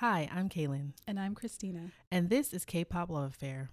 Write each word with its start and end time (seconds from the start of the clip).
Hi, 0.00 0.30
I'm 0.34 0.48
Kaylin, 0.48 0.92
And 1.06 1.20
I'm 1.20 1.34
Christina. 1.34 1.90
and 2.10 2.30
this 2.30 2.54
is 2.54 2.64
K-pop 2.64 3.10
Love 3.10 3.32
Affair. 3.34 3.68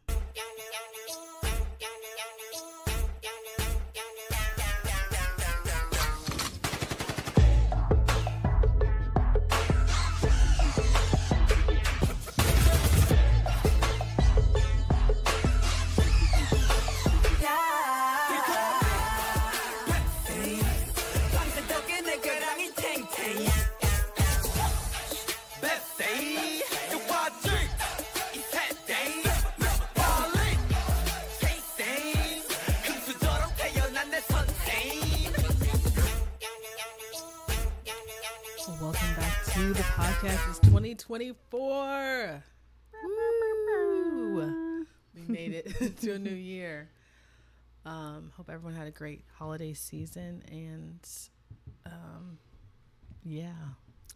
Um, 47.88 48.32
hope 48.36 48.50
everyone 48.50 48.76
had 48.78 48.88
a 48.88 48.92
great 48.92 49.24
holiday 49.38 49.74
season 49.74 50.44
and 50.52 51.00
um, 51.86 52.38
yeah, 53.24 53.54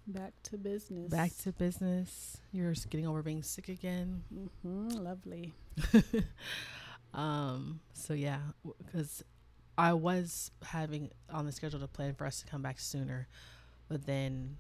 Back 0.07 0.33
to 0.43 0.57
business. 0.57 1.09
back 1.09 1.31
to 1.43 1.53
business. 1.53 2.37
You're 2.51 2.73
getting 2.89 3.07
over 3.07 3.21
being 3.23 3.43
sick 3.43 3.69
again. 3.69 4.23
hmm 4.61 4.89
Lovely. 4.89 5.53
um, 7.13 7.79
so 7.93 8.13
yeah, 8.13 8.39
because 8.85 9.23
I 9.77 9.93
was 9.93 10.51
having 10.65 11.11
on 11.29 11.45
the 11.45 11.51
schedule 11.53 11.79
to 11.79 11.87
plan 11.87 12.13
for 12.15 12.25
us 12.25 12.41
to 12.41 12.45
come 12.47 12.61
back 12.61 12.79
sooner, 12.79 13.27
but 13.87 14.05
then 14.05 14.57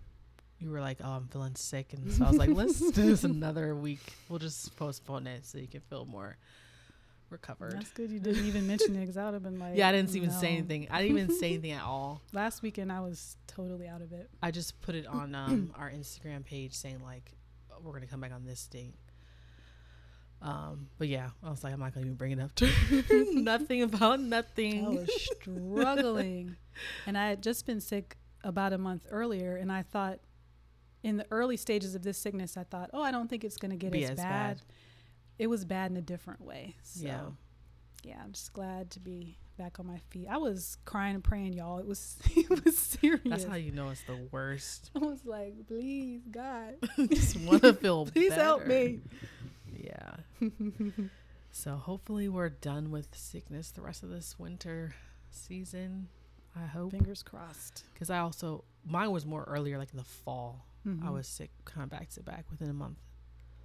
you 0.59 0.69
were 0.69 0.79
like, 0.79 0.99
"Oh, 1.03 1.09
I'm 1.11 1.27
feeling 1.27 1.55
sick," 1.55 1.91
and 1.93 2.11
so 2.13 2.23
I 2.23 2.29
was 2.29 2.37
like, 2.37 2.51
"Let's 2.51 2.79
do 2.79 3.07
this 3.07 3.23
another 3.25 3.75
week. 3.75 4.13
We'll 4.29 4.39
just 4.39 4.73
postpone 4.77 5.27
it 5.27 5.45
so 5.45 5.57
you 5.57 5.67
can 5.67 5.81
feel 5.81 6.05
more 6.05 6.37
recovered." 7.31 7.73
That's 7.73 7.91
good 7.91 8.11
you 8.11 8.19
didn't 8.19 8.45
even 8.45 8.67
mention 8.67 8.95
it 8.95 8.99
because 8.99 9.17
I 9.17 9.25
would 9.25 9.33
have 9.33 9.43
been 9.43 9.59
like, 9.59 9.75
yeah, 9.75 9.89
I 9.89 9.91
didn't 9.91 10.15
even 10.15 10.31
say 10.31 10.49
anything. 10.49 10.87
I 10.91 11.01
didn't 11.01 11.17
even 11.17 11.35
say 11.37 11.47
anything 11.53 11.71
at 11.71 11.83
all. 11.83 12.21
Last 12.33 12.61
weekend 12.61 12.91
I 12.91 12.99
was 13.01 13.37
totally 13.47 13.87
out 13.87 14.01
of 14.01 14.11
it. 14.13 14.29
I 14.41 14.51
just 14.51 14.81
put 14.81 14.95
it 14.95 15.07
on 15.07 15.33
um, 15.35 15.73
our 15.77 15.89
Instagram 15.89 16.45
page 16.45 16.73
saying 16.73 17.01
like, 17.03 17.31
"We're 17.81 17.93
gonna 17.93 18.07
come 18.07 18.21
back 18.21 18.33
on 18.33 18.45
this 18.45 18.67
date." 18.67 18.95
Um, 20.43 20.87
but 20.97 21.07
yeah, 21.07 21.29
I 21.43 21.51
was 21.51 21.63
like, 21.63 21.71
I'm 21.71 21.79
not 21.79 21.93
gonna 21.93 22.07
even 22.07 22.15
bring 22.15 22.31
it 22.31 22.39
up 22.39 22.55
to 22.55 22.67
nothing 23.33 23.83
about 23.83 24.19
nothing. 24.19 24.85
I 24.85 24.89
was 24.89 25.09
struggling. 25.21 26.55
and 27.05 27.17
I 27.17 27.29
had 27.29 27.43
just 27.43 27.65
been 27.67 27.79
sick 27.79 28.17
about 28.43 28.73
a 28.73 28.77
month 28.77 29.05
earlier. 29.09 29.55
And 29.55 29.71
I 29.71 29.83
thought, 29.83 30.19
in 31.03 31.17
the 31.17 31.25
early 31.31 31.57
stages 31.57 31.95
of 31.95 32.03
this 32.03 32.17
sickness, 32.17 32.57
I 32.57 32.63
thought, 32.63 32.89
oh, 32.93 33.01
I 33.01 33.11
don't 33.11 33.29
think 33.29 33.43
it's 33.43 33.57
going 33.57 33.71
to 33.71 33.77
get 33.77 33.91
Be 33.91 34.03
as, 34.03 34.11
as 34.11 34.17
bad. 34.17 34.57
bad. 34.57 34.61
It 35.41 35.47
was 35.49 35.65
bad 35.65 35.89
in 35.91 35.97
a 35.97 36.01
different 36.01 36.41
way. 36.41 36.75
So, 36.83 37.05
Yeah. 37.05 37.21
yeah. 38.03 38.21
I'm 38.23 38.31
just 38.31 38.53
glad 38.53 38.91
to 38.91 38.99
be 38.99 39.37
back 39.57 39.79
on 39.79 39.87
my 39.87 39.97
feet. 40.11 40.27
I 40.29 40.37
was 40.37 40.77
crying 40.85 41.15
and 41.15 41.23
praying, 41.23 41.53
y'all. 41.53 41.79
It 41.79 41.87
was, 41.87 42.17
it 42.35 42.63
was 42.63 42.77
serious. 42.77 43.21
That's 43.25 43.43
how 43.45 43.55
you 43.55 43.71
know 43.71 43.89
it's 43.89 44.03
the 44.03 44.19
worst. 44.31 44.91
I 44.95 44.99
was 44.99 45.25
like, 45.25 45.55
please, 45.67 46.21
God, 46.29 46.75
just 47.09 47.37
want 47.41 47.63
to 47.63 47.73
feel 47.81 48.05
please 48.05 48.33
help 48.33 48.67
me. 48.67 48.99
Yeah. 49.75 50.15
so 51.51 51.75
hopefully 51.75 52.29
we're 52.29 52.49
done 52.49 52.91
with 52.91 53.07
sickness 53.15 53.71
the 53.71 53.81
rest 53.81 54.03
of 54.03 54.09
this 54.09 54.37
winter 54.39 54.93
season. 55.31 56.07
I 56.55 56.65
hope 56.65 56.91
Fingers 56.91 57.23
crossed. 57.23 57.83
because 57.93 58.09
I 58.09 58.19
also 58.19 58.63
mine 58.85 59.11
was 59.11 59.25
more 59.25 59.43
earlier, 59.47 59.77
like 59.77 59.91
in 59.91 59.97
the 59.97 60.03
fall. 60.03 60.65
I 60.85 60.89
Mhm. 60.89 61.13
was 61.13 61.27
sick, 61.27 61.51
kind 61.65 61.83
of 61.83 61.89
back 61.89 62.09
to 62.11 62.23
back 62.23 62.45
within 62.49 62.69
a 62.69 62.73
month. 62.73 62.97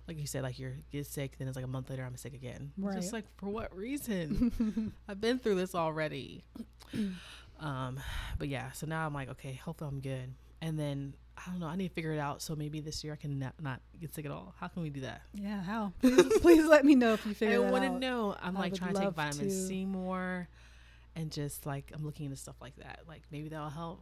Like 0.08 0.18
you 0.18 0.26
said, 0.26 0.42
like 0.42 0.58
you 0.58 0.72
get 0.92 1.06
sick, 1.06 1.36
then 1.38 1.48
it's 1.48 1.56
like 1.56 1.64
a 1.64 1.68
month 1.68 1.90
later 1.90 2.04
I'm 2.04 2.16
sick 2.16 2.34
again. 2.34 2.72
It's 2.80 2.94
Just 2.96 3.12
like 3.12 3.24
for 3.36 3.48
what 3.48 3.74
reason? 3.76 4.92
I've 5.08 5.20
been 5.20 5.38
through 5.38 5.56
this 5.56 5.74
already. 5.74 6.44
um, 7.60 7.98
but 8.38 8.48
yeah, 8.48 8.70
so 8.72 8.86
now 8.86 9.06
I'm 9.06 9.14
like, 9.14 9.30
okay, 9.30 9.54
hopefully 9.54 9.88
I'm 9.92 10.00
good. 10.00 10.32
And 10.62 10.78
then 10.78 11.14
I 11.36 11.50
don't 11.50 11.60
know, 11.60 11.66
I 11.66 11.76
need 11.76 11.88
to 11.88 11.94
figure 11.94 12.12
it 12.12 12.18
out. 12.18 12.40
So 12.40 12.54
maybe 12.54 12.80
this 12.80 13.02
year 13.04 13.12
I 13.12 13.16
can 13.16 13.38
not, 13.38 13.54
not 13.60 13.80
get 14.00 14.14
sick 14.14 14.24
at 14.24 14.30
all. 14.30 14.54
How 14.58 14.68
can 14.68 14.82
we 14.82 14.90
do 14.90 15.00
that? 15.00 15.22
Yeah, 15.34 15.62
how? 15.62 15.92
Please, 16.00 16.38
please 16.40 16.66
let 16.66 16.84
me 16.84 16.94
know 16.94 17.12
if 17.14 17.26
you 17.26 17.34
figure 17.34 17.66
I 17.66 17.70
want 17.70 17.84
to 17.84 17.98
know. 17.98 18.36
I'm 18.40 18.56
I 18.56 18.60
like 18.60 18.74
trying 18.74 18.94
to 18.94 19.00
take 19.00 19.10
vitamin 19.10 19.48
to. 19.48 19.52
C 19.52 19.84
more, 19.84 20.48
and 21.14 21.30
just 21.30 21.66
like 21.66 21.90
I'm 21.94 22.04
looking 22.04 22.26
into 22.26 22.36
stuff 22.36 22.56
like 22.60 22.76
that. 22.76 23.00
Like 23.06 23.22
maybe 23.30 23.48
that'll 23.48 23.68
help. 23.68 24.00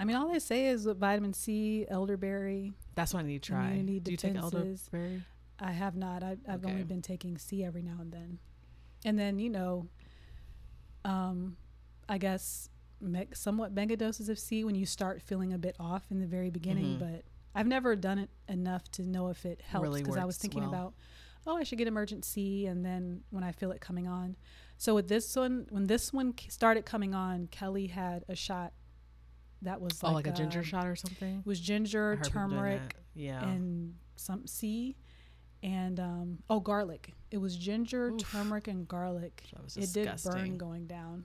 I 0.00 0.04
mean, 0.04 0.16
all 0.16 0.32
they 0.32 0.38
say 0.38 0.66
is 0.66 0.86
with 0.86 0.98
vitamin 0.98 1.34
C, 1.34 1.84
elderberry. 1.88 2.72
That's 2.94 3.12
what 3.12 3.20
I 3.20 3.26
need 3.26 3.42
to 3.42 3.48
try. 3.52 3.70
Immunity 3.72 4.00
Do 4.00 4.10
you 4.12 4.16
take 4.16 4.32
defenses. 4.34 4.88
elderberry? 4.92 5.22
I 5.60 5.72
have 5.72 5.94
not. 5.94 6.22
I, 6.22 6.36
I've 6.48 6.64
only 6.64 6.84
been 6.84 7.02
taking 7.02 7.36
C 7.36 7.62
every 7.64 7.82
now 7.82 7.98
and 8.00 8.10
then, 8.10 8.38
and 9.04 9.18
then 9.18 9.38
you 9.38 9.50
know, 9.50 9.88
um, 11.04 11.56
I 12.08 12.16
guess 12.18 12.70
me- 13.00 13.28
somewhat 13.34 13.72
mega 13.72 13.96
doses 13.96 14.28
of 14.28 14.38
C 14.38 14.64
when 14.64 14.74
you 14.74 14.86
start 14.86 15.20
feeling 15.22 15.52
a 15.52 15.58
bit 15.58 15.76
off 15.78 16.04
in 16.10 16.18
the 16.18 16.26
very 16.26 16.50
beginning. 16.50 16.96
Mhm. 16.96 16.98
But 16.98 17.24
I've 17.54 17.66
never 17.66 17.94
done 17.96 18.18
it 18.18 18.30
enough 18.48 18.90
to 18.92 19.02
know 19.02 19.28
if 19.28 19.44
it 19.44 19.60
helps 19.60 19.82
Really 19.82 20.02
because 20.02 20.16
I 20.16 20.24
was 20.24 20.38
thinking 20.38 20.62
well. 20.62 20.70
about, 20.70 20.94
oh, 21.46 21.56
I 21.56 21.62
should 21.64 21.78
get 21.78 21.88
Emergen-C, 21.88 22.66
and 22.66 22.84
then 22.84 23.22
when 23.30 23.42
I 23.44 23.52
feel 23.52 23.70
it 23.72 23.80
coming 23.80 24.06
on. 24.08 24.36
So 24.78 24.94
with 24.94 25.08
this 25.08 25.36
one, 25.36 25.66
when 25.70 25.86
this 25.88 26.10
one 26.12 26.34
started 26.48 26.86
coming 26.86 27.14
on, 27.14 27.48
Kelly 27.48 27.88
had 27.88 28.24
a 28.28 28.34
shot 28.36 28.72
that 29.62 29.80
was 29.80 30.02
like, 30.02 30.10
oh, 30.10 30.14
like 30.14 30.26
a 30.26 30.32
ginger 30.32 30.60
um, 30.60 30.64
shot 30.64 30.86
or 30.86 30.96
something. 30.96 31.38
It 31.40 31.46
was 31.46 31.60
ginger, 31.60 32.16
heard 32.16 32.22
people 32.24 32.40
doing 32.40 32.50
turmeric. 32.50 32.96
Yeah. 33.14 33.42
and 33.44 33.94
some 34.16 34.46
C 34.46 34.96
and 35.62 36.00
um 36.00 36.38
oh 36.48 36.60
garlic. 36.60 37.14
It 37.30 37.38
was 37.38 37.56
ginger, 37.56 38.10
Oof. 38.10 38.18
turmeric 38.18 38.68
and 38.68 38.86
garlic. 38.88 39.44
It 39.76 39.92
did 39.92 40.10
burn 40.24 40.56
going 40.58 40.86
down. 40.86 41.24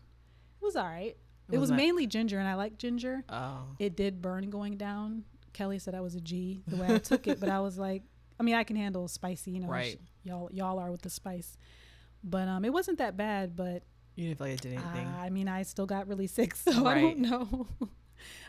It 0.61 0.65
was 0.65 0.75
all 0.75 0.85
right. 0.85 1.15
It 1.51 1.59
Was 1.59 1.69
was 1.69 1.77
mainly 1.77 2.07
ginger 2.07 2.39
and 2.39 2.47
I 2.47 2.55
like 2.55 2.77
ginger. 2.77 3.23
Oh. 3.29 3.59
It 3.77 3.95
did 3.95 4.21
burn 4.21 4.49
going 4.49 4.77
down. 4.77 5.23
Kelly 5.53 5.79
said 5.79 5.93
I 5.95 6.01
was 6.01 6.15
a 6.15 6.21
G 6.21 6.61
the 6.67 6.75
way 6.75 6.87
I 6.93 6.97
took 6.97 7.27
it, 7.27 7.39
but 7.39 7.49
I 7.49 7.59
was 7.59 7.77
like 7.77 8.03
I 8.39 8.43
mean 8.43 8.55
I 8.55 8.63
can 8.63 8.75
handle 8.75 9.07
spicy, 9.07 9.51
you 9.51 9.59
know. 9.61 9.67
Right. 9.67 9.99
Y'all 10.23 10.49
y'all 10.51 10.79
are 10.79 10.91
with 10.91 11.01
the 11.01 11.09
spice. 11.09 11.57
But 12.23 12.47
um 12.47 12.65
it 12.65 12.73
wasn't 12.73 12.97
that 12.97 13.15
bad, 13.15 13.55
but 13.55 13.83
You 14.15 14.25
didn't 14.27 14.37
feel 14.39 14.47
like 14.47 14.55
it 14.55 14.61
did 14.61 14.73
anything. 14.73 15.07
I 15.07 15.29
mean 15.29 15.47
I 15.47 15.63
still 15.63 15.85
got 15.85 16.07
really 16.07 16.27
sick, 16.27 16.55
so 16.55 16.85
I 16.85 16.99
don't 16.99 17.19
know. 17.19 17.67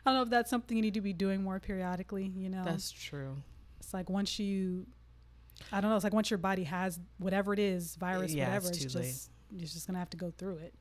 I 0.04 0.10
don't 0.10 0.14
know 0.14 0.22
if 0.22 0.31
that's 0.31 0.50
something 0.50 0.76
you 0.76 0.82
need 0.82 0.94
to 0.94 1.00
be 1.00 1.12
doing 1.12 1.42
more 1.42 1.59
periodically, 1.60 2.32
you 2.37 2.48
know 2.48 2.64
That's 2.64 2.91
true. 2.91 3.37
it's 3.78 3.92
like 3.94 4.09
once 4.10 4.38
you 4.38 4.87
i 5.72 5.81
don't 5.81 5.88
know 5.88 5.97
it's 5.97 6.04
like 6.04 6.12
once 6.12 6.31
your 6.31 6.37
body 6.38 6.64
has 6.64 7.00
whatever 7.19 7.53
it 7.54 7.59
is 7.59 7.97
virus 7.97 8.32
Yeah, 8.34 8.47
whatever 8.48 8.69
it's 8.69 8.82
it's, 8.84 8.92
too 8.92 8.98
late. 8.98 9.06
just 9.09 9.31
you're 9.50 9.66
just 9.66 9.86
gonna 9.86 9.98
have 9.98 10.10
to 10.10 10.16
go 10.19 10.31
through 10.36 10.56
it 10.59 10.75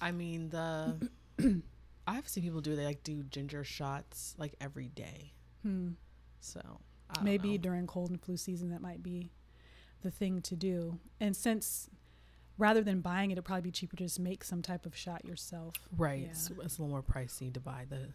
I 0.00 0.12
mean 0.12 0.48
the. 0.50 1.08
I've 2.06 2.28
seen 2.28 2.42
people 2.42 2.60
do 2.60 2.74
they 2.76 2.84
like 2.84 3.02
do 3.02 3.22
ginger 3.24 3.64
shots 3.64 4.34
like 4.38 4.54
every 4.60 4.88
day. 4.88 5.32
hmm. 5.62 5.90
So 6.40 6.60
maybe 7.22 7.52
know. 7.52 7.62
during 7.62 7.86
cold 7.86 8.10
and 8.10 8.20
flu 8.20 8.36
season 8.36 8.70
that 8.70 8.80
might 8.82 9.02
be 9.02 9.30
the 10.02 10.10
thing 10.10 10.40
to 10.42 10.54
do 10.56 10.98
and 11.20 11.34
since 11.36 11.88
rather 12.58 12.82
than 12.82 13.00
buying 13.00 13.30
it 13.30 13.34
it'd 13.34 13.44
probably 13.44 13.62
be 13.62 13.70
cheaper 13.70 13.96
to 13.96 14.04
just 14.04 14.20
make 14.20 14.44
some 14.44 14.62
type 14.62 14.84
of 14.86 14.94
shot 14.96 15.24
yourself 15.24 15.74
right. 15.96 16.20
Yeah. 16.20 16.28
It's, 16.28 16.50
it's 16.62 16.78
a 16.78 16.82
little 16.82 16.88
more 16.88 17.02
pricey 17.02 17.52
to 17.54 17.60
buy 17.60 17.86
the 17.88 18.08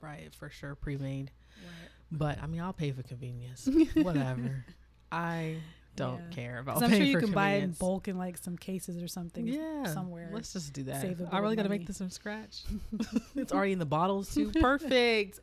right 0.00 0.34
for 0.34 0.48
sure 0.50 0.74
pre-made. 0.74 1.30
right. 1.62 1.88
But 2.12 2.42
I 2.42 2.46
mean, 2.46 2.60
I'll 2.60 2.72
pay 2.72 2.90
for 2.92 3.02
convenience. 3.02 3.68
Whatever. 3.94 4.64
I 5.12 5.56
don't 5.96 6.20
Yeah. 6.20 6.34
care 6.34 6.58
about. 6.60 6.82
i'm 6.82 6.90
sure 6.90 7.00
you 7.02 7.18
can 7.18 7.32
buy 7.32 7.50
it 7.54 7.62
in 7.64 7.72
bulk 7.72 8.06
in 8.08 8.16
like 8.16 8.38
some 8.38 8.56
cases 8.56 9.02
or 9.02 9.08
something 9.08 9.46
Yeah, 9.46 9.84
somewhere 9.92 10.30
Let's 10.32 10.52
just 10.52 10.72
do 10.72 10.84
that. 10.84 11.00
save 11.02 11.20
I 11.30 11.38
really 11.40 11.56
got 11.56 11.64
to 11.64 11.68
make 11.68 11.86
this 11.86 11.98
from 11.98 12.10
scratch. 12.10 12.62
it's 13.36 13.52
already 13.52 13.72
in 13.72 13.78
the 13.80 13.86
bottles 13.86 14.32
too. 14.34 14.50
Perfect. 14.60 15.40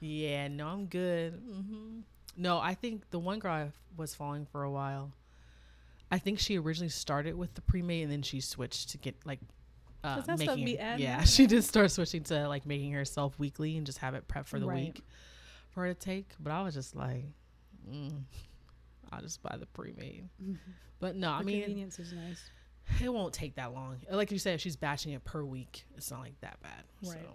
Yeah, 0.00 0.48
no, 0.48 0.66
I'm 0.68 0.86
good. 0.86 1.34
hmm 1.34 2.00
No, 2.36 2.58
I 2.58 2.74
think 2.74 3.08
the 3.10 3.18
one 3.18 3.38
girl 3.38 3.52
I 3.52 3.70
was 3.96 4.14
following 4.14 4.46
for 4.46 4.62
a 4.64 4.70
while. 4.70 5.12
I 6.10 6.18
think 6.18 6.38
she 6.38 6.58
originally 6.58 6.88
started 6.88 7.36
with 7.36 7.54
the 7.54 7.60
pre-made 7.60 8.02
and 8.04 8.12
then 8.12 8.22
she 8.22 8.40
switched 8.40 8.90
to 8.90 8.98
get 8.98 9.14
like 9.26 9.40
uh, 10.04 10.16
'Cause 10.16 10.26
that 10.26 10.38
stuff 10.38 10.58
making. 10.58 10.78
yeah, 10.78 11.22
she 11.24 11.46
did 11.46 11.62
start 11.64 11.90
switching 11.90 12.22
to 12.24 12.46
like 12.48 12.64
making 12.66 12.92
herself 12.92 13.38
weekly 13.38 13.76
and 13.76 13.84
just 13.86 13.98
have 13.98 14.14
it 14.14 14.26
prep 14.28 14.46
for 14.46 14.58
the 14.60 14.66
Right. 14.66 14.84
week 14.94 15.02
for 15.70 15.82
her 15.82 15.88
to 15.92 15.98
take. 15.98 16.30
But 16.40 16.52
I 16.52 16.62
was 16.62 16.74
just 16.74 16.94
like, 16.96 17.24
mm, 17.90 18.12
I'll 19.12 19.22
just 19.22 19.42
buy 19.42 19.56
the 19.58 19.66
pre-made. 19.66 20.28
But 21.00 21.14
no, 21.14 21.30
I 21.30 21.42
mean, 21.42 21.62
convenience 21.62 22.00
is 22.00 22.12
nice 22.12 22.50
it 23.02 23.12
won't 23.12 23.32
take 23.34 23.54
that 23.56 23.72
long. 23.74 23.98
Like 24.10 24.32
you 24.32 24.38
said, 24.38 24.54
if 24.54 24.60
she's 24.62 24.74
batching 24.76 25.12
it 25.12 25.22
per 25.22 25.44
week, 25.44 25.84
it's 25.96 26.10
not 26.10 26.20
like 26.20 26.40
that 26.40 26.58
bad. 26.62 26.82
Right. 27.04 27.12
So 27.22 27.34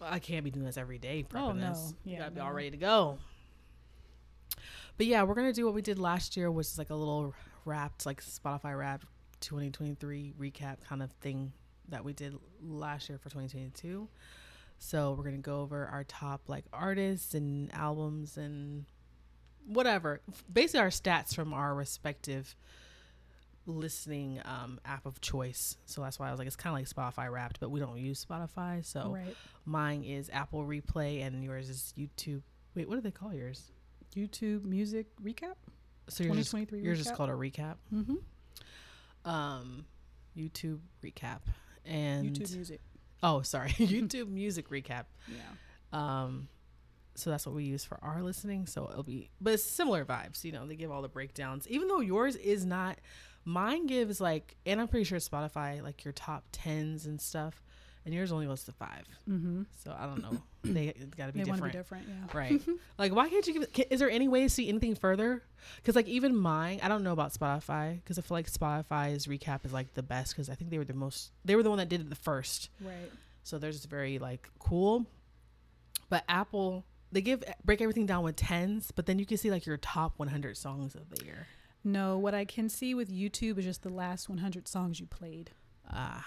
Well, 0.00 0.08
I 0.12 0.18
can't 0.18 0.44
be 0.44 0.50
doing 0.50 0.64
this 0.64 0.76
every 0.78 0.98
day. 0.98 1.26
Oh, 1.30 1.34
Prepping 1.34 1.56
no. 1.56 1.68
this. 1.70 1.92
You 2.04 2.12
Yeah, 2.12 2.18
gotta 2.20 2.30
be 2.30 2.40
all 2.40 2.52
ready 2.52 2.70
to 2.70 2.76
go. 2.78 3.18
But 4.96 5.06
yeah, 5.06 5.22
we're 5.24 5.34
gonna 5.34 5.52
do 5.52 5.64
what 5.64 5.74
we 5.74 5.82
did 5.82 5.98
last 5.98 6.36
year, 6.36 6.50
which 6.50 6.66
is 6.68 6.78
like 6.78 6.90
a 6.90 6.94
little 6.94 7.34
wrapped, 7.64 8.06
like 8.06 8.22
Spotify 8.22 8.78
wrapped 8.78 9.06
2023 9.40 10.34
recap 10.38 10.76
kind 10.88 11.02
of 11.02 11.10
thing 11.20 11.52
that 11.92 12.04
we 12.04 12.12
did 12.12 12.36
last 12.62 13.08
year 13.08 13.18
for 13.18 13.30
2022. 13.30 14.08
So 14.78 15.14
we're 15.16 15.24
gonna 15.24 15.38
go 15.38 15.60
over 15.60 15.86
our 15.86 16.04
top 16.04 16.48
like 16.48 16.64
artists 16.72 17.34
and 17.34 17.72
albums 17.72 18.36
and 18.36 18.84
whatever, 19.66 20.20
basically 20.52 20.80
our 20.80 20.88
stats 20.88 21.34
from 21.34 21.54
our 21.54 21.74
respective 21.74 22.56
listening 23.66 24.40
um, 24.44 24.80
app 24.84 25.06
of 25.06 25.20
choice. 25.20 25.76
So 25.86 26.02
that's 26.02 26.18
why 26.18 26.28
I 26.28 26.30
was 26.30 26.38
like, 26.38 26.48
it's 26.48 26.56
kind 26.56 26.74
of 26.74 26.80
like 26.80 26.88
Spotify 27.14 27.30
Wrapped, 27.30 27.60
but 27.60 27.70
we 27.70 27.78
don't 27.78 27.98
use 27.98 28.24
Spotify. 28.24 28.84
So 28.84 29.12
right. 29.14 29.36
mine 29.64 30.02
is 30.02 30.28
Apple 30.32 30.64
Replay, 30.64 31.24
and 31.24 31.44
yours 31.44 31.68
is 31.68 31.94
YouTube. 31.96 32.42
Wait, 32.74 32.88
what 32.88 32.96
do 32.96 33.00
they 33.02 33.10
call 33.10 33.32
yours? 33.32 33.70
YouTube 34.16 34.64
music 34.64 35.06
recap. 35.22 35.54
So 36.08 36.24
yours, 36.24 36.38
just, 36.38 36.50
2023 36.50 36.80
yours 36.80 37.00
is 37.00 37.10
called 37.12 37.30
a 37.30 37.34
recap. 37.34 37.76
Mm-hmm. 37.94 39.30
Um, 39.30 39.84
YouTube 40.36 40.80
recap 41.04 41.40
and 41.84 42.30
YouTube 42.30 42.54
music. 42.54 42.80
oh, 43.22 43.42
sorry, 43.42 43.70
YouTube 43.78 44.28
music 44.28 44.68
recap. 44.70 45.04
Yeah. 45.28 45.42
Um, 45.92 46.48
so 47.14 47.30
that's 47.30 47.46
what 47.46 47.54
we 47.54 47.64
use 47.64 47.84
for 47.84 47.98
our 48.02 48.22
listening. 48.22 48.66
So 48.66 48.88
it'll 48.90 49.02
be, 49.02 49.30
but 49.40 49.54
it's 49.54 49.62
similar 49.62 50.04
vibes. 50.04 50.44
You 50.44 50.52
know, 50.52 50.66
they 50.66 50.76
give 50.76 50.90
all 50.90 51.02
the 51.02 51.08
breakdowns. 51.08 51.68
Even 51.68 51.88
though 51.88 52.00
yours 52.00 52.36
is 52.36 52.64
not, 52.64 52.98
mine 53.44 53.86
gives 53.86 54.20
like, 54.20 54.56
and 54.64 54.80
I'm 54.80 54.88
pretty 54.88 55.04
sure 55.04 55.18
Spotify 55.18 55.82
like 55.82 56.04
your 56.04 56.12
top 56.12 56.44
tens 56.52 57.06
and 57.06 57.20
stuff, 57.20 57.62
and 58.04 58.12
yours 58.14 58.32
only 58.32 58.46
goes 58.46 58.64
to 58.64 58.72
five. 58.72 59.04
Mm-hmm. 59.30 59.62
So 59.84 59.94
I 59.98 60.06
don't 60.06 60.22
know. 60.22 60.42
they 60.64 60.92
got 61.16 61.26
to 61.26 61.32
be 61.32 61.42
different. 61.42 61.64
be 61.72 61.78
different. 61.78 62.06
Yeah. 62.08 62.38
right 62.38 62.60
like 62.98 63.12
why 63.14 63.28
can't 63.28 63.46
you 63.46 63.54
give 63.54 63.72
can, 63.72 63.84
is 63.90 63.98
there 64.00 64.10
any 64.10 64.28
way 64.28 64.42
to 64.42 64.48
see 64.48 64.68
anything 64.68 64.94
further 64.94 65.42
because 65.76 65.96
like 65.96 66.06
even 66.06 66.36
mine 66.36 66.78
i 66.84 66.88
don't 66.88 67.02
know 67.02 67.10
about 67.12 67.32
spotify 67.32 67.96
because 67.96 68.16
i 68.16 68.22
feel 68.22 68.36
like 68.36 68.48
spotify's 68.48 69.26
recap 69.26 69.64
is 69.66 69.72
like 69.72 69.92
the 69.94 70.02
best 70.04 70.32
because 70.32 70.48
i 70.48 70.54
think 70.54 70.70
they 70.70 70.78
were 70.78 70.84
the 70.84 70.94
most 70.94 71.32
they 71.44 71.56
were 71.56 71.64
the 71.64 71.68
one 71.68 71.78
that 71.78 71.88
did 71.88 72.00
it 72.00 72.08
the 72.08 72.14
first 72.14 72.68
Right. 72.80 73.10
so 73.42 73.58
they're 73.58 73.72
just 73.72 73.90
very 73.90 74.20
like 74.20 74.48
cool 74.60 75.04
but 76.08 76.22
apple 76.28 76.84
they 77.10 77.20
give 77.20 77.42
break 77.64 77.80
everything 77.80 78.06
down 78.06 78.22
with 78.22 78.36
tens 78.36 78.92
but 78.92 79.06
then 79.06 79.18
you 79.18 79.26
can 79.26 79.36
see 79.36 79.50
like 79.50 79.66
your 79.66 79.76
top 79.78 80.12
100 80.18 80.56
songs 80.56 80.94
of 80.94 81.10
the 81.10 81.24
year 81.24 81.46
No, 81.84 82.16
what 82.18 82.34
I 82.34 82.44
can 82.44 82.68
see 82.68 82.94
with 82.94 83.10
YouTube 83.10 83.58
is 83.58 83.64
just 83.64 83.82
the 83.82 83.88
last 83.92 84.28
100 84.28 84.68
songs 84.68 85.00
you 85.00 85.06
played. 85.06 85.50
ah 85.90 86.24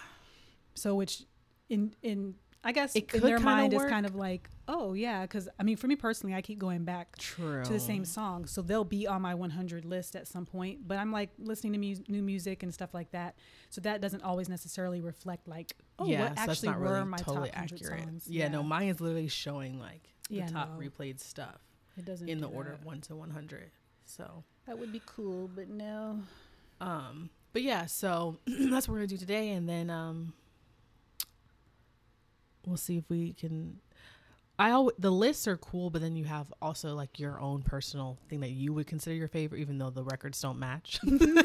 So 0.73 0.93
which 0.95 1.23
in 1.69 1.93
in 2.01 2.35
I 2.67 2.71
guess 2.71 2.95
It 2.95 3.13
in 3.13 3.21
their 3.21 3.39
mind 3.39 3.73
work. 3.73 3.85
is 3.85 3.91
kind 3.91 4.07
of 4.07 4.15
like, 4.15 4.49
oh 4.67 4.93
yeah, 4.93 5.21
because 5.21 5.47
I 5.59 5.63
mean, 5.63 5.77
for 5.77 5.85
me 5.87 5.95
personally, 5.95 6.33
I 6.35 6.41
keep 6.41 6.57
going 6.57 6.83
back 6.83 7.15
true 7.19 7.63
to 7.63 7.71
the 7.71 7.79
same 7.79 8.05
song, 8.05 8.47
so 8.47 8.63
they'll 8.63 8.83
be 8.83 9.05
on 9.05 9.21
my 9.21 9.35
100 9.35 9.85
list 9.85 10.15
at 10.15 10.27
some 10.27 10.47
point. 10.47 10.87
But 10.87 10.97
I'm 10.97 11.11
like 11.11 11.29
listening 11.37 11.73
to 11.73 11.77
mu- 11.79 12.03
new 12.07 12.23
music 12.23 12.63
and 12.63 12.73
stuff 12.73 12.91
like 12.95 13.11
that, 13.11 13.35
so 13.69 13.81
that 13.81 14.01
doesn't 14.01 14.23
always 14.23 14.49
necessarily 14.49 14.99
reflect 14.99 15.47
like, 15.47 15.75
oh, 15.99 16.07
yeah, 16.07 16.21
what 16.29 16.37
actually 16.39 16.69
were 16.69 16.79
really 16.79 17.05
my 17.05 17.17
totally 17.17 17.49
top 17.51 17.55
100 17.59 17.73
accurate. 17.83 18.03
songs. 18.03 18.27
Yeah, 18.27 18.47
no, 18.47 18.63
mine 18.63 18.87
is 18.87 18.99
literally 18.99 19.27
showing 19.27 19.79
like 19.79 20.15
the 20.29 20.37
Yeah, 20.37 20.47
top 20.47 20.71
no. 20.71 20.79
replayed 20.83 21.19
stuff 21.19 21.59
it 21.97 22.05
doesn't 22.05 22.27
in 22.27 22.41
the 22.41 22.47
order 22.47 22.71
that. 22.71 22.79
of 22.79 22.85
1 22.85 23.01
to 23.01 23.15
100. 23.15 23.69
So, 24.05 24.43
That 24.65 24.79
would 24.79 24.91
be 24.91 25.03
cool, 25.05 25.51
but 25.55 25.69
no. 25.69 26.19
Um, 26.81 27.29
but 27.53 27.61
yeah, 27.61 27.85
so 27.85 28.39
that's 28.47 28.87
what 28.87 28.93
we're 28.93 28.99
gonna 29.01 29.07
do 29.07 29.17
today, 29.17 29.51
and 29.51 29.69
then 29.69 29.91
um, 29.91 30.33
we'll 32.67 32.77
see 32.77 32.97
if 32.97 33.09
we 33.09 33.33
can. 33.33 33.77
I 34.57 34.69
al- 34.69 34.91
the 34.97 35.11
lists 35.11 35.49
are 35.49 35.57
cool, 35.57 35.89
but 35.89 36.01
then 36.01 36.15
you 36.15 36.23
have 36.23 36.53
also 36.61 36.95
like 36.95 37.19
your 37.19 37.41
own 37.41 37.61
personal 37.61 38.17
thing 38.29 38.39
that 38.39 38.51
you 38.51 38.71
would 38.71 38.87
consider 38.87 39.13
your 39.13 39.27
favorite, 39.27 39.59
even 39.59 39.77
though 39.77 39.89
the 39.89 40.03
records 40.03 40.39
don't 40.39 40.57
match. 40.59 40.97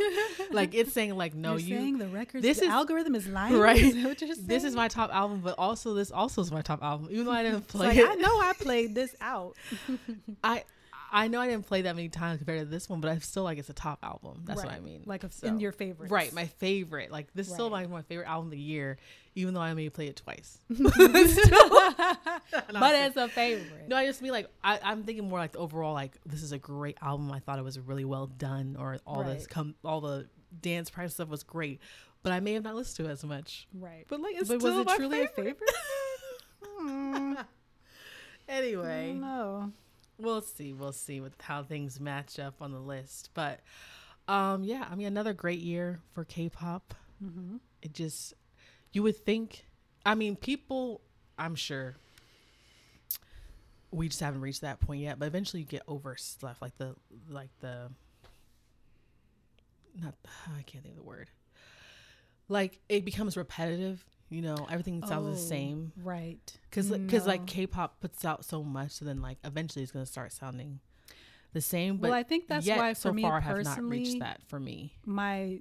like 0.52 0.74
it's 0.74 0.92
saying 0.92 1.16
like 1.16 1.34
no, 1.34 1.56
You're 1.56 1.60
you. 1.60 1.76
saying 1.78 1.98
the 1.98 2.06
records, 2.06 2.42
this 2.44 2.58
the 2.60 2.66
is- 2.66 2.70
algorithm 2.70 3.16
is 3.16 3.26
lying. 3.26 3.58
Right. 3.58 3.82
Is 3.82 4.04
what 4.04 4.20
you're 4.20 4.36
this 4.40 4.62
is 4.62 4.76
my 4.76 4.86
top 4.86 5.12
album, 5.12 5.40
but 5.42 5.56
also 5.58 5.94
this 5.94 6.12
also 6.12 6.40
is 6.40 6.52
my 6.52 6.62
top 6.62 6.84
album, 6.84 7.08
even 7.10 7.24
though 7.26 7.32
I 7.32 7.42
didn't 7.42 7.62
play 7.66 7.88
like, 7.88 7.96
it. 7.98 8.08
I 8.08 8.14
know 8.14 8.28
I 8.40 8.52
played 8.58 8.94
this 8.94 9.14
out. 9.20 9.56
I 10.44 10.62
I 11.12 11.28
know 11.28 11.40
I 11.40 11.48
didn't 11.48 11.66
play 11.66 11.82
that 11.82 11.96
many 11.96 12.08
times 12.08 12.38
compared 12.38 12.60
to 12.60 12.64
this 12.66 12.88
one, 12.88 13.00
but 13.00 13.10
I 13.10 13.18
still 13.18 13.42
like 13.42 13.58
it's 13.58 13.68
a 13.68 13.72
top 13.74 13.98
album. 14.02 14.42
That's 14.44 14.62
what 14.62 14.72
I 14.72 14.80
mean. 14.80 15.02
Like 15.06 15.24
a, 15.24 15.30
So- 15.30 15.46
in 15.48 15.60
your 15.60 15.72
favorite. 15.72 16.10
Right, 16.10 16.32
my 16.32 16.46
favorite. 16.46 17.10
Like 17.10 17.28
this 17.34 17.48
is 17.48 17.52
still 17.54 17.70
Right. 17.70 17.88
my, 17.88 17.96
my 17.98 18.02
favorite 18.02 18.28
album 18.28 18.46
of 18.46 18.50
the 18.52 18.58
year, 18.58 18.96
even 19.34 19.54
though 19.54 19.60
I 19.60 19.74
may 19.74 19.88
play 19.90 20.06
it 20.06 20.16
twice. 20.16 20.58
but 20.68 20.92
it's 22.94 23.16
a 23.16 23.28
favorite. 23.28 23.88
no, 23.88 23.96
I 23.96 24.06
just 24.06 24.22
mean 24.22 24.32
like 24.32 24.48
I, 24.62 24.78
I'm 24.82 25.02
thinking 25.04 25.28
more 25.28 25.38
like 25.38 25.52
the 25.52 25.58
overall 25.58 25.94
like 25.94 26.12
this 26.26 26.42
is 26.42 26.52
a 26.52 26.58
great 26.58 26.96
album. 27.02 27.30
I 27.32 27.40
thought 27.40 27.58
it 27.58 27.64
was 27.64 27.78
really 27.78 28.04
well 28.04 28.26
done, 28.26 28.76
or 28.78 28.98
all 29.06 29.24
this 29.24 29.46
come 29.46 29.74
all 29.84 30.00
the 30.00 30.26
dance 30.62 30.90
price 30.90 31.14
stuff 31.14 31.28
was 31.28 31.42
great, 31.42 31.80
but 32.22 32.32
I 32.32 32.40
may 32.40 32.54
have 32.54 32.64
not 32.64 32.74
listened 32.74 33.04
to 33.04 33.10
it 33.10 33.12
as 33.12 33.24
much. 33.24 33.66
Right. 33.74 34.04
But 34.08 34.20
like, 34.20 34.36
it's 34.36 34.48
but 34.48 34.62
was 34.62 34.76
it 34.76 34.86
my 34.86 34.96
truly 34.96 35.26
favorite. 35.26 35.38
a 35.38 35.42
favorite? 35.42 35.70
Hmm, 36.82 37.34
Anyway, 38.48 39.12
no. 39.12 39.70
We'll 40.20 40.42
see. 40.42 40.72
We'll 40.72 40.92
see 40.92 41.20
with 41.20 41.40
how 41.40 41.62
things 41.62 42.00
match 42.00 42.38
up 42.38 42.60
on 42.60 42.72
the 42.72 42.78
list. 42.80 43.30
But 43.34 43.60
um, 44.28 44.62
yeah, 44.64 44.86
I 44.90 44.94
mean 44.94 45.06
another 45.06 45.32
great 45.32 45.60
year 45.60 46.00
for 46.12 46.24
K-pop. 46.24 46.94
Mm-hmm. 47.22 47.56
it 47.82 47.92
just 47.92 48.32
you 48.92 49.02
would 49.02 49.14
think 49.16 49.66
i 50.06 50.14
mean 50.14 50.36
people 50.36 51.02
i'm 51.38 51.54
sure 51.54 51.96
we 53.90 54.08
just 54.08 54.20
haven't 54.20 54.40
reached 54.40 54.62
that 54.62 54.80
point 54.80 55.02
yet 55.02 55.18
but 55.18 55.26
eventually 55.26 55.60
you 55.60 55.66
get 55.66 55.82
over 55.86 56.16
stuff 56.16 56.62
like 56.62 56.76
the 56.78 56.94
like 57.28 57.50
the 57.60 57.90
not 60.00 60.14
i 60.56 60.62
can't 60.62 60.82
think 60.82 60.94
of 60.96 61.02
the 61.02 61.06
word 61.06 61.28
like 62.48 62.78
it 62.88 63.04
becomes 63.04 63.36
repetitive 63.36 64.02
you 64.30 64.40
know 64.40 64.66
everything 64.70 65.02
sounds 65.04 65.26
the 65.26 65.36
same 65.36 65.92
Right. 66.02 66.58
because 66.70 66.88
because 66.90 67.26
like 67.26 67.46
k-pop 67.46 68.00
puts 68.00 68.24
out 68.24 68.44
so 68.44 68.62
much 68.62 68.92
so 68.92 69.04
then 69.04 69.20
like 69.20 69.38
eventually 69.44 69.82
it's 69.82 69.92
going 69.92 70.04
to 70.06 70.10
start 70.10 70.32
sounding 70.32 70.80
the 71.52 71.60
same 71.60 71.96
but 71.96 72.10
well, 72.10 72.18
I 72.18 72.22
think 72.22 72.46
that's 72.48 72.66
why 72.66 72.94
for 72.94 73.00
so 73.00 73.12
me 73.12 73.22
far 73.22 73.40
have 73.40 73.62
not 73.64 73.82
reached 73.82 74.20
that 74.20 74.40
for 74.46 74.60
me 74.60 74.94
my 75.04 75.60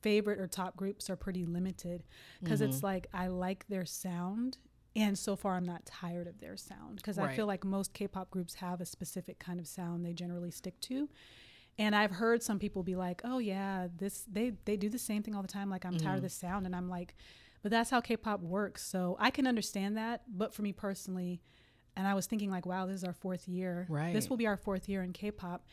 favorite 0.00 0.38
or 0.40 0.46
top 0.46 0.76
groups 0.76 1.10
are 1.10 1.16
pretty 1.16 1.44
limited 1.44 2.04
because 2.40 2.60
Mhm. 2.60 2.64
it's 2.66 2.82
like 2.82 3.06
I 3.12 3.26
like 3.28 3.66
their 3.68 3.84
sound. 3.84 4.58
And 4.96 5.18
so 5.18 5.34
far, 5.34 5.56
I'm 5.56 5.64
not 5.64 5.84
tired 5.86 6.28
of 6.28 6.38
their 6.38 6.56
sound 6.56 6.96
because 6.96 7.18
I 7.18 7.34
feel 7.34 7.46
like 7.46 7.64
most 7.64 7.92
K-pop 7.94 8.30
groups 8.30 8.54
have 8.54 8.80
a 8.80 8.86
specific 8.86 9.40
kind 9.40 9.58
of 9.58 9.66
sound 9.66 10.04
they 10.04 10.12
generally 10.12 10.52
stick 10.52 10.78
to. 10.82 11.08
And 11.78 11.96
I've 11.96 12.12
heard 12.12 12.44
some 12.44 12.60
people 12.60 12.84
be 12.84 12.94
like, 12.94 13.20
"Oh 13.24 13.38
yeah, 13.38 13.88
this 13.96 14.24
they 14.30 14.50
they 14.66 14.76
do 14.76 14.88
the 14.88 14.98
same 15.00 15.24
thing 15.24 15.34
all 15.34 15.42
the 15.42 15.48
time. 15.48 15.68
Like 15.68 15.84
I'm 15.84 15.96
tired 15.96 16.14
of 16.16 16.20
Mhm. 16.20 16.22
this 16.26 16.34
sound." 16.34 16.64
And 16.66 16.76
I'm 16.76 16.88
like, 16.88 17.16
"But 17.64 17.72
that's 17.72 17.90
how 17.90 18.00
K-pop 18.00 18.40
works." 18.40 18.86
So 18.86 19.16
I 19.18 19.30
can 19.30 19.48
understand 19.48 19.96
that. 19.96 20.22
But 20.28 20.54
for 20.54 20.62
me 20.62 20.72
personally, 20.72 21.40
and 21.96 22.06
I 22.06 22.14
was 22.14 22.26
thinking 22.26 22.50
like, 22.50 22.64
"Wow, 22.66 22.86
this 22.86 22.96
is 22.96 23.04
our 23.04 23.12
fourth 23.12 23.48
year. 23.48 23.86
Right. 23.88 24.12
This 24.12 24.30
will 24.30 24.36
be 24.36 24.46
our 24.46 24.56
fourth 24.56 24.88
year 24.88 25.02
in 25.02 25.12
K-pop." 25.12 25.66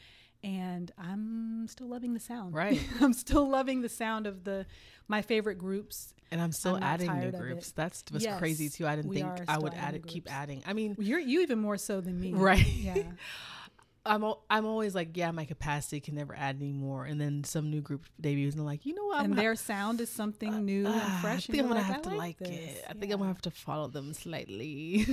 And 0.43 0.91
I'm 0.97 1.67
still 1.67 1.87
loving 1.87 2.15
the 2.15 2.19
sound. 2.19 2.55
Right. 2.55 2.81
I'm 3.01 3.13
still 3.13 3.47
loving 3.47 3.81
the 3.81 3.89
sound 3.89 4.25
of 4.25 4.43
the 4.43 4.65
my 5.07 5.21
favorite 5.21 5.59
groups. 5.59 6.15
And 6.31 6.41
I'm 6.41 6.51
still 6.51 6.77
I'm 6.77 6.83
adding 6.83 7.19
new 7.19 7.31
groups. 7.31 7.71
That's 7.73 8.03
what's 8.09 8.25
Yes, 8.25 8.39
crazy 8.39 8.69
too. 8.69 8.87
I 8.87 8.95
didn't 8.95 9.13
think 9.13 9.27
I 9.47 9.59
would 9.59 9.73
add 9.73 9.93
it, 9.93 10.07
keep 10.07 10.31
adding. 10.31 10.63
I 10.65 10.73
mean, 10.73 10.95
You're 10.97 11.19
you 11.19 11.41
even 11.41 11.59
more 11.59 11.77
so 11.77 12.01
than 12.01 12.19
me. 12.19 12.33
right? 12.33 12.65
Yeah. 12.65 13.03
I'm 14.05 14.23
I'm 14.49 14.65
always 14.65 14.95
like, 14.95 15.15
yeah, 15.15 15.29
my 15.31 15.45
capacity 15.45 15.99
can 15.99 16.15
never 16.15 16.35
add 16.35 16.55
any 16.59 16.71
more. 16.71 17.05
And 17.05 17.21
then 17.21 17.43
some 17.43 17.69
new 17.69 17.81
group 17.81 18.05
debuts, 18.19 18.53
and 18.55 18.61
I'm 18.61 18.65
like, 18.65 18.85
you 18.85 18.95
know 18.95 19.05
what? 19.05 19.17
I'm 19.19 19.25
and 19.25 19.33
gonna- 19.33 19.41
their 19.43 19.55
sound 19.55 20.01
is 20.01 20.09
something 20.09 20.65
new 20.65 20.85
Ah, 20.87 20.91
and 21.13 21.21
fresh. 21.21 21.49
I 21.49 21.51
think 21.53 21.63
I'm 21.63 21.67
gonna 21.69 21.81
you're 21.81 21.85
have 21.93 22.01
to 22.03 22.09
like, 22.09 22.37
this. 22.39 22.49
it. 22.49 22.85
I 22.89 22.93
think 22.93 23.11
I'm 23.11 23.19
gonna 23.19 23.27
have 23.29 23.41
to 23.43 23.51
follow 23.51 23.87
them 23.87 24.13
slightly. 24.13 25.05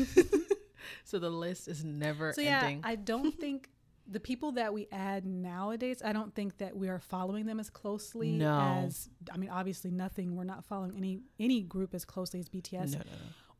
so 1.04 1.18
the 1.18 1.30
list 1.30 1.68
is 1.68 1.84
never 1.84 2.32
So 2.32 2.40
yeah, 2.40 2.60
ending. 2.62 2.80
I 2.84 2.94
don't 2.96 3.32
think 3.40 3.68
the 4.10 4.20
people 4.20 4.52
that 4.52 4.72
we 4.72 4.88
add 4.90 5.26
nowadays, 5.26 6.00
I 6.02 6.14
don't 6.14 6.34
think 6.34 6.56
that 6.58 6.74
we 6.74 6.88
are 6.88 6.98
following 6.98 7.44
them 7.44 7.60
as 7.60 7.68
closely 7.68 8.32
No. 8.38 8.58
as 8.86 9.10
I 9.30 9.36
mean, 9.36 9.50
obviously 9.50 9.90
nothing. 9.90 10.34
We're 10.34 10.44
not 10.44 10.64
following 10.64 10.94
any 10.96 11.20
any 11.38 11.60
group 11.60 11.94
as 11.94 12.06
closely 12.06 12.40
as 12.40 12.48
BTS 12.48 12.92
no, 12.92 12.98
no, 12.98 13.04
no. 13.04 13.10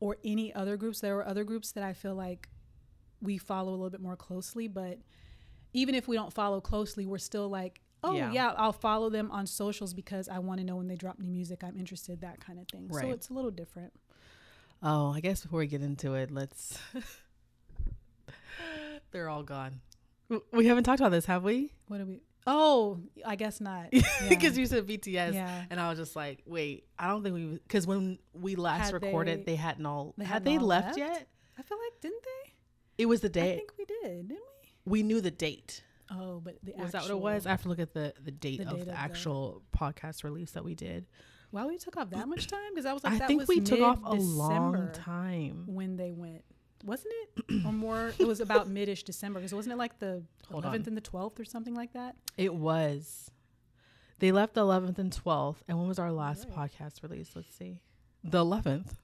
or 0.01 0.17
any 0.25 0.55
other 0.55 0.79
groups. 0.79 1.01
There 1.01 1.19
are 1.19 1.27
other 1.27 1.45
groups 1.45 1.73
that 1.73 1.85
I 1.85 1.93
feel 1.93 2.15
like 2.15 2.49
we 3.21 3.39
follow 3.39 3.71
a 3.71 3.77
little 3.77 3.91
bit 3.91 4.01
more 4.01 4.17
closely, 4.17 4.69
but 4.69 4.99
even 5.73 5.95
if 5.95 6.09
we 6.09 6.17
don't 6.17 6.33
follow 6.33 6.61
closely, 6.61 7.05
we're 7.07 7.19
still 7.19 7.49
like, 7.49 7.81
oh 8.05 8.15
Yeah. 8.15 8.33
yeah, 8.33 8.55
I'll 8.57 8.73
follow 8.73 9.11
them 9.11 9.31
on 9.31 9.47
socials 9.47 9.93
because 9.95 10.29
I 10.29 10.39
want 10.39 10.61
to 10.61 10.65
know 10.67 10.77
when 10.77 10.89
they 10.89 10.97
drop 10.97 11.19
new 11.19 11.29
music. 11.31 11.63
I'm 11.65 11.77
interested, 11.79 12.21
that 12.23 12.41
kind 12.41 12.59
of 12.59 12.67
thing. 12.69 12.89
So 12.93 13.11
it's 13.11 13.29
a 13.29 13.35
little 13.35 13.51
different. 13.51 13.93
Oh, 14.83 15.13
I 15.13 15.21
guess 15.21 15.41
before 15.43 15.59
we 15.59 15.67
get 15.67 15.83
into 15.83 16.15
it, 16.15 16.31
let's. 16.31 16.79
They're 19.11 19.29
all 19.29 19.43
gone. 19.43 19.81
We 20.53 20.67
haven't 20.67 20.85
talked 20.85 21.01
about 21.01 21.11
this, 21.13 21.25
have 21.27 21.43
we? 21.43 21.73
What 21.89 22.01
are 22.01 22.07
we? 22.07 22.21
Oh, 22.47 23.01
I 23.27 23.37
guess 23.37 23.61
not. 23.61 23.91
Because 24.29 24.57
Yeah. 24.57 24.61
you 24.61 24.67
said 24.67 24.87
BTS. 24.87 25.35
yeah. 25.35 25.65
And 25.71 25.81
I 25.81 25.89
was 25.91 25.99
just 25.99 26.15
like, 26.17 26.43
wait, 26.47 26.85
I 26.99 27.09
don't 27.09 27.23
think 27.23 27.35
we, 27.35 27.45
because 27.67 27.87
when 27.87 28.19
we 28.35 28.55
last 28.57 28.87
Had 28.93 28.95
recorded, 29.03 29.41
they- 29.41 29.53
they, 29.53 29.57
hadn't 29.57 29.87
all, 29.87 30.15
they 30.17 30.25
had 30.25 30.35
hadn't 30.35 30.45
they 30.53 30.59
all 30.59 30.67
left, 30.67 30.87
left? 30.89 30.99
yet? 30.99 31.29
I 31.59 31.63
feel 31.63 31.79
like 31.79 32.01
didn't 32.01 32.23
they? 32.23 32.53
It 32.99 33.07
was 33.07 33.21
the 33.21 33.29
day. 33.29 33.53
I 33.55 33.57
think 33.57 33.73
we 33.79 33.85
did, 33.85 34.29
didn't 34.29 34.43
we? 34.85 34.91
we 34.93 35.03
knew 35.03 35.21
the 35.21 35.31
date. 35.31 35.83
Oh, 36.11 36.41
but 36.43 36.57
the 36.63 36.73
Was 36.79 36.93
that 36.93 37.03
what 37.03 37.11
it 37.11 37.19
was? 37.19 37.47
I 37.47 37.51
have 37.51 37.63
to 37.63 37.69
look 37.69 37.79
at 37.79 37.93
the 37.95 38.13
the 38.23 38.31
date 38.31 38.59
The 38.61 38.69
of 38.69 38.77
date 38.77 38.85
the 38.87 38.93
of 38.93 38.99
actual 38.99 39.63
podcast 39.77 40.25
release 40.25 40.53
that 40.53 40.65
we 40.65 40.75
did. 40.75 41.07
Why 41.51 41.65
we 41.67 41.79
took 41.79 41.97
off 41.97 42.11
that 42.11 42.29
much 42.29 42.47
time? 42.47 42.61
Because 42.75 42.85
I 42.87 42.93
was 42.93 43.05
like, 43.05 43.15
I 43.15 43.19
that 43.19 43.29
think 43.29 43.41
was 43.41 43.49
we 43.49 43.61
took 43.61 43.81
off 43.81 43.99
a 44.05 44.15
long 44.15 44.91
time. 44.93 45.65
when 45.67 45.97
they 45.97 46.13
went, 46.13 46.45
wasn't 46.85 47.15
it? 47.37 47.65
or 47.67 47.73
more? 47.73 48.13
It 48.19 48.27
was 48.27 48.41
about 48.41 48.69
mid-ish 48.79 49.03
December 49.05 49.39
because 49.41 49.55
wasn't 49.55 49.73
it 49.75 49.79
like 49.79 49.99
the 49.99 50.23
Hold 50.51 50.65
11th 50.65 50.67
on. 50.67 50.83
and 50.89 50.97
the 50.97 51.01
12th 51.01 51.39
or 51.41 51.45
something 51.45 51.75
like 51.75 51.93
that? 51.95 52.17
It 52.37 52.55
was. 52.55 53.31
They 54.19 54.33
left 54.33 54.55
the 54.55 54.63
11th 54.63 54.99
and 54.99 55.11
12th. 55.13 55.57
And 55.69 55.79
when 55.79 55.89
was 55.89 55.99
our 55.99 56.11
last 56.13 56.47
Right. 56.55 56.71
podcast 56.71 57.03
release? 57.03 57.31
Let's 57.35 57.55
see. 57.55 57.81
The 58.25 58.45
11th. 58.45 58.95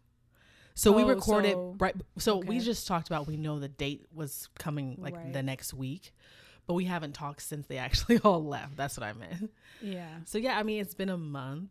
So 0.75 0.90
we 0.93 1.02
Oh, 1.04 1.09
recorded 1.09 1.52
so- 1.52 1.76
right. 1.78 1.95
So 2.19 2.38
we 2.38 2.59
just 2.61 2.87
talked 2.87 3.07
about 3.09 3.26
we 3.26 3.37
know 3.37 3.59
the 3.61 3.69
date 3.69 4.07
was 4.12 4.49
coming 4.59 4.97
like 4.99 5.14
Right. 5.14 5.33
the 5.33 5.43
next 5.43 5.73
week, 5.73 6.12
but 6.66 6.75
we 6.75 6.85
haven't 6.85 7.12
talked 7.14 7.43
since 7.43 7.66
they 7.66 7.78
actually 7.78 8.19
all 8.25 8.45
left. 8.45 8.76
That's 8.76 8.97
what 8.99 9.04
I 9.07 9.12
meant. 9.12 9.52
Yeah. 9.81 10.09
So 10.25 10.38
yeah, 10.38 10.59
I 10.59 10.62
mean 10.64 10.81
it's 10.81 10.95
been 10.95 11.11
a 11.11 11.16
month. 11.19 11.71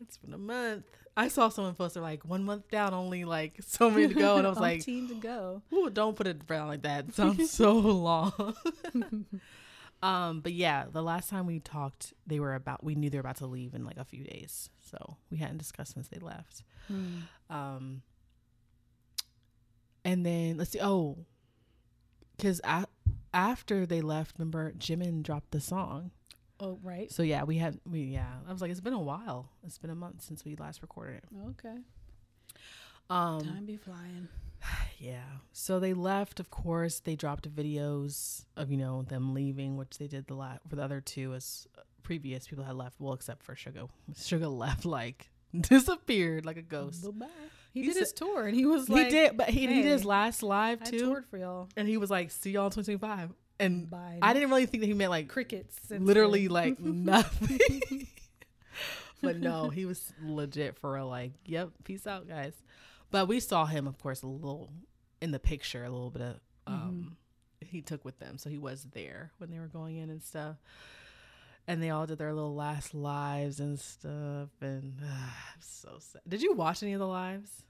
It's 0.00 0.16
been 0.18 0.34
a 0.34 0.38
month. 0.38 0.84
I 1.16 1.26
saw 1.26 1.48
someone 1.48 1.74
post 1.74 1.94
they're 1.94 2.02
like 2.02 2.24
one 2.24 2.44
month 2.44 2.70
down, 2.70 2.94
only 2.94 3.24
like 3.24 3.54
so 3.66 3.90
many 3.90 4.08
to 4.08 4.14
go, 4.14 4.36
and 4.36 4.46
I 4.46 4.50
was 4.50 4.58
like, 4.68 4.84
team 4.84 5.08
to 5.08 5.14
go. 5.14 5.62
Ooh, 5.72 5.90
don't 5.90 6.14
put 6.14 6.26
it 6.28 6.42
around 6.48 6.68
like 6.68 6.82
that. 6.82 7.08
It 7.08 7.14
sounds 7.14 7.50
so 7.50 7.72
long. 7.72 8.54
Um, 10.02 10.40
but 10.40 10.52
yeah, 10.52 10.84
the 10.90 11.02
last 11.02 11.28
time 11.28 11.46
we 11.46 11.58
talked, 11.60 12.12
they 12.26 12.38
were 12.40 12.54
about 12.54 12.84
we 12.84 12.94
knew 12.94 13.10
they 13.10 13.18
were 13.18 13.22
about 13.22 13.36
to 13.36 13.46
leave 13.46 13.74
in 13.74 13.84
like 13.84 13.96
a 13.96 14.04
few 14.04 14.24
days. 14.24 14.70
So 14.90 15.16
we 15.30 15.38
hadn't 15.38 15.58
discussed 15.58 15.94
since 15.94 16.08
they 16.08 16.18
left. 16.18 16.62
Hmm. 16.86 17.18
Um 17.50 18.02
and 20.04 20.24
then 20.24 20.56
let's 20.56 20.70
see, 20.70 20.80
oh 20.80 21.18
because 22.36 22.60
a- 22.64 22.86
after 23.34 23.84
they 23.84 24.00
left, 24.00 24.38
remember 24.38 24.72
Jimin 24.72 25.22
dropped 25.22 25.50
the 25.50 25.60
song. 25.60 26.12
Oh, 26.60 26.78
right. 26.82 27.10
So 27.12 27.22
yeah, 27.22 27.44
we 27.44 27.58
had 27.58 27.78
we 27.88 28.00
yeah. 28.02 28.34
I 28.48 28.52
was 28.52 28.60
like, 28.62 28.70
it's 28.70 28.80
been 28.80 28.92
a 28.92 29.00
while. 29.00 29.50
It's 29.66 29.78
been 29.78 29.90
a 29.90 29.94
month 29.96 30.22
since 30.22 30.44
we 30.44 30.54
last 30.56 30.82
recorded 30.82 31.16
it. 31.16 31.24
Okay. 31.50 31.76
Um 33.10 33.40
Time 33.44 33.66
be 33.66 33.76
flying. 33.76 34.28
Yeah. 35.00 35.22
So 35.52 35.78
they 35.78 35.94
left, 35.94 36.40
of 36.40 36.50
course. 36.50 36.98
They 36.98 37.14
dropped 37.14 37.48
videos 37.54 38.44
of, 38.56 38.72
you 38.72 38.76
know, 38.78 39.02
them 39.02 39.32
leaving, 39.32 39.76
which 39.76 39.96
they 39.96 40.08
did 40.08 40.26
the 40.26 40.34
last 40.34 40.60
for 40.68 40.74
the 40.74 40.82
other 40.82 41.00
two 41.00 41.34
as 41.34 41.68
uh, 41.78 41.82
previous 42.02 42.48
people 42.48 42.64
had 42.64 42.74
left. 42.74 42.96
Well, 42.98 43.12
except 43.14 43.44
for 43.44 43.54
Suga. 43.54 43.88
Suga 44.12 44.50
left 44.50 44.84
like 44.84 45.30
disappeared 45.60 46.44
like 46.44 46.56
a 46.56 46.62
ghost. 46.62 47.04
Bye-bye. 47.04 47.26
He, 47.72 47.82
He 47.82 47.86
did 47.88 47.96
his 47.96 48.12
tour 48.12 48.48
and 48.48 48.56
he 48.56 48.66
was 48.66 48.88
like, 48.88 49.04
he 49.04 49.10
did, 49.10 49.36
but 49.36 49.50
he, 49.50 49.60
he 49.60 49.66
did 49.68 49.84
his 49.84 50.04
last 50.04 50.42
live 50.42 50.82
too. 50.82 50.96
I 50.96 50.98
toured 50.98 51.26
for 51.26 51.38
y'all. 51.38 51.68
And 51.76 51.86
he 51.86 51.96
was 51.96 52.10
like, 52.10 52.32
see 52.32 52.50
y'all 52.50 52.66
in 52.66 52.72
2025. 52.72 53.30
And 53.60 53.88
Bye. 53.88 54.18
I 54.20 54.32
didn't 54.32 54.50
really 54.50 54.66
think 54.66 54.80
that 54.80 54.86
he 54.88 54.94
meant 54.94 55.10
like 55.10 55.28
crickets. 55.28 55.78
literally 55.90 56.48
then. 56.48 56.54
like 56.54 56.80
nothing. 56.80 58.08
but 59.22 59.36
no, 59.38 59.68
he 59.68 59.84
was 59.84 60.12
legit 60.24 60.76
for 60.76 60.92
real. 60.94 61.08
Like, 61.08 61.32
yep, 61.44 61.70
peace 61.84 62.06
out, 62.06 62.28
guys. 62.28 62.54
But 63.10 63.26
we 63.26 63.40
saw 63.40 63.66
him, 63.66 63.86
of 63.86 63.98
course, 63.98 64.22
a 64.22 64.26
little 64.26 64.72
in 65.20 65.30
the 65.30 65.38
picture, 65.38 65.84
a 65.84 65.90
little 65.90 66.10
bit 66.10 66.22
of 66.22 66.40
um 66.66 67.16
he 67.60 67.82
took 67.82 68.04
with 68.04 68.18
them, 68.18 68.38
so 68.38 68.50
he 68.50 68.58
was 68.58 68.86
there 68.92 69.32
when 69.38 69.50
they 69.50 69.58
were 69.58 69.66
going 69.66 69.96
in 69.96 70.10
and 70.10 70.22
stuff. 70.22 70.56
And 71.66 71.82
they 71.82 71.90
all 71.90 72.06
did 72.06 72.18
their 72.18 72.32
little 72.32 72.54
last 72.54 72.94
lives 72.94 73.60
and 73.60 73.78
stuff, 73.78 74.48
and 74.60 74.94
i'm 75.02 75.60
so 75.60 75.98
sad. 75.98 76.22
Did 76.26 76.42
you 76.42 76.54
watch 76.54 76.82
any 76.82 76.92
of 76.94 77.00
the 77.00 77.06
lives? 77.06 77.64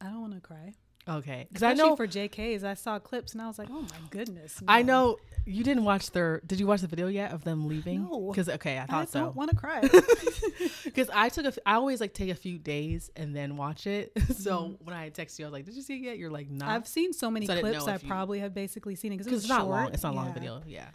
I 0.00 0.06
don't 0.06 0.20
want 0.20 0.34
to 0.34 0.40
cry. 0.40 0.74
Okay, 1.08 1.46
because 1.48 1.64
I 1.64 1.74
know 1.74 1.96
for 1.96 2.06
JKs, 2.06 2.62
I 2.62 2.74
saw 2.74 2.98
clips 3.00 3.32
and 3.32 3.42
I 3.42 3.48
was 3.48 3.58
like, 3.58 3.68
oh 3.70 3.82
my 3.82 3.88
goodness. 4.10 4.62
I 4.68 4.82
know 4.82 5.16
you 5.44 5.64
didn't 5.64 5.82
watch 5.84 6.12
their. 6.12 6.40
Did 6.46 6.60
you 6.60 6.66
watch 6.68 6.80
the 6.80 6.86
video 6.86 7.08
yet 7.08 7.32
of 7.32 7.42
them 7.42 7.66
leaving? 7.66 8.04
No. 8.08 8.30
Because 8.30 8.48
okay, 8.48 8.78
I 8.78 8.84
I 8.84 8.86
thought 8.86 9.08
so. 9.08 9.18
I 9.18 9.22
don't 9.24 9.34
want 9.36 9.50
to 9.50 9.56
cry. 9.56 9.80
Because 10.84 11.08
I 11.12 11.28
took 11.30 11.44
a, 11.46 11.48
f- 11.48 11.58
I 11.64 11.74
always 11.74 12.00
like 12.00 12.12
take 12.12 12.28
a 12.30 12.34
few 12.34 12.58
days 12.58 13.10
and 13.16 13.34
then 13.34 13.56
watch 13.56 13.86
it. 13.86 14.12
so 14.36 14.76
when 14.84 14.94
I 14.94 15.08
text 15.08 15.38
you, 15.38 15.44
I 15.44 15.48
was 15.48 15.52
like, 15.54 15.64
"Did 15.64 15.74
you 15.74 15.82
see 15.82 15.94
it 15.94 16.02
yet?" 16.02 16.18
You're 16.18 16.30
like, 16.30 16.50
"Not." 16.50 16.66
Mm-hmm. 16.66 16.74
I've 16.76 16.86
seen 16.86 17.12
so 17.12 17.30
many 17.30 17.46
So 17.46 17.58
clips. 17.58 17.86
know 17.86 17.92
I 17.92 17.94
if 17.96 18.02
you- 18.02 18.08
probably 18.08 18.38
have 18.40 18.52
basically 18.54 18.94
seen 18.94 19.12
it 19.12 19.16
because 19.16 19.26
it 19.26 19.30
because 19.30 19.44
it's 19.44 19.48
not 19.48 19.68
long. 19.68 19.88
It's 19.92 20.02
not 20.02 20.12
a 20.12 20.16
long 20.16 20.34
video. 20.34 20.62
Yeah. 20.66 20.88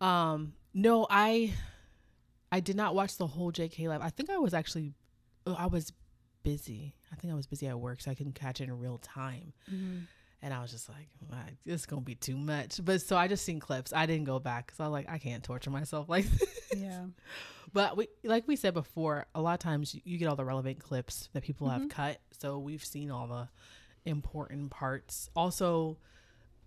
Um. 0.00 0.54
No, 0.72 1.06
I, 1.10 1.52
I 2.52 2.60
did 2.60 2.76
not 2.76 2.94
watch 2.94 3.16
the 3.18 3.26
whole 3.26 3.52
JK 3.52 3.88
live. 3.88 4.00
I 4.02 4.10
think 4.10 4.30
I 4.30 4.38
was 4.38 4.54
actually, 4.54 4.94
oh, 5.46 5.54
I 5.58 5.66
was 5.66 5.92
busy. 6.42 6.94
I 7.12 7.16
think 7.16 7.32
I 7.32 7.36
was 7.36 7.46
busy 7.46 7.66
at 7.68 7.78
work, 7.78 8.00
so 8.00 8.10
I 8.10 8.14
couldn't 8.14 8.34
catch 8.34 8.60
it 8.60 8.64
in 8.64 8.78
real 8.78 8.98
time. 8.98 9.52
Mhm. 9.70 10.06
And 10.42 10.54
I 10.54 10.62
was 10.62 10.70
just 10.70 10.88
like, 10.88 11.08
"Wow, 11.30 11.44
"This 11.66 11.80
is 11.82 11.86
gonna 11.86 12.00
be 12.00 12.14
too 12.14 12.36
much." 12.36 12.82
But 12.82 13.02
so 13.02 13.16
I 13.16 13.28
just 13.28 13.44
seen 13.44 13.60
clips. 13.60 13.92
I 13.92 14.06
didn't 14.06 14.24
go 14.24 14.38
back 14.38 14.66
because 14.66 14.80
I 14.80 14.84
was 14.84 14.92
like, 14.92 15.08
I 15.10 15.18
can't 15.18 15.44
torture 15.44 15.70
myself 15.70 16.08
like. 16.08 16.26
Yeah. 16.76 17.06
But 17.72 17.96
we, 17.96 18.08
like 18.24 18.46
we 18.48 18.54
said 18.56 18.74
before, 18.74 19.26
a 19.34 19.40
lot 19.42 19.54
of 19.54 19.58
times 19.58 19.94
you- 20.04 20.18
get 20.18 20.28
all 20.28 20.36
the 20.36 20.44
relevant 20.44 20.78
clips 20.80 21.28
that 21.32 21.42
people 21.42 21.68
have 21.68 21.82
Mhm. 21.82 21.90
cut. 21.90 22.20
So 22.38 22.58
we've 22.58 22.84
seen 22.84 23.10
all 23.10 23.26
the 23.26 23.48
important 24.04 24.70
parts. 24.70 25.28
Also, 25.36 25.98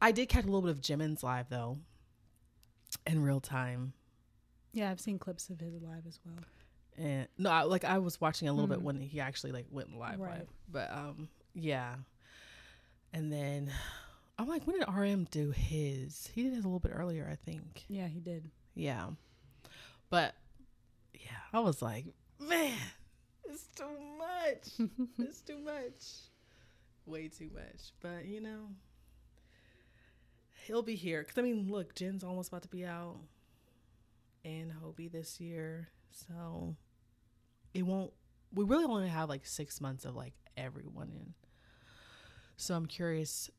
I 0.01 0.11
did 0.11 0.27
catch 0.29 0.43
a 0.43 0.47
little 0.47 0.61
bit 0.61 0.71
of 0.71 0.81
Jimin's 0.81 1.23
live 1.23 1.49
though, 1.49 1.79
in 3.07 3.21
real 3.23 3.39
time. 3.41 3.93
Yeah, 4.73 4.91
I've 4.91 4.99
seen 5.01 5.17
clips 5.19 5.49
of 5.49 5.59
his 5.61 5.73
live 5.81 6.05
as 6.05 6.19
well. 6.25 6.35
And 6.97 7.27
no, 7.37 7.49
I, 7.49 7.63
like 7.63 7.83
I 7.85 7.97
was 7.97 8.19
watching 8.21 8.47
a 8.47 8.53
little 8.53 8.67
bit 8.67 8.79
Mhm. 8.79 8.83
when 8.83 8.99
he 9.01 9.19
actually 9.19 9.51
like 9.51 9.65
went 9.71 9.97
live, 9.97 10.19
Right. 10.19 10.39
live. 10.39 10.47
But 10.71 10.91
um, 10.91 11.29
yeah. 11.53 11.95
And 13.13 13.31
then 13.31 13.71
I'm 14.37 14.47
like, 14.47 14.65
when 14.67 14.79
did 14.79 14.87
RM 14.87 15.25
do 15.31 15.51
his? 15.51 16.29
He 16.33 16.43
did 16.43 16.53
his 16.53 16.63
a 16.65 16.67
little 16.67 16.79
bit 16.79 16.91
earlier, 16.93 17.27
I 17.31 17.35
think. 17.35 17.83
Yeah, 17.87 18.07
he 18.07 18.19
did. 18.19 18.49
Yeah. 18.75 19.09
But 20.09 20.35
yeah, 21.13 21.37
I 21.51 21.59
was 21.61 21.81
like, 21.81 22.05
man, 22.39 22.77
it's 23.45 23.67
too 23.75 23.85
much. 24.17 24.89
it's 25.19 25.41
too 25.41 25.57
much. 25.59 26.03
Way 27.05 27.27
too 27.27 27.49
much. 27.53 27.91
But 28.01 28.25
you 28.25 28.39
know, 28.41 28.69
he'll 30.65 30.81
be 30.83 30.95
here. 30.95 31.23
Cause 31.23 31.37
I 31.37 31.41
mean, 31.41 31.67
look, 31.69 31.95
Jin's 31.95 32.23
almost 32.23 32.49
about 32.49 32.61
to 32.63 32.67
be 32.69 32.85
out, 32.85 33.17
and 34.45 34.71
Hobi 34.71 35.11
this 35.11 35.39
year. 35.39 35.89
So 36.11 36.75
it 37.73 37.83
won't. 37.83 38.11
We 38.53 38.63
really 38.65 38.85
only 38.85 39.09
have 39.09 39.29
like 39.29 39.45
six 39.45 39.81
months 39.81 40.05
of 40.05 40.15
like 40.15 40.33
everyone 40.57 41.09
in. 41.09 41.33
So 42.57 42.75
I'm 42.75 42.85
curious 42.85 43.49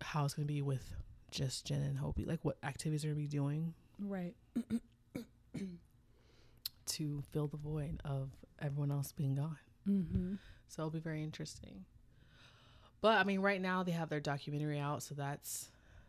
how 0.00 0.24
it's 0.24 0.34
gonna 0.34 0.46
be 0.46 0.62
with 0.62 0.94
just 1.30 1.66
Jin 1.66 1.82
and 1.82 1.98
Hobi. 1.98 2.26
Like 2.26 2.44
what 2.44 2.56
activities 2.62 3.02
they're 3.02 3.12
gonna 3.12 3.20
be 3.20 3.28
doing 3.28 3.74
Right. 3.98 4.34
to 6.86 7.22
fill 7.32 7.46
the 7.46 7.56
void 7.56 8.00
of 8.04 8.30
everyone 8.60 8.90
else 8.90 9.12
being 9.12 9.34
gone. 9.34 9.58
Mm-hmm. 9.88 10.34
So 10.68 10.82
it'll 10.82 10.90
be 10.90 10.98
very 10.98 11.22
interesting. 11.22 11.84
But 13.00 13.18
I 13.18 13.24
mean, 13.24 13.40
right 13.40 13.60
now 13.60 13.82
they 13.82 13.92
have 13.92 14.08
their 14.08 14.20
documentary 14.20 14.78
out, 14.78 15.02
so 15.02 15.14
that's 15.14 15.68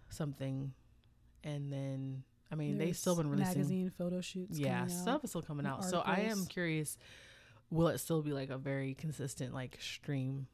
something. 0.09 0.73
And 1.43 1.71
then 1.71 2.23
I 2.51 2.55
mean, 2.55 2.77
they've 2.77 2.95
still 2.95 3.15
been 3.15 3.29
releasing 3.29 3.57
magazine 3.57 3.91
photo 3.97 4.21
shoots. 4.21 4.59
yeah 4.59 4.85
stuff 4.87 5.23
is 5.23 5.31
still 5.31 5.41
coming 5.41 5.65
out. 5.65 5.83
So 5.85 5.99
I 5.99 6.21
am 6.21 6.45
curious, 6.45 6.97
will 7.69 7.87
it 7.87 7.97
still 7.99 8.21
be 8.21 8.33
like 8.33 8.49
a 8.49 8.57
very 8.57 8.93
consistent 8.93 9.53
like 9.53 9.77
stream? 9.81 10.47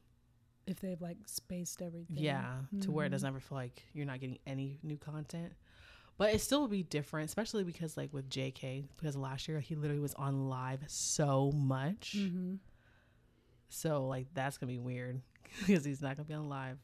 if 0.66 0.78
they've 0.78 1.00
like 1.00 1.16
spaced 1.26 1.82
everything. 1.82 2.18
Yeah, 2.18 2.60
to 2.82 2.92
where 2.92 3.04
it 3.04 3.08
Mhm. 3.08 3.12
doesn't 3.12 3.26
ever 3.28 3.40
feel 3.40 3.56
like 3.58 3.82
you're 3.92 4.06
not 4.06 4.20
getting 4.20 4.38
any 4.46 4.78
new 4.84 4.96
content. 4.98 5.52
But 6.16 6.32
it 6.34 6.40
still 6.40 6.60
will 6.60 6.68
be 6.68 6.84
different, 6.84 7.28
especially 7.28 7.64
because 7.64 7.96
like 7.96 8.12
with 8.12 8.28
JK, 8.30 8.84
because 8.96 9.16
last 9.16 9.48
year 9.48 9.58
he 9.58 9.74
literally 9.74 10.00
was 10.02 10.14
on 10.14 10.48
live 10.48 10.84
so 10.86 11.50
much. 11.52 12.14
Mhm. 12.16 12.58
So 13.68 14.06
like 14.06 14.32
that's 14.34 14.58
gonna 14.58 14.70
be 14.70 14.78
weird 14.78 15.22
because 15.66 15.84
he's 15.84 16.00
not 16.02 16.16
gonna 16.16 16.28
be 16.28 16.34
on 16.34 16.48
live 16.48 16.78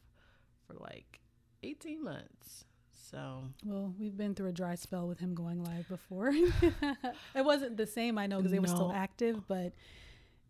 for 0.66 0.74
like 0.74 1.20
18 1.62 2.02
months. 2.02 2.64
So 2.90 3.44
Well, 3.64 3.94
we've 3.98 4.16
been 4.16 4.34
through 4.34 4.48
a 4.48 4.52
dry 4.52 4.74
spell 4.74 5.06
with 5.06 5.20
him 5.20 5.34
going 5.34 5.62
live 5.62 5.86
before. 5.88 6.30
it 6.32 7.44
wasn't 7.44 7.76
the 7.76 7.86
same, 7.86 8.18
I 8.18 8.26
know, 8.26 8.38
because 8.38 8.50
they 8.50 8.58
were 8.58 8.66
still 8.66 8.90
active, 8.92 9.46
but 9.46 9.74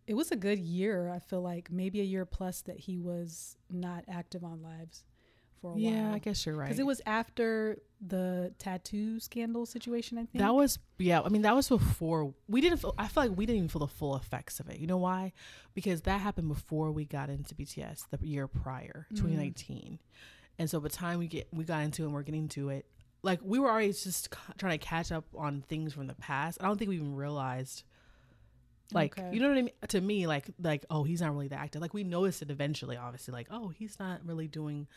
it 0.07 0.15
was 0.15 0.31
a 0.31 0.35
good 0.35 0.59
year. 0.59 1.09
I 1.09 1.19
feel 1.19 1.41
like 1.41 1.69
maybe 1.71 1.99
a 1.99 2.03
year 2.03 2.25
plus 2.25 2.61
that 2.61 2.79
he 2.79 2.97
was 2.97 3.57
not 3.69 4.05
active 4.07 4.43
on 4.43 4.63
lives 4.63 5.03
for 5.61 5.73
a 5.73 5.77
yeah, 5.77 5.89
while. 5.91 5.99
Yeah, 6.09 6.13
I 6.13 6.19
guess 6.19 6.45
you're 6.45 6.55
right. 6.55 6.65
Because 6.65 6.79
it 6.79 6.85
was 6.85 7.01
after 7.05 7.77
the 8.05 8.53
tattoo 8.57 9.19
scandal 9.19 9.65
situation, 9.65 10.17
I 10.17 10.21
think. 10.25 10.39
that 10.43 10.53
was 10.53 10.79
yeah. 10.97 11.21
I 11.21 11.29
mean 11.29 11.41
that 11.41 11.55
was 11.55 11.67
before 11.67 12.33
we 12.47 12.61
didn't. 12.61 12.79
Feel, 12.79 12.95
I 12.97 13.07
feel 13.07 13.23
like 13.23 13.37
we 13.37 13.45
didn't 13.45 13.57
even 13.57 13.69
feel 13.69 13.79
the 13.79 13.87
full 13.87 14.15
effects 14.15 14.59
of 14.59 14.69
it. 14.69 14.79
You 14.79 14.87
know 14.87 14.97
why? 14.97 15.33
Because 15.73 16.01
that 16.03 16.21
happened 16.21 16.47
before 16.47 16.91
we 16.91 17.05
got 17.05 17.29
into 17.29 17.53
BTS 17.53 18.05
the 18.09 18.25
year 18.25 18.47
prior, 18.47 19.07
Mhm. 19.11 19.17
2019. 19.17 19.99
And 20.59 20.69
so 20.69 20.79
by 20.79 20.87
the 20.87 20.95
time 20.95 21.19
we 21.19 21.27
get 21.27 21.47
we 21.53 21.65
got 21.65 21.83
into 21.83 22.03
it 22.03 22.05
and 22.05 22.13
we're 22.13 22.23
getting 22.23 22.47
to 22.49 22.69
it, 22.69 22.85
like 23.23 23.39
we 23.43 23.59
were 23.59 23.69
already 23.69 23.91
just 23.91 24.29
trying 24.57 24.77
to 24.79 24.83
catch 24.85 25.11
up 25.11 25.25
on 25.35 25.63
things 25.63 25.93
from 25.93 26.07
the 26.07 26.15
past. 26.15 26.59
I 26.61 26.65
don't 26.65 26.77
think 26.77 26.89
we 26.89 26.95
even 26.95 27.15
realized 27.15 27.83
like 28.93 29.17
Okay. 29.17 29.29
you 29.33 29.39
know 29.39 29.49
what 29.49 29.57
I 29.57 29.61
mean 29.63 29.71
to 29.89 30.01
me 30.01 30.27
like 30.27 30.45
like 30.61 30.85
oh 30.89 31.03
he's 31.03 31.21
not 31.21 31.33
really 31.33 31.49
that 31.49 31.59
active 31.59 31.81
like 31.81 31.93
we 31.93 32.03
noticed 32.03 32.41
it 32.41 32.49
eventually 32.49 32.95
obviously 32.95 33.33
like 33.33 33.47
oh 33.51 33.69
he's 33.69 33.99
not 33.99 34.21
really 34.25 34.47
doing 34.47 34.87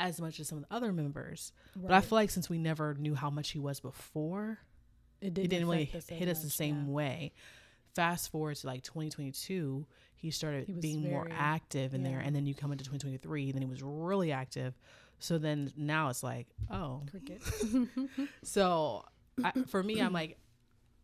as 0.00 0.20
much 0.20 0.40
as 0.40 0.48
some 0.48 0.58
of 0.58 0.64
the 0.68 0.74
other 0.74 0.92
members. 0.92 1.52
But 1.76 1.92
I 1.92 2.00
feel 2.00 2.16
like 2.16 2.30
since 2.30 2.48
we 2.48 2.58
never 2.58 2.94
knew 2.94 3.14
how 3.14 3.30
much 3.30 3.50
he 3.50 3.58
was 3.58 3.78
before, 3.80 4.58
it 5.20 5.26
it 5.38 5.48
didn't 5.48 5.68
really 5.68 5.82
affect 5.84 5.96
us 5.96 6.10
as 6.10 6.18
hit 6.18 6.28
us 6.28 6.42
the 6.42 6.50
same 6.50 6.86
yeah. 6.86 6.92
way. 6.92 7.32
Fast 7.94 8.32
forward 8.32 8.56
to 8.56 8.66
like 8.66 8.82
2022, 8.82 9.86
he 10.16 10.30
started 10.30 10.66
He 10.66 10.72
being 10.72 11.02
more 11.02 11.28
active 11.30 11.92
in 11.92 12.02
there, 12.02 12.20
and 12.20 12.34
then 12.34 12.46
you 12.46 12.54
come 12.54 12.72
into 12.72 12.84
2023, 12.84 13.52
then 13.52 13.62
he 13.62 13.68
was 13.68 13.82
really 13.82 14.32
active. 14.32 14.74
So 15.18 15.36
then 15.36 15.70
now 15.76 16.08
it's 16.08 16.22
like, 16.22 16.46
oh, 16.70 17.02
Cricket. 17.10 17.42
so 18.42 19.04
I, 19.44 19.52
for 19.66 19.82
me, 19.82 20.00
I'm 20.00 20.14
like, 20.14 20.38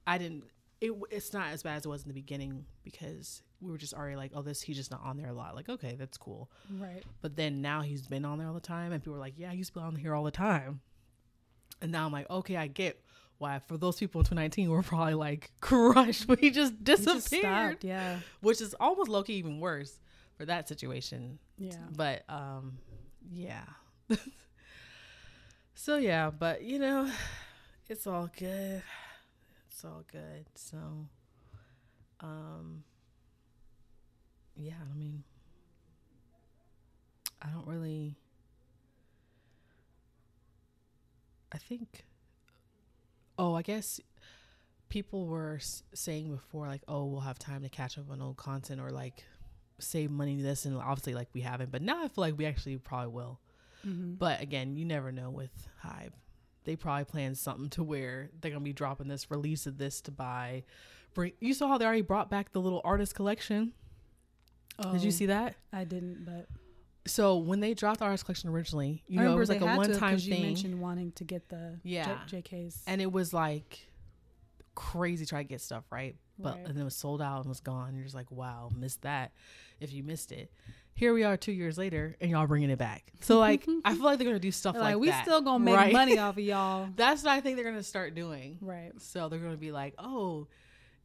I 0.07 0.17
didn't. 0.17 0.45
It, 0.81 0.93
it's 1.11 1.33
not 1.33 1.49
as 1.49 1.63
bad 1.63 1.77
as 1.77 1.87
it 1.87 1.89
was 1.89 2.03
in 2.03 2.09
the 2.09 2.15
beginning 2.15 2.67
because 2.85 3.43
we 3.61 3.71
were 3.71 3.79
just 3.79 3.95
already 3.95 4.17
like, 4.17 4.33
oh, 4.35 4.43
this 4.43 4.61
he's 4.61 4.77
just 4.77 4.91
not 4.91 5.01
on 5.03 5.17
there 5.17 5.29
a 5.29 5.33
lot. 5.33 5.55
Like, 5.57 5.69
okay, 5.71 5.97
that's 5.99 6.19
cool. 6.19 6.51
right. 6.79 7.03
But 7.23 7.35
then 7.37 7.63
now 7.63 7.81
he's 7.81 8.07
been 8.07 8.25
on 8.27 8.39
there 8.39 8.47
all 8.49 8.55
the 8.55 8.61
time, 8.61 8.93
and 8.93 9.03
people 9.03 9.15
were 9.15 9.19
like, 9.19 9.35
yeah, 9.39 9.51
he 9.51 9.59
used 9.59 9.73
to 9.73 9.79
be 9.81 9.85
on 9.85 9.97
here 9.97 10.15
all 10.15 10.25
the 10.25 10.31
time. 10.31 10.81
And 11.81 11.91
now 11.93 12.05
I'm 12.07 12.13
like, 12.13 12.29
okay, 12.31 12.57
I 12.57 12.67
get 12.67 13.03
why. 13.39 13.59
For 13.61 13.77
those 13.79 13.97
people 13.99 14.21
in 14.21 14.25
2019, 14.27 14.71
we're 14.71 14.83
probably 14.83 15.15
like 15.15 15.51
crushed, 15.61 16.27
but 16.27 16.39
he 16.41 16.51
just 16.51 16.73
He 16.75 16.85
disappeared, 16.85 17.15
just 17.23 17.29
stopped. 17.35 17.85
Yeah. 17.85 18.19
which 18.41 18.61
is 18.61 18.75
almost 18.79 19.09
low 19.09 19.23
key 19.23 19.35
even 19.35 19.61
worse 19.61 19.99
for 20.37 20.45
that 20.45 20.69
situation. 20.69 21.39
Yeah. 21.59 21.77
But 21.97 22.25
um, 22.29 22.79
yeah. 23.31 23.65
so 25.75 25.97
yeah, 25.97 26.31
but 26.31 26.63
you 26.63 26.79
know, 26.79 27.11
it's 27.89 28.07
all 28.07 28.31
good. 28.39 28.83
It's 29.77 29.85
all 29.85 30.05
good. 30.11 30.47
So, 30.55 30.79
um, 32.21 32.83
yeah. 34.57 34.73
I 34.91 34.97
mean, 34.97 35.23
I 37.43 37.49
don't 37.49 37.67
really. 37.67 38.17
I 41.53 41.59
think. 41.59 42.07
Oh, 43.39 43.55
I 43.55 43.61
guess 43.61 44.01
people 44.89 45.27
were 45.27 45.59
saying 45.93 46.31
before, 46.31 46.69
like, 46.69 46.81
oh, 46.89 47.05
we'll 47.05 47.21
have 47.21 47.39
time 47.39 47.63
to 47.63 47.69
catch 47.69 47.99
up 47.99 48.11
on 48.11 48.23
old 48.23 48.39
content 48.39 48.81
or 48.81 48.89
like 48.89 49.25
save 49.79 50.11
money 50.11 50.41
this, 50.41 50.65
and 50.65 50.75
obviously, 50.79 51.13
like, 51.13 51.29
we 51.35 51.43
haven't. 51.43 51.71
But 51.71 51.83
now 51.83 52.03
I 52.03 52.09
feel 52.09 52.23
like 52.23 52.39
we 52.39 52.47
actually 52.47 52.79
probably 52.79 53.09
will. 53.13 53.41
Mm-hmm. 53.87 54.15
But 54.15 54.41
again, 54.41 54.75
you 54.75 54.87
never 54.87 55.13
know 55.13 55.29
with 55.29 55.69
HYBE. 55.85 56.13
They 56.67 56.77
probably 56.77 57.05
plan 57.07 57.35
something 57.35 57.71
to 57.71 57.83
where 57.83 58.29
they're 58.41 58.51
gonna 58.51 58.61
be 58.63 58.75
dropping 58.75 59.09
this 59.09 59.31
release 59.31 59.67
of 59.67 59.79
this 59.79 60.01
to 60.03 60.11
buy. 60.11 60.65
Bring 61.15 61.33
you 61.41 61.55
saw 61.55 61.69
how 61.69 61.79
they 61.79 61.87
already 61.87 62.03
brought 62.03 62.29
back 62.29 62.53
the 62.53 62.61
little 62.61 62.83
artist 62.85 63.15
collection. 63.15 63.73
Did 64.93 65.01
you 65.03 65.09
Oh, 65.09 65.11
see 65.11 65.27
that? 65.27 65.55
I 65.73 65.85
didn't, 65.85 66.27
but 66.27 66.49
So 67.11 67.39
when 67.39 67.61
they 67.61 67.73
dropped 67.73 68.01
the 68.01 68.05
artist 68.05 68.25
collection 68.27 68.51
originally, 68.51 69.05
you 69.07 69.21
I 69.21 69.25
know, 69.25 69.37
it 69.37 69.39
was 69.39 69.49
like 69.49 69.61
a 69.63 69.65
one 69.77 69.91
time 69.93 70.15
'cause 70.15 70.27
You 70.27 70.35
thing, 70.35 70.43
mentioned 70.43 70.81
wanting 70.81 71.13
to 71.13 71.25
get 71.25 71.49
the 71.49 71.79
Yeah. 71.85 72.21
J- 72.27 72.43
JK's. 72.43 72.83
and 72.89 73.01
it 73.01 73.11
was 73.13 73.33
like 73.33 73.87
crazy 74.75 75.25
try 75.25 75.43
to 75.43 75.49
get 75.49 75.61
stuff 75.61 75.85
right, 75.91 76.17
but 76.39 76.57
Right. 76.57 76.67
and 76.67 76.79
it 76.79 76.83
was 76.85 76.95
sold 76.97 77.23
out 77.23 77.41
and 77.41 77.49
was 77.49 77.61
gone. 77.61 77.95
You're 77.95 78.05
just 78.05 78.15
like, 78.17 78.31
wow, 78.31 78.71
missed 78.75 79.03
that. 79.03 79.33
If 79.81 79.93
you 79.93 80.03
missed 80.03 80.33
it, 80.33 80.53
here 80.97 81.13
we 81.13 81.25
are 81.25 81.37
two 81.37 81.53
years 81.53 81.77
later, 81.77 82.17
and 82.23 82.31
y'all 82.31 82.47
bringing 82.47 82.71
it 82.71 82.79
back. 82.79 83.13
So 83.21 83.39
like, 83.39 83.67
I 83.85 83.95
feel 83.95 84.05
like 84.05 84.19
they're 84.19 84.27
gonna 84.27 84.39
do 84.39 84.51
stuff 84.51 84.75
like, 84.75 84.83
like, 84.83 84.97
we 84.97 85.09
that. 85.09 85.25
still 85.25 85.43
gonna 85.43 85.63
make 85.63 85.77
Right. 85.77 85.93
money 85.93 86.19
off 86.19 86.39
of 86.39 86.43
y'all. 86.43 86.89
That's 86.97 87.23
what 87.23 87.33
I 87.33 87.43
think 87.43 87.57
they're 87.57 87.67
gonna 87.67 87.83
start 87.83 88.15
doing. 88.15 88.59
right. 88.63 88.93
So 88.99 89.29
they're 89.29 89.39
gonna 89.39 89.59
be 89.59 89.73
like, 89.73 89.95
oh, 89.99 90.49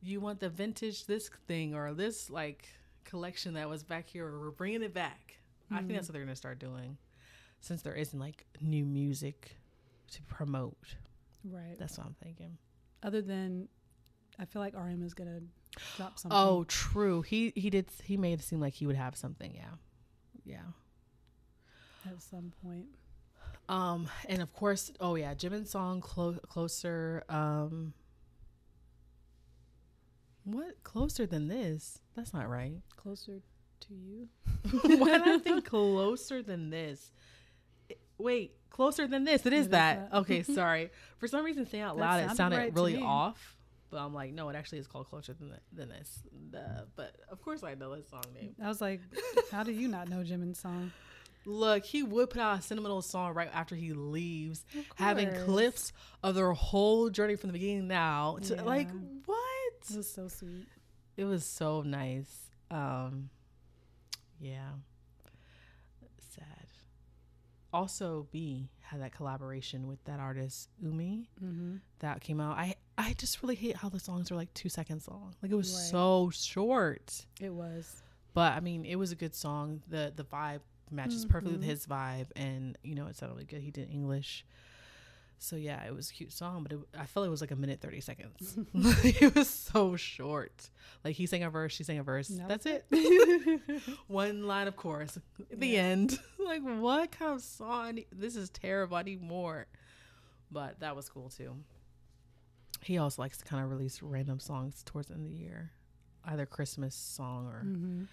you 0.01 0.21
want 0.21 0.39
the 0.39 0.49
vintage 0.49 1.05
this 1.05 1.29
thing 1.45 1.75
or 1.75 1.93
this 1.93 2.29
like 2.29 2.69
collection 3.03 3.55
that 3.55 3.69
was 3.69 3.83
back 3.83 4.07
here, 4.07 4.31
we're 4.39 4.49
bringing 4.51 4.81
it 4.81 4.93
back. 4.93 5.35
I 5.69 5.77
think 5.77 5.89
that's 5.89 5.99
mm-hmm. 5.99 6.07
what 6.07 6.13
they're 6.13 6.23
gonna 6.23 6.35
start 6.37 6.57
doing, 6.59 6.97
since 7.59 7.81
there 7.81 7.93
isn't 7.93 8.17
like 8.17 8.45
new 8.61 8.85
music 8.85 9.57
to 10.11 10.21
promote. 10.23 10.95
Right. 11.43 11.77
That's 11.77 11.97
what 11.97 12.07
I'm 12.07 12.15
thinking. 12.23 12.57
Other 13.03 13.21
than, 13.21 13.67
I 14.39 14.45
feel 14.45 14.61
like 14.61 14.73
RM 14.73 15.03
is 15.03 15.13
gonna 15.13 15.41
drop 15.97 16.17
something. 16.19 16.37
Oh, 16.37 16.63
true. 16.67 17.21
He 17.21 17.51
he 17.55 17.69
did. 17.69 17.87
He 18.03 18.17
made 18.17 18.39
it 18.39 18.43
seem 18.43 18.59
like 18.59 18.73
he 18.73 18.85
would 18.87 18.95
have 18.95 19.15
something. 19.15 19.53
Yeah, 19.55 19.75
yeah. 20.45 22.09
at 22.11 22.21
some 22.21 22.51
point. 22.63 22.85
Um, 23.69 24.07
and 24.27 24.41
of 24.41 24.51
course, 24.53 24.91
oh 24.99 25.15
yeah, 25.15 25.33
Jimin's 25.33 25.69
song 25.69 26.01
clo- 26.01 26.39
closer. 26.47 27.23
Um, 27.29 27.93
what 30.43 30.83
closer 30.83 31.25
than 31.25 31.47
this? 31.47 31.99
That's 32.15 32.33
not 32.33 32.49
right. 32.49 32.81
Closer 32.97 33.39
to 33.81 33.93
you. 33.93 34.27
Why 34.97 35.17
did 35.19 35.27
I 35.27 35.37
think 35.37 35.65
closer 35.69 36.41
than 36.41 36.69
this? 36.69 37.11
It- 37.89 37.99
Wait, 38.17 38.55
closer 38.69 39.07
than 39.07 39.23
this. 39.23 39.45
It 39.45 39.53
It 39.53 39.57
is 39.57 39.61
is 39.65 39.69
that. 39.69 40.11
that. 40.11 40.17
Okay, 40.19 40.43
sorry. 40.43 40.89
For 41.17 41.27
some 41.27 41.45
reason, 41.45 41.65
saying 41.65 41.83
out 41.83 41.95
That 41.97 42.01
loud, 42.01 42.31
it 42.31 42.35
sounded 42.37 42.57
right 42.57 42.73
really 42.73 42.97
off. 43.01 43.55
But 43.91 43.99
I'm 43.99 44.13
like, 44.13 44.33
no, 44.33 44.47
it 44.49 44.55
actually 44.55 44.79
is 44.79 44.87
called 44.87 45.09
closer 45.09 45.33
than 45.33 45.49
th- 45.49 45.59
than 45.73 45.89
this. 45.89 46.23
The, 46.51 46.87
but 46.95 47.15
of 47.29 47.41
course, 47.41 47.61
I 47.63 47.75
know 47.75 47.91
his 47.91 48.07
song 48.07 48.23
name. 48.33 48.55
I 48.63 48.67
was 48.69 48.79
like, 48.81 49.01
how 49.51 49.63
do 49.63 49.71
you 49.73 49.87
not 49.89 50.07
know 50.09 50.23
Jimin's 50.23 50.59
song? 50.59 50.91
Look, 51.45 51.83
he 51.85 52.01
would 52.03 52.29
put 52.29 52.39
out 52.39 52.59
a 52.59 52.61
sentimental 52.61 53.01
song 53.01 53.33
right 53.33 53.49
after 53.53 53.75
he 53.75 53.93
leaves, 53.93 54.63
having 54.95 55.29
clips 55.45 55.91
of 56.23 56.35
their 56.35 56.51
whole 56.53 57.09
journey 57.09 57.35
from 57.35 57.47
the 57.49 57.53
beginning 57.53 57.87
now. 57.87 58.37
To, 58.43 58.55
Yeah. 58.55 58.61
Like 58.63 58.87
what? 59.25 59.73
It 59.91 59.97
was 59.97 60.09
so 60.11 60.27
sweet. 60.27 60.67
It 61.17 61.25
was 61.25 61.43
so 61.43 61.81
nice. 61.81 62.31
Um, 62.69 63.29
yeah. 64.39 64.69
Sad. 66.33 66.67
Also, 67.73 68.27
V 68.31 68.69
had 68.81 69.01
that 69.01 69.13
collaboration 69.13 69.87
with 69.87 70.03
that 70.05 70.19
artist 70.19 70.69
Umi 70.81 71.29
Mm-hmm. 71.43 71.75
that 71.99 72.21
came 72.21 72.39
out. 72.39 72.57
I 72.57 72.75
I 73.01 73.13
just 73.17 73.41
really 73.41 73.55
hate 73.55 73.75
how 73.77 73.89
the 73.89 73.99
songs 73.99 74.31
are 74.31 74.35
like 74.35 74.53
two 74.53 74.69
seconds 74.69 75.07
long. 75.07 75.33
Like 75.41 75.51
it 75.51 75.55
was 75.55 75.71
Right. 75.73 75.89
so 75.91 76.29
short. 76.33 77.25
It 77.39 77.53
was. 77.53 78.01
But 78.33 78.53
I 78.53 78.59
mean, 78.59 78.85
it 78.85 78.95
was 78.95 79.11
a 79.11 79.15
good 79.15 79.35
song. 79.35 79.81
the 79.87 80.13
The 80.15 80.23
vibe 80.23 80.61
matches 80.89 81.25
perfectly 81.25 81.53
with 81.57 81.63
Mhm. 81.63 81.69
his 81.69 81.85
vibe, 81.87 82.27
and 82.35 82.77
you 82.83 82.95
know, 82.95 83.07
it 83.07 83.15
sounded 83.15 83.33
really 83.35 83.45
good. 83.45 83.61
He 83.61 83.71
did 83.71 83.89
English, 83.89 84.45
so 85.37 85.55
yeah, 85.55 85.81
it 85.85 85.93
was 85.95 86.09
a 86.09 86.13
cute 86.13 86.31
song. 86.33 86.63
But 86.63 86.73
it, 86.73 86.79
I 86.97 87.05
felt 87.05 87.25
it 87.25 87.29
was 87.29 87.41
like 87.41 87.51
a 87.51 87.55
minute 87.55 87.79
thirty 87.81 88.01
seconds. 88.01 88.57
it 88.73 89.33
was 89.35 89.49
so 89.49 89.95
short. 89.95 90.69
Like 91.03 91.15
he 91.15 91.25
sang 91.27 91.43
a 91.43 91.49
verse, 91.49 91.73
she 91.73 91.83
sang 91.83 91.97
a 91.99 92.03
verse. 92.03 92.27
That 92.27 92.47
That's 92.49 92.65
it. 92.65 92.85
One 94.07 94.43
line 94.47 94.67
of 94.67 94.75
chorus. 94.75 95.17
The 95.49 95.67
Yeah. 95.67 95.81
end. 95.83 96.19
like 96.39 96.61
what 96.61 97.11
kind 97.11 97.33
of 97.33 97.41
song? 97.41 97.99
This 98.11 98.35
is 98.35 98.49
terrible. 98.49 98.97
I 98.97 99.03
need 99.03 99.21
more. 99.21 99.67
But 100.51 100.81
that 100.81 100.95
was 100.95 101.09
cool 101.09 101.29
too. 101.29 101.55
He 102.83 102.97
also 102.97 103.21
likes 103.21 103.37
to 103.37 103.45
kind 103.45 103.63
of 103.63 103.69
release 103.69 104.01
random 104.01 104.39
songs 104.39 104.83
towards 104.83 105.09
the 105.09 105.15
end 105.15 105.25
of 105.25 105.31
the 105.31 105.37
year, 105.37 105.71
either 106.25 106.45
Christmas 106.45 106.95
song 106.95 107.47
or 107.47 107.63
Mm-hmm. 107.63 108.03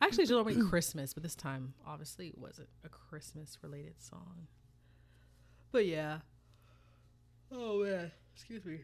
Actually, 0.00 0.22
it's 0.22 0.30
normally 0.30 0.56
Christmas, 0.68 1.12
but 1.12 1.24
this 1.24 1.34
time, 1.34 1.74
obviously, 1.84 2.28
it 2.28 2.38
wasn't 2.38 2.68
a 2.84 2.88
Christmas 2.88 3.58
related 3.62 4.00
song. 4.00 4.46
But 5.72 5.86
yeah. 5.86 6.18
Oh, 7.50 7.82
man. 7.82 8.12
Excuse 8.34 8.64
me. 8.64 8.80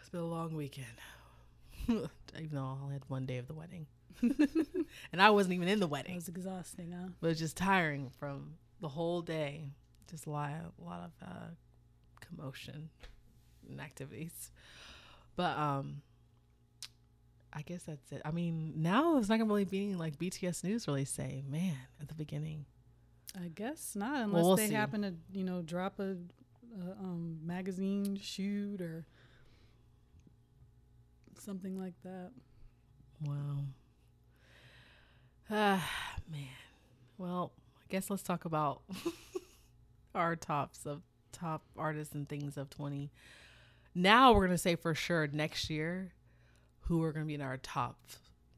It's 0.00 0.10
been 0.10 0.20
a 0.20 0.26
long 0.26 0.54
weekend. 0.54 0.86
even 1.88 2.08
though 2.52 2.60
I 2.60 2.82
only 2.82 2.92
had 2.92 3.02
one 3.08 3.26
day 3.26 3.38
of 3.38 3.48
the 3.48 3.54
wedding. 3.54 3.86
and 4.22 5.20
I 5.20 5.30
wasn't 5.30 5.54
even 5.54 5.66
in 5.66 5.80
the 5.80 5.88
wedding. 5.88 6.12
It 6.12 6.16
was 6.16 6.28
exhausting, 6.28 6.92
huh? 6.92 7.08
But 7.20 7.26
it 7.26 7.30
was 7.30 7.38
just 7.40 7.56
tiring 7.56 8.10
from 8.18 8.54
the 8.80 8.88
whole 8.88 9.22
day. 9.22 9.72
Just 10.08 10.26
a 10.26 10.30
lot, 10.30 10.50
a 10.50 10.84
lot 10.84 11.00
of 11.02 11.28
uh, 11.28 11.48
commotion 12.20 12.90
and 13.68 13.80
activities. 13.80 14.50
But 15.36 15.56
um, 15.58 16.02
I 17.52 17.62
guess 17.62 17.84
that's 17.84 18.12
it. 18.12 18.22
I 18.24 18.30
mean, 18.30 18.74
now 18.76 19.18
it's 19.18 19.28
not 19.28 19.38
gonna 19.38 19.48
really 19.48 19.64
be 19.64 19.94
like 19.94 20.18
BTS 20.18 20.64
news 20.64 20.86
really 20.86 21.04
say, 21.04 21.42
man, 21.48 21.76
at 22.00 22.08
the 22.08 22.14
beginning. 22.14 22.66
I 23.36 23.48
guess 23.48 23.94
not, 23.94 24.22
unless 24.22 24.42
we'll 24.44 24.56
they 24.56 24.68
see. 24.68 24.74
happen 24.74 25.02
to, 25.02 25.14
you 25.32 25.44
know, 25.44 25.62
drop 25.62 26.00
a, 26.00 26.16
a 26.82 26.90
um, 27.00 27.38
magazine 27.44 28.18
shoot 28.20 28.80
or 28.80 29.06
something 31.38 31.78
like 31.78 31.94
that. 32.04 32.30
Wow. 33.24 33.58
Ah, 35.50 35.88
man. 36.30 36.46
Well, 37.18 37.52
I 37.76 37.84
guess 37.88 38.10
let's 38.10 38.22
talk 38.22 38.44
about 38.44 38.82
our 40.14 40.36
tops 40.36 40.86
of 40.86 41.02
top 41.32 41.62
artists 41.76 42.14
and 42.14 42.28
things 42.28 42.56
of 42.56 42.70
20. 42.70 43.10
Now 43.94 44.32
we're 44.32 44.46
going 44.46 44.50
to 44.50 44.58
say 44.58 44.76
for 44.76 44.94
sure 44.94 45.26
next 45.32 45.68
year 45.70 46.12
who 46.82 47.02
are 47.02 47.12
going 47.12 47.24
to 47.24 47.28
be 47.28 47.34
in 47.34 47.40
our 47.42 47.56
top 47.56 47.98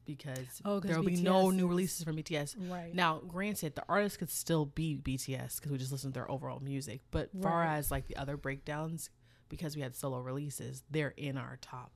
because 0.05 0.61
Oh, 0.65 0.79
there 0.79 0.97
will 0.97 1.05
be 1.05 1.15
no 1.15 1.49
new 1.49 1.67
releases 1.67 2.03
from 2.03 2.17
BTS. 2.17 2.55
Right. 2.69 2.93
Now, 2.93 3.21
granted, 3.27 3.75
the 3.75 3.83
artists 3.87 4.17
could 4.17 4.29
still 4.29 4.65
be 4.65 4.97
BTS 5.01 5.57
because 5.57 5.71
we 5.71 5.77
just 5.77 5.91
listen 5.91 6.11
to 6.11 6.13
their 6.13 6.29
overall 6.29 6.59
music. 6.59 7.01
But 7.11 7.29
far 7.41 7.63
as 7.63 7.89
like 7.89 8.07
the 8.07 8.17
other 8.17 8.37
breakdowns, 8.37 9.09
because 9.49 9.75
we 9.75 9.81
had 9.81 9.95
solo 9.95 10.19
releases, 10.19 10.83
they're 10.89 11.13
in 11.15 11.37
our 11.37 11.57
top 11.61 11.91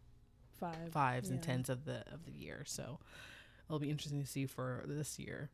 five 0.59 0.75
fives 0.75 0.93
fives 0.93 1.29
and 1.29 1.41
tens 1.43 1.69
of 1.69 1.85
the 1.85 2.03
of 2.13 2.25
the 2.25 2.31
year. 2.31 2.63
So 2.65 2.99
it'll 3.67 3.79
be 3.79 3.89
interesting 3.89 4.21
to 4.21 4.27
see 4.27 4.45
for 4.45 4.83
this 4.87 5.19
year 5.19 5.49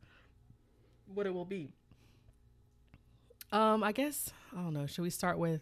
what 1.07 1.25
it 1.25 1.33
will 1.33 1.45
be. 1.45 1.69
Um, 3.51 3.83
I 3.83 3.91
guess 3.91 4.31
I 4.51 4.57
don't 4.57 4.73
know. 4.73 4.85
Should 4.85 5.01
we 5.03 5.09
start 5.09 5.37
with 5.37 5.61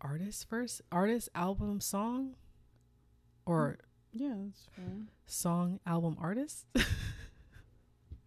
artist 0.00 0.48
first? 0.48 0.82
Artist, 0.90 1.28
album, 1.34 1.80
song, 1.80 2.34
or 3.46 3.78
Yeah, 4.12 4.34
that's 4.36 4.68
song, 5.26 5.80
album, 5.86 6.16
artist? 6.20 6.66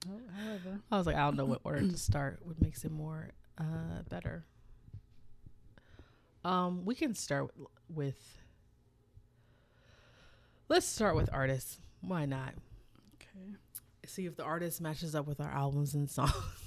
Oh, 0.05 0.19
however, 0.37 0.81
I 0.91 0.97
was 0.97 1.07
like, 1.07 1.15
I 1.15 1.19
don't 1.19 1.37
know 1.37 1.45
what 1.45 1.61
order 1.63 1.79
to 1.79 1.97
start. 1.97 2.39
What 2.43 2.61
makes 2.61 2.83
it 2.83 2.91
more 2.91 3.29
uh 3.57 4.01
better? 4.09 4.43
Um, 6.43 6.83
we 6.83 6.93
can 6.93 7.15
start 7.15 7.51
with, 7.57 7.69
with 7.87 8.37
let's 10.67 10.85
start 10.85 11.15
with 11.15 11.29
artists. 11.31 11.79
Why 12.01 12.25
not? 12.25 12.53
okay. 13.15 13.55
see 14.05 14.25
if 14.25 14.35
the 14.35 14.43
artist 14.43 14.81
matches 14.81 15.15
up 15.15 15.25
with 15.25 15.39
our 15.39 15.49
albums 15.49 15.93
and 15.93 16.09
songs. 16.09 16.33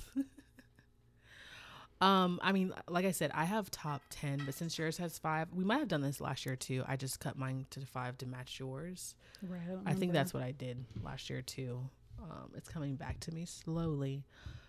um, 2.01 2.39
I 2.43 2.53
mean, 2.53 2.73
like 2.89 3.05
I 3.07 3.11
said, 3.11 3.31
I 3.35 3.45
have 3.45 3.71
top 3.71 4.03
ten, 4.11 4.43
but 4.45 4.55
since 4.55 4.79
yours 4.79 4.99
has 4.99 5.19
five, 5.19 5.49
we 5.53 5.65
might 5.65 5.79
have 5.79 5.89
done 5.89 6.03
this 6.03 6.21
last 6.21 6.45
year 6.45 6.57
too. 6.57 6.85
I 6.87 6.97
just 6.97 7.21
cut 7.21 7.37
mine 7.39 7.67
to 7.71 7.81
five 7.87 8.19
to 8.19 8.27
match 8.27 8.59
yours. 8.61 9.15
Right. 9.43 9.61
I, 9.87 9.91
I 9.91 9.95
think 9.95 10.13
that's 10.13 10.35
what 10.35 10.43
I 10.43 10.53
did 10.53 10.85
last 11.03 11.31
year 11.31 11.43
too. 11.43 11.89
Um, 12.23 12.51
it's 12.55 12.69
coming 12.69 12.97
back 12.97 13.21
to 13.21 13.33
me 13.33 13.45
slowly, 13.47 14.25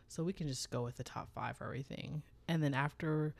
so 0.08 0.24
we 0.24 0.34
can 0.34 0.48
just 0.48 0.70
go 0.70 0.84
with 0.84 0.96
the 0.98 1.04
top 1.04 1.30
five 1.34 1.58
for 1.58 1.66
everything, 1.66 2.22
and 2.48 2.62
then 2.64 2.74
after 2.74 3.34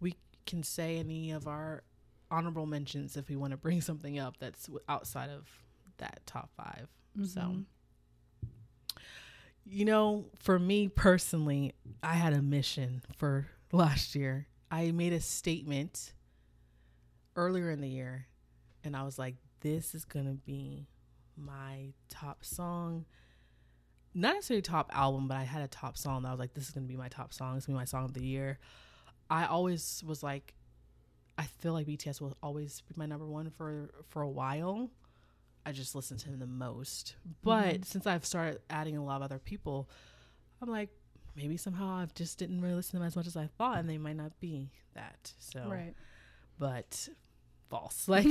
we 0.00 0.14
can 0.46 0.62
say 0.62 0.98
any 0.98 1.30
of 1.32 1.46
our 1.46 1.82
honorable 2.30 2.66
mentions 2.66 3.16
if 3.16 3.28
we 3.28 3.36
want 3.36 3.52
to 3.52 3.56
bring 3.56 3.80
something 3.82 4.18
up 4.18 4.36
that's 4.38 4.68
outside 4.88 5.30
of 5.30 5.48
that 5.98 6.20
top 6.26 6.50
5 6.56 6.88
So, 7.24 7.40
Mhm. 7.40 7.64
You 9.68 9.84
know, 9.84 10.26
for 10.38 10.58
me 10.58 10.88
personally, 10.88 11.74
I 12.02 12.14
had 12.14 12.32
a 12.32 12.42
mission 12.42 13.02
for 13.16 13.46
last 13.72 14.14
year. 14.14 14.46
I 14.70 14.92
made 14.92 15.12
a 15.12 15.20
statement 15.20 16.12
earlier 17.34 17.70
in 17.70 17.80
the 17.80 17.88
year, 17.88 18.26
and 18.84 18.96
I 18.96 19.02
was 19.02 19.18
like, 19.18 19.36
this 19.60 19.94
is 19.94 20.04
going 20.04 20.26
to 20.26 20.34
be 20.34 20.86
my 21.36 21.92
top 22.08 22.44
song. 22.44 23.04
Not 24.14 24.34
necessarily 24.34 24.62
top 24.62 24.90
album, 24.94 25.28
but 25.28 25.36
I 25.36 25.42
had 25.42 25.62
a 25.62 25.68
top 25.68 25.98
song 25.98 26.22
that 26.22 26.28
I 26.28 26.32
was 26.32 26.40
like, 26.40 26.54
this 26.54 26.64
is 26.64 26.70
going 26.70 26.86
to 26.86 26.88
be 26.88 26.96
my 26.96 27.08
top 27.08 27.32
song. 27.32 27.56
It's 27.56 27.66
going 27.66 27.74
to 27.74 27.78
be 27.78 27.82
my 27.82 27.84
song 27.84 28.04
of 28.04 28.14
the 28.14 28.24
year. 28.24 28.58
I 29.28 29.46
always 29.46 30.02
was 30.06 30.22
like, 30.22 30.54
I 31.36 31.44
feel 31.44 31.72
like 31.72 31.86
BTS 31.86 32.20
will 32.20 32.36
always 32.42 32.82
be 32.88 32.94
my 32.96 33.06
number 33.06 33.26
one 33.26 33.50
for 33.50 33.90
for 34.08 34.22
a 34.22 34.28
while. 34.28 34.90
I 35.66 35.72
just 35.72 35.94
listen 35.94 36.16
to 36.18 36.28
him 36.28 36.38
the 36.38 36.46
most. 36.46 37.16
But 37.42 37.80
Mhm. 37.80 37.84
since 37.84 38.06
I've 38.06 38.24
started 38.24 38.60
adding 38.70 38.96
a 38.96 39.04
lot 39.04 39.16
of 39.16 39.22
other 39.22 39.38
people, 39.40 39.90
I'm 40.62 40.68
like, 40.70 40.90
maybe 41.34 41.56
somehow 41.56 41.88
I 41.88 42.06
just 42.14 42.38
didn't 42.38 42.60
really 42.62 42.74
listen 42.76 42.92
to 42.92 42.98
them 42.98 43.06
as 43.06 43.16
much 43.16 43.26
as 43.26 43.36
I 43.36 43.48
thought, 43.58 43.78
and 43.78 43.90
they 43.90 43.98
might 43.98 44.16
not 44.16 44.38
be 44.40 44.70
that. 44.94 45.32
So, 45.38 45.68
Right. 45.68 45.94
but 46.58 47.08
false. 47.68 48.06
Like 48.08 48.26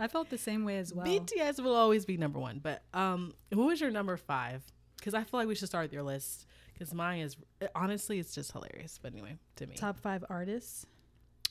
I 0.00 0.08
felt 0.08 0.30
the 0.30 0.36
same 0.38 0.64
way 0.64 0.78
as 0.78 0.92
well. 0.92 1.06
BTS 1.06 1.60
will 1.62 1.76
always 1.76 2.04
be 2.04 2.16
number 2.16 2.38
one. 2.40 2.58
But 2.58 2.82
um, 2.92 3.34
who 3.54 3.70
is 3.70 3.80
your 3.80 3.90
number 3.92 4.16
five? 4.16 4.64
Because 4.96 5.14
I 5.14 5.22
feel 5.22 5.38
like 5.40 5.48
we 5.48 5.54
should 5.54 5.68
start 5.68 5.84
with 5.84 5.92
your 5.92 6.02
list. 6.02 6.44
Because 6.74 6.92
mine 6.92 7.20
is 7.20 7.36
honestly, 7.74 8.18
it's 8.18 8.34
just 8.34 8.52
hilarious. 8.52 8.98
But 9.00 9.12
anyway, 9.12 9.36
to 9.56 9.66
me, 9.66 9.74
Top 9.76 9.98
five 9.98 10.24
artists. 10.28 10.86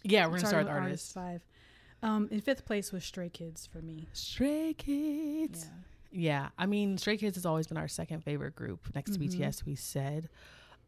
yeah, 0.04 0.26
we're 0.26 0.38
gonna 0.38 0.48
start 0.48 0.66
with 0.66 0.74
with 0.74 0.84
artists. 0.84 1.12
Five. 1.14 1.42
Um, 2.04 2.28
in 2.32 2.42
fifth 2.42 2.66
place 2.66 2.92
was 2.92 3.04
Stray 3.04 3.30
Kids 3.30 3.66
for 3.66 3.82
me. 3.82 4.08
Stray 4.14 4.74
Kids. 4.74 5.66
Yeah. 5.66 5.72
Yeah, 6.10 6.50
I 6.58 6.66
mean, 6.66 6.98
Stray 6.98 7.18
Kids 7.18 7.36
has 7.36 7.46
always 7.46 7.68
been 7.68 7.78
our 7.78 7.88
second 7.90 8.24
favorite 8.24 8.56
group 8.56 8.88
next 8.96 9.12
to 9.14 9.20
BTS. 9.20 9.66
We 9.66 9.76
said, 9.76 10.30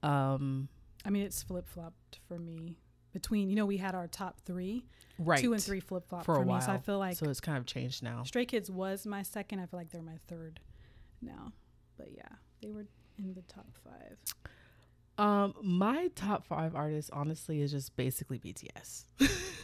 um, 0.01 0.69
I 1.05 1.09
mean, 1.09 1.23
it's 1.23 1.43
flip 1.43 1.67
flopped 1.67 2.19
for 2.27 2.39
me 2.39 2.77
between. 3.13 3.49
You 3.49 3.55
know, 3.55 3.65
we 3.65 3.77
had 3.77 3.95
our 3.95 4.07
top 4.07 4.39
three, 4.45 4.85
right, 5.17 5.39
two 5.39 5.53
and 5.53 5.61
three 5.61 5.81
flip 5.81 6.07
flopped 6.07 6.25
for 6.25 6.35
for, 6.35 6.41
a 6.41 6.45
me. 6.45 6.49
while. 6.49 6.61
So 6.61 6.71
I 6.71 6.77
feel 6.77 6.99
like 6.99 7.17
so 7.17 7.29
it's 7.29 7.41
kind 7.41 7.57
of 7.57 7.65
changed 7.65 8.01
now. 8.01 8.23
Stray 8.23 8.45
Kids 8.45 8.71
was 8.71 9.05
my 9.05 9.21
second. 9.21 9.59
I 9.59 9.65
feel 9.65 9.79
like 9.79 9.91
they're 9.91 10.01
my 10.01 10.19
third 10.27 10.61
now. 11.21 11.51
But 11.97 12.11
yeah, 12.15 12.29
they 12.61 12.71
were 12.71 12.85
in 13.17 13.33
the 13.33 13.41
top 13.43 13.67
five. 13.83 14.17
Um, 15.17 15.53
my 15.61 16.09
top 16.15 16.45
five 16.45 16.75
artists, 16.75 17.11
honestly, 17.13 17.61
is 17.61 17.71
just 17.71 17.95
basically 17.97 18.39
BTS. 18.39 19.03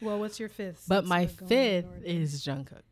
Well, 0.00 0.18
what's 0.18 0.38
your 0.38 0.48
fifth? 0.48 0.84
but 0.88 1.04
my 1.04 1.28
we're 1.40 1.48
going 1.48 1.52
in 1.52 1.82
fifth 1.82 2.04
is 2.04 2.44
Jungkook. 2.44 2.82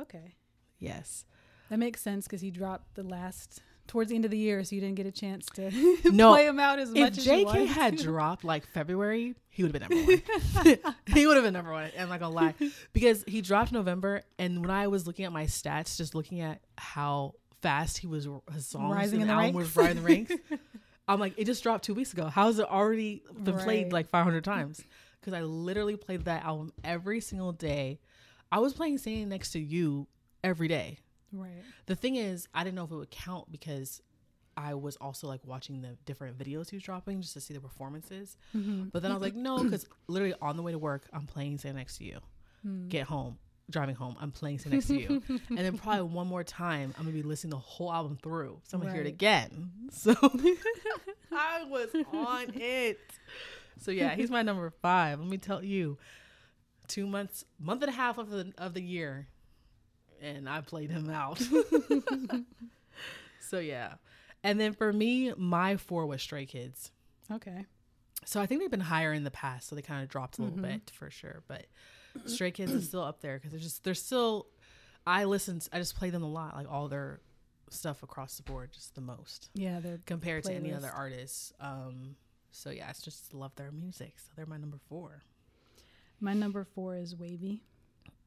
okay. 0.00 0.34
Yes. 0.78 1.24
That 1.68 1.78
makes 1.78 2.00
sense 2.00 2.26
because 2.26 2.40
he 2.40 2.50
dropped 2.50 2.94
the 2.94 3.02
last 3.02 3.60
towards 3.86 4.10
the 4.10 4.14
end 4.14 4.24
of 4.24 4.30
the 4.30 4.38
year, 4.38 4.62
so 4.62 4.74
you 4.74 4.80
didn't 4.80 4.94
get 4.94 5.06
a 5.06 5.12
chance 5.12 5.46
to 5.46 5.70
No, 6.12 6.32
play 6.32 6.46
him 6.46 6.60
out 6.60 6.78
as 6.78 6.90
much 6.90 7.18
as. 7.18 7.26
If 7.26 7.46
JK 7.46 7.66
had 7.66 7.96
dropped 7.96 8.44
like 8.44 8.66
February, 8.68 9.34
he 9.48 9.62
would 9.62 9.74
have 9.74 9.88
been 9.88 9.98
number 9.98 10.12
one. 10.64 10.94
he 11.14 11.26
would 11.26 11.36
have 11.36 11.44
been 11.44 11.52
number 11.52 11.72
one. 11.72 11.90
I'm 11.98 12.08
not 12.08 12.20
gonna 12.20 12.34
lie, 12.34 12.54
because 12.92 13.24
he 13.26 13.42
dropped 13.42 13.72
November, 13.72 14.22
and 14.38 14.60
when 14.60 14.70
I 14.70 14.86
was 14.86 15.06
looking 15.06 15.24
at 15.24 15.32
my 15.32 15.44
stats, 15.44 15.96
just 15.96 16.14
looking 16.14 16.40
at 16.40 16.60
how 16.78 17.34
fast 17.62 17.98
he 17.98 18.06
was, 18.06 18.28
his 18.52 18.66
songs 18.66 18.94
Rising 18.94 19.22
and 19.22 19.30
in 19.30 19.36
the 19.36 19.42
album 19.42 19.56
was 19.56 19.76
rising 19.76 19.96
in 19.98 20.02
the 20.02 20.08
ranks, 20.08 20.34
I'm 21.08 21.18
like, 21.18 21.34
it 21.36 21.44
just 21.44 21.62
dropped 21.62 21.84
two 21.84 21.94
weeks 21.94 22.12
ago. 22.12 22.26
How 22.26 22.46
has 22.46 22.60
it 22.60 22.70
already 22.70 23.24
been 23.42 23.58
played 23.58 23.92
like 23.92 24.08
500 24.08 24.44
times? 24.44 24.80
Because 25.20 25.34
I 25.34 25.42
literally 25.42 25.96
played 25.96 26.24
that 26.24 26.44
album 26.44 26.72
every 26.82 27.20
single 27.20 27.52
day. 27.52 28.00
I 28.50 28.58
was 28.58 28.72
playing 28.72 28.98
"Standing 28.98 29.28
Next 29.28 29.52
to 29.52 29.60
You" 29.60 30.06
every 30.42 30.68
day. 30.68 30.98
right. 31.32 31.62
The 31.86 31.96
thing 31.96 32.16
is, 32.16 32.48
I 32.54 32.64
didn't 32.64 32.76
know 32.76 32.84
if 32.84 32.90
it 32.90 32.96
would 32.96 33.10
count 33.10 33.50
because 33.52 34.02
I 34.56 34.74
was 34.74 34.96
also 34.96 35.26
like 35.26 35.40
watching 35.46 35.80
the 35.80 35.96
different 36.04 36.38
videos 36.38 36.70
he 36.70 36.76
was 36.76 36.82
dropping 36.82 37.20
just 37.22 37.34
to 37.34 37.40
see 37.40 37.54
the 37.54 37.60
performances. 37.60 38.36
Mm-hmm. 38.56 38.88
But 38.92 39.02
then 39.02 39.10
I 39.10 39.14
was 39.14 39.22
like, 39.22 39.34
no, 39.34 39.62
because 39.62 39.86
literally 40.06 40.34
on 40.42 40.56
the 40.56 40.62
way 40.62 40.72
to 40.72 40.78
work, 40.78 41.04
I'm 41.12 41.26
playing 41.26 41.58
"Stand 41.58 41.76
Next 41.76 41.98
to 41.98 42.04
You." 42.04 42.20
Mm. 42.66 42.88
Get 42.88 43.06
home, 43.06 43.38
driving 43.70 43.94
home, 43.94 44.16
I'm 44.20 44.32
playing 44.32 44.58
"Stand 44.58 44.74
Next 44.74 44.88
to 44.88 44.98
You," 44.98 45.22
and 45.48 45.58
then 45.58 45.78
probably 45.78 46.02
one 46.02 46.26
more 46.26 46.44
time, 46.44 46.94
I'm 46.98 47.04
gonna 47.04 47.16
be 47.16 47.22
listening 47.22 47.50
the 47.50 47.58
whole 47.58 47.92
album 47.92 48.18
through. 48.22 48.60
So 48.64 48.76
I'm 48.76 48.82
gonna 48.82 48.92
hear 48.92 49.02
it 49.02 49.08
again. 49.08 49.70
So 49.92 50.14
I 51.32 51.64
was 51.64 51.88
on 52.12 52.52
it. 52.54 53.00
So 53.80 53.90
yeah, 53.90 54.14
he's 54.14 54.30
my 54.30 54.42
number 54.42 54.70
five. 54.82 55.18
Let 55.18 55.28
me 55.28 55.38
tell 55.38 55.64
you, 55.64 55.98
two 56.86 57.06
months, 57.06 57.44
month 57.58 57.82
and 57.82 57.90
a 57.90 57.94
half 57.94 58.18
of 58.18 58.30
the 58.30 58.52
of 58.58 58.74
the 58.74 58.82
year, 58.82 59.26
and 60.20 60.48
I 60.48 60.60
played 60.60 60.90
him 60.90 61.10
out. 61.10 61.40
so 63.40 63.58
yeah, 63.58 63.94
and 64.44 64.60
then 64.60 64.72
for 64.72 64.92
me, 64.92 65.32
my 65.36 65.76
four 65.76 66.06
was 66.06 66.22
Stray 66.22 66.46
Kids. 66.46 66.90
Okay. 67.30 67.66
So 68.26 68.40
I 68.40 68.46
think 68.46 68.60
they've 68.60 68.70
been 68.70 68.80
higher 68.80 69.12
in 69.12 69.24
the 69.24 69.30
past, 69.30 69.68
so 69.68 69.74
they 69.76 69.82
kind 69.82 70.02
of 70.02 70.08
dropped 70.10 70.38
a 70.38 70.42
little 70.42 70.58
Mhm. 70.58 70.62
bit 70.62 70.90
for 70.90 71.10
sure. 71.10 71.42
But 71.48 71.66
Stray 72.26 72.50
Kids 72.50 72.70
is 72.72 72.86
still 72.86 73.02
up 73.02 73.20
there 73.22 73.38
because 73.38 73.50
they're 73.52 73.60
just 73.60 73.82
they're 73.84 73.94
still. 73.94 74.46
I 75.06 75.24
listen. 75.24 75.60
I 75.72 75.78
just 75.78 75.96
play 75.96 76.10
them 76.10 76.22
a 76.22 76.28
lot, 76.30 76.54
like 76.54 76.70
all 76.70 76.88
their 76.88 77.20
stuff 77.70 78.02
across 78.02 78.36
the 78.36 78.42
board, 78.42 78.72
just 78.72 78.94
the 78.94 79.00
most 79.00 79.48
Yeah, 79.54 79.80
they're 79.80 80.00
compared 80.04 80.44
to 80.44 80.52
any 80.52 80.72
other 80.74 80.90
artists. 80.90 81.52
Um, 81.60 82.16
so 82.50 82.70
yeah, 82.70 82.90
it's 82.90 83.02
just 83.02 83.32
love 83.34 83.54
their 83.56 83.70
music. 83.72 84.14
So 84.18 84.30
they're 84.36 84.46
my 84.46 84.56
number 84.58 84.78
four. 84.88 85.22
my 86.20 86.34
number 86.34 86.64
four 86.64 86.96
is 86.96 87.14
WayV. 87.14 87.60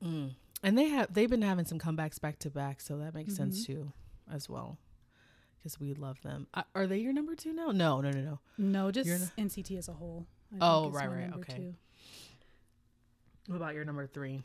Mm. 0.04 0.36
And 0.64 0.78
they 0.78 0.86
have 0.90 1.14
they've 1.14 1.30
been 1.30 1.42
having 1.42 1.66
some 1.66 1.80
comebacks 1.80 2.20
back 2.22 2.40
to 2.40 2.50
back, 2.50 2.82
so 2.82 2.98
that 2.98 3.14
makes 3.14 3.36
sense 3.36 3.66
too, 3.66 3.92
as 4.32 4.48
well, 4.50 4.78
because 5.58 5.80
we 5.80 5.94
love 5.94 6.22
them. 6.22 6.48
Uh, 6.54 6.64
are 6.74 6.88
they 6.88 6.98
your 7.00 7.14
number 7.14 7.36
two 7.36 7.54
now? 7.54 7.68
No, 7.72 8.00
no, 8.02 8.12
no, 8.12 8.22
no. 8.22 8.40
No, 8.58 8.92
just 8.92 9.10
n- 9.38 9.48
NCT 9.50 9.78
as 9.78 9.88
a 9.90 9.94
whole. 9.94 10.26
I 10.54 10.58
Oh, 10.62 10.90
right, 10.90 11.10
right, 11.10 11.32
okay. 11.36 11.54
two. 11.58 11.76
What 13.48 13.58
about 13.58 13.74
your 13.76 13.84
number 13.86 14.08
three? 14.08 14.44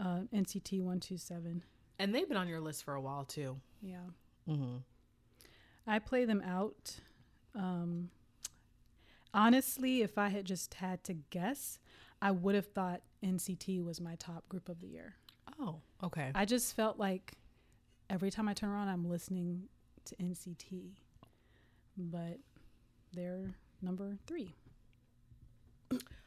Uh, 0.00 0.20
NCT 0.34 0.82
one 0.82 0.98
two 1.00 1.16
seven. 1.18 1.62
And 2.00 2.12
they've 2.12 2.26
been 2.28 2.36
on 2.36 2.48
your 2.48 2.60
list 2.60 2.84
for 2.84 2.94
a 2.94 3.00
while 3.00 3.24
too. 3.24 3.56
Yeah, 3.80 3.98
Mm-hmm. 4.48 4.78
I 5.86 5.98
play 6.00 6.24
them 6.24 6.42
out. 6.42 6.96
Um, 7.54 8.10
honestly, 9.34 10.02
if 10.02 10.16
I 10.16 10.28
had 10.28 10.44
just 10.44 10.74
had 10.74 11.04
to 11.04 11.14
guess, 11.30 11.78
I 12.22 12.30
would 12.30 12.54
have 12.54 12.68
thought 12.68 13.02
NCT 13.22 13.84
was 13.84 14.00
my 14.00 14.14
top 14.16 14.48
group 14.48 14.68
of 14.68 14.80
the 14.80 14.86
year. 14.86 15.16
Oh, 15.60 15.80
okay. 16.02 16.30
I 16.34 16.44
just 16.46 16.74
felt 16.74 16.98
like 16.98 17.34
every 18.08 18.30
time 18.30 18.48
I 18.48 18.54
turn 18.54 18.70
around, 18.70 18.88
I'm 18.88 19.08
listening 19.08 19.64
to 20.06 20.16
NCT, 20.16 20.92
but 21.96 22.38
they're 23.12 23.54
number 23.82 24.16
three. 24.26 24.54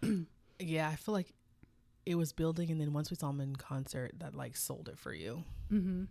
Yeah, 0.59 0.89
I 0.89 0.95
feel 0.95 1.13
like 1.13 1.33
it 2.05 2.15
was 2.15 2.33
building, 2.33 2.71
and 2.71 2.81
then 2.81 2.93
once 2.93 3.11
we 3.11 3.15
saw 3.15 3.27
them 3.27 3.41
in 3.41 3.55
concert, 3.55 4.13
that 4.19 4.33
like 4.33 4.57
sold 4.57 4.89
it 4.89 4.97
for 4.97 5.13
you. 5.13 5.43
Mm-hmm. 5.71 6.05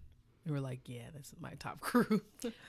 You 0.45 0.53
were 0.53 0.61
like, 0.61 0.83
yeah, 0.87 1.11
this 1.17 1.33
is 1.33 1.41
my 1.41 1.55
top 1.59 1.81
group. 1.81 2.25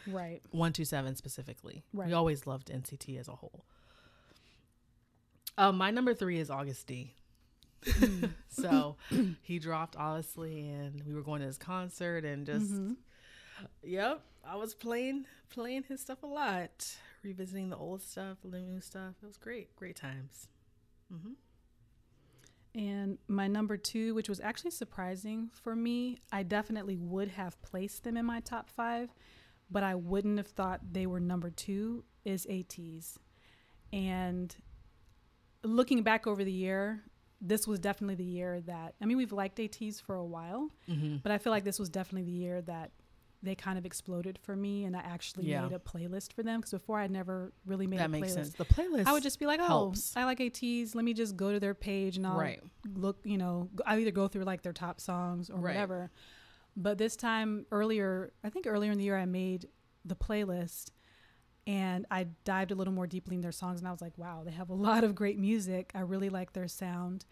Right. 0.08 0.42
One 0.52 0.74
two 0.74 0.86
seven 0.86 1.16
specifically. 1.16 1.84
Right. 1.94 2.08
We 2.08 2.14
always 2.14 2.48
loved 2.48 2.70
NCT 2.70 3.20
as 3.20 3.28
a 3.28 3.34
whole. 3.34 3.66
Um, 5.58 5.78
my 5.78 5.92
number 5.92 6.14
three 6.14 6.40
is 6.40 6.50
Agust 6.50 6.86
D. 6.86 7.14
Mm. 7.84 8.32
so 8.50 8.96
he 9.42 9.60
dropped 9.60 9.96
honestly, 9.96 10.68
and 10.70 11.04
we 11.06 11.14
were 11.14 11.22
going 11.22 11.42
to 11.42 11.48
his 11.48 11.58
concert, 11.58 12.26
and 12.26 12.46
just 12.46 12.72
Mhm. 12.74 12.98
yep, 13.84 14.22
I 14.44 14.56
was 14.56 14.74
playing 14.74 15.26
playing 15.50 15.84
his 15.84 16.02
stuff 16.02 16.24
a 16.24 16.28
lot. 16.28 16.98
revisiting 17.24 17.70
the 17.70 17.76
old 17.78 18.02
stuff, 18.02 18.38
the 18.44 18.60
new 18.60 18.80
stuff. 18.80 19.16
It 19.22 19.26
was 19.26 19.38
great, 19.38 19.76
great 19.76 19.96
times. 19.98 20.48
Mm-hmm. 21.14 21.34
And 22.80 23.18
my 23.28 23.48
number 23.48 23.76
two, 23.76 24.14
which 24.14 24.30
was 24.30 24.40
actually 24.40 24.72
surprising 24.72 25.50
for 25.52 25.76
me, 25.76 26.20
I 26.32 26.44
definitely 26.44 26.96
would 26.96 27.30
have 27.30 27.62
placed 27.62 28.04
them 28.04 28.16
in 28.16 28.26
my 28.26 28.40
top 28.40 28.70
five, 28.70 29.10
but 29.70 29.84
I 29.84 29.96
wouldn't 29.96 30.38
have 30.38 30.48
thought 30.48 30.94
they 30.94 31.06
were 31.08 31.20
number 31.20 31.50
two, 31.50 32.06
is 32.24 32.46
ATEEZ. 32.46 33.18
And 33.92 34.56
looking 35.64 36.04
back 36.04 36.28
over 36.28 36.44
the 36.44 36.52
year, 36.52 37.04
this 37.42 37.68
was 37.68 37.80
definitely 37.80 38.16
the 38.16 38.24
year 38.24 38.62
that, 38.62 38.96
I 39.02 39.06
mean, 39.06 39.18
we've 39.18 39.32
liked 39.32 39.58
ATEEZ 39.60 40.02
for 40.02 40.16
a 40.16 40.26
while, 40.26 40.72
Mm-hmm. 40.90 41.18
but 41.24 41.32
I 41.32 41.38
feel 41.38 41.52
like 41.52 41.64
this 41.64 41.80
was 41.80 41.90
definitely 41.90 42.32
the 42.32 42.38
year 42.38 42.62
that 42.64 42.92
they 43.44 43.54
kind 43.54 43.78
of 43.78 43.86
exploded 43.86 44.40
for 44.42 44.56
me 44.56 44.86
and 44.86 44.96
I 44.98 45.02
actually 45.02 45.46
Yeah. 45.46 45.62
made 45.62 45.74
a 45.74 45.78
playlist 45.80 46.34
for 46.34 46.42
them 46.42 46.60
because 46.60 46.72
before 46.72 46.98
I'd 47.00 47.12
never 47.12 47.54
really 47.68 47.86
made 47.86 48.00
That 48.00 48.06
a 48.08 48.10
makes 48.10 48.30
playlist. 48.30 48.34
sense. 48.34 48.54
The 48.54 48.66
playlist. 48.66 49.06
I 49.06 49.14
would 49.14 49.22
just 49.22 49.40
be 49.40 49.46
like, 49.46 49.60
oh, 49.62 49.68
helps. 49.68 50.18
I 50.18 50.24
like 50.26 50.40
ATEEZ. 50.40 50.96
Let 50.96 51.06
me 51.06 51.14
just 51.14 51.38
go 51.38 51.52
to 51.52 51.60
their 51.60 51.76
page 51.76 52.18
and 52.18 52.26
I'll 52.26 52.40
right. 52.40 52.60
look, 52.96 53.20
you 53.24 53.38
know, 53.38 53.70
I 53.86 54.00
either 54.00 54.10
go 54.12 54.28
through 54.28 54.44
like 54.46 54.64
their 54.64 54.74
top 54.74 55.00
songs 55.00 55.52
or 55.52 55.58
Right. 55.60 55.76
whatever. 55.76 56.10
But 56.76 56.98
this 56.98 57.16
time 57.16 57.68
earlier, 57.72 58.34
I 58.44 58.50
think 58.50 58.66
earlier 58.68 58.92
in 58.92 58.98
the 58.98 59.04
year, 59.04 59.18
I 59.18 59.26
made 59.26 59.68
the 60.04 60.16
playlist 60.16 60.90
and 61.68 62.06
I 62.10 62.24
dived 62.46 62.72
a 62.72 62.76
little 62.76 62.94
more 62.94 63.06
deeply 63.06 63.36
in 63.36 63.42
their 63.42 63.52
songs 63.52 63.80
and 63.80 63.88
I 63.88 63.92
was 63.92 64.02
like, 64.02 64.18
wow, 64.18 64.42
they 64.44 64.52
have 64.52 64.70
a 64.70 64.74
lot 64.88 65.04
of 65.04 65.14
great 65.14 65.38
music. 65.38 65.92
I 65.94 66.00
really 66.00 66.30
like 66.30 66.54
their 66.54 66.68
sound. 66.68 67.26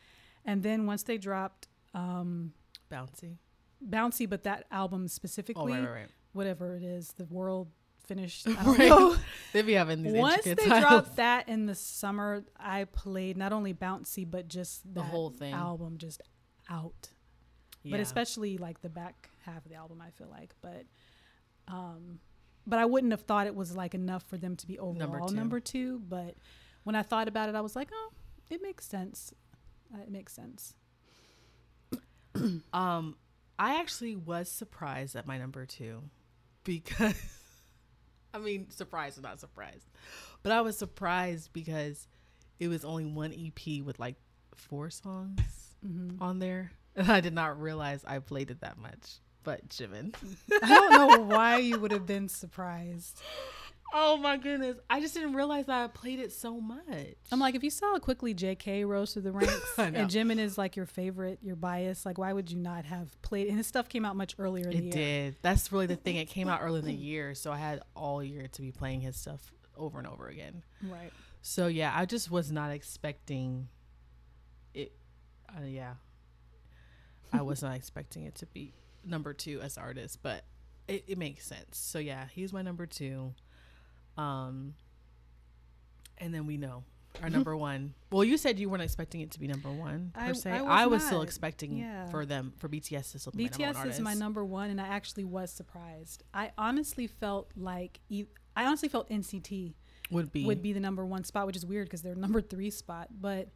And 0.44 0.62
then 0.62 0.86
once 0.86 1.02
they 1.04 1.18
dropped 1.18 1.68
um, 1.96 2.52
Bouncy. 2.92 3.38
Bouncy, 3.84 4.30
but 4.30 4.44
that 4.44 4.66
album 4.72 5.06
Oh, 5.06 5.08
specifically, 5.08 5.72
right, 5.74 5.82
right, 5.84 5.92
right. 5.92 6.08
whatever 6.34 6.76
it 6.76 6.84
is, 6.84 7.14
the 7.18 7.26
world 7.26 7.70
finished. 8.06 8.48
I 8.48 8.64
don't 8.64 8.78
know. 8.78 9.16
They 9.54 9.62
be 9.62 9.74
having 9.74 10.04
these 10.04 10.14
Once 10.14 10.44
they 10.44 10.54
titles. 10.56 10.80
dropped 10.82 11.16
that 11.16 11.48
in 11.50 11.66
the 11.66 11.74
summer, 11.76 12.44
I 12.60 12.84
played 12.84 13.38
not 13.38 13.54
only 13.54 13.74
Bouncy 13.74 14.30
but 14.30 14.48
just 14.50 14.82
the 14.94 15.02
whole 15.02 15.30
thing. 15.30 15.54
album 15.54 15.98
just 15.98 16.22
out. 16.70 17.10
Yeah. 17.84 17.92
But 17.92 18.00
especially 18.02 18.58
like 18.58 18.82
the 18.82 18.90
back 18.90 19.30
half 19.46 19.64
of 19.66 19.70
the 19.70 19.76
album, 19.76 20.02
I 20.02 20.10
feel 20.12 20.28
like. 20.30 20.54
But 20.62 20.86
um, 21.68 22.20
but 22.68 22.80
I 22.80 22.86
wouldn't 22.86 23.14
have 23.14 23.22
thought 23.22 23.48
it 23.48 23.56
was 23.56 23.76
like 23.76 23.94
enough 23.94 24.24
for 24.24 24.38
them 24.38 24.56
to 24.56 24.68
be 24.68 24.80
overall 24.80 25.30
number 25.30 25.60
two. 25.60 26.00
two. 26.00 26.02
But 26.08 26.36
when 26.84 26.96
I 26.96 27.04
thought 27.04 27.28
about 27.28 27.50
it, 27.50 27.56
I 27.56 27.62
was 27.62 27.76
like, 27.76 27.90
oh, 27.94 28.12
it 28.50 28.62
makes 28.62 28.86
sense. 28.88 29.34
Uh, 29.94 30.02
it 30.02 30.10
makes 30.12 30.34
sense. 30.34 30.74
Um, 32.74 33.16
I 33.58 33.80
actually 33.80 34.18
was 34.18 34.50
surprised 34.52 35.16
at 35.16 35.26
my 35.26 35.38
number 35.38 35.66
two 35.66 36.02
because, 36.66 37.16
I 38.34 38.40
mean, 38.40 38.70
surprised 38.72 39.18
or 39.18 39.22
not 39.22 39.40
surprised, 39.40 39.88
but 40.44 40.52
I 40.52 40.60
was 40.60 40.78
surprised 40.78 41.54
because 41.54 42.08
it 42.60 42.68
was 42.68 42.84
only 42.84 43.06
one 43.06 43.32
EP 43.34 43.82
with 43.86 44.00
like 44.00 44.16
four 44.54 44.90
songs 44.90 45.76
hmm 45.82 46.18
on 46.20 46.40
there, 46.40 46.74
and 46.96 47.10
I 47.10 47.22
did 47.22 47.34
not 47.34 47.62
realize 47.62 48.04
I 48.06 48.20
played 48.20 48.52
it 48.52 48.60
that 48.60 48.78
much. 48.78 49.20
But 49.46 49.70
Jimin, 49.70 50.14
I 50.62 50.68
don't 50.68 50.92
know 50.92 51.24
why 51.24 51.58
you 51.60 51.80
would 51.80 51.92
have 51.92 52.06
been 52.06 52.28
surprised. 52.28 53.22
oh 53.94 54.18
my 54.18 54.36
goodness, 54.38 54.78
I 54.90 55.00
just 55.00 55.14
didn't 55.14 55.34
realize 55.34 55.68
that 55.68 55.84
I 55.84 55.88
played 55.88 56.20
it 56.20 56.32
so 56.34 56.60
much. 56.60 56.82
I'm 57.32 57.40
like, 57.40 57.54
if 57.56 57.64
you 57.64 57.70
saw 57.70 57.98
quickly 58.00 58.34
JK 58.36 58.86
rose 58.88 59.14
through 59.14 59.22
the 59.22 59.32
ranks 59.34 59.74
and 59.78 59.96
Jimin 60.10 60.40
is 60.40 60.58
like 60.58 60.76
your 60.76 60.88
favorite, 60.88 61.40
your 61.44 61.56
bias, 61.56 62.06
like 62.06 62.18
why 62.18 62.34
would 62.34 62.52
you 62.52 62.58
not 62.58 62.86
have 62.86 63.22
played? 63.22 63.48
And 63.48 63.58
his 63.58 63.68
stuff 63.68 63.88
came 63.88 64.04
out 64.04 64.16
much 64.16 64.36
earlier 64.40 64.66
in 64.66 64.72
the 64.72 64.78
It 64.78 64.84
year. 64.84 64.92
did. 64.92 65.36
That's 65.44 65.72
really 65.72 65.86
the 65.86 65.96
thing. 65.96 66.16
It 66.18 66.26
came 66.26 66.48
out 66.50 66.60
early 66.64 66.80
in 66.80 66.86
the 66.86 66.94
year, 67.12 67.36
so 67.36 67.52
I 67.52 67.58
had 67.58 67.82
all 67.96 68.24
year 68.24 68.48
to 68.52 68.62
be 68.62 68.72
playing 68.72 69.02
his 69.02 69.16
stuff 69.16 69.54
over 69.78 70.00
and 70.00 70.08
over 70.08 70.28
again. 70.28 70.64
Right. 70.84 71.12
So 71.44 71.68
yeah, 71.68 71.94
I 71.96 72.06
just 72.06 72.32
was 72.32 72.52
not 72.52 72.72
expecting 72.72 73.68
it. 74.74 74.92
Uh, 75.56 75.64
yeah, 75.66 75.94
I 77.32 77.44
was 77.44 77.62
not 77.62 77.76
expecting 77.76 78.24
it 78.24 78.34
to 78.36 78.48
be 78.48 78.74
number 79.06 79.34
two 79.34 79.62
as 79.62 79.78
artist, 79.78 80.20
but 80.24 80.44
it, 80.88 81.04
it 81.08 81.18
makes 81.18 81.46
sense. 81.46 81.78
So 81.78 82.00
yeah, 82.00 82.26
he's 82.34 82.52
my 82.54 82.62
number 82.62 82.86
two. 82.86 83.34
Um, 84.18 84.74
and 86.18 86.34
then 86.34 86.46
we 86.46 86.58
know 86.58 86.84
our 87.22 87.30
number 87.30 87.56
one. 87.72 87.94
Well, 88.12 88.24
you 88.24 88.38
said 88.38 88.60
you 88.60 88.70
weren't 88.70 88.84
expecting 88.84 89.22
it 89.22 89.32
to 89.32 89.40
be 89.40 89.48
number 89.48 89.72
one 89.72 90.12
per 90.14 90.22
I- 90.22 90.32
se. 90.34 90.52
I 90.52 90.62
was 90.62 90.70
I 90.70 90.86
was 90.88 91.06
still 91.06 91.22
expecting 91.22 91.78
Yeah. 91.78 92.08
for 92.08 92.26
them 92.26 92.54
for 92.58 92.70
BTS 92.70 93.12
to 93.14 93.20
still 93.20 93.34
be 93.36 93.46
my 93.46 93.50
number 93.50 93.74
one 93.80 93.86
BTS 93.88 93.90
is 93.90 94.00
my 94.00 94.14
number 94.14 94.46
one, 94.46 94.70
and 94.70 94.80
I 94.82 94.88
actually 94.88 95.26
was 95.26 95.52
surprised. 95.52 96.24
I 96.34 96.52
honestly 96.58 97.08
felt 97.08 97.52
like 97.56 98.00
e- 98.10 98.26
I 98.56 98.66
honestly 98.66 98.88
felt 98.90 99.10
NCT 99.10 99.74
Would 100.12 100.32
be 100.32 100.46
would 100.46 100.62
be 100.62 100.72
the 100.72 100.80
number 100.80 101.06
one 101.06 101.24
spot, 101.26 101.46
which 101.48 101.58
is 101.58 101.66
weird 101.66 101.88
because 101.88 102.02
they're 102.02 102.16
number 102.16 102.42
three 102.42 102.70
spot. 102.70 103.10
But 103.20 103.50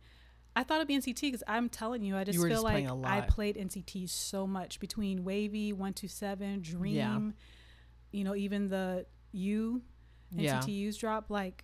I 0.60 0.64
thought 0.64 0.76
it'd 0.76 0.90
be 0.90 0.98
NCT 0.98 1.22
because 1.22 1.44
I'm 1.48 1.70
telling 1.70 2.04
you, 2.04 2.18
I 2.18 2.26
just 2.26 2.38
were 2.38 2.50
feel 2.50 2.64
just 2.64 2.64
like 2.66 2.86
I 3.06 3.22
played 3.22 3.56
NCT 3.56 4.10
so 4.10 4.46
much 4.46 4.82
between 4.82 5.24
WayV, 5.24 5.74
One 5.74 5.94
Two 5.94 6.10
Seven, 6.10 6.60
Dream, 6.62 6.96
Yeah. 6.96 7.20
you 8.12 8.26
know, 8.26 8.36
even 8.36 8.68
the 8.68 9.06
U 9.32 9.82
yeah. 10.36 10.60
NCT 10.60 10.68
U's 10.80 10.98
drop. 10.98 11.30
Like, 11.30 11.64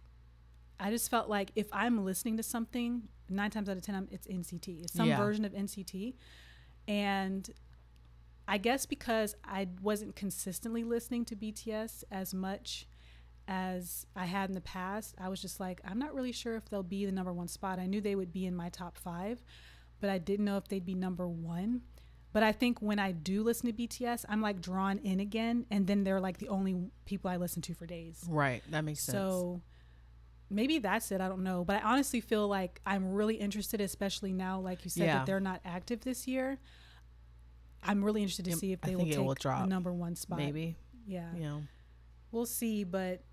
I 0.79 0.91
just 0.91 1.11
felt 1.11 1.27
like 1.27 1.51
if 1.55 1.67
I'm 1.73 2.05
listening 2.05 2.37
to 2.37 2.43
something, 2.43 3.09
nine 3.27 3.51
times 3.51 3.67
out 3.67 3.75
of 3.75 3.83
ten, 3.83 3.95
I'm, 3.95 4.07
it's 4.11 4.27
NCT. 4.27 4.83
It's 4.85 4.93
some 4.93 5.09
Yeah. 5.09 5.17
version 5.17 5.43
of 5.43 5.51
NCT, 5.51 6.13
and 6.87 7.49
I 8.47 8.57
guess 8.57 8.85
because 8.85 9.35
I 9.43 9.67
wasn't 9.81 10.15
consistently 10.15 10.85
listening 10.85 11.25
to 11.25 11.35
BTS 11.35 12.05
as 12.11 12.33
much 12.33 12.87
as 13.47 14.05
I 14.15 14.25
had 14.25 14.49
in 14.49 14.55
the 14.55 14.61
past, 14.61 15.15
I 15.19 15.29
was 15.29 15.41
just 15.41 15.59
like, 15.59 15.81
I'm 15.85 15.99
not 15.99 16.13
really 16.15 16.31
sure 16.31 16.55
if 16.55 16.69
they'll 16.69 16.83
be 16.83 17.05
the 17.05 17.11
number 17.11 17.31
one 17.33 17.47
spot. 17.47 17.79
I 17.79 17.85
knew 17.85 18.01
they 18.01 18.15
would 18.15 18.33
be 18.33 18.45
in 18.45 18.55
my 18.55 18.69
top 18.69 18.97
five, 18.97 19.43
but 20.01 20.09
I 20.09 20.17
didn't 20.17 20.45
know 20.45 20.57
if 20.57 20.67
they'd 20.67 20.85
be 20.85 20.95
number 20.95 21.27
one. 21.27 21.81
But 22.33 22.43
I 22.43 22.51
think 22.51 22.81
when 22.81 22.99
I 22.99 23.11
do 23.13 23.43
listen 23.43 23.67
to 23.67 23.73
BTS, 23.73 24.25
I'm 24.27 24.41
like 24.41 24.59
drawn 24.61 24.97
in 24.99 25.19
again, 25.21 25.65
and 25.71 25.87
then 25.87 26.03
they're 26.03 26.19
like 26.19 26.37
the 26.39 26.49
only 26.49 26.89
people 27.05 27.29
I 27.31 27.37
listen 27.37 27.61
to 27.63 27.73
for 27.73 27.85
days. 27.85 28.25
Right. 28.27 28.61
That 28.71 28.83
makes 28.83 29.01
sense. 29.01 29.15
So 29.15 29.61
maybe 30.49 30.79
that's 30.79 31.11
it. 31.11 31.21
I 31.21 31.29
don't 31.29 31.43
know. 31.43 31.63
But 31.63 31.77
I 31.77 31.91
honestly 31.91 32.19
feel 32.19 32.47
like 32.47 32.81
I'm 32.85 33.13
really 33.13 33.35
interested, 33.35 33.79
especially 33.79 34.33
now, 34.33 34.59
like 34.59 34.83
you 34.83 34.89
said, 34.89 35.05
Yeah. 35.05 35.17
that 35.19 35.25
they're 35.27 35.39
not 35.39 35.61
active 35.63 36.01
this 36.01 36.27
year. 36.27 36.59
I'm 37.83 38.03
really 38.03 38.21
interested 38.21 38.45
to 38.45 38.53
see 38.57 38.71
if 38.73 38.81
they 38.81 38.95
will 38.95 39.05
take 39.05 39.17
will 39.19 39.33
the 39.35 39.65
number 39.67 39.93
one 39.93 40.15
spot. 40.15 40.39
maybe 40.39 40.75
Yeah. 41.05 41.33
you 41.35 41.41
know. 41.41 41.61
We'll 42.31 42.45
see, 42.47 42.83
but 42.83 43.23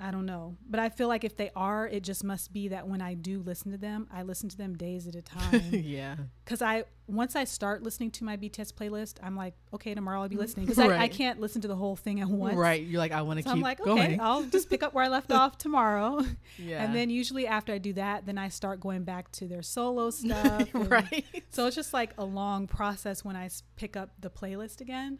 I 0.00 0.10
don't 0.10 0.26
know. 0.26 0.56
But 0.68 0.80
I 0.80 0.88
feel 0.88 1.06
like 1.06 1.22
if 1.22 1.36
they 1.36 1.50
are, 1.54 1.86
it 1.86 2.02
just 2.02 2.24
must 2.24 2.52
be 2.52 2.68
that 2.68 2.88
when 2.88 3.00
I 3.00 3.14
do 3.14 3.40
listen 3.40 3.70
to 3.70 3.78
them, 3.78 4.08
I 4.12 4.22
listen 4.22 4.48
to 4.48 4.56
them 4.56 4.76
days 4.76 5.06
at 5.06 5.14
a 5.14 5.22
time. 5.22 5.62
yeah. 5.70 6.16
Because 6.44 6.60
I 6.60 6.84
once 7.06 7.36
I 7.36 7.44
start 7.44 7.82
listening 7.82 8.10
to 8.12 8.24
my 8.24 8.36
BTS 8.36 8.72
playlist, 8.72 9.18
I'm 9.22 9.36
like, 9.36 9.54
okay, 9.72 9.94
tomorrow 9.94 10.22
I'll 10.22 10.28
be 10.28 10.34
mm-hmm. 10.34 10.42
listening 10.42 10.66
because 10.66 10.78
I, 10.78 11.02
I 11.02 11.08
can't 11.08 11.40
listen 11.40 11.60
to 11.62 11.68
the 11.68 11.76
whole 11.76 11.94
thing 11.94 12.20
at 12.20 12.28
once. 12.28 12.56
Right. 12.56 12.82
You're 12.82 12.98
like 12.98 13.12
I 13.12 13.22
want 13.22 13.38
to 13.38 13.42
So 13.44 13.50
keep 13.50 13.56
I'm 13.56 13.60
like, 13.60 13.80
okay. 13.86 14.18
I'll 14.20 14.42
just 14.44 14.68
pick 14.70 14.82
up 14.82 14.94
where 14.94 15.04
I 15.04 15.08
left 15.08 15.30
off 15.32 15.58
tomorrow. 15.58 16.24
yeah. 16.58 16.82
And 16.82 16.94
then 16.94 17.10
usually 17.10 17.46
after 17.46 17.72
I 17.72 17.78
do 17.78 17.92
that, 17.94 18.26
then 18.26 18.38
I 18.38 18.48
start 18.48 18.80
going 18.80 19.04
back 19.04 19.30
to 19.32 19.46
their 19.46 19.62
solo 19.62 20.10
stuff. 20.10 20.68
right. 20.72 21.24
So 21.50 21.66
it's 21.66 21.76
just 21.76 21.92
like 21.92 22.12
a 22.18 22.24
long 22.24 22.66
process 22.66 23.24
when 23.24 23.36
I 23.36 23.48
pick 23.76 23.96
up 23.96 24.10
the 24.18 24.30
playlist 24.30 24.80
again. 24.80 25.18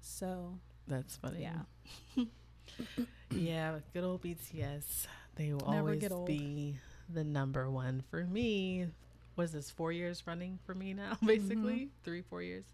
So 0.00 0.58
That's 0.86 1.16
funny. 1.16 1.42
yeah, 1.42 2.24
Yeah, 3.30 3.78
good 3.92 4.04
old 4.04 4.22
BTS. 4.22 5.06
They 5.36 5.52
will 5.52 5.70
Never 5.70 5.78
always 5.90 6.08
be 6.26 6.78
the 7.12 7.24
number 7.24 7.70
one 7.70 8.02
for 8.10 8.24
me. 8.24 8.86
Was 9.36 9.52
this? 9.52 9.70
Four 9.70 9.92
years 9.92 10.22
running 10.26 10.58
for 10.66 10.74
me 10.74 10.94
now, 10.94 11.16
basically 11.24 11.74
Mm-hmm. 11.74 12.02
three, 12.04 12.22
four 12.22 12.42
years. 12.42 12.64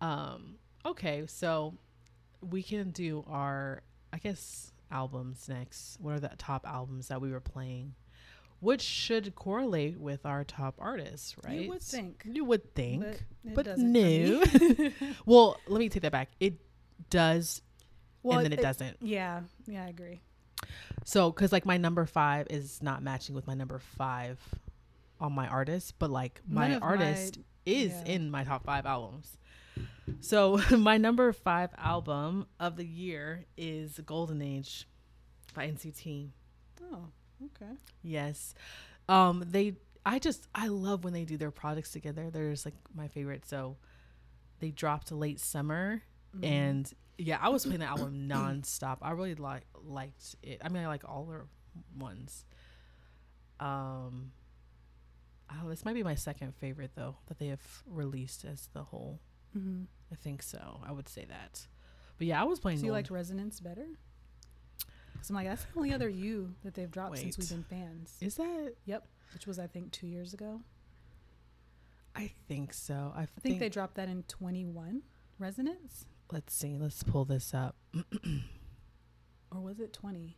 Um. 0.00 0.54
Okay, 0.86 1.24
so 1.26 1.74
we 2.40 2.62
can 2.62 2.90
do 2.90 3.24
our, 3.28 3.82
I 4.12 4.18
guess, 4.18 4.72
albums 4.90 5.48
next. 5.48 5.98
What 6.00 6.14
are 6.14 6.20
the 6.20 6.30
top 6.38 6.66
albums 6.66 7.08
that 7.08 7.20
we 7.20 7.30
were 7.32 7.40
playing? 7.40 7.94
Which 8.60 8.80
should 8.82 9.34
correlate 9.34 9.98
with 10.00 10.24
our 10.24 10.44
top 10.44 10.76
artists, 10.78 11.36
right? 11.44 11.60
you 11.62 11.68
would 11.68 11.82
think, 11.82 12.22
You 12.24 12.44
would 12.44 12.74
think. 12.74 13.04
but, 13.44 13.54
but 13.54 13.64
doesn't 13.66 13.84
for 13.84 13.90
me. 13.92 14.42
no. 14.78 14.90
well, 15.26 15.56
let 15.68 15.78
me 15.78 15.88
take 15.88 16.02
that 16.02 16.12
back. 16.12 16.30
It 16.40 16.54
does, 17.10 17.62
well, 18.22 18.38
and 18.38 18.46
then 18.46 18.52
it, 18.52 18.62
doesn't. 18.62 18.96
Yeah, 19.00 19.40
yeah, 19.66 19.84
I 19.84 19.88
agree. 19.88 20.20
So, 21.04 21.30
because 21.30 21.52
like 21.52 21.64
my 21.66 21.76
number 21.76 22.04
five 22.06 22.46
is 22.50 22.82
not 22.82 23.02
matching 23.02 23.34
with 23.34 23.46
my 23.46 23.54
number 23.54 23.78
five 23.78 24.38
on 25.20 25.32
my 25.32 25.46
artist, 25.48 25.94
but 25.98 26.10
like 26.10 26.40
my 26.48 26.68
None 26.68 26.76
of 26.76 26.80
my- 26.82 26.86
artist 26.88 27.38
is 27.64 27.92
yeah. 27.92 28.12
in 28.14 28.30
my 28.30 28.44
top 28.44 28.64
five 28.64 28.86
albums. 28.86 29.36
So, 30.20 30.60
my 30.76 30.96
number 30.98 31.32
five 31.32 31.70
album 31.78 32.46
of 32.58 32.76
the 32.76 32.84
year 32.84 33.46
is 33.56 34.00
Golden 34.04 34.42
Age 34.42 34.88
by 35.54 35.68
NCT. 35.68 36.30
Oh, 36.92 37.06
okay. 37.44 37.72
Yes. 38.02 38.54
Um, 39.08 39.44
they, 39.46 39.74
I 40.04 40.18
just, 40.18 40.46
I 40.54 40.68
love 40.68 41.04
when 41.04 41.12
they 41.12 41.24
do 41.24 41.36
their 41.36 41.50
projects 41.50 41.92
together. 41.92 42.30
They're 42.30 42.50
just 42.50 42.64
like 42.64 42.74
my 42.94 43.08
favorite. 43.08 43.46
So, 43.46 43.76
they 44.60 44.70
dropped 44.70 45.12
late 45.12 45.40
summer 45.40 46.02
Mm-hmm. 46.36 46.44
and 46.44 46.92
yeah, 47.18 47.38
I 47.40 47.48
was 47.48 47.64
playing 47.64 47.80
the 47.80 47.86
album 47.86 48.28
nonstop. 48.30 48.98
I 49.02 49.10
really 49.10 49.34
like 49.34 49.64
liked 49.84 50.36
it. 50.42 50.60
I 50.64 50.68
mean, 50.68 50.84
I 50.84 50.86
like 50.86 51.02
all 51.06 51.24
their 51.24 51.44
ones. 51.98 52.44
Um, 53.60 54.32
I 55.50 55.54
don't 55.54 55.64
know, 55.64 55.70
this 55.70 55.84
might 55.84 55.94
be 55.94 56.02
my 56.02 56.14
second 56.14 56.54
favorite 56.54 56.92
though 56.94 57.16
that 57.26 57.38
they 57.38 57.48
have 57.48 57.82
released 57.86 58.44
as 58.44 58.68
the 58.72 58.84
whole. 58.84 59.20
Mm-hmm. 59.56 59.84
I 60.12 60.14
think 60.14 60.42
so. 60.42 60.80
I 60.86 60.92
would 60.92 61.08
say 61.08 61.26
that. 61.28 61.66
But 62.18 62.26
yeah, 62.26 62.40
I 62.40 62.44
was 62.44 62.60
playing. 62.60 62.78
So 62.78 62.86
you 62.86 62.92
liked 62.92 63.10
Resonance 63.10 63.60
better? 63.60 63.86
Because 65.12 65.30
I'm 65.30 65.36
like, 65.36 65.48
that's 65.48 65.64
the 65.64 65.76
only 65.76 65.92
other 65.92 66.08
you 66.08 66.54
that 66.64 66.74
they've 66.74 66.90
dropped 66.90 67.18
since 67.18 67.36
we've 67.36 67.48
been 67.48 67.64
fans. 67.64 68.14
Is 68.20 68.36
that? 68.36 68.74
Yep. 68.86 69.04
Which 69.34 69.46
was, 69.46 69.58
I 69.58 69.66
think, 69.66 69.90
two 69.90 70.06
years 70.06 70.32
ago. 70.32 70.60
I 72.14 72.30
think 72.46 72.72
so. 72.72 73.12
I, 73.14 73.22
I 73.22 73.26
think 73.40 73.58
they 73.58 73.68
dropped 73.68 73.96
that 73.96 74.08
in 74.08 74.22
21. 74.24 75.02
Resonance? 75.38 76.06
Let's 76.30 76.54
see. 76.54 76.76
Let's 76.78 77.02
pull 77.02 77.24
this 77.24 77.54
up. 77.54 77.76
Or 79.50 79.62
was 79.62 79.80
it 79.80 79.94
20? 79.94 80.36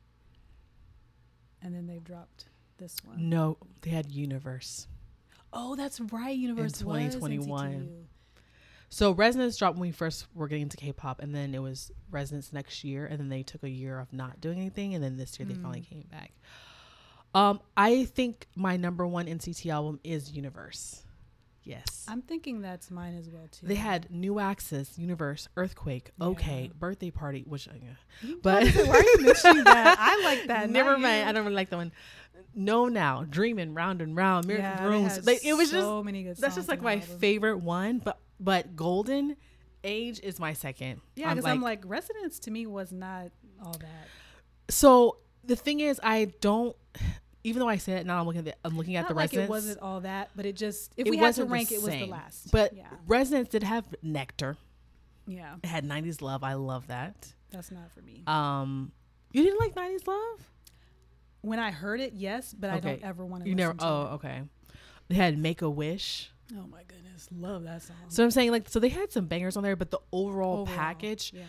And 1.62 1.74
then 1.74 1.88
they've 1.88 2.04
dropped 2.04 2.44
this 2.78 2.96
one. 3.04 3.28
No, 3.28 3.56
they 3.82 3.90
had 3.90 4.08
Universe. 4.10 4.86
Oh, 5.52 5.74
that's 5.74 6.00
right. 6.00 6.36
Universe 6.36 6.82
was 6.84 7.12
2021. 7.12 7.70
NCT 7.70 7.80
U. 7.88 8.04
So 8.88 9.10
Resonance 9.12 9.56
dropped 9.56 9.78
when 9.78 9.88
we 9.88 9.92
first 9.92 10.26
were 10.32 10.46
getting 10.46 10.62
into 10.62 10.76
K-pop, 10.76 11.20
and 11.20 11.34
then 11.34 11.54
it 11.56 11.58
was 11.60 11.90
Resonance 12.10 12.52
next 12.52 12.84
year, 12.84 13.06
and 13.06 13.18
then 13.18 13.28
they 13.28 13.42
took 13.42 13.64
a 13.64 13.68
year 13.68 13.98
of 13.98 14.12
not 14.12 14.40
doing 14.40 14.58
anything, 14.58 14.94
and 14.94 15.02
then 15.02 15.16
this 15.16 15.38
year 15.40 15.46
they 15.48 15.54
finally 15.54 15.80
Mm. 15.80 15.88
came 15.88 16.04
back. 16.10 16.32
Um, 17.34 17.60
I 17.76 18.04
think 18.04 18.46
my 18.54 18.76
number 18.76 19.06
one 19.06 19.26
NCT 19.26 19.70
album 19.70 19.98
is 20.04 20.30
Universe. 20.32 21.02
Yes, 21.62 22.06
I'm 22.08 22.22
thinking 22.22 22.62
that's 22.62 22.90
mine 22.90 23.14
as 23.18 23.28
well 23.28 23.46
too. 23.50 23.66
they 23.66 23.74
had 23.74 24.10
New 24.10 24.38
Axis, 24.40 24.98
Universe, 24.98 25.48
Earthquake, 25.56 26.10
OK, 26.20 26.62
Yeah. 26.64 26.68
Birthday 26.78 27.10
Party, 27.10 27.44
which 27.46 27.68
uh, 27.68 27.72
but- 28.42 28.62
why 28.62 28.68
is 28.68 28.76
it- 28.76 28.88
why 28.88 28.94
are 28.94 29.02
you 29.02 29.16
mentioning 29.26 29.64
that? 29.64 29.96
I 29.98 30.22
like 30.24 30.46
that. 30.46 30.70
Never 30.70 30.96
mind. 30.98 31.24
you. 31.24 31.28
I 31.28 31.32
don't 31.32 31.44
really 31.44 31.54
like 31.56 31.70
that 31.70 31.76
one. 31.76 31.92
No, 32.54 32.88
now 32.88 33.24
dreaming 33.28 33.74
round 33.74 34.00
and 34.02 34.16
round, 34.16 34.46
miracle 34.46 34.68
Yeah, 34.68 34.84
rooms. 34.84 35.26
Like, 35.26 35.44
it 35.44 35.52
was 35.52 35.70
just 35.70 35.84
so 35.84 36.02
many 36.02 36.22
good. 36.24 36.36
that's 36.38 36.56
just 36.56 36.68
like 36.68 36.82
my 36.82 36.94
album. 36.94 37.18
favorite 37.18 37.58
one. 37.58 37.98
But 37.98 38.18
but 38.40 38.74
Golden 38.74 39.36
Age 39.84 40.18
is 40.22 40.40
my 40.40 40.54
second. 40.54 41.00
Yeah, 41.14 41.32
because 41.34 41.44
I'm 41.44 41.60
like 41.62 41.82
Resonance 41.84 42.38
to 42.40 42.50
me 42.50 42.66
was 42.66 42.90
not 42.90 43.28
all 43.62 43.74
that. 43.80 44.08
So 44.70 45.18
the 45.44 45.56
thing 45.56 45.80
is, 45.80 46.00
I 46.02 46.32
don't. 46.40 46.74
Even 47.42 47.60
though 47.60 47.68
I 47.68 47.76
say 47.78 47.92
it 47.94 48.06
now, 48.06 48.20
I'm 48.20 48.26
looking 48.26 48.40
at 48.40 48.44
the, 48.44 48.54
I'm 48.64 48.76
looking 48.76 48.96
at 48.96 49.02
Not 49.02 49.08
the 49.08 49.14
like 49.14 49.30
resonance. 49.30 49.48
it 49.48 49.50
wasn't 49.50 49.78
all 49.80 50.00
that, 50.00 50.30
but 50.36 50.44
it 50.46 50.56
just 50.56 50.92
if 50.96 51.06
It 51.06 51.10
we 51.10 51.16
had 51.16 51.34
to 51.36 51.44
rank, 51.46 51.72
it 51.72 51.80
was 51.82 51.90
the 51.94 52.06
last. 52.06 52.52
But 52.52 52.74
yeah, 52.76 52.84
resonance 53.06 53.48
did 53.48 53.62
have 53.62 53.84
nectar. 54.02 54.56
yeah, 55.26 55.54
It 55.62 55.66
had 55.66 55.84
'90s 55.84 56.20
love. 56.20 56.44
I 56.44 56.54
love 56.54 56.88
that. 56.88 57.32
that's 57.50 57.70
not 57.70 57.90
for 57.92 58.02
me. 58.02 58.22
Um, 58.26 58.92
you 59.32 59.42
didn't 59.42 59.58
like 59.60 59.74
'90s 59.74 60.06
love. 60.06 60.46
When 61.42 61.58
I 61.58 61.70
heard 61.70 62.00
it, 62.00 62.12
yes, 62.14 62.52
but 62.52 62.68
I 62.68 62.80
don't 62.80 63.02
ever 63.02 63.24
want 63.24 63.44
to. 63.44 63.48
You 63.48 63.54
never. 63.54 63.74
Oh, 63.78 64.02
it. 64.02 64.06
okay. 64.16 64.42
They 65.08 65.14
had 65.14 65.38
Make 65.38 65.62
a 65.62 65.70
Wish. 65.70 66.30
oh 66.52 66.66
my 66.70 66.82
goodness, 66.86 67.26
love 67.34 67.64
that 67.64 67.80
song. 67.82 67.96
So 68.08 68.22
I'm 68.22 68.30
saying 68.30 68.50
like, 68.50 68.68
so 68.68 68.78
they 68.80 68.90
had 68.90 69.10
some 69.10 69.24
bangers 69.26 69.56
on 69.56 69.62
there, 69.62 69.76
but 69.76 69.90
the 69.90 70.00
overall, 70.12 70.60
Overall, 70.62 70.76
package, 70.76 71.32
yeah, 71.34 71.44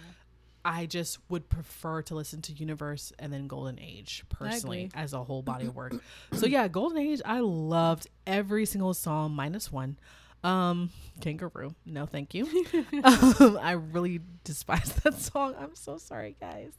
I 0.64 0.86
just 0.86 1.18
would 1.30 1.50
prefer 1.50 2.02
to 2.04 2.16
listen 2.16 2.42
to 2.44 2.54
Universe 2.54 3.12
and 3.18 3.34
then 3.34 3.48
Golden 3.48 3.80
Age 3.80 4.24
personally 4.30 4.92
as 4.94 5.14
a 5.14 5.24
whole 5.24 5.42
body 5.42 5.66
of 5.66 5.76
work. 5.76 5.94
so 6.34 6.46
yeah, 6.46 6.68
Golden 6.68 6.98
Age, 7.00 7.22
I 7.26 7.40
loved 7.40 8.08
every 8.28 8.66
single 8.66 8.94
song 8.94 9.32
minus 9.32 9.72
one. 9.72 9.98
Um, 10.44 10.90
Kangaroo, 11.20 11.76
no, 11.86 12.06
thank 12.06 12.34
you. 12.34 12.46
um, 13.04 13.60
I 13.62 13.72
really 13.74 14.22
despise 14.44 14.92
that 15.04 15.16
song. 15.16 15.56
I'm 15.60 15.76
so 15.76 15.98
sorry, 15.98 16.36
guys. 16.40 16.74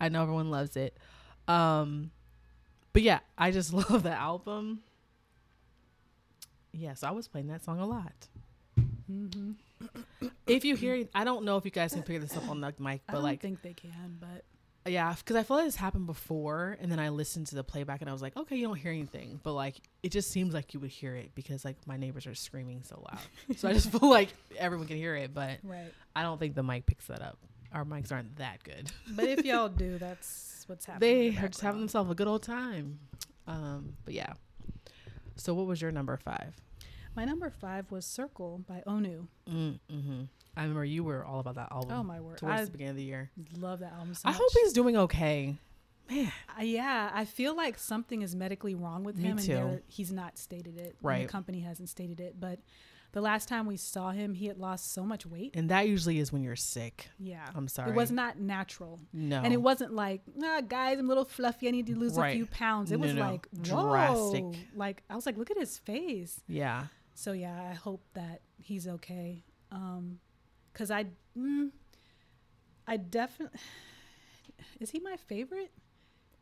I 0.00 0.08
know 0.08 0.22
everyone 0.22 0.50
loves 0.50 0.76
it. 0.76 0.96
Um, 1.48 2.10
but 2.92 3.02
yeah, 3.02 3.20
I 3.38 3.50
just 3.50 3.72
love 3.74 4.02
the 4.02 4.12
album. 4.12 4.80
Yeah, 6.72 6.94
so 6.94 7.08
I 7.08 7.10
was 7.10 7.26
playing 7.28 7.48
that 7.48 7.64
song 7.64 7.80
a 7.80 7.86
lot. 7.86 8.28
hmm 9.06 9.52
If 10.46 10.64
you 10.64 10.76
hear, 10.76 11.06
I 11.14 11.24
don't 11.24 11.44
know 11.44 11.56
if 11.56 11.64
you 11.64 11.70
guys 11.70 11.92
can 11.92 12.02
pick 12.02 12.20
this 12.20 12.36
up 12.36 12.48
on 12.48 12.60
the 12.60 12.74
mic, 12.78 12.78
but 12.78 12.84
like 12.84 13.00
I 13.08 13.12
don't 13.12 13.22
like 13.22 13.40
think 13.40 13.62
they 13.62 13.74
can, 13.74 14.18
but 14.20 14.44
yeah, 14.86 15.14
because 15.14 15.36
I 15.36 15.42
feel 15.42 15.58
like 15.58 15.66
this 15.66 15.76
happened 15.76 16.06
before, 16.06 16.76
and 16.80 16.90
then 16.90 16.98
I 16.98 17.10
listened 17.10 17.48
to 17.48 17.54
the 17.54 17.62
playback, 17.62 18.00
and 18.00 18.08
I 18.08 18.12
was 18.12 18.22
like, 18.22 18.36
okay, 18.36 18.56
you 18.56 18.66
don't 18.66 18.76
hear 18.76 18.90
anything, 18.90 19.40
but 19.42 19.52
like 19.52 19.76
it 20.02 20.10
just 20.10 20.30
seems 20.30 20.54
like 20.54 20.72
you 20.74 20.80
would 20.80 20.90
hear 20.90 21.14
it 21.14 21.34
because 21.34 21.64
like 21.64 21.76
my 21.86 21.96
neighbors 21.96 22.26
are 22.26 22.34
screaming 22.34 22.82
so 22.82 23.04
loud, 23.10 23.58
so 23.58 23.68
I 23.68 23.72
just 23.72 23.90
feel 23.90 24.08
like 24.10 24.30
everyone 24.56 24.86
can 24.86 24.96
hear 24.96 25.14
it, 25.16 25.34
but 25.34 25.58
right. 25.62 25.92
I 26.16 26.22
don't 26.22 26.38
think 26.38 26.54
the 26.54 26.62
mic 26.62 26.86
picks 26.86 27.06
that 27.08 27.22
up. 27.22 27.38
Our 27.72 27.84
mics 27.84 28.10
aren't 28.10 28.36
that 28.36 28.64
good. 28.64 28.90
But 29.10 29.26
if 29.28 29.44
y'all 29.44 29.68
do, 29.84 29.98
that's 29.98 30.64
what's 30.66 30.86
happening. 30.86 31.00
They 31.00 31.30
the 31.30 31.44
are 31.44 31.48
just 31.48 31.60
having 31.60 31.80
themselves 31.80 32.10
a 32.10 32.14
good 32.14 32.26
old 32.26 32.42
time. 32.42 32.98
Um, 33.46 33.94
but 34.04 34.14
yeah. 34.14 34.32
So 35.36 35.54
what 35.54 35.66
was 35.66 35.80
your 35.80 35.92
number 35.92 36.16
five? 36.16 36.54
My 37.16 37.24
number 37.24 37.50
five 37.50 37.90
was 37.90 38.06
"Circle" 38.06 38.64
by 38.68 38.82
Onew. 38.86 39.26
Mm, 39.48 39.78
hmm 39.90 40.22
I 40.56 40.62
remember 40.62 40.84
you 40.84 41.04
were 41.04 41.24
all 41.24 41.40
about 41.40 41.54
that 41.56 41.68
album 41.70 41.92
Oh 41.92 42.02
my 42.02 42.20
word, 42.20 42.38
towards 42.38 42.60
I 42.60 42.64
the 42.64 42.70
beginning 42.70 42.90
of 42.90 42.96
the 42.96 43.04
year. 43.04 43.30
love 43.56 43.80
that 43.80 43.92
album 43.92 44.14
so 44.14 44.22
I 44.28 44.32
much. 44.32 44.40
hope 44.40 44.50
he's 44.62 44.72
doing 44.72 44.96
okay. 44.96 45.56
Man, 46.10 46.32
Uh, 46.58 46.62
yeah, 46.62 47.10
I 47.14 47.24
feel 47.24 47.54
like 47.56 47.78
something 47.78 48.22
is 48.22 48.34
medically 48.34 48.74
wrong 48.74 49.04
with 49.04 49.16
Me 49.16 49.24
him, 49.28 49.36
too. 49.38 49.52
and 49.56 49.82
he's 49.86 50.10
not 50.12 50.38
stated 50.38 50.76
it. 50.76 50.96
Right. 51.02 51.26
the 51.26 51.32
company 51.32 51.60
hasn't 51.60 51.88
stated 51.88 52.18
it, 52.20 52.40
but 52.40 52.58
the 53.12 53.20
last 53.20 53.48
time 53.48 53.66
we 53.66 53.76
saw 53.76 54.10
him, 54.10 54.34
he 54.34 54.46
had 54.46 54.58
lost 54.58 54.92
so 54.92 55.04
much 55.04 55.24
weight. 55.24 55.52
and 55.54 55.68
that 55.70 55.88
usually 55.88 56.18
is 56.18 56.32
when 56.32 56.42
you're 56.42 56.56
sick. 56.56 57.08
Yeah, 57.18 57.46
I'm 57.54 57.68
sorry. 57.68 57.90
it 57.90 57.94
was 57.96 58.10
not 58.10 58.38
natural, 58.40 58.98
no, 59.12 59.40
and 59.40 59.52
it 59.52 59.62
wasn't 59.62 59.92
like, 59.94 60.22
nah, 60.34 60.60
guys, 60.62 60.98
I'm 60.98 61.06
a 61.06 61.08
little 61.08 61.24
fluffy. 61.24 61.68
I 61.68 61.70
need 61.70 61.86
to 61.86 61.96
lose 61.96 62.14
Right. 62.16 62.30
a 62.30 62.34
few 62.34 62.46
pounds. 62.46 62.90
It 62.90 62.98
No, 62.98 63.06
was 63.06 63.14
no. 63.14 63.20
like 63.30 63.46
Drastic. 63.62 64.42
whoa. 64.44 64.54
Like 64.74 65.04
I 65.08 65.14
was 65.14 65.26
like, 65.26 65.36
look 65.38 65.50
at 65.52 65.56
his 65.58 65.78
face. 65.78 66.40
Yeah. 66.48 66.86
So 67.20 67.32
yeah, 67.32 67.68
I 67.70 67.74
hope 67.74 68.02
that 68.14 68.40
he's 68.56 68.88
okay. 68.88 69.44
Um, 69.70 70.20
cause 70.72 70.90
I, 70.90 71.04
mm, 71.38 71.68
I 72.86 72.96
definitely, 72.96 73.60
is 74.80 74.88
he 74.88 75.00
my 75.00 75.16
favorite? 75.28 75.70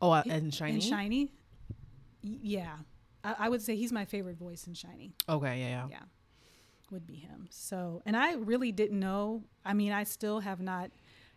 Oh, 0.01 0.11
uh, 0.11 0.23
and 0.25 0.53
SHINee. 0.53 0.69
And 0.69 0.81
SHINee? 0.81 1.29
Yeah. 2.21 2.77
I, 3.25 3.35
I 3.39 3.49
would 3.49 3.61
say 3.61 3.75
he's 3.75 3.91
my 3.91 4.05
favorite 4.05 4.37
voice 4.37 4.67
in 4.67 4.73
SHINee. 4.73 5.11
Okay, 5.27 5.59
yeah, 5.59 5.67
yeah. 5.67 5.87
Yeah. 5.91 6.03
Would 6.91 7.05
be 7.05 7.15
him. 7.15 7.47
So, 7.49 8.01
and 8.05 8.15
I 8.15 8.35
really 8.35 8.71
didn't 8.71 9.01
know. 9.01 9.43
I 9.65 9.73
mean, 9.73 9.91
I 9.91 10.05
still 10.05 10.39
have 10.39 10.61
not 10.61 10.91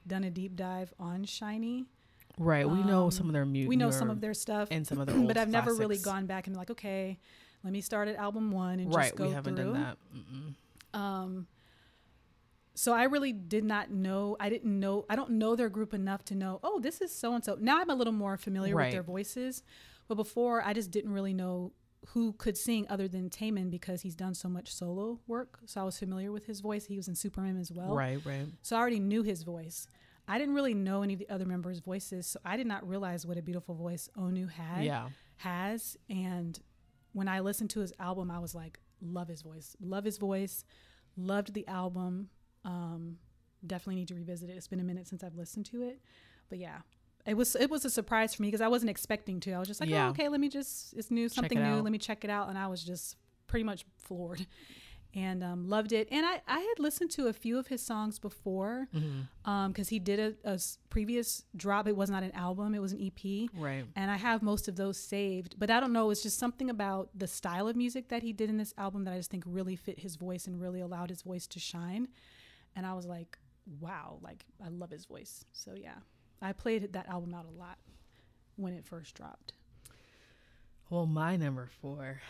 done 0.07 0.23
a 0.23 0.31
deep 0.31 0.55
dive 0.55 0.95
on 1.01 1.25
SHINee. 1.25 1.87
Right. 2.39 2.69
We 2.69 2.85
know 2.85 3.07
Um, 3.07 3.11
some 3.11 3.27
of 3.27 3.33
their 3.33 3.45
music. 3.45 3.69
We 3.71 3.75
know 3.77 3.91
some 3.91 4.09
of 4.09 4.21
their 4.21 4.35
stuff, 4.35 4.69
and 4.71 4.87
some 4.87 5.01
of 5.01 5.09
their 5.09 5.19
but 5.27 5.37
I've 5.37 5.51
never 5.51 5.75
really 5.75 5.99
gone 5.99 6.27
back 6.27 6.47
and 6.47 6.55
been 6.55 6.61
like, 6.61 6.71
okay, 6.71 7.19
let 7.65 7.73
me 7.73 7.81
start 7.81 8.09
at 8.09 8.17
album 8.17 8.51
one 8.51 8.81
and 8.81 8.93
Right. 8.95 9.05
just 9.05 9.17
go 9.17 9.27
We 9.29 9.33
haven't 9.35 9.57
through. 9.57 9.73
done 9.73 9.83
that. 9.83 9.97
Mm-mm. 10.15 10.99
Um, 10.99 11.47
so 12.75 12.93
I 12.93 13.05
really 13.05 13.33
did 13.33 13.65
not 13.65 13.91
know. 13.91 14.37
I 14.41 14.49
didn't 14.49 14.79
know. 14.81 15.05
I 15.11 15.17
don't 15.17 15.33
know 15.33 15.55
their 15.57 15.69
group 15.69 15.93
enough 15.93 16.25
to 16.27 16.35
know. 16.35 16.59
Oh, 16.63 16.81
this 16.81 17.01
is 17.01 17.15
so 17.15 17.35
and 17.35 17.45
so. 17.45 17.57
Now 17.61 17.81
I'm 17.81 17.91
a 17.91 17.95
little 17.95 18.13
more 18.15 18.37
familiar 18.37 18.75
Right. 18.75 18.87
with 18.87 18.93
their 18.95 19.03
voices, 19.03 19.63
but 20.09 20.15
before 20.15 20.63
I 20.65 20.73
just 20.73 20.91
didn't 20.91 21.13
really 21.13 21.35
know 21.35 21.73
who 22.09 22.33
could 22.33 22.57
sing 22.57 22.85
other 22.89 23.07
than 23.07 23.31
Taemin 23.31 23.71
because 23.71 24.01
he's 24.03 24.17
done 24.17 24.35
so 24.35 24.49
much 24.49 24.75
solo 24.75 25.21
work. 25.29 25.61
So 25.67 25.81
I 25.81 25.85
was 25.85 25.99
familiar 25.99 26.33
with 26.33 26.47
his 26.47 26.61
voice. 26.61 26.87
He 26.87 26.97
was 26.97 27.07
in 27.09 27.15
SuperM 27.15 27.61
as 27.61 27.71
well. 27.71 27.95
right. 27.95 28.25
Right. 28.25 28.47
So 28.63 28.75
I 28.75 28.81
already 28.81 28.99
knew 29.01 29.23
his 29.23 29.45
voice. 29.45 29.87
I 30.27 30.39
didn't 30.39 30.55
really 30.55 30.75
know 30.75 31.03
any 31.03 31.13
of 31.15 31.19
the 31.21 31.29
other 31.29 31.45
members' 31.45 31.81
voices, 31.81 32.27
so 32.27 32.39
I 32.45 32.57
did 32.57 32.67
not 32.67 32.89
realize 32.89 33.27
what 33.27 33.37
a 33.37 33.43
beautiful 33.43 33.75
voice 33.75 34.09
Onew 34.17 34.49
had 34.51 34.85
Yeah. 34.85 35.11
has. 35.39 35.97
And 36.09 36.59
when 37.13 37.29
I 37.29 37.41
listened 37.41 37.71
to 37.71 37.81
his 37.81 37.93
album, 37.99 38.31
I 38.31 38.39
was 38.39 38.55
like, 38.55 38.79
love 39.01 39.29
his 39.29 39.43
voice, 39.43 39.77
love 39.81 40.05
his 40.05 40.19
voice, 40.19 40.65
loved 41.17 41.55
the 41.55 41.67
album. 41.69 42.29
Um, 42.65 43.19
definitely 43.67 43.97
need 43.97 44.09
to 44.09 44.15
revisit 44.15 44.51
it. 44.51 44.57
It's 44.57 44.69
been 44.69 44.81
a 44.81 44.85
minute 44.85 45.07
since 45.09 45.23
I've 45.23 45.35
listened 45.35 45.67
to 45.67 45.83
it, 45.83 46.01
but 46.49 46.59
yeah, 46.59 46.79
it 47.27 47.35
was 47.35 47.55
it 47.57 47.71
was 47.71 47.85
a 47.85 47.91
surprise 47.91 48.35
for 48.35 48.43
me 48.43 48.49
because 48.49 48.61
I 48.61 48.69
wasn't 48.69 48.91
expecting 48.91 49.41
to. 49.41 49.53
I 49.53 49.59
was 49.59 49.69
just 49.69 49.81
like, 49.81 49.91
Yeah. 49.91 50.07
oh, 50.07 50.11
okay, 50.11 50.29
let 50.29 50.41
me 50.41 50.49
just 50.49 50.95
it's 50.95 51.11
new, 51.11 51.29
something 51.29 51.59
it 51.59 51.63
new. 51.63 51.69
out. 51.69 51.85
Let 51.85 51.93
me 51.93 51.99
check 51.99 52.25
it 52.25 52.31
out, 52.31 52.49
and 52.49 52.59
I 52.59 52.67
was 52.69 52.83
just 52.83 53.17
pretty 53.47 53.65
much 53.65 53.85
floored. 53.99 54.47
And 55.15 55.45
um, 55.45 55.69
loved 55.69 55.93
it, 55.93 56.09
and 56.11 56.25
I, 56.25 56.41
I 56.49 56.61
had 56.61 56.79
listened 56.79 57.11
to 57.11 57.27
a 57.27 57.35
few 57.35 57.59
of 57.59 57.67
his 57.67 57.83
songs 57.83 58.19
before, 58.19 58.89
Mm-hmm. 58.95 59.69
because 59.69 59.91
he 59.91 59.99
did 59.99 60.37
a 60.43 60.59
previous 60.89 61.45
drop. 61.55 61.87
It 61.87 61.95
was 61.97 62.09
not 62.09 62.23
an 62.23 62.33
album; 62.33 62.75
it 62.75 62.81
was 62.81 62.93
an 62.93 63.01
EP 63.07 63.51
Right. 63.55 63.85
and 63.95 64.11
I 64.11 64.17
have 64.17 64.41
most 64.43 64.69
of 64.69 64.77
those 64.77 64.97
saved. 64.97 65.57
But 65.59 65.71
I 65.71 65.81
don't 65.81 65.93
know, 65.93 66.09
it's 66.09 66.23
just 66.23 66.39
something 66.39 66.71
about 66.71 67.11
the 67.15 67.27
style 67.27 67.69
of 67.69 67.77
music 67.77 68.09
that 68.09 68.23
he 68.23 68.33
did 68.33 68.49
in 68.49 68.57
this 68.57 68.73
album 68.79 69.05
that 69.05 69.13
I 69.13 69.19
just 69.19 69.31
think 69.31 69.45
really 69.47 69.77
fit 69.77 69.99
his 69.99 70.17
voice 70.17 70.47
and 70.47 70.59
really 70.59 70.81
allowed 70.81 71.11
his 71.11 71.21
voice 71.21 71.47
to 71.49 71.59
shine. 71.61 72.09
And 72.75 72.87
I 72.87 72.95
was 72.95 73.05
like, 73.05 73.37
wow, 73.81 74.17
like 74.23 74.47
I 74.65 74.69
love 74.69 74.91
his 74.91 75.05
voice. 75.05 75.45
So 75.53 75.75
yeah, 75.77 75.97
I 76.41 76.53
played 76.55 76.91
that 76.95 77.07
album 77.07 77.35
out 77.35 77.45
a 77.45 77.59
lot 77.59 77.77
when 78.57 78.73
it 78.73 78.87
first 78.87 79.15
dropped. 79.15 79.53
Well, 80.89 81.05
my 81.05 81.37
number 81.37 81.69
four 81.83 82.23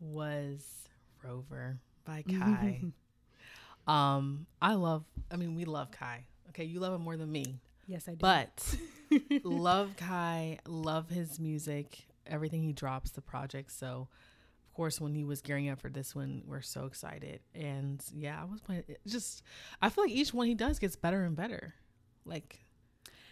was 0.00 0.88
Rover 1.24 1.78
by 2.04 2.22
Kai. 2.28 2.82
um, 3.86 4.46
I 4.60 4.74
love. 4.74 5.04
I 5.30 5.36
mean, 5.36 5.54
we 5.54 5.64
love 5.64 5.90
Kai. 5.90 6.26
Okay, 6.50 6.64
you 6.64 6.80
love 6.80 6.94
him 6.94 7.02
more 7.02 7.16
than 7.16 7.30
me. 7.30 7.60
Yes, 7.86 8.08
I 8.08 8.12
do. 8.12 8.18
But 8.18 8.76
love 9.44 9.96
Kai, 9.96 10.58
love 10.66 11.10
his 11.10 11.38
music, 11.38 12.06
everything 12.26 12.62
he 12.62 12.72
drops, 12.72 13.10
the 13.10 13.20
project. 13.20 13.72
So, 13.72 14.08
of 14.68 14.74
course, 14.74 15.00
when 15.00 15.14
he 15.14 15.24
was 15.24 15.42
gearing 15.42 15.68
up 15.68 15.80
for 15.80 15.88
this 15.90 16.14
one, 16.14 16.42
we're 16.46 16.60
so 16.60 16.86
excited. 16.86 17.40
And 17.54 18.02
yeah, 18.14 18.40
I 18.40 18.44
was 18.44 18.60
playing. 18.60 18.84
Just, 19.06 19.42
I 19.82 19.88
feel 19.88 20.04
like 20.04 20.12
each 20.12 20.32
one 20.32 20.46
he 20.46 20.54
does 20.54 20.78
gets 20.78 20.96
better 20.96 21.24
and 21.24 21.36
better. 21.36 21.74
Like 22.24 22.64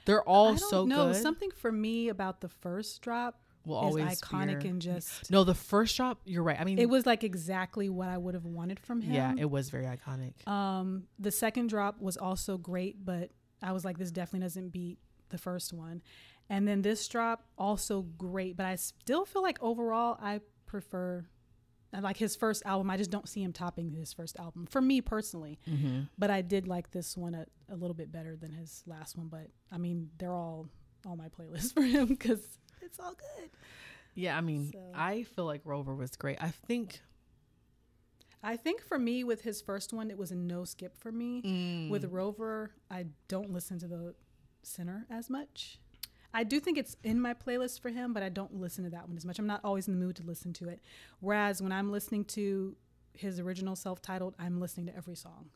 they're 0.05 0.22
all 0.22 0.57
so 0.57 0.84
know. 0.84 1.09
good. 1.09 1.16
Something 1.16 1.51
for 1.51 1.72
me 1.72 2.09
about 2.09 2.40
the 2.40 2.49
first 2.49 3.01
drop 3.03 3.40
will 3.64 3.78
is 3.80 3.84
always 3.96 4.20
iconic 4.20 4.64
and 4.64 4.80
just. 4.80 5.30
no, 5.30 5.44
the 5.44 5.54
first 5.54 5.96
drop. 5.96 6.20
You're 6.24 6.42
right. 6.42 6.60
I 6.60 6.64
mean, 6.64 6.78
It 6.78 6.88
was 6.88 7.06
like 7.06 7.24
exactly 7.24 7.88
what 7.88 8.08
I 8.08 8.18
would 8.18 8.34
have 8.34 8.44
wanted 8.44 8.80
from 8.80 9.00
him. 9.00 9.14
yeah, 9.14 9.34
it 9.38 9.50
was 9.50 9.70
very 9.70 9.86
iconic. 9.86 10.46
Um, 10.48 11.04
the 11.18 11.30
second 11.30 11.68
drop 11.68 12.00
was 12.00 12.16
also 12.16 12.58
great, 12.58 13.04
but 13.04 13.30
I 13.62 13.72
was 13.72 13.84
like, 13.84 13.98
this 13.98 14.10
definitely 14.10 14.44
doesn't 14.46 14.70
beat 14.70 14.98
the 15.28 15.38
first 15.38 15.72
one. 15.72 16.02
And 16.48 16.66
then 16.66 16.82
this 16.82 17.06
drop 17.08 17.44
also 17.56 18.02
great, 18.02 18.56
but 18.56 18.66
I 18.66 18.76
still 18.76 19.24
feel 19.24 19.42
like 19.42 19.62
overall 19.62 20.18
I 20.20 20.40
prefer 20.66 21.24
like 22.00 22.16
his 22.16 22.36
first 22.36 22.62
album. 22.64 22.90
I 22.90 22.96
just 22.96 23.10
don't 23.10 23.28
see 23.28 23.42
him 23.42 23.52
topping 23.52 23.90
his 23.92 24.12
first 24.12 24.38
album 24.38 24.66
for 24.66 24.80
me 24.80 25.00
personally. 25.00 25.58
Mm-hmm. 25.68 26.02
But 26.18 26.30
I 26.30 26.40
did 26.42 26.66
like 26.66 26.90
this 26.90 27.16
one 27.16 27.34
a, 27.34 27.46
a 27.70 27.76
little 27.76 27.94
bit 27.94 28.10
better 28.10 28.36
than 28.36 28.52
his 28.52 28.82
last 28.86 29.16
one. 29.16 29.28
But 29.28 29.48
I 29.70 29.78
mean, 29.78 30.10
they're 30.18 30.34
all 30.34 30.68
on 31.06 31.18
my 31.18 31.28
playlist 31.28 31.72
for 31.74 31.82
him 31.82 32.06
because 32.06 32.58
it's 32.83 32.99
all 33.01 33.14
good. 33.14 33.51
Yeah, 34.14 34.37
I 34.37 34.41
mean, 34.41 34.70
So- 34.72 34.93
I 34.95 35.22
feel 35.22 35.45
like 35.47 35.62
Rover 35.64 35.95
was 35.95 36.11
great. 36.16 36.39
I 36.43 36.51
think 36.51 37.01
I 38.45 38.57
think 38.57 38.83
for 38.83 38.99
me 38.99 39.22
with 39.22 39.43
his 39.43 39.62
first 39.62 39.93
one, 39.93 40.11
it 40.11 40.18
was 40.18 40.33
a 40.33 40.35
no 40.35 40.64
skip 40.64 40.97
for 40.99 41.12
me. 41.12 41.43
mm, 41.43 41.91
With 41.91 42.05
Rover, 42.07 42.72
I 42.91 43.07
don't 43.28 43.53
listen 43.53 43.78
to 43.78 43.87
the 43.87 44.14
center 44.64 45.07
as 45.09 45.30
much. 45.30 45.78
I 46.35 46.43
do 46.45 46.59
think 46.59 46.76
it's 46.76 46.97
in 47.05 47.20
my 47.20 47.35
playlist 47.35 47.80
for 47.80 47.91
him, 47.91 48.12
but 48.12 48.22
I 48.24 48.30
don't 48.30 48.55
listen 48.55 48.83
to 48.85 48.91
that 48.91 49.07
one 49.07 49.16
as 49.16 49.24
much. 49.24 49.39
I'm 49.39 49.47
not 49.47 49.61
always 49.62 49.87
in 49.87 49.95
the 49.99 50.05
mood 50.05 50.16
to 50.16 50.22
listen 50.24 50.53
to 50.55 50.68
it. 50.68 50.80
Whereas 51.20 51.62
when 51.62 51.70
I'm 51.72 51.93
listening 51.93 52.24
to 52.26 52.74
his 53.14 53.39
original 53.39 53.76
self-titled, 53.76 54.35
I'm 54.41 54.59
listening 54.59 54.87
to 54.87 54.97
every 54.97 55.14
song. 55.16 55.51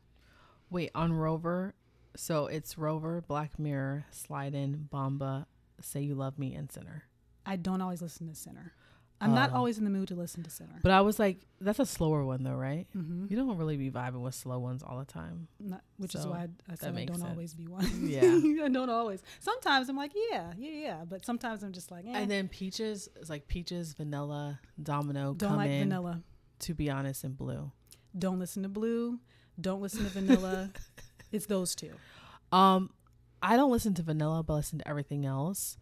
wait 0.70 0.90
on 0.94 1.12
Rover. 1.12 1.74
So 2.16 2.46
it's 2.46 2.76
Rover, 2.78 3.20
Black 3.20 3.58
Mirror, 3.58 4.06
Slide 4.10 4.54
In, 4.54 4.88
Bomba, 4.90 5.46
Say 5.80 6.02
You 6.02 6.14
Love 6.14 6.38
Me, 6.38 6.54
and 6.54 6.70
Sinner. 6.70 7.04
I 7.46 7.56
don't 7.56 7.80
always 7.80 8.02
listen 8.02 8.26
to 8.28 8.34
Sinner. 8.34 8.72
I'm 9.18 9.32
not 9.34 9.52
Oh. 9.52 9.56
always 9.56 9.78
in 9.78 9.84
the 9.84 9.90
mood 9.90 10.08
to 10.08 10.14
listen 10.14 10.42
to 10.42 10.50
Sinner. 10.50 10.78
But 10.82 10.92
I 10.92 11.00
was 11.00 11.18
like, 11.18 11.38
that's 11.58 11.78
a 11.78 11.86
slower 11.86 12.22
one 12.22 12.42
though, 12.42 12.54
right? 12.54 12.86
hmm 12.92 13.24
You 13.30 13.36
don't 13.38 13.56
really 13.56 13.78
be 13.78 13.90
vibing 13.90 14.20
with 14.20 14.34
slow 14.34 14.58
ones 14.58 14.82
all 14.82 14.98
the 14.98 15.06
time. 15.06 15.48
Not, 15.58 15.80
which 15.96 16.14
is 16.14 16.26
why 16.26 16.40
I, 16.40 16.48
I 16.70 16.74
said 16.74 16.94
I 16.94 17.04
don't 17.06 17.16
sense. 17.16 17.30
always 17.30 17.54
be 17.54 17.66
one. 17.66 17.88
Yeah. 18.02 18.20
I 18.64 18.68
don't 18.68 18.90
always. 18.90 19.22
Sometimes 19.40 19.88
I'm 19.88 19.96
like, 19.96 20.12
yeah, 20.30 20.52
yeah, 20.58 20.70
yeah. 20.70 21.04
But 21.08 21.24
sometimes 21.24 21.62
I'm 21.62 21.72
just 21.72 21.90
like, 21.90 22.04
eh, 22.04 22.10
And 22.14 22.30
then 22.30 22.48
Peaches 22.48 23.08
is 23.16 23.30
like 23.30 23.48
Peaches, 23.48 23.94
Vanilla, 23.94 24.60
Domino, 24.82 25.32
don't 25.32 25.56
like 25.56 25.70
in, 25.70 25.88
vanilla. 25.88 26.20
to 26.60 26.74
be 26.74 26.90
honest, 26.90 27.24
and 27.24 27.36
Blue. 27.38 27.72
Don't 28.18 28.38
listen 28.38 28.62
to 28.64 28.68
blue. 28.68 29.18
Don't 29.58 29.80
listen 29.80 30.04
to 30.04 30.10
vanilla. 30.10 30.70
it's 31.32 31.46
those 31.46 31.74
two. 31.74 31.92
Um, 32.52 32.90
I 33.42 33.56
don't 33.56 33.70
listen 33.70 33.94
to 33.94 34.02
Vanilla, 34.02 34.42
but 34.42 34.52
I 34.52 34.56
listen 34.56 34.78
to 34.80 34.88
everything 34.88 35.24
else. 35.26 35.76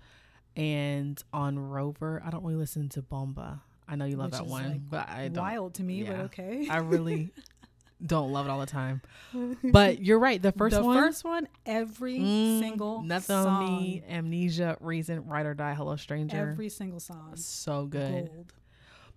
And 0.56 1.20
on 1.32 1.58
Rover, 1.58 2.22
I 2.24 2.30
don't 2.30 2.44
really 2.44 2.56
listen 2.56 2.88
to 2.90 3.02
Bomba. 3.02 3.62
I 3.88 3.96
know 3.96 4.04
you 4.04 4.16
love 4.16 4.30
Which 4.32 4.40
that 4.40 4.46
one, 4.46 4.70
like, 4.70 4.90
but 4.90 5.08
I 5.08 5.28
don't. 5.28 5.42
Wild 5.44 5.74
to 5.74 5.82
me, 5.82 6.04
but 6.04 6.16
okay. 6.26 6.68
I 6.70 6.78
really 6.78 7.32
don't 8.06 8.32
love 8.32 8.46
it 8.46 8.50
all 8.50 8.60
the 8.60 8.66
time. 8.66 9.02
But 9.64 10.00
you're 10.02 10.18
right. 10.18 10.40
The 10.40 10.52
first 10.52 10.76
the 10.76 10.82
one, 10.82 10.96
first 10.96 11.24
one, 11.24 11.48
every 11.66 12.18
mm, 12.20 12.60
single 12.60 13.02
nothing 13.02 13.26
song, 13.26 13.46
on 13.64 13.82
me, 13.82 14.02
Amnesia, 14.08 14.76
Reason, 14.80 15.26
Ride 15.26 15.46
or 15.46 15.54
Die, 15.54 15.74
Hello 15.74 15.96
Stranger, 15.96 16.50
every 16.52 16.68
single 16.68 17.00
song, 17.00 17.32
so 17.36 17.86
good. 17.86 18.26
gold. 18.30 18.52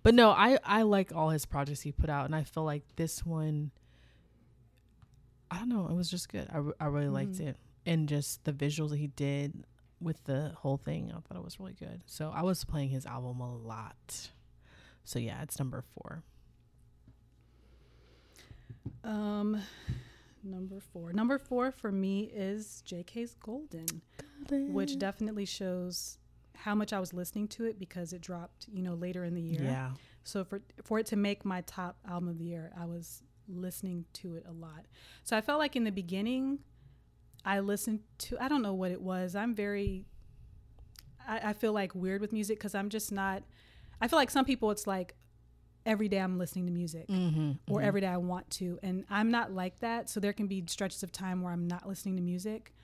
But 0.02 0.14
no, 0.14 0.30
I 0.30 0.58
I 0.64 0.82
like 0.82 1.14
all 1.14 1.30
his 1.30 1.46
projects 1.46 1.80
he 1.82 1.92
put 1.92 2.10
out, 2.10 2.24
and 2.26 2.34
I 2.34 2.42
feel 2.42 2.64
like 2.64 2.82
this 2.96 3.24
one. 3.24 3.70
I 5.50 5.58
don't 5.58 5.68
know. 5.70 5.86
It 5.88 5.94
was 5.94 6.10
just 6.10 6.28
good. 6.28 6.46
I, 6.52 6.60
I 6.84 6.88
really 6.88 7.08
liked 7.08 7.34
Mhm. 7.38 7.48
it, 7.48 7.56
and 7.86 8.08
just 8.08 8.44
the 8.44 8.52
visuals 8.52 8.90
that 8.90 8.98
he 8.98 9.06
did 9.06 9.64
with 10.00 10.22
the 10.24 10.52
whole 10.56 10.76
thing. 10.76 11.10
I 11.10 11.20
thought 11.20 11.38
it 11.38 11.44
was 11.44 11.58
really 11.58 11.74
good. 11.74 12.02
So 12.06 12.32
I 12.34 12.42
was 12.42 12.64
playing 12.64 12.90
his 12.90 13.06
album 13.06 13.40
a 13.40 13.56
lot. 13.56 14.28
So 15.04 15.18
yeah, 15.18 15.42
it's 15.42 15.58
number 15.58 15.82
four. 15.94 16.22
Um, 19.04 19.60
number 20.44 20.80
four. 20.80 21.12
Number 21.12 21.38
four 21.38 21.70
for 21.70 21.90
me 21.90 22.30
is 22.34 22.82
J.K.'s 22.84 23.34
Golden, 23.34 24.02
which 24.50 24.98
definitely 24.98 25.44
shows 25.44 26.18
how 26.54 26.74
much 26.74 26.92
I 26.92 27.00
was 27.00 27.12
listening 27.14 27.48
to 27.48 27.64
it 27.64 27.78
because 27.78 28.12
it 28.12 28.20
dropped, 28.20 28.66
you 28.70 28.82
know, 28.82 28.94
later 28.94 29.24
in 29.24 29.34
the 29.34 29.40
year. 29.40 29.62
yeah. 29.62 29.90
So 30.24 30.44
for 30.44 30.60
for 30.82 30.98
it 30.98 31.06
to 31.06 31.16
make 31.16 31.44
my 31.44 31.62
top 31.62 31.96
album 32.06 32.28
of 32.28 32.38
the 32.38 32.44
year, 32.44 32.70
I 32.78 32.84
was 32.84 33.22
listening 33.48 34.04
to 34.14 34.34
it 34.34 34.44
a 34.46 34.52
lot. 34.52 34.84
So 35.24 35.36
I 35.36 35.40
felt 35.40 35.58
like 35.58 35.74
in 35.76 35.84
the 35.84 35.92
beginning, 35.92 36.58
I 37.44 37.60
listened 37.60 38.00
to 38.18 38.36
I 38.40 38.48
don't 38.48 38.62
know 38.62 38.74
what 38.74 38.90
it 38.90 39.00
was. 39.00 39.34
I'm 39.34 39.54
very 39.54 40.04
I, 41.26 41.40
I 41.50 41.52
feel 41.52 41.72
like 41.72 41.94
weird 41.94 42.20
with 42.20 42.32
music 42.32 42.58
because 42.58 42.74
I'm 42.74 42.88
just 42.88 43.12
not 43.12 43.42
I 44.00 44.08
feel 44.08 44.18
like 44.18 44.30
some 44.30 44.44
people 44.44 44.70
it's 44.70 44.86
like 44.86 45.14
every 45.86 46.08
day 46.08 46.18
I'm 46.18 46.36
listening 46.38 46.66
to 46.66 46.72
music 46.72 47.08
Mm-hmm, 47.08 47.52
or 47.72 47.80
every 47.80 48.02
day 48.02 48.08
I 48.08 48.18
want 48.18 48.50
to. 48.50 48.78
And 48.82 49.04
I'm 49.08 49.30
not 49.30 49.52
like 49.52 49.80
that. 49.80 50.10
So 50.10 50.20
there 50.20 50.34
can 50.34 50.46
be 50.46 50.62
stretches 50.66 51.02
of 51.02 51.12
time 51.12 51.40
where 51.40 51.52
I'm 51.52 51.66
not 51.66 51.88
listening 51.88 52.16
to 52.16 52.22
music. 52.22 52.74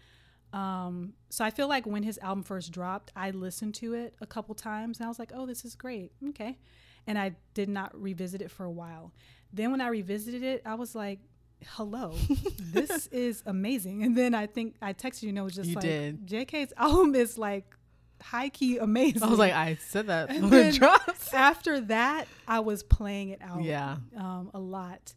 Um, 0.54 1.14
so 1.28 1.44
I 1.44 1.50
feel 1.50 1.68
like 1.68 1.84
when 1.84 2.04
his 2.04 2.16
album 2.18 2.44
first 2.44 2.72
dropped, 2.72 3.12
I 3.16 3.32
listened 3.32 3.74
to 3.76 3.92
it 3.94 4.14
a 4.20 4.26
couple 4.26 4.54
times 4.54 4.98
and 4.98 5.04
I 5.04 5.08
was 5.08 5.18
like, 5.18 5.32
oh, 5.34 5.46
this 5.46 5.64
is 5.64 5.74
great. 5.74 6.12
Okay. 6.30 6.58
And 7.06 7.18
I 7.18 7.34
did 7.52 7.68
not 7.68 7.94
revisit 8.00 8.40
it 8.40 8.50
for 8.50 8.64
a 8.64 8.70
while. 8.70 9.12
Then 9.52 9.70
when 9.70 9.80
I 9.80 9.88
revisited 9.88 10.42
it, 10.42 10.62
I 10.64 10.74
was 10.74 10.94
like, 10.94 11.18
hello, 11.76 12.14
this 12.58 13.06
is 13.08 13.42
amazing. 13.46 14.02
And 14.02 14.16
then 14.16 14.34
I 14.34 14.46
think 14.46 14.74
I 14.82 14.92
texted 14.92 15.22
you 15.24 15.28
and 15.30 15.38
it 15.38 15.42
was 15.42 15.54
just 15.54 15.68
You 15.68 15.74
like, 15.76 15.84
did. 15.84 16.26
JK's 16.26 16.72
album 16.76 17.14
is 17.14 17.36
like 17.38 17.64
high 18.22 18.48
key 18.48 18.78
amazing. 18.78 19.22
I 19.22 19.26
was 19.26 19.38
like, 19.38 19.52
I 19.52 19.76
said 19.86 20.06
that 20.08 20.30
And 20.34 20.50
then- 20.50 20.72
drops. 20.74 21.32
after 21.34 21.80
that, 21.82 22.26
I 22.48 22.60
was 22.60 22.82
playing 22.82 23.30
it 23.30 23.40
out 23.42 23.62
Yeah. 23.62 23.96
um, 24.16 24.50
a 24.54 24.58
lot. 24.60 25.14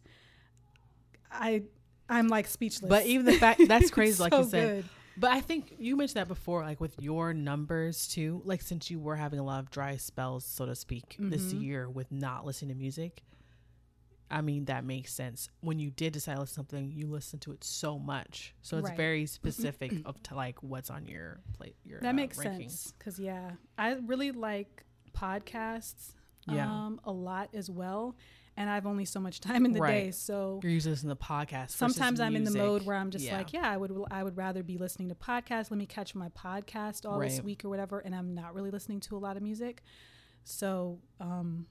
I 1.30 1.62
I'm 2.08 2.28
like 2.28 2.46
speechless. 2.46 2.88
But 2.88 3.06
even 3.06 3.26
the 3.26 3.34
fact 3.34 3.60
that's 3.68 3.90
crazy, 3.90 4.22
like 4.22 4.32
you 4.32 4.44
said. 4.44 4.82
good. 4.82 4.84
But 5.20 5.32
I 5.32 5.40
think 5.40 5.74
you 5.78 5.96
mentioned 5.96 6.16
that 6.20 6.28
before, 6.28 6.62
like 6.62 6.80
with 6.80 6.94
your 7.00 7.34
numbers 7.34 8.06
too. 8.08 8.40
Like 8.44 8.62
since 8.62 8.90
you 8.90 8.98
were 8.98 9.16
having 9.16 9.38
a 9.38 9.44
lot 9.44 9.58
of 9.58 9.70
dry 9.70 9.96
spells, 9.96 10.44
so 10.44 10.64
to 10.64 10.74
speak, 10.74 11.16
this 11.18 11.52
Mhm. 11.52 11.62
year 11.62 11.88
with 11.90 12.10
not 12.12 12.46
listening 12.46 12.70
to 12.70 12.74
music. 12.80 13.22
I 14.30 14.40
mean 14.42 14.66
that 14.66 14.84
makes 14.84 15.12
sense. 15.14 15.48
When 15.60 15.78
you 15.78 15.90
did 15.90 16.12
decide 16.12 16.34
to 16.34 16.40
listen 16.40 16.52
to 16.64 16.70
something, 16.70 16.92
you 16.94 17.06
listen 17.06 17.38
to 17.40 17.52
it 17.52 17.64
so 17.64 17.98
much, 17.98 18.54
so 18.62 18.76
it's 18.78 18.88
Right. 18.88 18.96
very 18.96 19.26
specific 19.40 19.92
of 20.04 20.22
to 20.24 20.34
like 20.34 20.62
what's 20.62 20.90
on 20.90 21.06
your 21.06 21.40
plate. 21.54 21.76
Your 21.84 22.00
That 22.00 22.10
uh, 22.10 22.12
makes 22.14 22.36
ranking. 22.38 22.68
sense 22.68 22.92
because 22.98 23.18
yeah, 23.18 23.52
I 23.78 23.92
really 24.06 24.32
like 24.32 24.84
podcasts. 25.12 26.12
Yeah. 26.46 26.66
Um, 26.70 26.98
a 27.04 27.12
lot 27.12 27.50
as 27.52 27.68
well, 27.70 28.16
and 28.56 28.70
I 28.70 28.74
have 28.74 28.86
only 28.86 29.04
so 29.04 29.20
much 29.20 29.40
time 29.40 29.66
in 29.66 29.72
the 29.74 29.80
Right. 29.80 30.04
day, 30.04 30.10
so 30.12 30.60
You're 30.62 30.72
usually 30.72 30.92
listening 30.92 31.14
to 31.14 31.22
podcasts. 31.22 31.76
versus 31.76 31.94
sometimes 31.96 32.20
I'm 32.20 32.36
in 32.36 32.44
the 32.44 32.50
mode 32.50 32.86
where 32.86 32.96
I'm 32.96 33.10
just 33.10 33.26
Yeah. 33.26 33.36
like, 33.36 33.52
yeah, 33.52 33.68
I 33.70 33.76
would 33.76 33.92
I 34.10 34.22
would 34.24 34.34
rather 34.36 34.62
be 34.62 34.78
listening 34.78 35.10
to 35.10 35.14
podcasts. 35.14 35.70
Let 35.70 35.76
me 35.76 35.84
catch 35.84 36.14
my 36.14 36.30
podcast 36.30 37.04
all 37.06 37.18
this 37.20 37.42
week 37.42 37.66
or 37.66 37.68
whatever, 37.68 37.98
and 37.98 38.14
I'm 38.14 38.34
not 38.34 38.54
really 38.54 38.70
listening 38.70 39.00
to 39.00 39.16
a 39.16 39.18
lot 39.18 39.36
of 39.36 39.42
music. 39.42 39.82
So, 40.44 41.00
um, 41.20 41.66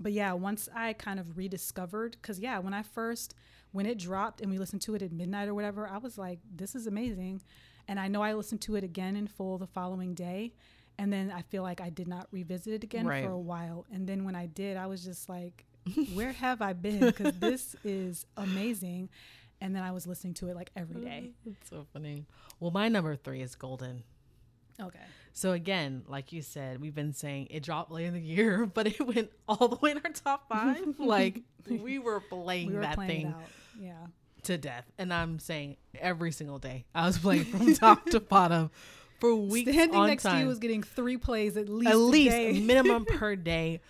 but 0.00 0.12
yeah, 0.12 0.32
once 0.32 0.68
I 0.74 0.94
kind 0.94 1.20
of 1.20 1.36
rediscovered, 1.36 2.12
because 2.20 2.40
yeah, 2.40 2.58
when 2.58 2.74
I 2.74 2.82
first 2.82 3.34
when 3.72 3.86
it 3.86 3.98
dropped 3.98 4.40
and 4.40 4.50
we 4.50 4.58
listened 4.58 4.82
to 4.82 4.94
it 4.96 5.02
at 5.02 5.12
midnight 5.12 5.46
or 5.48 5.54
whatever, 5.54 5.86
I 5.86 5.98
was 5.98 6.18
like, 6.18 6.40
this 6.52 6.74
is 6.74 6.86
amazing, 6.88 7.40
and 7.86 8.00
I 8.00 8.08
know 8.08 8.22
I 8.22 8.32
listened 8.34 8.60
to 8.62 8.74
it 8.76 8.82
again 8.84 9.14
in 9.14 9.28
full 9.28 9.58
the 9.58 9.66
following 9.68 10.14
day. 10.14 10.54
And 10.98 11.10
then 11.10 11.32
I 11.34 11.40
feel 11.40 11.62
like 11.62 11.80
I 11.80 11.88
did 11.88 12.08
not 12.08 12.26
revisit 12.30 12.74
it 12.74 12.84
again 12.84 13.06
Right. 13.06 13.24
for 13.24 13.30
a 13.30 13.38
while. 13.38 13.86
And 13.90 14.06
then 14.06 14.24
when 14.24 14.34
I 14.34 14.44
did, 14.44 14.76
I 14.76 14.86
was 14.86 15.02
just 15.02 15.30
like, 15.30 15.64
where 16.12 16.32
have 16.32 16.60
I 16.60 16.74
been? 16.74 17.00
Because 17.00 17.32
this 17.38 17.74
is 17.84 18.26
amazing. 18.36 19.08
And 19.62 19.74
then 19.74 19.82
I 19.82 19.92
was 19.92 20.06
listening 20.06 20.34
to 20.34 20.48
it 20.48 20.56
like 20.56 20.70
every 20.76 21.00
day. 21.00 21.30
It's 21.46 21.70
so 21.70 21.86
funny. 21.94 22.26
Well, 22.58 22.70
my 22.70 22.88
number 22.90 23.16
three 23.16 23.40
is 23.40 23.54
Golden. 23.54 24.02
Okay. 24.78 24.98
So 25.32 25.52
again, 25.52 26.02
like 26.08 26.32
you 26.32 26.42
said, 26.42 26.80
we've 26.80 26.94
been 26.94 27.12
saying 27.12 27.48
it 27.50 27.62
dropped 27.62 27.90
late 27.90 28.06
in 28.06 28.14
the 28.14 28.20
year, 28.20 28.66
but 28.74 28.86
it 28.86 29.00
went 29.00 29.30
all 29.48 29.68
the 29.68 29.76
way 29.76 29.92
in 29.92 30.00
our 30.04 30.12
top 30.12 30.48
five. 30.48 30.80
like 30.98 31.42
we 31.68 31.98
were 31.98 32.20
playing 32.20 32.68
We 32.68 32.74
were 32.74 32.80
that 32.82 32.94
playing 32.96 33.08
thing. 33.08 33.34
Yeah. 33.80 33.92
to 34.44 34.58
death, 34.58 34.84
and 34.98 35.12
I'm 35.12 35.38
saying 35.38 35.76
every 35.98 36.32
single 36.32 36.58
day 36.58 36.84
I 36.94 37.06
was 37.06 37.18
playing 37.18 37.44
from 37.44 37.74
top 37.74 38.06
to 38.06 38.20
bottom 38.20 38.70
for 39.20 39.34
weeks 39.34 39.70
Standing 39.70 39.96
on 39.96 40.08
next 40.08 40.22
time. 40.24 40.36
to 40.36 40.40
you 40.40 40.46
was 40.48 40.58
getting 40.58 40.82
three 40.82 41.16
plays 41.16 41.56
at 41.56 41.68
least. 41.68 41.92
At 41.92 41.98
least 41.98 42.62
minimum 42.62 43.04
per 43.04 43.36
day, 43.36 43.80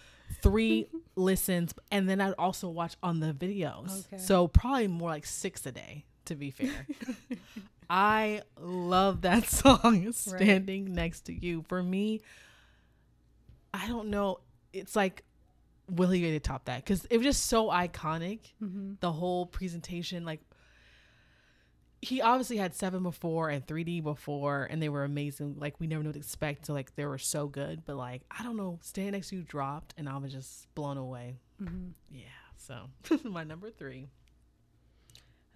three 0.43 0.89
listens, 1.17 1.73
and 1.91 2.09
then 2.09 2.21
I'd 2.21 2.35
also 2.39 2.69
watch 2.69 2.97
on 3.03 3.21
the 3.21 3.33
videos. 3.33 4.07
Okay. 4.07 4.23
So 4.23 4.49
probably 4.49 4.89
more 4.89 5.09
like 5.11 5.27
six 5.27 5.65
a 5.67 5.73
day, 5.73 6.05
to 6.27 6.35
be 6.35 6.51
fair. 6.51 6.87
I 7.91 8.43
love 8.57 9.23
that 9.23 9.45
song, 9.49 10.13
Standing 10.13 10.95
Next 10.95 11.23
to 11.23 11.35
You. 11.35 11.65
For 11.69 11.83
me, 11.83 12.21
I 13.75 13.89
don't 13.89 14.11
know. 14.11 14.39
It's 14.73 14.95
like, 14.95 15.25
will 15.91 16.11
he 16.11 16.21
to 16.21 16.39
top 16.39 16.67
that? 16.67 16.85
Because 16.85 17.05
it 17.07 17.17
was 17.17 17.27
just 17.27 17.47
so 17.47 17.67
iconic. 17.69 18.53
Mm-hmm. 18.63 18.93
The 19.01 19.11
whole 19.11 19.45
presentation, 19.45 20.25
like, 20.25 20.41
he 22.01 22.23
obviously 22.23 22.57
had 22.57 22.77
seven 22.77 23.03
before 23.03 23.51
and 23.51 23.67
3D 23.67 24.05
before, 24.05 24.69
and 24.71 24.81
they 24.81 24.89
were 24.89 25.03
amazing. 25.03 25.57
Like 25.59 25.79
we 25.81 25.89
never 25.89 26.03
knew 26.03 26.11
what 26.11 26.15
to 26.15 26.21
expect, 26.21 26.67
so 26.67 26.73
like 26.73 26.95
they 26.95 27.05
were 27.05 27.19
so 27.19 27.47
good. 27.47 27.85
But 27.85 27.97
like 27.97 28.23
I 28.31 28.43
don't 28.43 28.57
know, 28.57 28.79
Stand 28.81 29.13
Next 29.13 29.29
to 29.29 29.37
You 29.37 29.43
dropped, 29.43 29.93
and 29.99 30.09
I 30.09 30.17
was 30.17 30.33
just 30.33 30.75
blown 30.75 30.97
away. 30.97 31.41
Mm-hmm. 31.63 31.89
Yeah, 32.11 32.23
so 32.57 32.87
my 33.29 33.45
number 33.45 33.71
three. 33.71 34.07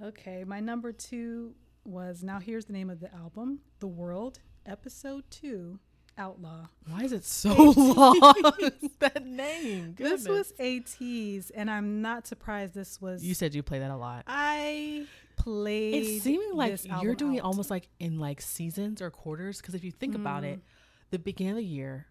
Okay, 0.02 0.44
my 0.44 0.60
number 0.60 0.92
two 0.92 1.54
was 1.84 2.22
now. 2.22 2.40
Here's 2.40 2.64
the 2.66 2.72
name 2.72 2.90
of 2.90 3.00
the 3.00 3.12
album: 3.14 3.60
The 3.80 3.86
World, 3.86 4.40
Episode 4.66 5.24
Two, 5.30 5.78
Outlaw. 6.18 6.66
Why 6.88 7.02
is 7.04 7.12
it 7.12 7.24
so 7.24 7.54
long? 7.76 8.18
that 9.00 9.24
name. 9.26 9.94
This 9.96 10.26
was 10.28 10.52
ATEEZ, 10.58 11.50
and 11.54 11.70
I'm 11.70 12.00
not 12.02 12.26
surprised. 12.26 12.74
This 12.74 13.00
was. 13.00 13.24
You 13.24 13.34
said 13.34 13.54
you 13.54 13.62
play 13.62 13.78
that 13.80 13.90
a 13.90 13.96
lot. 13.96 14.24
I 14.26 15.06
played. 15.36 15.94
It's 16.04 16.22
seeming 16.24 16.54
like 16.54 16.78
you're 17.02 17.14
doing 17.14 17.34
it 17.36 17.40
almost 17.40 17.70
like 17.70 17.88
in 17.98 18.18
like 18.18 18.40
seasons 18.40 19.02
or 19.02 19.10
quarters. 19.10 19.60
Because 19.60 19.74
if 19.74 19.84
you 19.84 19.90
think 19.90 20.14
about 20.14 20.44
it, 20.44 20.58
Mm. 20.58 20.62
the 21.10 21.18
beginning 21.18 21.52
of 21.52 21.56
the 21.58 21.64
year, 21.64 22.06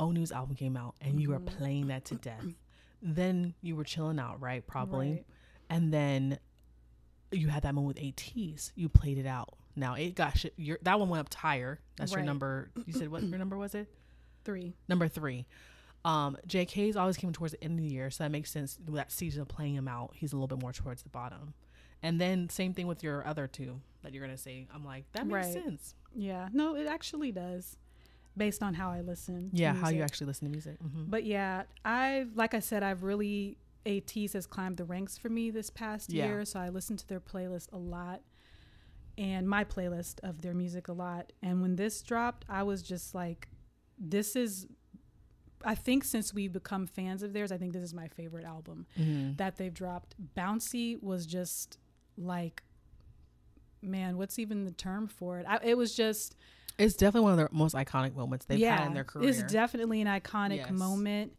Onew's 0.00 0.32
album 0.32 0.54
came 0.56 0.76
out, 0.76 0.94
and 1.00 1.20
you 1.20 1.30
were 1.30 1.40
Mhm. 1.40 1.46
playing 1.46 1.86
that 1.88 2.04
to 2.06 2.14
death. 2.16 2.44
then 3.00 3.54
you 3.62 3.76
were 3.76 3.84
chilling 3.84 4.18
out, 4.18 4.40
right? 4.40 4.66
Probably. 4.66 5.10
Right. 5.12 5.26
and 5.70 5.92
then 5.94 6.38
you 7.30 7.48
had 7.48 7.62
that 7.64 7.74
moment 7.74 7.96
with 7.96 8.04
ATEEZ. 8.04 8.72
You 8.74 8.88
played 8.88 9.18
it 9.18 9.26
out. 9.26 9.54
Now 9.76 9.94
it 9.94 10.14
got 10.14 10.36
shit. 10.38 10.54
Your 10.56 10.78
that 10.82 10.98
one 10.98 11.08
went 11.08 11.20
up 11.20 11.32
higher. 11.34 11.80
That's 11.96 12.12
your 12.12 12.22
number. 12.22 12.70
You 12.86 12.92
said 12.92 13.08
what 13.10 13.22
your 13.22 13.38
number 13.38 13.56
was 13.56 13.74
it? 13.74 13.88
Three. 14.44 14.74
Number 14.88 15.08
three. 15.08 15.46
Um, 16.04 16.38
JK's 16.46 16.96
always 16.96 17.16
came 17.16 17.32
towards 17.32 17.52
the 17.52 17.62
end 17.62 17.78
of 17.78 17.84
the 17.84 17.92
year, 17.92 18.08
so 18.10 18.24
that 18.24 18.30
makes 18.30 18.50
sense. 18.50 18.78
That 18.88 19.12
season 19.12 19.42
of 19.42 19.48
playing 19.48 19.74
him 19.74 19.88
out, 19.88 20.12
he's 20.14 20.32
a 20.32 20.36
little 20.36 20.46
bit 20.48 20.60
more 20.62 20.72
towards 20.72 21.02
the 21.02 21.08
bottom. 21.10 21.54
And 22.02 22.20
then 22.20 22.48
same 22.48 22.72
thing 22.72 22.86
with 22.86 23.02
your 23.02 23.26
other 23.26 23.46
two 23.46 23.80
that 24.02 24.14
you're 24.14 24.24
gonna 24.24 24.38
say. 24.38 24.66
I'm 24.74 24.84
like 24.84 25.04
that 25.12 25.26
makes 25.26 25.46
Right. 25.46 25.52
sense. 25.64 25.94
Yeah. 26.14 26.48
No, 26.52 26.76
it 26.76 26.86
actually 26.86 27.32
does, 27.32 27.76
based 28.36 28.62
on 28.62 28.74
how 28.74 28.90
I 28.90 29.00
listen. 29.00 29.50
Yeah, 29.52 29.74
how 29.74 29.90
you 29.90 30.02
actually 30.02 30.28
listen 30.28 30.46
to 30.46 30.50
music. 30.52 30.78
hmm 30.80 31.04
But 31.08 31.24
yeah, 31.24 31.64
I've 31.84 32.34
like 32.36 32.54
I 32.54 32.60
said, 32.60 32.82
I've 32.82 33.02
really 33.02 33.58
ATEEZ 33.88 34.34
has 34.34 34.46
climbed 34.46 34.76
the 34.76 34.84
ranks 34.84 35.16
for 35.16 35.28
me 35.30 35.50
this 35.50 35.70
past 35.70 36.12
Yeah. 36.12 36.26
year. 36.26 36.44
So 36.44 36.60
I 36.60 36.68
listened 36.68 36.98
to 37.00 37.08
their 37.08 37.20
playlist 37.20 37.72
a 37.72 37.78
lot 37.78 38.20
and 39.16 39.48
my 39.48 39.64
playlist 39.64 40.20
of 40.22 40.42
their 40.42 40.54
music 40.54 40.88
a 40.88 40.92
lot. 40.92 41.32
And 41.42 41.62
when 41.62 41.76
this 41.76 42.02
dropped, 42.02 42.44
I 42.48 42.62
was 42.62 42.82
just 42.82 43.14
like, 43.14 43.48
this 43.98 44.36
is 44.36 44.66
I 45.64 45.74
think 45.74 46.04
since 46.04 46.32
we've 46.32 46.52
become 46.52 46.86
fans 46.86 47.24
of 47.24 47.32
theirs, 47.32 47.50
I 47.50 47.58
think 47.58 47.72
this 47.72 47.82
is 47.82 47.92
my 47.92 48.06
favorite 48.06 48.44
album 48.44 48.86
hmm 48.96 49.32
that 49.38 49.56
they've 49.56 49.74
dropped. 49.74 50.14
Bouncy 50.36 51.02
was 51.02 51.26
just 51.26 51.78
like 52.16 52.62
man, 53.80 54.16
what's 54.18 54.38
even 54.40 54.64
the 54.64 54.72
term 54.72 55.06
for 55.06 55.38
it? 55.38 55.46
I, 55.48 55.58
it 55.62 55.76
was 55.78 55.94
just 55.94 56.36
It's 56.78 56.94
definitely 56.94 57.22
one 57.22 57.32
of 57.32 57.38
their 57.38 57.48
most 57.52 57.74
iconic 57.74 58.14
moments 58.14 58.44
they've 58.46 58.60
had 58.68 58.86
in 58.88 58.94
their 58.94 59.04
career. 59.04 59.28
it's 59.28 59.42
definitely 59.42 60.00
an 60.00 60.08
iconic 60.08 60.56
Yes. 60.56 60.70
moment. 60.70 61.32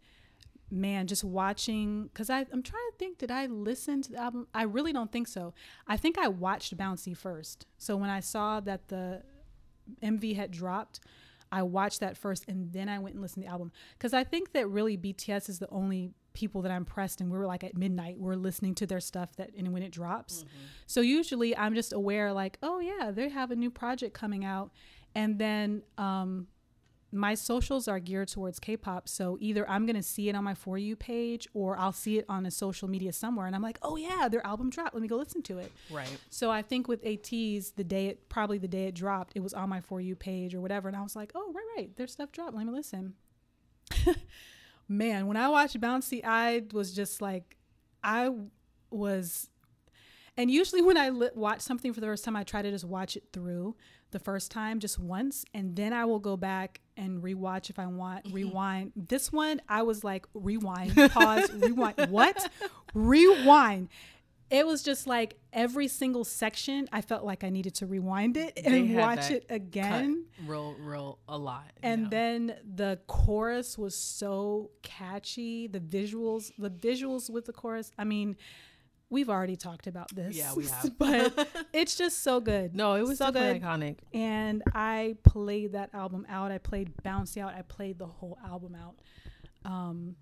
Man, 0.71 1.07
just 1.07 1.23
watching 1.23 2.03
because 2.13 2.29
I'm 2.29 2.45
trying 2.45 2.63
to 2.63 2.97
think. 2.97 3.17
Did 3.17 3.31
I 3.31 3.47
listen 3.47 4.01
to 4.03 4.11
the 4.11 4.17
album? 4.19 4.47
I 4.53 4.63
really 4.63 4.93
don't 4.93 5.11
think 5.11 5.27
so. 5.27 5.53
I 5.87 5.97
think 5.97 6.17
I 6.17 6.27
watched 6.27 6.77
Bouncy 6.77 7.17
first. 7.17 7.65
So 7.77 7.97
when 7.97 8.09
I 8.09 8.19
saw 8.19 8.59
that 8.59 8.87
the 8.89 9.23
MV 10.03 10.35
had 10.35 10.51
dropped, 10.51 10.99
I 11.51 11.63
watched 11.63 12.01
that 12.01 12.17
first, 12.17 12.45
and 12.47 12.71
then 12.71 12.89
I 12.89 12.99
went 12.99 13.15
and 13.15 13.21
listened 13.21 13.43
to 13.43 13.47
the 13.47 13.51
album. 13.51 13.71
Because 13.97 14.13
I 14.13 14.23
think 14.23 14.53
that 14.53 14.67
really 14.67 14.95
BTS 14.97 15.49
is 15.49 15.57
the 15.59 15.69
only 15.71 16.11
people 16.33 16.61
that 16.61 16.71
I'm 16.71 16.85
pressed, 16.85 17.21
and 17.21 17.31
we 17.31 17.37
were 17.37 17.47
like 17.47 17.63
at 17.63 17.75
midnight, 17.75 18.19
we're 18.19 18.35
listening 18.35 18.75
to 18.75 18.85
their 18.85 18.99
stuff 18.99 19.35
that 19.37 19.49
and 19.57 19.73
when 19.73 19.81
it 19.81 19.91
drops. 19.91 20.45
So 20.85 21.01
usually 21.01 21.57
I'm 21.57 21.73
just 21.73 21.91
aware, 21.93 22.31
like, 22.31 22.59
oh 22.61 22.79
yeah, 22.79 23.09
they 23.11 23.29
have 23.29 23.49
a 23.49 23.55
new 23.55 23.71
project 23.71 24.13
coming 24.13 24.45
out, 24.45 24.71
and 25.15 25.39
then 25.39 25.81
um, 25.97 26.47
my 27.11 27.33
socials 27.33 27.87
are 27.87 27.99
geared 27.99 28.27
towards 28.27 28.59
K-pop. 28.59 29.09
So 29.09 29.37
either 29.41 29.67
I'm 29.69 29.85
gonna 29.85 30.03
see 30.03 30.29
it 30.29 30.35
on 30.35 30.43
my 30.43 30.53
for 30.53 30.77
you 30.77 30.95
page, 30.95 31.47
or 31.53 31.77
I'll 31.77 31.91
see 31.91 32.17
it 32.19 32.25
on 32.29 32.45
a 32.45 32.51
social 32.51 32.87
media 32.87 33.11
somewhere, 33.13 33.47
and 33.47 33.55
I'm 33.55 33.61
like, 33.61 33.79
oh 33.81 33.95
yeah, 33.95 34.27
their 34.29 34.45
album 34.45 34.69
dropped. 34.69 34.93
Let 34.93 35.01
me 35.01 35.07
go 35.07 35.15
listen 35.15 35.41
to 35.43 35.57
it. 35.59 35.71
right. 35.91 36.17
So 36.29 36.51
I 36.51 36.61
think 36.61 36.87
with 36.87 37.03
ATEEZ, 37.03 37.75
the 37.75 37.83
day 37.83 38.07
it 38.07 38.29
probably 38.29 38.57
the 38.57 38.67
day 38.67 38.85
it 38.85 38.95
dropped, 38.95 39.33
it 39.35 39.41
was 39.41 39.53
on 39.53 39.69
my 39.69 39.81
for 39.81 39.99
you 39.99 40.15
page 40.15 40.53
or 40.53 40.61
whatever, 40.61 40.87
and 40.87 40.97
I 40.97 41.01
was 41.01 41.15
like, 41.15 41.31
oh 41.35 41.51
right, 41.53 41.65
right, 41.77 41.97
their 41.97 42.07
stuff 42.07 42.31
dropped. 42.31 42.55
Let 42.55 42.65
me 42.65 42.71
listen. 42.73 43.13
Man, 44.87 45.27
when 45.27 45.37
I 45.37 45.49
watched 45.49 45.79
Bouncy, 45.79 46.21
I 46.23 46.63
was 46.73 46.93
just 46.93 47.21
like, 47.21 47.57
I 48.03 48.31
was, 48.89 49.49
and 50.35 50.49
usually 50.49 50.81
when 50.81 50.97
I 50.97 51.09
li- 51.09 51.29
watch 51.35 51.61
something 51.61 51.93
for 51.93 52.01
the 52.01 52.07
first 52.07 52.23
time, 52.23 52.35
I 52.35 52.43
try 52.43 52.61
to 52.61 52.71
just 52.71 52.85
watch 52.85 53.15
it 53.15 53.25
through 53.31 53.75
the 54.11 54.19
first 54.19 54.49
time 54.49 54.79
just 54.79 54.97
once, 54.97 55.45
and 55.53 55.75
then 55.75 55.93
I 55.93 56.05
will 56.05 56.19
go 56.19 56.35
back 56.37 56.81
and 56.99 57.23
rewatch 57.23 57.69
if 57.69 57.79
I 57.79 57.87
want, 57.87 58.25
mm-hmm. 58.25 58.35
rewind. 58.35 58.91
This 58.95 59.31
one, 59.31 59.61
I 59.67 59.81
was 59.83 60.03
like, 60.03 60.25
rewind, 60.33 60.95
pause, 61.11 61.51
rewind. 61.53 61.95
What? 62.09 62.51
Rewind 62.93 63.89
it 64.49 64.65
was 64.65 64.81
just 64.81 65.07
like 65.07 65.35
every 65.53 65.87
single 65.87 66.23
section 66.23 66.87
i 66.91 67.01
felt 67.01 67.23
like 67.23 67.43
i 67.43 67.49
needed 67.49 67.73
to 67.73 67.85
rewind 67.85 68.37
it 68.37 68.59
and 68.63 68.95
watch 68.95 69.29
it 69.31 69.45
again 69.49 70.25
real, 70.45 70.75
real 70.79 71.19
a 71.27 71.37
lot. 71.37 71.71
and 71.83 72.03
yeah. 72.03 72.07
then 72.09 72.55
the 72.75 72.99
chorus 73.07 73.77
was 73.77 73.95
so 73.95 74.69
catchy 74.81 75.67
the 75.67 75.79
visuals 75.79 76.51
the 76.57 76.69
visuals 76.69 77.29
with 77.29 77.45
the 77.45 77.53
chorus 77.53 77.91
i 77.97 78.03
mean 78.03 78.35
we've 79.09 79.29
already 79.29 79.55
talked 79.55 79.87
about 79.87 80.13
this 80.15 80.35
Yeah, 80.35 80.53
we 80.53 80.65
have. 80.67 80.97
but 80.97 81.47
it's 81.73 81.95
just 81.95 82.21
so 82.23 82.39
good 82.39 82.75
no, 82.75 82.93
it 82.95 83.03
was 83.03 83.17
so 83.17 83.31
good. 83.31 83.61
iconic. 83.61 83.97
and 84.13 84.61
i 84.73 85.15
played 85.23 85.73
that 85.73 85.89
album 85.93 86.25
out 86.29 86.51
i 86.51 86.57
played 86.57 86.91
bouncy 87.03 87.41
out 87.41 87.53
i 87.55 87.61
played 87.63 87.97
the 87.99 88.05
whole 88.05 88.37
album 88.45 88.75
out 88.75 88.95
um 89.65 90.15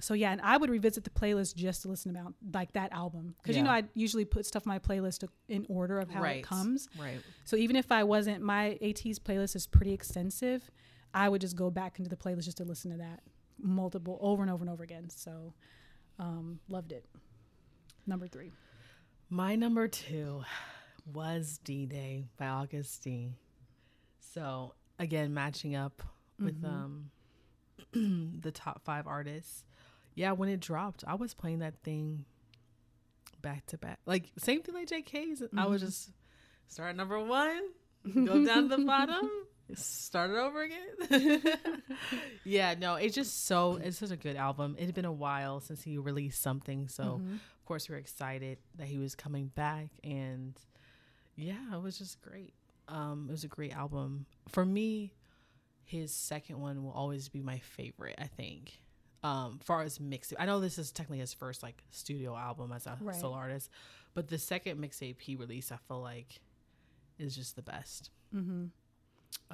so 0.00 0.12
yeah 0.14 0.30
and 0.30 0.40
i 0.42 0.56
would 0.56 0.68
revisit 0.70 1.04
the 1.04 1.10
playlist 1.10 1.54
just 1.56 1.82
to 1.82 1.88
listen 1.88 2.10
about 2.10 2.34
like 2.52 2.72
that 2.74 2.92
album 2.92 3.34
because 3.42 3.56
you 3.56 3.62
know 3.62 3.70
i 3.70 3.82
usually 3.94 4.24
put 4.24 4.44
stuff 4.46 4.64
in 4.66 4.68
my 4.70 4.78
playlist 4.78 5.26
in 5.48 5.64
order 5.68 5.98
of 5.98 6.10
how 6.10 6.22
right. 6.22 6.36
it 6.36 6.42
comes 6.42 6.88
Right. 6.98 7.18
so 7.44 7.56
even 7.56 7.76
if 7.76 7.90
i 7.90 8.04
wasn't 8.04 8.42
my 8.42 8.78
at's 8.82 9.18
playlist 9.18 9.56
is 9.56 9.66
pretty 9.66 9.92
extensive 9.92 10.70
i 11.14 11.28
would 11.28 11.40
just 11.40 11.56
go 11.56 11.70
back 11.70 11.98
into 11.98 12.10
the 12.10 12.16
playlist 12.16 12.44
just 12.44 12.58
to 12.58 12.64
listen 12.64 12.90
to 12.92 12.98
that 12.98 13.20
multiple 13.58 14.18
over 14.20 14.42
and 14.42 14.50
over 14.50 14.62
and 14.62 14.70
over 14.70 14.82
again 14.84 15.08
so 15.08 15.54
um 16.18 16.60
loved 16.68 16.92
it 16.92 17.06
number 18.06 18.26
three 18.28 18.52
My 19.28 19.56
number 19.56 19.88
two 19.88 20.42
was 21.12 21.58
D 21.64 21.86
Day 21.86 22.24
by 22.36 22.46
Agust 22.46 23.02
D. 23.02 23.32
So 24.34 24.74
again, 24.98 25.34
matching 25.34 25.74
up 25.74 26.02
with 26.38 26.60
Mhm. 26.62 26.64
um 26.68 27.10
the 28.40 28.50
top 28.52 28.82
five 28.84 29.06
artists. 29.06 29.64
Yeah, 30.14 30.32
when 30.32 30.48
it 30.48 30.60
dropped, 30.60 31.04
I 31.06 31.14
was 31.14 31.34
playing 31.34 31.58
that 31.60 31.82
thing 31.82 32.24
back 33.42 33.66
to 33.66 33.78
back. 33.78 33.98
Like 34.06 34.30
same 34.38 34.62
thing 34.62 34.74
like 34.74 34.88
JK's. 34.88 35.42
I 35.56 35.66
was 35.66 35.82
Mhm. 35.82 35.86
just 35.86 36.10
start 36.68 36.96
number 36.96 37.18
one, 37.22 37.62
go 38.04 38.44
down 38.44 38.68
to 38.68 38.76
the 38.76 38.84
bottom, 38.84 39.30
start 39.74 40.30
it 40.30 40.36
over 40.36 40.62
again. 40.62 41.42
yeah, 42.44 42.74
no, 42.78 42.94
it's 42.96 43.14
just 43.14 43.46
so 43.46 43.76
it's 43.76 43.98
such 43.98 44.10
a 44.10 44.16
good 44.16 44.36
album. 44.36 44.76
It 44.78 44.86
had 44.86 44.94
been 44.94 45.04
a 45.04 45.12
while 45.12 45.60
since 45.60 45.82
he 45.82 45.98
released 45.98 46.40
something, 46.42 46.88
so 46.88 47.20
Mhm. 47.22 47.38
Of 47.66 47.68
course 47.68 47.88
we 47.88 47.94
were 47.94 47.98
excited 47.98 48.58
that 48.76 48.86
he 48.86 48.96
was 48.96 49.16
coming 49.16 49.48
back 49.56 49.88
and 50.04 50.54
yeah 51.34 51.74
it 51.74 51.82
was 51.82 51.98
just 51.98 52.20
great. 52.22 52.54
Um 52.86 53.26
it 53.28 53.32
was 53.32 53.42
a 53.42 53.48
great 53.48 53.74
album. 53.74 54.26
For 54.48 54.64
me 54.64 55.12
his 55.82 56.12
second 56.12 56.60
one 56.60 56.84
will 56.84 56.92
always 56.92 57.28
be 57.28 57.40
my 57.42 57.58
favorite 57.58 58.14
i 58.18 58.26
think 58.26 58.78
um 59.24 59.58
far 59.62 59.82
as 59.82 59.98
mix 60.00 60.32
i 60.38 60.44
know 60.46 60.58
this 60.60 60.78
is 60.78 60.90
technically 60.92 61.18
his 61.20 61.32
first 61.32 61.62
like 61.62 61.80
studio 61.90 62.36
album 62.36 62.72
as 62.72 62.86
a 62.86 62.96
Right. 63.00 63.14
solo 63.14 63.34
artist 63.34 63.68
but 64.14 64.26
the 64.28 64.36
second 64.38 64.78
mixtape 64.80 65.20
he 65.20 65.34
released 65.36 65.70
i 65.72 65.76
feel 65.88 66.00
like 66.02 66.40
is 67.18 67.34
just 67.36 67.54
the 67.56 67.62
best. 67.62 68.10
Mm-hmm. 68.34 68.66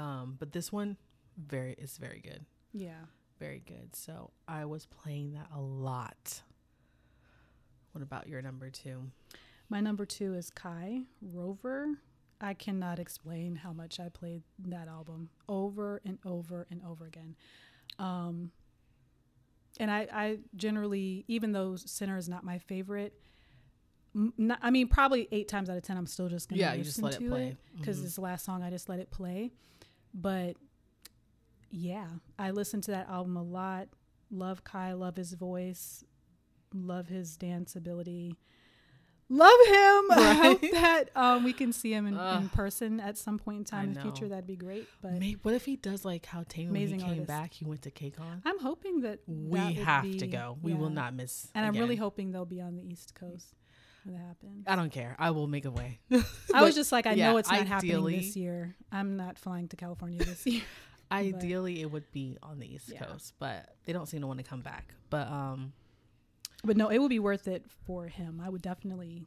um 0.03 0.37
but 0.39 0.53
this 0.53 0.71
one 0.73 0.97
very 1.39 1.73
is 1.79 1.97
very 1.97 2.21
good. 2.21 2.45
Yeah. 2.75 3.05
Very 3.39 3.63
good. 3.67 3.95
So 3.97 4.31
i 4.47 4.65
was 4.67 4.85
playing 4.87 5.33
that 5.33 5.49
a 5.55 5.61
lot 5.61 6.43
what 7.93 8.03
about 8.03 8.27
your 8.29 8.43
number 8.43 8.71
two 8.71 9.11
My 9.69 9.81
number 9.81 10.05
two 10.05 10.35
is 10.35 10.51
Kai 10.51 11.03
Rover. 11.21 11.89
I 12.41 12.55
cannot 12.55 12.99
explain 12.99 13.57
how 13.57 13.73
much 13.73 14.01
I 14.01 14.09
played 14.09 14.43
that 14.67 14.89
album 14.89 15.29
over 15.49 16.01
and 16.05 16.19
over 16.27 16.67
and 16.71 16.83
over 16.85 17.07
again. 17.07 17.37
Um, 17.99 18.51
and 19.79 19.91
I, 19.91 20.09
I 20.13 20.39
generally, 20.57 21.25
even 21.29 21.53
though 21.53 21.77
Sinner 21.77 22.17
is 22.17 22.29
not 22.29 22.43
my 22.45 22.59
favorite, 22.59 23.15
not, 24.15 24.59
I 24.61 24.71
mean, 24.71 24.89
probably 24.89 25.29
eight 25.33 25.49
times 25.49 25.71
out 25.71 25.77
of 25.77 25.83
ten, 25.85 25.97
I'm 25.97 26.07
still 26.07 26.29
just 26.29 26.49
gonna 26.49 26.61
Yeah, 26.61 26.75
you 26.75 26.83
just 26.85 27.01
let 27.03 27.15
it 27.15 27.27
play. 27.29 27.57
because 27.79 28.01
Mhm. 28.01 28.05
it's 28.07 28.15
the 28.17 28.21
last 28.23 28.45
song. 28.45 28.63
I 28.63 28.71
just 28.71 28.89
let 28.89 28.99
it 28.99 29.11
play. 29.11 29.53
But 30.13 30.57
yeah, 31.71 32.09
I 32.39 32.51
listened 32.51 32.83
to 32.85 32.91
that 32.91 33.09
album 33.09 33.37
a 33.37 33.43
lot. 33.43 33.89
Love 34.31 34.65
Kai, 34.65 34.93
love 34.95 35.17
his 35.17 35.33
voice, 35.35 36.05
love 36.75 37.09
his 37.09 37.37
dance 37.37 37.77
ability. 37.77 38.37
Love 39.29 39.59
him. 39.67 40.11
I 40.11 40.35
hope 40.43 40.61
that 40.73 41.05
um, 41.17 41.43
we 41.45 41.55
can 41.55 41.73
see 41.73 41.91
him 41.95 42.07
in, 42.07 42.19
in 42.19 42.49
person 42.51 43.01
at 43.01 43.17
some 43.17 43.39
point 43.39 43.59
in 43.73 43.79
I 43.79 43.81
time 43.81 43.89
in 43.91 43.95
the 43.95 44.01
future. 44.03 44.29
That'd 44.29 44.47
be 44.47 44.57
great. 44.57 44.87
But 45.01 45.13
May- 45.15 45.37
what 45.43 45.55
if 45.55 45.65
he 45.65 45.77
does 45.77 46.05
like 46.05 46.27
how 46.27 46.45
Taylor 46.47 46.73
when 46.73 46.81
he 46.81 46.83
Amazing 46.85 47.01
came 47.01 47.09
artist. 47.11 47.29
back? 47.29 47.55
He 47.55 47.65
went 47.65 47.81
to 47.83 47.91
KCON. 47.91 48.43
I'm 48.45 48.59
hoping 48.59 49.01
that 49.03 49.21
We 49.27 49.59
that 49.59 49.75
have 49.77 50.03
to 50.03 50.09
be- 50.19 50.27
go. 50.27 50.59
We 50.61 50.75
will 50.75 50.91
not 50.91 51.15
miss. 51.15 51.49
And 51.55 51.65
I'm 51.65 51.73
really 51.75 51.97
hoping 51.97 52.33
they'll 52.33 52.45
be 52.45 52.61
on 52.61 52.77
the 52.77 52.83
East 52.83 53.15
Coast 53.15 53.55
when 54.05 54.17
that 54.17 54.23
happens. 54.27 54.65
I 54.67 54.77
don't 54.77 54.93
care. 54.93 55.17
I 55.19 55.31
will 55.31 55.47
make 55.47 55.65
a 55.65 55.71
way. 55.71 56.01
I 56.55 56.63
was 56.63 56.75
just 56.75 56.93
like, 56.93 57.07
I 57.07 57.13
yeah, 57.15 57.31
know 57.31 57.39
it's 57.39 57.51
not 57.51 57.67
happening 57.67 58.05
this 58.05 58.37
year. 58.37 58.75
I'm 58.91 59.17
not 59.17 59.39
flying 59.39 59.69
to 59.69 59.77
California 59.77 60.19
this 60.23 60.45
year. 60.47 60.61
Ideally, 61.11 61.81
it 61.81 61.91
would 61.91 62.11
be 62.13 62.37
on 62.43 62.59
the 62.59 62.75
East 62.75 62.91
Yeah. 62.93 63.05
Coast, 63.05 63.33
but 63.39 63.77
they 63.87 63.95
don't 63.95 64.07
seem 64.07 64.21
to 64.21 64.27
want 64.27 64.41
to 64.41 64.45
come 64.45 64.61
back. 64.61 64.93
But 65.09 65.29
um, 65.29 65.73
but 66.65 66.77
no, 66.77 66.89
it 66.89 66.99
would 66.99 67.11
be 67.11 67.19
worth 67.19 67.49
it 67.49 67.65
for 67.87 68.07
him. 68.07 68.41
I 68.43 68.49
would 68.49 68.63
definitely. 68.63 69.27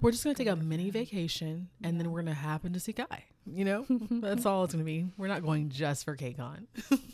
we're 0.00 0.10
just 0.10 0.24
gonna 0.24 0.34
take 0.34 0.48
a 0.48 0.56
mini 0.56 0.90
vacation, 0.90 1.68
and 1.82 1.98
then 1.98 2.10
we're 2.10 2.22
gonna 2.22 2.34
happen 2.34 2.72
to 2.72 2.80
see 2.80 2.92
Kai. 2.92 3.24
You 3.46 3.64
know, 3.64 3.86
that's 4.10 4.46
all 4.46 4.64
it's 4.64 4.74
gonna 4.74 4.84
be. 4.84 5.06
We're 5.16 5.28
not 5.28 5.42
going 5.42 5.68
just 5.70 6.04
for 6.04 6.16
KCON. 6.16 6.66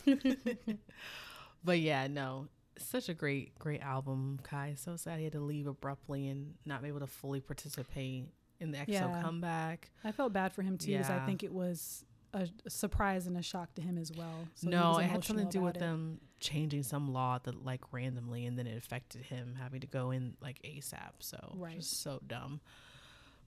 but 1.64 1.78
yeah, 1.80 2.06
no, 2.06 2.48
such 2.78 3.08
a 3.08 3.14
great, 3.14 3.58
great 3.58 3.80
album. 3.80 4.40
Kai, 4.42 4.74
so 4.76 4.96
sad 4.96 5.18
he 5.18 5.24
had 5.24 5.32
to 5.34 5.40
leave 5.40 5.66
abruptly 5.66 6.28
and 6.28 6.54
not 6.64 6.82
be 6.82 6.88
able 6.88 7.00
to 7.00 7.06
fully 7.06 7.40
participate 7.40 8.26
in 8.60 8.72
the 8.72 8.78
EXO 8.78 8.88
Yeah. 8.88 9.22
comeback. 9.22 9.90
I 10.04 10.12
felt 10.12 10.32
bad 10.32 10.52
for 10.52 10.62
him 10.62 10.78
too, 10.78 10.92
because 10.92 11.10
I 11.10 11.24
think 11.26 11.42
it 11.42 11.52
was 11.52 12.04
a, 12.32 12.48
surprise 12.68 13.26
and 13.26 13.36
a 13.36 13.42
shock 13.42 13.74
to 13.74 13.82
him 13.82 13.98
as 13.98 14.12
well. 14.12 14.48
So 14.54 14.68
no, 14.68 14.98
it 14.98 15.04
had 15.04 15.24
something 15.24 15.46
to 15.46 15.58
do 15.58 15.62
with 15.62 15.76
it. 15.76 15.80
them 15.80 16.20
changing 16.40 16.82
some 16.82 17.12
law 17.12 17.38
that 17.44 17.64
like 17.64 17.80
randomly, 17.92 18.46
and 18.46 18.58
then 18.58 18.66
it 18.66 18.76
affected 18.76 19.22
him 19.22 19.56
having 19.60 19.80
to 19.80 19.86
go 19.86 20.10
in 20.10 20.36
like 20.40 20.60
ASAP. 20.64 21.12
So 21.20 21.54
Right. 21.56 21.76
just 21.76 22.02
so 22.02 22.20
dumb. 22.26 22.60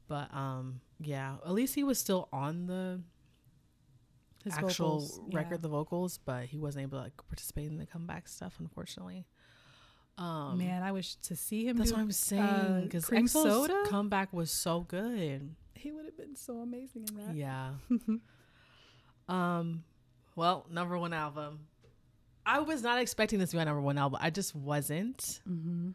But 0.08 0.34
um, 0.34 0.82
yeah, 1.00 1.36
at 1.46 1.52
least 1.52 1.76
he 1.76 1.84
was 1.84 1.98
still 1.98 2.28
on 2.32 2.68
the 2.68 3.02
His 4.44 4.54
actual 4.54 5.00
vocals, 5.00 5.20
record, 5.32 5.52
yeah. 5.52 5.58
the 5.62 5.68
vocals, 5.70 6.18
but 6.24 6.46
he 6.46 6.58
wasn't 6.60 6.84
able 6.84 6.98
to 7.00 7.04
like 7.06 7.18
participate 7.28 7.68
in 7.68 7.78
the 7.78 7.86
comeback 7.86 8.28
stuff, 8.28 8.56
unfortunately. 8.60 9.26
Um, 10.18 10.60
Man, 10.60 10.84
I 10.84 10.91
wish 10.91 11.16
to 11.16 11.36
see 11.36 11.66
him. 11.68 11.78
that's 11.78 11.89
do, 11.89 11.96
what 11.96 12.02
I'm 12.04 12.12
saying. 12.12 12.41
uh, 12.44 12.82
Because 12.84 13.06
Cream 13.06 13.26
EXO's 13.26 13.89
comeback 13.89 14.32
was 14.32 14.52
so 14.52 14.82
good. 14.82 15.56
He 15.74 15.91
would 15.91 16.06
have 16.06 16.16
been 16.16 16.36
so 16.36 16.60
amazing 16.60 17.06
in 17.10 17.16
that. 17.26 17.36
Yeah. 17.36 17.72
um. 19.28 19.84
Well, 20.36 20.66
number 20.70 20.98
one 20.98 21.14
album. 21.14 21.60
I 22.46 22.60
was 22.60 22.82
not 22.84 23.02
expecting 23.02 23.39
this 23.39 23.52
to 23.52 23.56
be 23.56 23.60
my 23.60 23.64
number 23.66 23.82
one 23.82 23.98
album. 23.98 24.20
I 24.22 24.30
just 24.30 24.56
wasn't. 24.56 25.39
hmm 25.48 25.91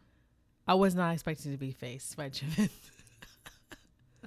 I 0.67 0.75
was 0.75 0.93
not 0.93 1.13
expecting 1.13 1.51
to 1.51 1.57
be 1.57 1.71
Face 1.71 2.13
by 2.15 2.29
Jimin. 2.29 2.69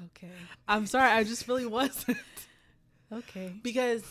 Okay. 0.06 0.30
I'm 0.66 0.86
sorry. 0.86 1.10
I 1.10 1.22
just 1.22 1.46
really 1.48 1.66
wasn't 1.66 2.16
Okay. 3.12 3.52
because 3.62 4.02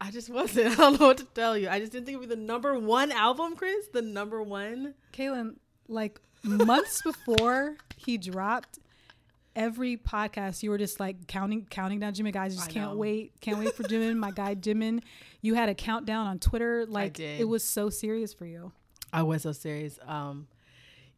I 0.00 0.10
just 0.10 0.30
wasn't. 0.30 0.68
I 0.72 0.74
don't 0.76 1.00
know 1.00 1.08
what 1.08 1.18
to 1.18 1.24
tell 1.24 1.58
you. 1.58 1.68
I 1.68 1.80
just 1.80 1.92
didn't 1.92 2.06
think 2.06 2.14
it 2.16 2.18
would 2.20 2.28
be 2.28 2.34
the 2.36 2.40
number 2.40 2.78
one 2.78 3.10
album, 3.10 3.56
Chris. 3.56 3.88
The 3.92 4.00
number 4.02 4.42
one. 4.42 4.94
Kaylin, 5.12 5.56
like 5.88 6.20
months 6.44 7.02
before 7.02 7.76
he 7.96 8.16
dropped, 8.16 8.78
every 9.56 9.96
podcast 9.96 10.62
you 10.62 10.70
were 10.70 10.78
just 10.78 11.00
like 11.00 11.26
counting 11.26 11.66
counting 11.68 12.00
down 12.00 12.14
Jimin. 12.14 12.32
Guys, 12.32 12.54
just 12.54 12.68
I 12.68 12.72
can't 12.72 12.92
know. 12.92 12.96
wait, 12.98 13.40
can't 13.40 13.58
wait 13.58 13.74
for 13.74 13.82
Jimin. 13.82 14.16
My 14.16 14.30
guy 14.30 14.54
Jimin. 14.54 15.02
You 15.40 15.54
had 15.54 15.68
a 15.68 15.74
countdown 15.74 16.26
on 16.26 16.38
Twitter. 16.38 16.86
Like 16.86 17.14
did. 17.14 17.40
it 17.40 17.48
was 17.48 17.64
so 17.64 17.90
serious 17.90 18.32
for 18.32 18.46
you. 18.46 18.72
I 19.12 19.22
was 19.22 19.42
so 19.42 19.52
serious. 19.52 19.98
Um, 20.06 20.46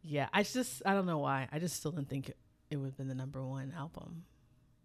yeah, 0.03 0.29
I 0.33 0.43
just 0.43 0.83
I 0.87 0.95
don't 0.95 1.07
know 1.07 1.19
why. 1.19 1.49
I 1.53 1.59
just 1.59 1.77
still 1.77 1.93
didn't 1.93 2.09
think 2.09 2.31
it, 2.31 2.37
it 2.71 2.77
would 2.77 2.87
have 2.87 2.97
been 2.97 3.09
the 3.09 3.15
number 3.15 3.45
one 3.45 3.73
album 3.77 4.25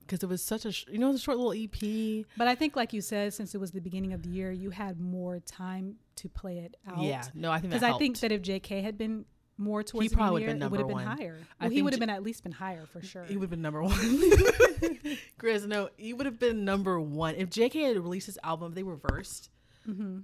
because 0.07 0.23
it 0.23 0.29
was 0.29 0.41
such 0.41 0.65
a 0.65 0.71
sh- 0.71 0.85
you 0.89 0.97
know 0.97 1.11
the 1.11 1.19
short 1.19 1.37
little 1.37 1.53
EP. 1.53 2.25
But 2.37 2.47
I 2.47 2.55
think, 2.55 2.75
like 2.75 2.93
you 2.93 3.01
said, 3.01 3.33
since 3.33 3.53
it 3.53 3.59
was 3.59 3.71
the 3.71 3.81
beginning 3.81 4.13
of 4.13 4.23
the 4.23 4.29
year, 4.29 4.51
you 4.51 4.69
had 4.69 4.99
more 4.99 5.39
time 5.39 5.95
to 6.17 6.29
play 6.29 6.59
it 6.59 6.75
out. 6.87 6.99
Yeah, 6.99 7.23
no, 7.33 7.51
I 7.51 7.59
think 7.59 7.73
Because 7.73 7.83
I 7.83 7.97
think 7.97 8.19
that 8.19 8.31
if 8.31 8.41
J.K. 8.41 8.81
had 8.81 8.97
been 8.97 9.25
more 9.57 9.83
towards 9.83 10.03
He 10.05 10.07
the 10.09 10.13
end 10.13 10.13
of 10.13 10.17
probably 10.17 10.33
would've 10.33 10.47
year, 10.47 10.55
been 10.55 10.61
it 10.63 10.71
would 10.71 10.79
have 10.79 10.87
number 10.87 10.99
been 11.01 11.07
one. 11.09 11.17
higher. 11.17 11.37
Well, 11.61 11.69
he 11.69 11.81
would 11.81 11.93
have 11.93 11.99
J- 11.99 12.05
been 12.05 12.09
at 12.15 12.23
least 12.23 12.43
been 12.43 12.51
higher 12.51 12.85
for 12.85 13.01
sure. 13.01 13.23
He 13.25 13.35
would 13.37 13.43
have 13.43 13.49
been 13.49 13.61
number 13.61 13.81
one. 13.83 13.97
Chris, 15.37 15.65
no, 15.65 15.89
he 15.97 16.13
would 16.13 16.25
have 16.25 16.39
been 16.39 16.65
number 16.65 16.99
one. 16.99 17.35
If 17.35 17.49
JK 17.49 17.87
had 17.87 17.97
released 17.97 18.25
his 18.27 18.37
album, 18.43 18.69
if 18.71 18.75
they 18.75 18.83
reversed, 18.83 19.49
hmm 19.85 20.19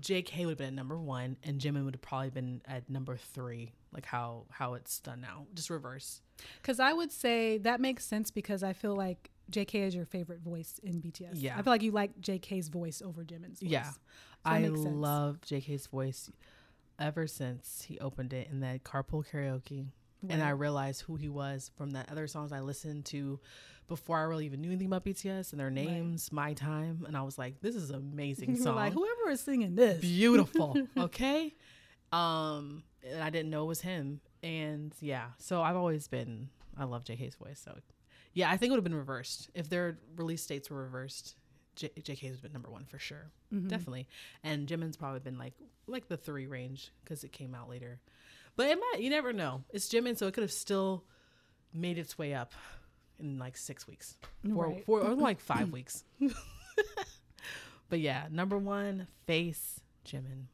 JK 0.00 0.40
would 0.46 0.52
have 0.52 0.58
been 0.58 0.68
at 0.68 0.72
number 0.72 0.96
one 0.98 1.36
and 1.44 1.60
Jimin 1.60 1.84
would 1.84 1.94
have 1.94 2.00
probably 2.00 2.30
been 2.30 2.62
at 2.66 2.88
number 2.88 3.18
three, 3.18 3.72
like 3.92 4.06
how 4.06 4.46
how 4.48 4.72
it's 4.72 5.00
done 5.00 5.20
now. 5.20 5.46
Just 5.54 5.68
reverse. 5.68 6.22
Because 6.62 6.80
I 6.80 6.94
would 6.94 7.12
say 7.12 7.58
that 7.58 7.78
makes 7.78 8.06
sense 8.06 8.30
because 8.30 8.62
I 8.62 8.72
feel 8.72 8.96
like 8.96 9.28
J.K. 9.50 9.82
is 9.82 9.94
your 9.94 10.06
favorite 10.06 10.40
voice 10.40 10.80
in 10.82 10.94
BTS. 11.02 11.32
Yeah. 11.34 11.58
I 11.58 11.62
feel 11.62 11.74
like 11.74 11.82
you 11.82 11.90
like 11.90 12.18
J.K.'s 12.22 12.68
voice 12.68 13.02
over 13.04 13.22
Jimin's 13.22 13.60
voice. 13.60 13.70
Yeah. 13.70 13.82
that 13.82 13.92
I 14.46 14.68
love 14.68 15.40
JK's 15.42 15.88
voice 15.88 16.30
ever 16.98 17.26
since 17.26 17.84
he 17.86 17.98
opened 17.98 18.32
it 18.32 18.48
in 18.50 18.60
that 18.60 18.84
carpool 18.84 19.24
karaoke. 19.26 19.86
And 20.28 20.40
I 20.40 20.50
realized 20.50 21.02
who 21.02 21.16
he 21.16 21.28
was 21.28 21.72
from 21.76 21.90
that 21.90 22.08
other 22.10 22.28
songs 22.28 22.52
I 22.52 22.60
listened 22.60 23.06
to 23.06 23.40
before 23.88 24.18
I 24.18 24.22
really 24.22 24.46
even 24.46 24.60
knew 24.60 24.68
anything 24.68 24.86
about 24.86 25.04
BTS 25.04 25.50
and 25.50 25.58
their 25.58 25.68
names, 25.70 26.30
My 26.30 26.52
Time. 26.52 27.04
And 27.08 27.16
I 27.16 27.22
was 27.22 27.38
like, 27.38 27.60
this 27.60 27.74
is 27.74 27.90
an 27.90 27.96
amazing 28.12 28.56
song. 28.56 28.76
like 28.76 28.92
whoever 28.92 29.30
is 29.30 29.40
singing 29.40 29.74
this. 29.74 30.00
beautiful 30.00 30.76
okay 30.96 31.52
um 32.12 32.82
and 33.10 33.22
i 33.22 33.30
didn't 33.30 33.50
know 33.50 33.62
it 33.64 33.66
was 33.68 33.80
him 33.80 34.20
and 34.42 34.92
yeah 35.00 35.28
so 35.38 35.62
i've 35.62 35.76
always 35.76 36.08
been 36.08 36.50
i 36.76 36.84
love 36.84 37.04
jk's 37.04 37.34
voice 37.36 37.58
so 37.64 37.74
yeah 38.34 38.50
i 38.50 38.56
think 38.58 38.68
it 38.68 38.72
would 38.72 38.76
have 38.76 38.84
been 38.84 38.94
reversed 38.94 39.48
if 39.54 39.68
their 39.70 39.98
release 40.16 40.44
dates 40.46 40.68
were 40.70 40.82
reversed 40.82 41.36
J- 41.76 41.90
jk 42.00 42.28
has 42.28 42.40
been 42.40 42.52
number 42.52 42.68
one 42.70 42.84
for 42.84 42.98
sure 42.98 43.30
Mhm. 43.52 43.68
definitely 43.68 44.06
and 44.42 44.66
jimin's 44.68 44.96
probably 44.96 45.20
been 45.20 45.38
like 45.38 45.54
like 45.86 46.08
the 46.08 46.16
three 46.16 46.46
range 46.46 46.90
because 47.02 47.24
it 47.24 47.32
came 47.32 47.54
out 47.54 47.68
later 47.70 47.98
but 48.56 48.68
it 48.68 48.76
might 48.78 49.00
you 49.00 49.08
never 49.10 49.32
know 49.32 49.64
it's 49.72 49.88
jimin 49.88 50.16
so 50.18 50.26
it 50.26 50.34
could 50.34 50.42
have 50.42 50.52
still 50.52 51.04
made 51.72 51.96
its 51.98 52.18
way 52.18 52.34
up 52.34 52.52
in 53.18 53.38
like 53.38 53.56
six 53.56 53.86
weeks 53.86 54.16
four, 54.52 54.68
Right. 54.68 54.84
four 54.84 55.00
or 55.00 55.14
like 55.14 55.40
five 55.52 55.70
weeks 55.72 56.04
but 57.88 58.00
yeah 58.00 58.26
number 58.30 58.58
one 58.58 59.06
face 59.26 59.80
jimin 60.06 60.44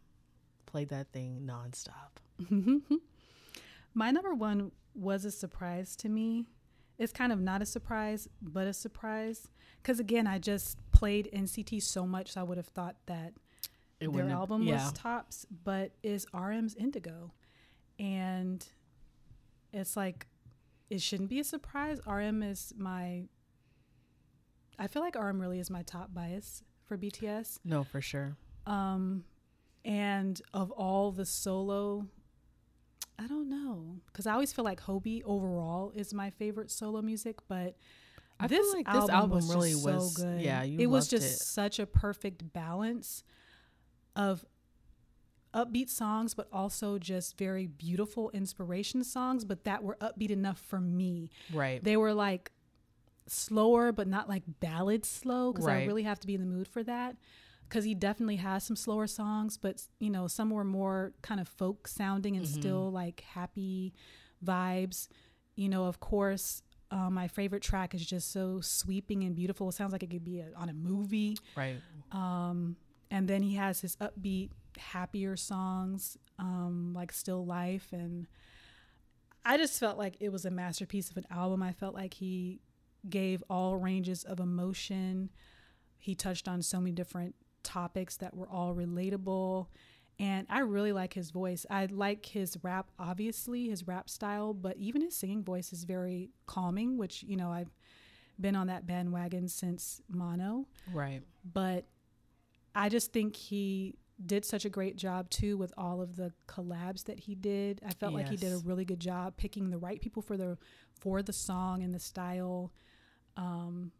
played 0.66 0.88
that 0.90 1.10
thing 1.12 1.42
nonstop 1.46 2.18
My 3.94 4.12
number 4.12 4.32
one 4.34 4.70
was 4.94 5.24
a 5.24 5.30
surprise 5.32 5.96
to 5.96 6.08
me. 6.08 6.46
It's 6.98 7.12
kind 7.12 7.32
of 7.32 7.40
not 7.40 7.62
a 7.62 7.66
surprise, 7.66 8.28
but 8.40 8.68
a 8.68 8.72
surprise. 8.72 9.48
Because 9.82 9.98
again, 9.98 10.28
I 10.28 10.38
just 10.38 10.78
played 10.98 11.28
NCT 11.32 11.80
so 11.82 12.06
much, 12.06 12.32
so 12.32 12.40
I 12.40 12.44
would 12.44 12.56
have 12.56 12.66
thought 12.68 12.96
that 13.06 13.32
it 14.00 14.00
their 14.00 14.10
wouldn't 14.10 14.30
have- 14.30 14.38
album 14.40 14.62
yeah 14.62 14.84
was 14.84 14.92
tops, 14.92 15.46
but 15.64 15.92
is 16.02 16.26
RM's 16.32 16.74
Indigo. 16.74 17.32
And 17.98 18.64
it's 19.72 19.96
like, 19.96 20.26
it 20.90 21.00
shouldn't 21.02 21.28
be 21.28 21.40
a 21.40 21.44
surprise. 21.44 22.00
RM 22.06 22.42
is 22.42 22.72
my, 22.76 23.24
I 24.78 24.86
feel 24.86 25.02
like 25.02 25.16
RM 25.16 25.40
really 25.40 25.58
is 25.58 25.70
my 25.70 25.82
top 25.82 26.14
bias 26.14 26.62
for 26.86 26.96
BTS. 26.96 27.58
no 27.64 27.84
for 27.84 28.00
sure 28.00 28.36
Um, 28.66 29.24
and 29.84 30.40
of 30.54 30.70
all 30.70 31.12
the 31.12 31.26
solo, 31.26 32.06
I 33.18 33.26
don't 33.26 33.48
know, 33.48 34.00
because 34.06 34.26
I 34.26 34.32
always 34.32 34.52
feel 34.52 34.64
like 34.64 34.80
Hobi 34.82 35.22
overall 35.24 35.92
is 35.94 36.14
my 36.14 36.30
favorite 36.30 36.70
solo 36.70 37.02
music, 37.02 37.36
but 37.48 37.76
I 38.40 38.46
feel 38.48 38.58
this 38.62 38.74
like 38.74 38.86
this 38.86 38.94
album, 38.94 39.14
album 39.16 39.30
was 39.36 39.48
really 39.48 39.74
was- 39.74 40.16
so 40.16 40.22
good. 40.24 40.40
yeah, 40.42 40.62
you 40.62 40.78
it 40.80 40.86
was 40.86 41.08
just 41.08 41.26
it. 41.40 41.44
such 41.44 41.78
a 41.78 41.86
perfect 41.86 42.52
balance 42.52 43.24
of 44.14 44.44
upbeat 45.54 45.88
songs, 45.90 46.34
but 46.34 46.46
also 46.52 46.98
just 46.98 47.36
very 47.38 47.66
beautiful 47.66 48.30
inspiration 48.30 49.02
songs, 49.02 49.44
but 49.44 49.64
that 49.64 49.82
were 49.82 49.96
upbeat 50.00 50.30
enough 50.30 50.58
for 50.60 50.80
me. 50.80 51.30
right 51.52 51.82
They 51.82 51.96
were 51.96 52.12
like 52.14 52.52
slower, 53.26 53.92
but 53.92 54.06
not 54.06 54.28
like 54.28 54.42
ballad 54.60 55.04
slow 55.04 55.52
because 55.52 55.66
I 55.66 55.84
really 55.86 56.02
have 56.04 56.20
to 56.20 56.26
be 56.26 56.34
in 56.34 56.40
the 56.40 56.46
mood 56.46 56.68
for 56.68 56.82
that. 56.84 57.16
Because 57.68 57.84
he 57.84 57.94
definitely 57.94 58.36
has 58.36 58.64
some 58.64 58.76
slower 58.76 59.06
songs, 59.06 59.58
but 59.58 59.82
you 60.00 60.08
know, 60.10 60.26
some 60.26 60.48
were 60.50 60.64
more 60.64 61.12
kind 61.22 61.38
of 61.40 61.48
folk 61.48 61.86
sounding 61.88 62.36
and 62.36 62.46
Mhm. 62.46 62.48
still 62.54 62.90
like 62.90 63.20
happy 63.20 63.92
vibes. 64.44 65.08
You 65.54 65.68
know, 65.68 65.84
of 65.84 66.00
course, 66.00 66.62
uh, 66.90 67.10
my 67.10 67.28
favorite 67.28 67.62
track 67.62 67.94
is 67.94 68.04
just 68.04 68.32
so 68.32 68.60
sweeping 68.60 69.24
and 69.24 69.34
beautiful. 69.34 69.68
It 69.68 69.72
sounds 69.72 69.92
like 69.92 70.02
it 70.02 70.10
could 70.10 70.24
be 70.24 70.40
a, 70.40 70.46
on 70.56 70.68
a 70.68 70.72
movie. 70.72 71.36
right 71.56 71.80
Um, 72.12 72.76
and 73.10 73.28
then 73.28 73.42
he 73.42 73.54
has 73.54 73.80
his 73.80 73.96
upbeat, 73.96 74.50
happier 74.78 75.36
songs, 75.36 76.16
um, 76.38 76.92
like 76.94 77.12
Still 77.12 77.44
Life. 77.44 77.88
And 77.92 78.26
I 79.44 79.56
just 79.56 79.78
felt 79.78 79.98
like 79.98 80.16
it 80.20 80.30
was 80.30 80.44
a 80.44 80.50
masterpiece 80.50 81.10
of 81.10 81.16
an 81.16 81.26
album. 81.30 81.62
I 81.62 81.72
felt 81.72 81.94
like 81.94 82.14
he 82.14 82.60
gave 83.08 83.42
all 83.48 83.76
ranges 83.76 84.24
of 84.24 84.40
emotion. 84.40 85.30
He 85.96 86.14
touched 86.14 86.48
on 86.48 86.62
so 86.62 86.80
many 86.80 86.92
different 86.92 87.34
topics 87.62 88.16
that 88.18 88.34
were 88.34 88.48
all 88.48 88.74
relatable. 88.74 89.66
And 90.20 90.46
I 90.50 90.60
really 90.60 90.92
like 90.92 91.14
his 91.14 91.30
voice. 91.30 91.64
I 91.70 91.86
like 91.86 92.26
his 92.26 92.56
rap, 92.62 92.90
obviously, 92.98 93.68
his 93.68 93.86
rap 93.86 94.10
style, 94.10 94.52
but 94.52 94.76
even 94.76 95.00
his 95.00 95.14
singing 95.14 95.44
voice 95.44 95.72
is 95.72 95.84
very 95.84 96.30
calming, 96.46 96.98
which, 96.98 97.22
you 97.22 97.36
know, 97.36 97.52
I've 97.52 97.70
been 98.40 98.56
on 98.56 98.66
that 98.66 98.86
bandwagon 98.86 99.48
since 99.48 100.00
Mono. 100.08 100.66
Right. 100.92 101.22
But 101.44 101.86
I 102.74 102.88
just 102.88 103.12
think 103.12 103.36
he 103.36 103.94
did 104.24 104.44
such 104.44 104.64
a 104.64 104.68
great 104.68 104.96
job 104.96 105.30
too 105.30 105.56
with 105.56 105.72
all 105.78 106.00
of 106.00 106.16
the 106.16 106.32
collabs 106.48 107.04
that 107.04 107.20
he 107.20 107.34
did. 107.34 107.80
I 107.86 107.92
felt 107.92 108.12
like 108.12 108.28
he 108.28 108.36
did 108.36 108.52
a 108.52 108.58
really 108.58 108.84
good 108.84 109.00
job 109.00 109.36
picking 109.36 109.70
the 109.70 109.78
right 109.78 110.00
people 110.00 110.22
for 110.22 110.36
the 110.36 110.58
for 111.00 111.22
the 111.22 111.32
song 111.32 111.82
and 111.84 111.94
the 111.94 112.00
style. 112.00 112.72
Um, 113.36 113.92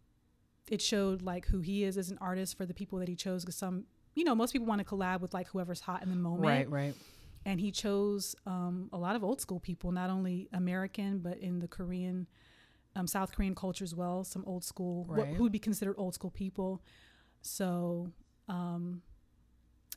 it 0.69 0.83
showed 0.83 1.23
like 1.23 1.47
who 1.47 1.61
he 1.61 1.85
is 1.85 1.97
as 1.97 2.11
an 2.11 2.19
artist 2.21 2.57
for 2.57 2.67
the 2.67 2.75
people 2.75 2.99
that 2.99 3.09
he 3.09 3.15
chose. 3.15 3.45
Because 3.45 3.57
some, 3.57 3.85
you 4.19 4.25
know, 4.25 4.35
most 4.35 4.53
people 4.53 4.67
want 4.67 4.81
to 4.81 4.85
collab 4.85 5.21
with 5.21 5.33
like 5.33 5.49
whoever's 5.49 5.81
hot 5.81 6.03
in 6.03 6.11
the 6.11 6.17
moment, 6.17 6.43
Right. 6.43 6.69
Right. 6.71 6.95
and 7.47 7.61
he 7.61 7.71
chose 7.71 8.35
um, 8.47 8.89
a 8.93 8.99
lot 8.99 9.15
of 9.17 9.23
old 9.23 9.41
school 9.41 9.61
people, 9.61 9.93
not 9.93 10.11
only 10.11 10.49
American 10.53 11.19
but 11.21 11.39
in 11.39 11.61
the 11.61 11.69
Korean, 11.69 12.27
um, 12.97 13.07
South 13.07 13.31
Korean 13.33 13.55
culture 13.55 13.85
as 13.85 13.95
well. 13.95 14.25
Some 14.25 14.45
old 14.47 14.65
school, 14.65 15.05
Right. 15.09 15.35
who 15.35 15.45
would 15.45 15.53
be 15.53 15.59
considered 15.61 15.95
old 15.99 16.15
school 16.15 16.31
people. 16.33 16.83
So 17.43 18.09
um, 18.49 19.03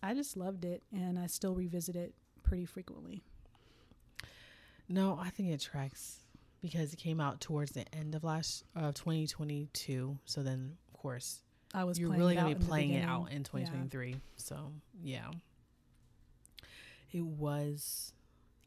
I 0.03 0.13
just 0.13 0.37
loved 0.37 0.65
it, 0.65 0.83
and 0.93 1.17
I 1.17 1.25
still 1.27 1.55
revisit 1.55 1.95
it 1.95 2.13
pretty 2.43 2.65
frequently. 2.65 3.23
No, 4.87 5.17
I 5.19 5.29
think 5.29 5.49
it 5.49 5.61
tracks 5.61 6.19
because 6.61 6.93
it 6.93 6.97
came 6.97 7.19
out 7.19 7.39
towards 7.41 7.71
the 7.71 7.85
end 7.95 8.13
of 8.13 8.23
last 8.23 8.65
of 8.75 8.93
2022. 8.93 10.17
So 10.25 10.43
then, 10.43 10.77
of 10.93 10.99
course, 10.99 11.41
I 11.73 11.83
was 11.85 11.97
you're 11.99 12.09
really 12.11 12.35
gonna 12.35 12.55
be 12.55 12.65
playing 12.65 12.91
it 12.93 13.03
out 13.05 13.27
in 13.31 13.37
Yeah. 13.39 13.43
2023. 13.43 14.15
So 14.37 14.71
yeah, 15.01 15.29
it 17.11 17.21
was. 17.25 18.13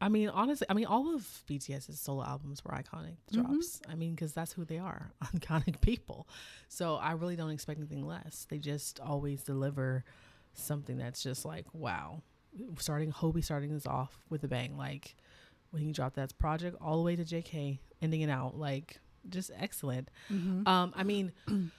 I 0.01 0.09
mean, 0.09 0.27
honestly, 0.29 0.67
I 0.69 0.73
mean, 0.73 0.85
all 0.85 1.15
of 1.15 1.43
BTS's 1.47 1.99
solo 1.99 2.23
albums 2.23 2.63
were 2.65 2.71
iconic 2.71 3.15
Mhm. 3.31 3.33
drops. 3.43 3.81
I 3.87 3.95
mean, 3.95 4.13
because 4.13 4.33
that's 4.33 4.51
who 4.53 4.65
they 4.65 4.77
are, 4.77 5.11
iconic 5.23 5.79
people. 5.81 6.27
So 6.67 6.95
I 6.95 7.13
really 7.13 7.35
don't 7.37 7.49
expect 7.51 7.79
anything 7.79 8.05
less. 8.05 8.45
They 8.49 8.59
just 8.59 8.99
always 8.99 9.41
deliver 9.43 10.03
something 10.53 10.97
that's 10.97 11.23
just 11.23 11.45
like, 11.45 11.65
wow. 11.73 12.21
Starting 12.77 13.11
Hobi 13.11 13.43
starting 13.43 13.73
this 13.73 13.85
off 13.87 14.21
with 14.29 14.43
a 14.43 14.47
bang, 14.47 14.77
like 14.77 15.15
when 15.71 15.81
he 15.81 15.91
dropped 15.91 16.15
that 16.17 16.37
project 16.37 16.75
all 16.81 16.97
the 16.97 17.03
way 17.03 17.15
to 17.15 17.23
JK, 17.23 17.79
ending 18.01 18.21
it 18.21 18.29
out 18.29 18.57
like 18.57 18.99
just 19.29 19.49
excellent. 19.57 20.09
Mhm. 20.29 20.67
Um, 20.67 20.93
I 20.95 21.03
mean, 21.03 21.31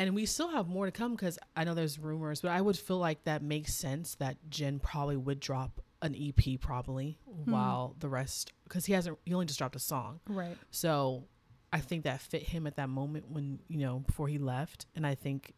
and 0.00 0.14
we 0.14 0.24
still 0.24 0.48
have 0.48 0.66
more 0.66 0.86
to 0.86 0.92
come 0.92 1.12
because 1.12 1.38
I 1.54 1.64
know 1.64 1.74
there's 1.74 1.98
rumors, 1.98 2.40
but 2.40 2.50
I 2.50 2.60
would 2.62 2.78
feel 2.78 2.96
like 2.96 3.24
that 3.24 3.42
makes 3.42 3.74
sense 3.74 4.14
that 4.14 4.38
Jin 4.48 4.80
probably 4.80 5.18
would 5.18 5.40
drop 5.40 5.82
an 6.00 6.16
EP 6.16 6.58
probably 6.58 7.18
hmm. 7.28 7.52
while 7.52 7.94
the 7.98 8.08
rest 8.08 8.52
because 8.64 8.86
he 8.86 8.94
hasn't 8.94 9.18
he 9.26 9.34
only 9.34 9.44
just 9.44 9.58
dropped 9.58 9.76
a 9.76 9.80
song, 9.80 10.20
right. 10.26 10.56
so 10.70 11.24
I 11.70 11.80
think 11.80 12.04
that 12.04 12.22
fit 12.22 12.42
him 12.42 12.66
at 12.66 12.76
that 12.76 12.88
moment 12.88 13.30
when 13.30 13.58
you 13.68 13.78
know 13.78 13.98
before 13.98 14.26
he 14.26 14.38
left, 14.38 14.86
and 14.96 15.06
I 15.06 15.14
think 15.14 15.52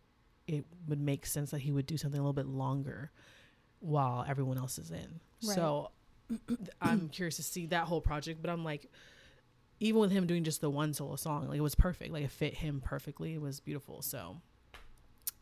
it 0.49 0.65
would 0.89 1.01
make 1.01 1.25
sense 1.25 1.53
that 1.53 1.61
he 1.61 1.71
would 1.71 1.87
do 1.87 1.97
something 1.97 2.19
a 2.19 2.23
little 2.23 2.33
bit 2.33 2.47
longer 2.47 3.13
while 3.79 4.25
everyone 4.29 4.59
else 4.59 4.77
is 4.77 4.91
in. 4.91 5.21
Right. 5.45 5.55
So 5.55 5.93
I'm 6.81 7.09
curious 7.11 7.37
to 7.37 7.45
see 7.45 7.67
that 7.67 7.85
whole 7.85 8.01
project, 8.01 8.43
but 8.43 8.51
I'm 8.51 8.65
like, 8.65 8.91
even 9.83 10.01
with 10.01 10.13
him 10.13 10.27
doing 10.29 10.45
just 10.45 10.61
the 10.61 10.71
one 10.71 10.95
solo 10.95 11.17
song, 11.17 11.49
like 11.49 11.59
it 11.59 11.63
was 11.63 11.75
perfect. 11.75 12.13
Like 12.13 12.23
it 12.23 12.31
fit 12.31 12.55
him 12.55 12.81
perfectly. 12.85 13.35
It 13.35 13.41
was 13.41 13.59
beautiful. 13.59 14.01
So 14.01 14.37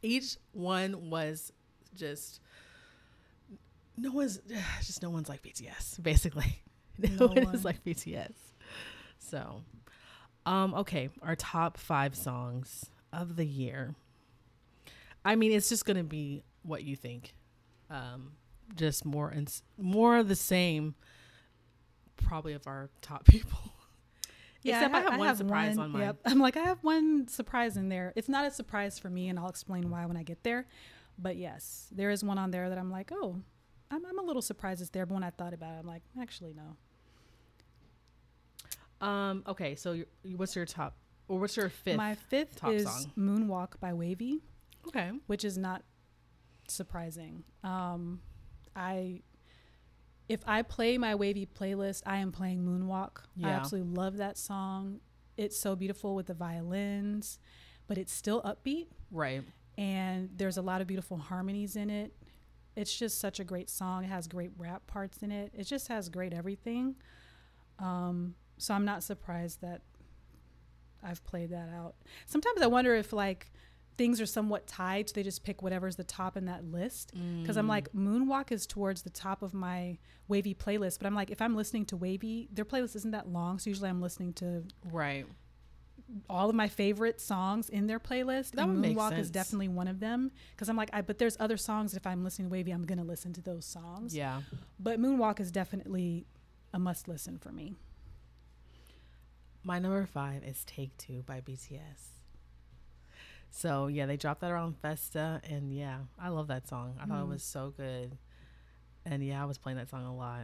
each 0.03 0.37
one 0.53 1.11
was 1.11 1.53
just 1.95 2.41
no 3.99 4.11
one's 4.13 4.41
just 4.83 5.03
no 5.03 5.11
one's 5.11 5.29
like 5.29 5.43
BTS 5.43 6.03
basically. 6.03 6.63
No, 6.99 7.09
No 7.09 7.27
one 7.29 7.45
one. 7.47 7.55
is 7.55 7.65
like 7.65 7.83
BTS. 7.83 8.35
So, 9.21 9.63
um, 10.45 10.75
okay, 10.75 11.09
our 11.23 11.35
top 11.35 11.79
five 11.79 12.15
songs 12.15 12.91
of 13.11 13.37
the 13.37 13.47
year. 13.47 13.95
I 15.25 15.35
mean, 15.35 15.51
it's 15.53 15.71
just 15.71 15.87
gonna 15.87 16.05
be 16.05 16.43
what 16.63 16.83
you 16.83 16.97
think. 16.97 17.33
Um, 17.89 18.33
just 18.77 19.07
more 19.07 19.31
and 19.31 19.51
more 19.79 20.19
of 20.19 20.29
the 20.29 20.37
same. 20.37 20.95
Probably 22.19 22.53
of 22.53 22.67
our 22.67 22.91
top 23.01 23.25
people. 23.29 23.73
Except 24.65 24.95
I, 24.95 25.01
ha- 25.01 25.11
have 25.11 25.19
one 25.19 25.37
surprise 25.37 25.77
one- 25.77 25.87
on 25.87 25.93
mine. 25.93 26.03
Yep. 26.03 26.17
I'm 26.27 26.39
like, 26.39 26.57
I 26.57 26.63
have 26.65 26.83
one 26.83 27.29
surprise 27.29 27.77
in 27.77 27.89
there. 27.89 28.13
It's 28.17 28.29
not 28.29 28.45
a 28.47 28.51
surprise 28.51 28.99
for 28.99 29.09
me, 29.09 29.29
and 29.29 29.39
I'll 29.39 29.49
explain 29.49 29.91
why 29.91 30.05
when 30.07 30.17
I 30.17 30.23
get 30.23 30.43
there. 30.43 30.67
But 31.19 31.37
yes, 31.37 31.89
there 31.93 32.11
is 32.11 32.23
one 32.25 32.39
on 32.39 32.51
there 32.51 32.69
that 32.69 32.79
I'm 32.79 32.91
like, 32.91 33.11
oh, 33.13 33.37
I'm, 33.91 34.05
I'm 34.05 34.19
a 34.19 34.23
little 34.23 34.43
surprised 34.43 34.81
it's 34.81 34.91
there. 34.91 35.07
But 35.07 35.15
when 35.15 35.25
I 35.25 35.31
thought 35.31 35.53
about 35.55 35.75
it, 35.75 35.79
I'm 35.81 35.87
like, 35.87 36.03
actually, 36.21 36.55
no. 36.55 36.77
Um, 39.07 39.45
okay, 39.47 39.75
so 39.77 39.93
your, 39.93 40.07
what's 40.37 40.55
your 40.55 40.67
top 40.67 40.97
or 41.29 41.39
what's 41.39 41.57
your 41.57 41.71
fifth? 41.71 41.97
My 41.97 42.15
fifth 42.15 42.57
top 42.57 42.73
is 42.73 42.85
song? 42.85 43.13
Moonwalk 43.19 43.81
by 43.81 43.93
WayV, 43.93 44.41
okay, 44.89 45.11
which 45.27 45.45
is 45.45 45.57
not 45.57 45.83
surprising. 46.69 47.45
Um, 47.65 48.21
I 48.77 49.23
if 50.31 50.45
I 50.47 50.63
play 50.63 50.97
my 50.97 51.15
WayV 51.15 51.49
playlist, 51.49 52.03
I 52.07 52.19
am 52.19 52.31
playing 52.31 52.65
Moonwalk. 52.65 53.23
I 53.43 53.49
absolutely 53.49 53.97
love 53.97 54.19
that 54.19 54.39
song. 54.39 55.01
It's 55.37 55.59
so 55.59 55.75
beautiful 55.75 56.15
with 56.15 56.27
the 56.27 56.35
violins, 56.35 57.41
but 57.89 57.99
it's 57.99 58.13
still 58.13 58.41
upbeat 58.43 58.87
right. 59.11 59.43
and 59.77 60.31
there's 60.37 60.57
a 60.57 60.63
lot 60.63 60.81
of 60.81 60.87
beautiful 60.87 61.17
harmonies 61.17 61.75
in 61.75 61.91
it. 61.91 62.13
It's 62.77 62.97
just 62.97 63.19
such 63.19 63.41
a 63.41 63.45
great 63.45 63.69
song. 63.69 64.05
It 64.05 64.07
has 64.07 64.29
great 64.29 64.53
rap 64.57 64.87
parts 64.87 65.19
in 65.19 65.33
it. 65.33 65.53
It 65.53 65.65
just 65.65 65.89
has 65.89 66.09
great 66.09 66.33
everything. 66.33 66.95
Um, 67.81 68.37
so 68.57 68.73
I'm 68.73 68.85
not 68.85 69.03
surprised 69.03 69.63
that 69.63 69.83
I've 71.03 71.25
played 71.25 71.51
that 71.51 71.71
out. 71.75 71.97
Sometimes 72.27 72.63
I 72.63 72.69
wonder 72.69 72.95
if 72.95 73.13
like 73.13 73.51
things 74.01 74.19
are 74.19 74.25
somewhat 74.27 74.67
tied, 74.67 75.11
so 75.11 75.13
they 75.13 75.23
just 75.23 75.45
pick 75.45 75.61
whatever's 75.61 75.97
the 75.97 76.05
top 76.05 76.35
in 76.35 76.47
that 76.47 76.65
list. 76.65 77.13
Because 77.43 77.59
I'm 77.59 77.67
Mm. 77.67 77.69
like, 77.69 77.93
Moonwalk 77.93 78.51
is 78.51 78.67
towards 78.67 79.03
the 79.03 79.11
top 79.11 79.43
of 79.43 79.53
my 79.53 79.99
WayV 80.27 80.55
playlist, 80.55 80.99
but 81.01 81.07
I'm 81.07 81.15
like, 81.15 81.31
if 81.31 81.43
I'm 81.43 81.55
listening 81.55 81.85
to 81.87 81.99
WayV, 81.99 82.49
their 82.51 82.65
playlist 82.65 82.97
isn't 82.97 83.11
that 83.11 83.29
long, 83.29 83.59
so 83.59 83.69
usually 83.69 83.91
I'm 83.91 84.01
listening 84.01 84.33
to 84.35 84.65
right. 84.91 85.27
all 86.31 86.49
of 86.49 86.57
my 86.57 86.67
favorite 86.67 87.21
songs 87.21 87.69
in 87.69 87.89
their 87.89 88.01
playlist. 88.01 88.53
That 88.53 88.69
and 88.71 88.83
Moonwalk 88.83 89.19
is 89.19 89.31
definitely 89.31 89.69
one 89.69 89.87
of 89.87 90.01
them. 90.01 90.31
Because 90.53 90.71
I'm 90.71 90.77
like, 90.79 90.89
I 90.95 91.03
but 91.03 91.19
there's 91.19 91.37
other 91.39 91.59
songs. 91.59 91.93
If 91.95 92.07
I'm 92.07 92.25
listening 92.25 92.49
to 92.49 92.55
WayV, 92.57 92.73
I'm 92.73 92.85
gonna 92.87 93.05
listen 93.05 93.35
to 93.35 93.43
those 93.43 93.67
songs. 93.67 94.17
Yeah. 94.17 94.41
But 94.79 94.99
Moonwalk 94.99 95.41
is 95.41 95.53
definitely 95.53 96.27
a 96.73 96.79
must 96.79 97.07
listen 97.07 97.37
for 97.39 97.53
me. 97.53 97.75
My 99.63 99.79
number 99.79 100.07
five 100.07 100.43
is 100.43 100.65
Take 100.65 100.97
Two 100.97 101.23
by 101.23 101.43
BTS. 101.43 102.20
So 103.51 103.89
yeah, 103.89 104.07
they 104.07 104.17
dropped 104.17 104.41
that 104.43 104.51
around 104.51 104.77
Festa, 104.79 105.41
and 105.45 105.73
yeah, 105.73 105.99
I 106.19 106.29
love 106.29 106.49
that 106.49 106.69
song. 106.69 106.95
I 107.01 107.07
thought 107.07 107.21
it 107.23 107.27
Mm. 107.27 107.31
was 107.31 107.43
so 107.43 107.73
good, 107.77 108.17
and 109.05 109.25
yeah, 109.25 109.43
I 109.43 109.47
was 109.47 109.59
playing 109.59 109.77
that 109.79 109.89
song 109.91 110.05
a 110.05 110.15
lot. 110.15 110.43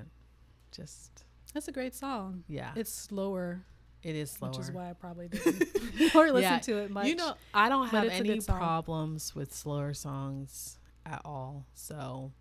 Just 0.73 1.25
That's 1.55 1.69
a 1.69 1.73
great 1.73 1.95
song. 1.95 2.45
yeah, 2.49 2.73
It's 2.75 2.93
slower, 2.93 3.63
it 4.03 4.15
is 4.17 4.31
slower. 4.31 4.51
which 4.51 4.59
is 4.59 4.71
why 4.73 4.91
I 4.91 4.93
probably 4.93 5.29
didn't 5.31 5.67
or 6.15 6.27
listen 6.33 6.41
Yeah, 6.43 6.59
to 6.59 6.79
it 6.79 6.91
much. 6.91 7.09
You 7.09 7.17
know, 7.17 7.35
I 7.55 7.69
don't 7.69 7.89
have 7.89 8.09
any 8.09 8.41
problems 8.41 9.35
with 9.35 9.55
slower 9.55 9.95
songs 9.95 10.79
at 11.07 11.23
all. 11.25 11.67
So, 11.75 12.33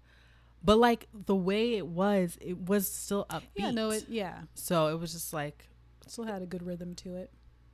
but 0.64 0.80
like 0.80 1.08
the 1.14 1.36
way 1.36 1.76
it 1.76 1.86
was, 1.88 2.38
it 2.42 2.58
was 2.68 2.92
still 2.92 3.26
upbeat. 3.30 3.42
yeah, 3.56 3.72
no, 3.72 3.92
it 3.92 4.06
yeah, 4.10 4.40
So 4.56 4.88
it 4.88 5.00
was 5.00 5.14
just 5.14 5.32
like 5.32 5.68
still 6.08 6.26
had 6.26 6.42
a 6.42 6.46
good 6.48 6.64
rhythm 6.64 6.96
to 6.96 7.16
it. 7.16 7.30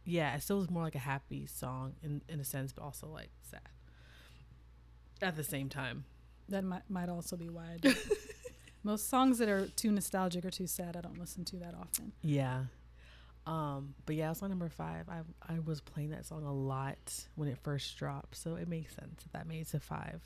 Yeah, 0.06 0.36
it 0.36 0.41
still 0.43 0.58
was 0.58 0.70
more 0.70 0.84
like 0.84 0.95
a 0.95 0.99
happy 0.99 1.45
song 1.45 1.93
in 2.04 2.22
in 2.28 2.39
a 2.39 2.45
sense, 2.45 2.72
but 2.74 2.84
also 2.84 3.08
like 3.08 3.30
sad 3.41 3.62
at 5.22 5.36
the 5.36 5.43
same 5.43 5.70
time. 5.70 6.06
That 6.49 6.64
might 6.64 6.89
might 6.89 7.10
also 7.10 7.38
be 7.38 7.49
why 7.49 7.74
I 7.74 7.78
do. 7.78 7.93
Most 8.84 9.10
songs 9.10 9.38
that 9.38 9.47
are 9.47 9.68
too 9.68 9.91
nostalgic 9.91 10.43
or 10.43 10.49
too 10.49 10.66
sad, 10.66 10.97
I 10.97 11.02
don't 11.02 11.20
listen 11.20 11.45
to 11.45 11.58
that 11.58 11.76
often. 11.80 12.14
Yeah. 12.24 12.64
Um, 13.45 13.95
but 14.06 14.16
yeah, 14.16 14.32
it's 14.32 14.41
my 14.41 14.47
number 14.47 14.70
five. 14.70 15.08
I 15.10 15.22
I 15.47 15.60
was 15.60 15.82
playing 15.82 16.10
that 16.12 16.26
song 16.26 16.43
a 16.43 16.54
lot 16.54 17.26
when 17.36 17.47
it 17.47 17.58
first 17.58 17.95
dropped, 17.97 18.36
so 18.36 18.56
it 18.56 18.68
makes 18.68 18.95
sense 18.95 19.24
that 19.24 19.34
that 19.34 19.47
made 19.47 19.62
it 19.62 19.68
to 19.70 19.80
five. 19.80 20.22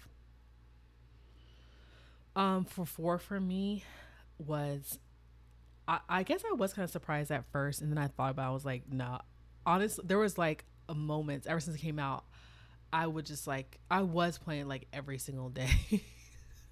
Um, 2.35 2.65
for 2.65 2.85
four 2.85 3.17
for 3.17 3.39
me 3.39 3.85
was, 4.37 4.99
I, 5.87 5.99
I 6.09 6.23
guess 6.23 6.43
I 6.49 6.53
was 6.53 6.73
kind 6.73 6.83
of 6.83 6.89
surprised 6.89 7.31
at 7.31 7.45
first, 7.51 7.81
and 7.81 7.89
then 7.89 7.97
I 7.97 8.07
thought 8.07 8.31
about. 8.31 8.47
it, 8.47 8.51
I 8.51 8.53
was 8.53 8.65
like, 8.65 8.83
nah. 8.91 9.19
Honestly, 9.65 10.03
there 10.07 10.17
was 10.17 10.37
like 10.37 10.65
a 10.87 10.95
moment 10.95 11.47
ever 11.47 11.59
since 11.59 11.75
it 11.75 11.81
came 11.81 11.99
out. 11.99 12.25
I 12.93 13.07
would 13.07 13.25
just 13.25 13.47
like 13.47 13.79
I 13.89 14.01
was 14.03 14.37
playing 14.37 14.67
like 14.67 14.87
every 14.93 15.17
single 15.17 15.49
day. 15.49 15.69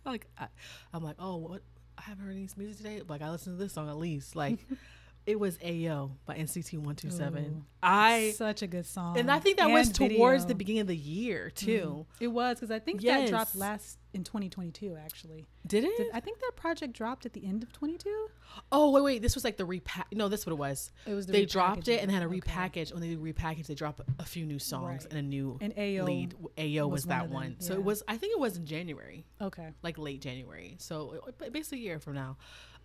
like 0.05 0.27
I, 0.37 0.47
I'm 0.93 1.03
like, 1.03 1.17
oh, 1.19 1.37
what? 1.37 1.61
I 1.97 2.03
haven't 2.03 2.25
heard 2.25 2.31
any 2.31 2.47
music 2.57 2.77
today. 2.77 3.01
Like 3.07 3.21
I 3.21 3.29
listened 3.29 3.57
to 3.57 3.63
this 3.63 3.73
song 3.73 3.89
at 3.89 3.97
least. 3.97 4.35
Like 4.35 4.59
It 5.25 5.39
was 5.39 5.57
Ayo 5.59 6.11
by 6.25 6.35
NCT 6.35 6.77
One 6.79 6.95
Two 6.95 7.09
Seven. 7.09 7.45
Ooh. 7.45 7.65
I 7.81 8.33
Such 8.35 8.61
a 8.61 8.67
good 8.67 8.85
song. 8.85 9.17
and 9.17 9.31
I 9.31 9.39
think 9.39 9.57
that 9.57 9.69
was 9.69 9.89
towards 9.89 10.43
video. 10.43 10.47
the 10.49 10.55
beginning 10.55 10.81
of 10.81 10.87
the 10.87 10.97
year 10.97 11.49
too. 11.49 12.05
Mhm. 12.09 12.21
It 12.21 12.27
was 12.27 12.57
because 12.59 12.71
I 12.71 12.79
think 12.79 13.01
Yes. 13.01 13.21
that 13.21 13.29
dropped 13.29 13.55
last 13.55 13.99
in 14.13 14.25
2022. 14.25 14.97
Actually, 14.97 15.45
Did 15.65 15.85
it? 15.85 15.95
Did, 15.95 16.07
I 16.13 16.19
think 16.19 16.39
that 16.41 16.51
project 16.57 16.91
dropped 16.91 17.25
at 17.25 17.31
the 17.31 17.45
end 17.45 17.63
of 17.63 17.71
22. 17.71 18.27
oh 18.73 18.91
wait, 18.91 19.01
wait. 19.01 19.21
This 19.21 19.33
was 19.33 19.45
like 19.45 19.55
the 19.55 19.63
repack. 19.65 20.07
No, 20.13 20.27
this 20.27 20.45
what 20.45 20.51
it 20.51 20.57
was. 20.59 20.91
It 21.05 21.13
was 21.13 21.25
the 21.25 21.31
they 21.31 21.45
dropped 21.45 21.87
it 21.87 22.01
and 22.01 22.11
had 22.11 22.21
a. 22.21 22.25
Okay. 22.25 22.41
repackage. 22.41 22.91
When 22.93 23.01
they 23.01 23.15
repackaged, 23.15 23.67
they 23.67 23.75
drop 23.75 24.01
a 24.19 24.25
few 24.25 24.45
new 24.45 24.59
songs 24.59 25.03
Right. 25.03 25.11
and 25.13 25.19
a 25.19 25.21
new 25.21 25.57
And 25.61 25.73
Ayo. 25.77 26.03
lead. 26.05 26.35
Ayo 26.57 26.83
was, 26.83 26.91
was 26.91 27.03
that 27.05 27.23
them, 27.23 27.31
one. 27.31 27.55
So 27.59 27.73
it 27.75 27.83
was. 27.83 28.03
I 28.09 28.17
think 28.17 28.33
it 28.33 28.39
was 28.41 28.57
in 28.57 28.65
January, 28.65 29.25
Okay. 29.39 29.69
like 29.83 29.97
late 29.97 30.19
January. 30.19 30.75
So 30.79 31.23
it- 31.39 31.53
basically 31.53 31.79
a 31.79 31.81
year 31.81 31.99
from 32.01 32.15
now, 32.15 32.35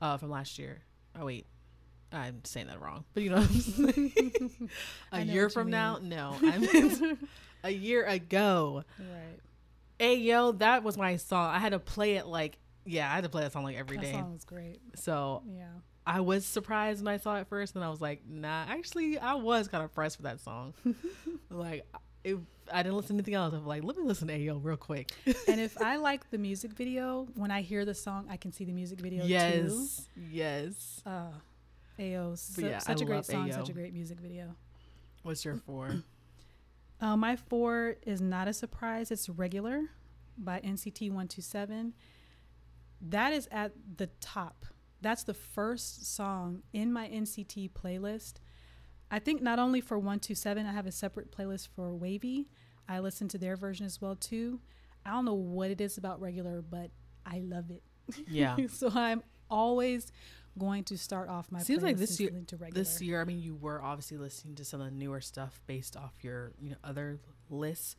uh, 0.00 0.16
from 0.18 0.30
last 0.30 0.56
year. 0.56 0.82
Oh 1.18 1.24
wait, 1.24 1.46
I'm 2.12 2.44
saying 2.44 2.68
that 2.68 2.80
wrong. 2.80 3.04
But 3.14 3.22
you 3.22 3.30
know, 3.30 3.36
what 3.40 3.50
I'm 3.50 3.60
saying? 4.10 4.70
A 5.12 5.24
know 5.24 5.32
year 5.32 5.48
from 5.50 5.70
now, 5.70 5.98
no, 6.02 6.36
I 6.40 6.58
meant 6.58 7.18
a 7.64 7.70
year 7.70 8.04
ago. 8.04 8.84
Right. 8.98 9.38
Ayo, 10.00 10.56
that 10.58 10.82
was 10.84 10.96
my 10.96 11.16
song. 11.16 11.52
I 11.54 11.58
had 11.58 11.72
to 11.72 11.78
play 11.78 12.14
it 12.16 12.26
like. 12.26 12.58
Yeah, 12.84 13.10
I 13.10 13.14
had 13.16 13.24
to 13.24 13.30
play 13.30 13.42
that 13.42 13.52
song 13.52 13.64
like 13.64 13.76
every 13.76 13.96
that 13.96 14.02
day. 14.02 14.12
song 14.12 14.32
was 14.32 14.44
great. 14.44 14.78
So 14.94 15.42
Yeah. 15.46 15.66
I 16.06 16.20
was 16.20 16.46
surprised 16.46 17.04
when 17.04 17.12
I 17.12 17.18
saw 17.18 17.36
it 17.36 17.48
first, 17.48 17.74
and 17.74 17.84
I 17.84 17.90
was 17.90 18.00
like, 18.00 18.22
nah. 18.26 18.64
Actually, 18.66 19.18
I 19.18 19.34
was 19.34 19.68
kind 19.68 19.84
of 19.84 19.90
impressed 19.90 20.16
with 20.16 20.24
that 20.24 20.40
song. 20.40 20.72
like, 21.50 21.84
if 22.24 22.38
I 22.72 22.82
didn't 22.82 22.96
listen 22.96 23.08
to 23.08 23.14
anything 23.16 23.34
else, 23.34 23.52
I'm 23.52 23.66
like, 23.66 23.84
let 23.84 23.94
me 23.98 24.04
listen 24.04 24.28
to 24.28 24.34
Ayo 24.38 24.58
real 24.62 24.78
quick. 24.78 25.12
and 25.46 25.60
if 25.60 25.78
I 25.82 25.96
like 25.96 26.30
the 26.30 26.38
music 26.38 26.70
video, 26.72 27.28
when 27.34 27.50
I 27.50 27.60
hear 27.60 27.84
the 27.84 27.92
song, 27.94 28.26
I 28.30 28.38
can 28.38 28.52
see 28.52 28.64
the 28.64 28.72
music 28.72 29.00
video 29.00 29.22
too. 29.24 29.28
yes, 29.28 30.06
yes. 30.30 31.02
Uh, 31.04 31.26
But 31.98 32.62
su- 32.62 32.68
yeah, 32.68 32.78
such 32.78 33.00
I 33.00 33.04
a 33.04 33.06
great 33.06 33.24
song, 33.24 33.52
such 33.52 33.68
a 33.68 33.72
great 33.72 33.92
music 33.92 34.20
video. 34.20 34.56
What's 35.22 35.44
your 35.44 35.56
four? 35.56 36.04
Uh, 37.00 37.16
my 37.16 37.36
four 37.36 37.94
is 38.04 38.20
not 38.20 38.48
a 38.48 38.52
surprise. 38.52 39.12
It's 39.12 39.28
regular 39.28 39.84
by 40.36 40.58
NCT 40.58 41.02
127. 41.02 41.94
That 43.00 43.32
is 43.32 43.48
at 43.52 43.70
the 43.98 44.08
top. 44.20 44.66
That's 45.00 45.22
the 45.22 45.32
first 45.32 46.12
song 46.12 46.62
in 46.72 46.92
my 46.92 47.08
NCT 47.08 47.70
playlist. 47.70 48.40
I 49.12 49.20
think 49.20 49.40
not 49.40 49.60
only 49.60 49.80
for 49.80 49.96
127, 49.96 50.66
I 50.66 50.72
have 50.72 50.86
a 50.86 50.92
separate 50.92 51.30
playlist 51.30 51.68
for 51.68 51.92
WayV. 51.92 52.46
I 52.88 52.98
listen 52.98 53.28
to 53.28 53.38
their 53.38 53.56
version 53.56 53.86
as 53.86 54.00
well 54.00 54.16
too. 54.16 54.60
I 55.06 55.10
don't 55.10 55.24
know 55.24 55.34
what 55.34 55.70
it 55.70 55.80
is 55.80 55.98
about 55.98 56.20
regular, 56.20 56.62
but 56.62 56.90
I 57.24 57.38
love 57.38 57.70
it. 57.70 57.82
yeah. 58.28 58.56
so 58.72 58.90
I'm 58.92 59.22
always 59.48 60.10
going 60.58 60.84
to 60.84 60.98
start 60.98 61.28
off 61.28 61.50
my 61.50 61.60
Seems 61.60 61.82
like 61.82 61.96
this 61.96 62.18
year- 62.20 62.30
to 62.46 62.56
regular. 62.56 62.72
This 62.84 63.00
year, 63.00 63.20
I 63.20 63.24
mean, 63.24 63.40
you 63.40 63.54
were 63.54 63.82
obviously 63.82 64.18
listening 64.18 64.54
to 64.56 64.64
some 64.64 64.80
of 64.80 64.86
the 64.90 64.96
newer 64.96 65.20
stuff 65.20 65.60
based 65.66 65.96
off 65.96 66.12
your 66.22 66.52
you 66.60 66.70
know 66.70 66.76
other 66.84 67.18
lists, 67.48 67.96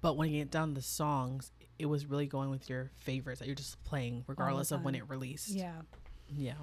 but 0.00 0.16
when 0.16 0.30
you 0.30 0.40
get 0.40 0.50
down 0.50 0.74
to 0.74 0.82
songs, 0.82 1.50
it 1.78 1.86
was 1.86 2.06
really 2.06 2.26
going 2.26 2.50
with 2.50 2.68
your 2.70 2.90
favorites 2.96 3.40
that 3.40 3.46
you're 3.46 3.54
just 3.56 3.82
playing 3.84 4.24
regardless 4.28 4.70
of 4.70 4.84
when 4.84 4.94
it 4.94 5.08
released. 5.08 5.48
yeah. 5.48 5.80
Yeah. 6.28 6.54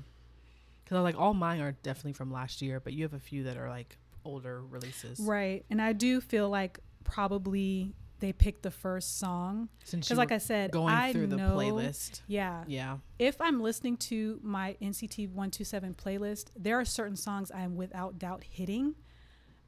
Because 0.84 0.98
I 0.98 1.02
like 1.02 1.20
all 1.20 1.34
mine 1.36 1.60
are 1.62 1.74
definitely 1.74 2.14
from 2.14 2.32
last 2.32 2.62
year, 2.64 2.80
but 2.80 2.94
you 2.94 3.04
have 3.04 3.14
a 3.14 3.20
few 3.20 3.44
that 3.44 3.58
are 3.58 3.70
like 3.70 3.98
older 4.26 4.64
releases. 4.66 5.20
Right. 5.20 5.64
And 5.70 5.80
I 5.82 5.94
do 5.94 6.20
feel 6.22 6.50
like 6.50 6.80
probably 7.04 7.94
they 8.20 8.34
picked 8.34 8.64
the 8.64 8.72
first 8.72 9.18
song. 9.20 9.70
Because, 9.90 10.12
like 10.18 10.32
I 10.32 10.38
said, 10.38 10.72
going 10.72 10.94
I 10.94 11.12
through 11.14 11.28
the 11.28 11.38
know, 11.38 11.56
playlist. 11.56 12.22
Yeah. 12.28 12.64
Yeah. 12.68 12.98
If 13.18 13.40
I'm 13.42 13.62
listening 13.62 13.98
to 13.98 14.40
my 14.44 14.76
NCT 14.82 15.28
127 15.30 15.96
playlist, 15.96 16.48
there 16.56 16.80
are 16.80 16.86
certain 16.86 17.16
songs 17.16 17.52
I'm 17.54 17.76
without 17.76 18.20
doubt 18.20 18.44
hitting. 18.44 18.96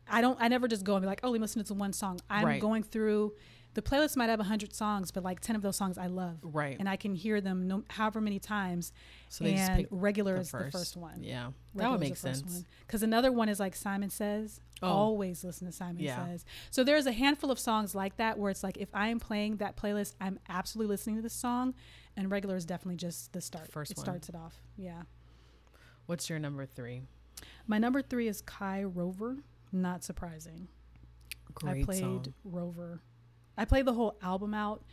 I 0.10 0.22
don't, 0.22 0.38
I 0.42 0.48
never 0.50 0.68
just 0.68 0.84
go 0.84 0.96
and 0.96 1.02
be 1.04 1.08
like, 1.08 1.22
oh, 1.24 1.30
let 1.30 1.34
me 1.36 1.40
listen 1.40 1.64
to 1.64 1.74
one 1.74 1.94
song. 1.94 2.20
I'm 2.30 2.46
Right. 2.46 2.62
going 2.62 2.84
through, 2.84 3.34
the 3.74 3.82
playlist 3.82 4.18
might 4.18 4.30
have 4.30 4.40
100 4.40 4.74
songs, 4.74 5.12
but 5.12 5.24
like 5.24 5.40
10 5.40 5.56
of 5.56 5.62
those 5.62 5.78
songs 5.78 5.98
I 5.98 6.08
love. 6.08 6.38
Right. 6.42 6.76
And 6.80 6.90
I 6.90 6.96
can 6.98 7.16
hear 7.16 7.40
them 7.40 7.68
no, 7.68 7.84
however 7.90 8.20
many 8.20 8.40
times. 8.40 8.92
so 9.30 9.44
they 9.44 9.54
and 9.54 9.88
regular 9.90 10.36
the 10.36 10.42
is 10.42 10.50
first. 10.52 10.72
the 10.74 10.78
first 10.78 10.98
one. 10.98 11.24
Yeah. 11.24 11.52
that 11.76 11.90
would 11.92 12.00
make 12.00 12.18
sense. 12.18 12.66
Because 12.86 13.02
another 13.04 13.32
one 13.32 13.48
is 13.50 13.60
like 13.60 13.76
Simon 13.76 14.10
Says. 14.10 14.60
Oh. 14.84 14.88
Always 14.88 15.44
listen 15.44 15.68
to 15.68 15.74
Simon 15.74 16.04
Yeah. 16.04 16.26
Says. 16.26 16.46
So 16.70 16.84
there's 16.84 17.06
a 17.06 17.12
handful 17.12 17.52
of 17.52 17.60
songs 17.60 17.94
like 17.96 18.18
that 18.18 18.38
where 18.38 18.50
it's 18.52 18.64
like 18.64 18.78
if 18.78 18.90
I 18.94 19.08
am 19.08 19.20
playing 19.20 19.58
that 19.58 19.78
playlist, 19.78 20.16
I'm 20.20 20.40
absolutely 20.50 20.92
listening 20.94 21.18
to 21.18 21.22
the 21.22 21.30
song, 21.30 21.74
and 22.18 22.30
regular 22.32 22.56
is 22.56 22.66
definitely 22.66 22.98
just 22.98 23.32
the 23.32 23.42
start. 23.42 23.72
First 23.72 23.92
it 23.92 23.98
one. 23.98 24.06
starts 24.06 24.28
it 24.30 24.36
off. 24.36 24.56
Yeah. 24.76 25.04
What's 26.08 26.30
your 26.30 26.40
number 26.40 26.66
three? 26.66 27.04
My 27.68 27.78
number 27.78 28.02
three 28.02 28.28
is 28.28 28.42
Kai 28.42 28.84
Rover. 28.84 29.38
Not 29.72 30.04
surprising. 30.04 30.68
Great 31.54 31.82
I 31.82 31.86
played 31.86 32.00
song. 32.02 32.34
Rover. 32.44 33.02
I 33.58 33.66
played 33.66 33.86
the 33.86 33.94
whole 33.94 34.18
album 34.22 34.54
out, 34.54 34.84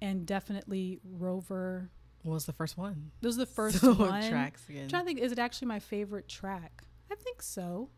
and 0.00 0.26
definitely 0.26 1.00
Rover. 1.04 1.90
Was 2.24 2.44
the 2.46 2.52
first 2.52 2.76
one? 2.76 3.12
This 3.20 3.28
was 3.28 3.36
the 3.36 3.46
first 3.54 3.78
So, 3.80 3.94
one. 3.94 4.28
tracks 4.28 4.68
again. 4.68 4.84
I'm 4.84 4.88
trying 4.88 5.02
to 5.02 5.06
think, 5.06 5.20
is 5.20 5.32
it 5.32 5.38
actually 5.38 5.68
my 5.68 5.78
favorite 5.78 6.28
track? 6.28 6.82
I 7.10 7.14
think 7.14 7.40
so. 7.42 7.90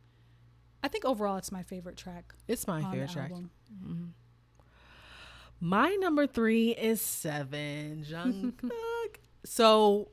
I 0.84 0.88
think 0.88 1.04
overall 1.04 1.36
it's 1.38 1.50
my 1.50 1.62
favorite 1.62 1.96
track 1.96 2.34
It's 2.46 2.66
my 2.66 2.82
favorite 2.90 3.10
track. 3.10 3.32
Mhm. 3.32 4.10
My 5.60 5.88
number 6.00 6.26
three 6.26 6.70
is 6.70 7.00
Seven 7.00 8.04
Jungkook. 8.08 9.16
so 9.44 10.10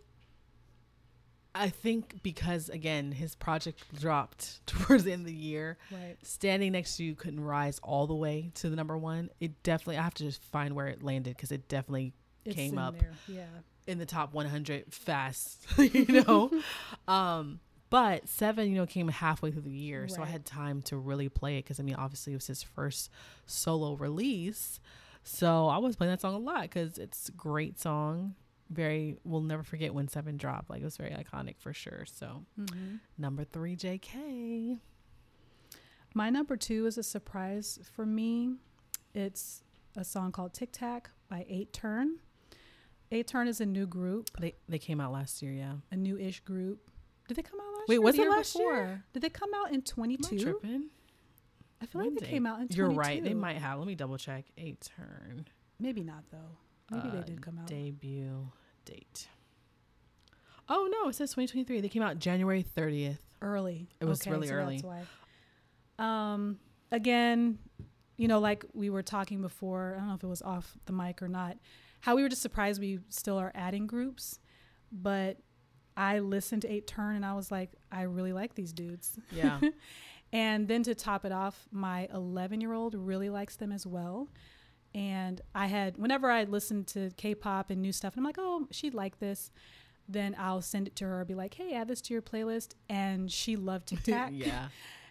I 1.55 1.69
think 1.69 2.21
because 2.21 2.69
again 2.69 3.11
his 3.13 3.33
project 3.35 3.83
dropped 3.99 4.65
towards 4.67 5.03
the 5.05 5.13
end 5.13 5.21
of 5.21 5.27
the 5.27 5.33
year, 5.33 5.77
Right. 5.91 6.17
standing 6.21 6.73
next 6.73 6.97
to 6.97 7.03
you 7.03 7.15
couldn't 7.15 7.39
rise 7.43 7.79
all 7.81 8.05
the 8.07 8.13
way 8.15 8.51
to 8.55 8.69
the 8.69 8.75
number 8.75 8.97
one. 8.97 9.29
It 9.39 9.63
definitely 9.63 9.97
I 9.97 10.03
have 10.03 10.13
to 10.15 10.23
just 10.23 10.43
find 10.43 10.75
where 10.75 10.87
it 10.87 11.01
landed 11.01 11.35
because 11.35 11.51
it 11.51 11.67
definitely 11.67 12.13
It's 12.43 12.55
Came 12.55 12.77
up. 12.77 12.99
there. 12.99 13.13
Yeah. 13.27 13.45
in 13.87 13.97
the 13.99 14.05
top 14.05 14.33
100 14.33 14.93
fast, 14.93 15.65
you 15.77 16.23
know. 16.23 16.51
um, 17.07 17.59
but 17.91 18.27
seven, 18.27 18.69
you 18.69 18.75
know, 18.75 18.85
came 18.85 19.07
halfway 19.07 19.51
through 19.51 19.61
the 19.61 19.69
year, 19.69 20.07
so 20.07 20.21
I 20.21 20.25
had 20.25 20.43
time 20.43 20.81
to 20.83 20.97
really 20.97 21.29
play 21.29 21.57
it 21.59 21.63
because 21.65 21.79
I 21.79 21.83
mean, 21.83 21.95
obviously, 21.95 22.33
it 22.33 22.37
was 22.37 22.47
his 22.47 22.63
first 22.63 23.09
solo 23.45 23.93
release, 23.93 24.79
so 25.23 25.67
I 25.67 25.77
was 25.77 25.95
playing 25.95 26.11
that 26.11 26.19
song 26.21 26.33
a 26.33 26.39
lot 26.39 26.63
because 26.63 26.97
it's 26.97 27.29
a 27.29 27.31
great 27.31 27.79
song. 27.79 28.33
Very, 28.69 29.17
we'll 29.23 29.41
never 29.41 29.61
forget 29.63 29.93
when 29.93 30.07
seven 30.07 30.37
dropped. 30.37 30.69
Like 30.69 30.81
it 30.81 30.85
was 30.85 30.97
very 30.97 31.11
iconic 31.11 31.57
for 31.59 31.73
sure. 31.73 32.03
So 32.05 32.43
hmm 32.57 32.95
number 33.17 33.43
three, 33.43 33.75
J.K. 33.75 34.77
My 36.13 36.29
number 36.29 36.55
two 36.57 36.85
is 36.85 36.97
a 36.97 37.03
surprise 37.03 37.79
for 37.93 38.05
me. 38.05 38.55
It's 39.13 39.63
a 39.97 40.03
song 40.03 40.31
called 40.31 40.53
Tic 40.53 40.71
Tac 40.71 41.09
by 41.29 41.45
8TURN. 41.49 42.15
Eight 43.11 43.27
Turn 43.27 43.47
is 43.47 43.61
a 43.61 43.65
new 43.65 43.85
group, 43.85 44.29
They 44.39 44.55
they 44.67 44.79
came 44.79 44.99
out 44.99 45.11
last 45.11 45.41
year, 45.43 45.51
yeah. 45.53 45.73
a 45.91 45.95
new-ish 45.95 46.39
group. 46.39 46.89
Did 47.27 47.37
they 47.37 47.43
come 47.43 47.59
out 47.59 47.73
last 47.79 47.87
Wait, 47.87 47.95
year? 47.95 48.01
or 48.01 48.05
was 48.05 48.17
it 48.19 48.29
last 48.29 48.55
year? 48.55 49.03
Did 49.13 49.21
they 49.21 49.29
come 49.29 49.49
out 49.55 49.69
in 49.69 49.75
Am 49.75 49.81
I 49.81 49.91
22? 49.91 50.39
tripping? 50.39 50.89
I 51.81 51.85
feel 51.85 52.01
like 52.03 52.15
they 52.19 52.25
came 52.25 52.45
out 52.47 52.61
in 52.61 52.67
22. 52.67 52.75
You're 52.77 52.89
right. 52.91 53.23
They 53.23 53.33
might 53.35 53.57
have. 53.57 53.77
Let 53.77 53.87
me 53.87 53.95
double 53.95 54.17
check. 54.17 54.45
8TURN. 54.57 55.45
Maybe 55.79 56.03
not 56.03 56.23
though. 56.31 56.57
Maybe 56.91 57.09
they 57.09 57.17
uh, 57.19 57.23
did 57.23 57.41
come 57.41 57.59
out. 57.59 57.67
Debut 57.67 58.47
date. 58.85 59.27
Oh 60.67 60.87
no, 60.91 61.09
it 61.09 61.13
says 61.15 61.31
2023. 61.31 61.81
They 61.81 61.89
came 61.89 62.01
out 62.01 62.19
January 62.19 62.65
30th. 62.75 63.17
early. 63.41 63.89
It 63.99 64.05
was 64.05 64.25
really 64.25 64.49
early. 64.49 64.81
That's 64.81 65.05
why. 65.99 66.33
Um, 66.33 66.59
again, 66.91 67.59
you 68.17 68.27
know, 68.27 68.39
like 68.39 68.65
we 68.73 68.89
were 68.89 69.03
talking 69.03 69.41
before. 69.41 69.93
I 69.95 69.99
don't 69.99 70.09
know 70.09 70.15
if 70.15 70.23
it 70.23 70.27
was 70.27 70.41
off 70.41 70.77
the 70.85 70.93
mic 70.93 71.21
or 71.21 71.27
not. 71.27 71.57
How 72.01 72.15
we 72.15 72.21
were 72.21 72.29
just 72.29 72.41
surprised 72.41 72.79
we 72.79 72.99
still 73.09 73.37
are 73.37 73.51
adding 73.55 73.87
groups, 73.87 74.39
but 74.91 75.37
I 75.97 76.19
listened 76.19 76.63
to 76.63 76.67
8TURN 76.67 77.15
and 77.15 77.25
I 77.25 77.33
was 77.33 77.51
like, 77.51 77.71
I 77.91 78.03
really 78.03 78.33
like 78.33 78.55
these 78.55 78.73
dudes. 78.73 79.19
Yeah. 79.31 79.59
And 80.33 80.67
then 80.67 80.83
to 80.83 80.93
top 80.95 81.23
it 81.23 81.31
off, 81.31 81.65
my 81.71 82.09
11 82.13 82.59
year 82.59 82.73
old 82.73 82.93
really 82.93 83.29
likes 83.29 83.55
them 83.55 83.71
as 83.71 83.87
well. 83.87 84.27
And 84.95 85.41
I 85.53 85.67
had, 85.67 85.97
whenever 85.97 86.31
I 86.31 86.45
listened 86.45 86.87
to 86.87 87.11
K 87.17 87.35
pop 87.35 87.69
and 87.69 87.81
new 87.81 87.91
stuff, 87.91 88.13
and 88.13 88.21
I'm 88.21 88.25
like, 88.25 88.37
oh, 88.39 88.67
she'd 88.71 88.93
like 88.93 89.19
this. 89.19 89.51
Then 90.07 90.35
I'll 90.39 90.61
send 90.61 90.87
it 90.87 90.95
to 90.97 91.05
her, 91.05 91.25
be 91.25 91.33
like, 91.35 91.53
hey, 91.55 91.73
add 91.75 91.87
this 91.89 91.99
to 92.03 92.13
your 92.13 92.21
playlist. 92.21 92.75
And 92.89 93.29
she 93.31 93.55
loved 93.57 93.87
Tic 93.89 94.03
Tac. 94.03 94.29
yeah. 94.33 94.69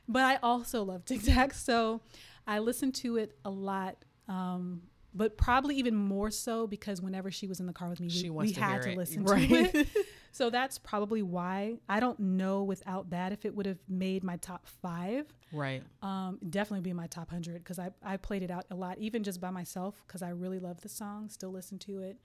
But 0.09 0.23
I 0.25 0.37
also 0.43 0.83
love 0.83 1.05
Tic 1.05 1.23
Tac. 1.23 1.53
So 1.55 2.01
I 2.47 2.61
listened 2.61 2.95
to 2.97 3.17
it 3.19 3.37
a 3.45 3.51
lot. 3.51 3.97
Um, 4.27 4.83
but 5.15 5.37
probably 5.37 5.77
even 5.77 5.95
more 5.95 6.31
so 6.31 6.67
because 6.67 7.01
whenever 7.03 7.31
she 7.31 7.47
was 7.47 7.61
in 7.61 7.67
the 7.67 7.73
car 7.73 7.89
with 7.91 8.01
me, 8.01 8.09
She 8.09 8.31
we, 8.31 8.47
we 8.47 8.53
to 8.55 8.61
had 8.61 8.83
to 8.83 8.91
it. 8.93 8.97
listen 8.97 9.25
Right. 9.27 9.49
to 9.49 9.79
it. 9.81 9.89
So 10.35 10.51
that's 10.51 10.79
probably 10.79 11.23
why. 11.23 11.77
I 11.89 12.01
don't 12.01 12.19
know 12.19 12.65
without 12.65 13.11
that 13.11 13.31
if 13.31 13.45
it 13.45 13.55
would 13.55 13.67
have 13.67 13.79
made 13.89 14.25
my 14.25 14.37
top 14.39 14.67
five. 14.67 15.27
Right. 15.53 15.85
Um, 16.03 16.41
definitely 16.51 16.81
be 16.81 16.93
my 16.93 17.07
top 17.07 17.29
100 17.31 17.63
because 17.63 17.79
I, 17.79 17.91
I 18.03 18.17
played 18.17 18.43
it 18.43 18.51
out 18.51 18.65
a 18.69 18.75
lot, 18.75 18.99
even 18.99 19.23
just 19.23 19.41
by 19.41 19.51
myself 19.51 20.03
because 20.07 20.23
I 20.23 20.31
really 20.31 20.59
love 20.59 20.81
the 20.81 20.89
song, 20.89 21.29
still 21.29 21.53
listen 21.53 21.79
to 21.81 22.01
it. 22.03 22.17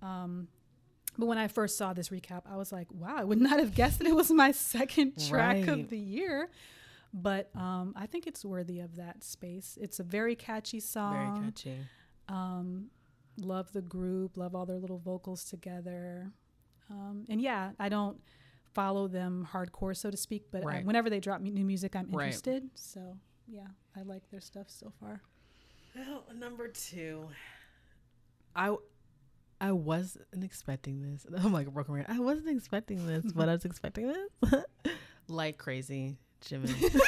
Um, 0.00 0.46
But 1.18 1.26
when 1.26 1.38
I 1.38 1.48
first 1.48 1.76
saw 1.76 1.92
this 1.92 2.10
recap, 2.10 2.42
I 2.48 2.56
was 2.56 2.70
like, 2.70 2.86
wow, 2.92 3.16
I 3.16 3.24
would 3.24 3.40
not 3.48 3.58
have 3.58 3.74
guessed 3.74 3.98
that 3.98 4.06
it 4.06 4.14
was 4.14 4.30
my 4.30 4.52
second 4.52 5.18
track 5.28 5.56
Right. 5.56 5.68
of 5.68 5.90
the 5.90 5.98
year. 5.98 6.50
But 7.12 7.50
um, 7.56 7.94
I 7.96 8.06
think 8.06 8.28
it's 8.28 8.44
worthy 8.44 8.78
of 8.78 8.94
that 8.94 9.24
space. 9.24 9.76
It's 9.80 9.98
a 9.98 10.04
very 10.04 10.36
catchy 10.36 10.78
song. 10.78 11.12
Very 11.40 11.46
catchy. 11.50 11.78
Um, 12.28 12.90
love 13.40 13.72
the 13.72 13.82
group, 13.82 14.36
love 14.36 14.54
all 14.54 14.66
their 14.66 14.78
little 14.78 14.98
vocals 15.00 15.42
together. 15.44 16.30
Um, 16.90 17.24
and 17.28 17.40
yeah, 17.40 17.70
I 17.78 17.88
don't 17.88 18.20
follow 18.74 19.08
them 19.08 19.46
hardcore, 19.52 19.96
so 19.96 20.10
to 20.10 20.16
speak, 20.16 20.44
but 20.50 20.62
I- 20.62 20.66
Right. 20.66 20.84
whenever 20.84 21.08
they 21.10 21.20
drop 21.20 21.40
me 21.40 21.50
new 21.50 21.64
music, 21.64 21.94
I'm 21.96 22.10
Right. 22.10 22.26
interested. 22.26 22.68
So 22.74 23.16
yeah, 23.46 23.66
I 23.96 24.02
like 24.02 24.28
their 24.30 24.40
stuff 24.40 24.68
so 24.70 24.92
far. 25.00 25.22
Well, 25.94 26.24
number 26.36 26.68
two, 26.68 27.28
I 28.54 28.76
I 29.62 29.72
wasn't 29.72 30.42
expecting 30.42 31.02
this. 31.02 31.26
I'm 31.36 31.52
like 31.52 31.66
a 31.66 31.70
broken 31.70 31.94
record. 31.94 32.14
I 32.14 32.18
wasn't 32.20 32.48
expecting 32.56 33.06
this, 33.06 33.30
but 33.32 33.48
I 33.48 33.52
was 33.52 33.64
expecting 33.66 34.06
this. 34.08 34.64
like 35.28 35.58
crazy, 35.58 36.16
Jimin. 36.44 36.98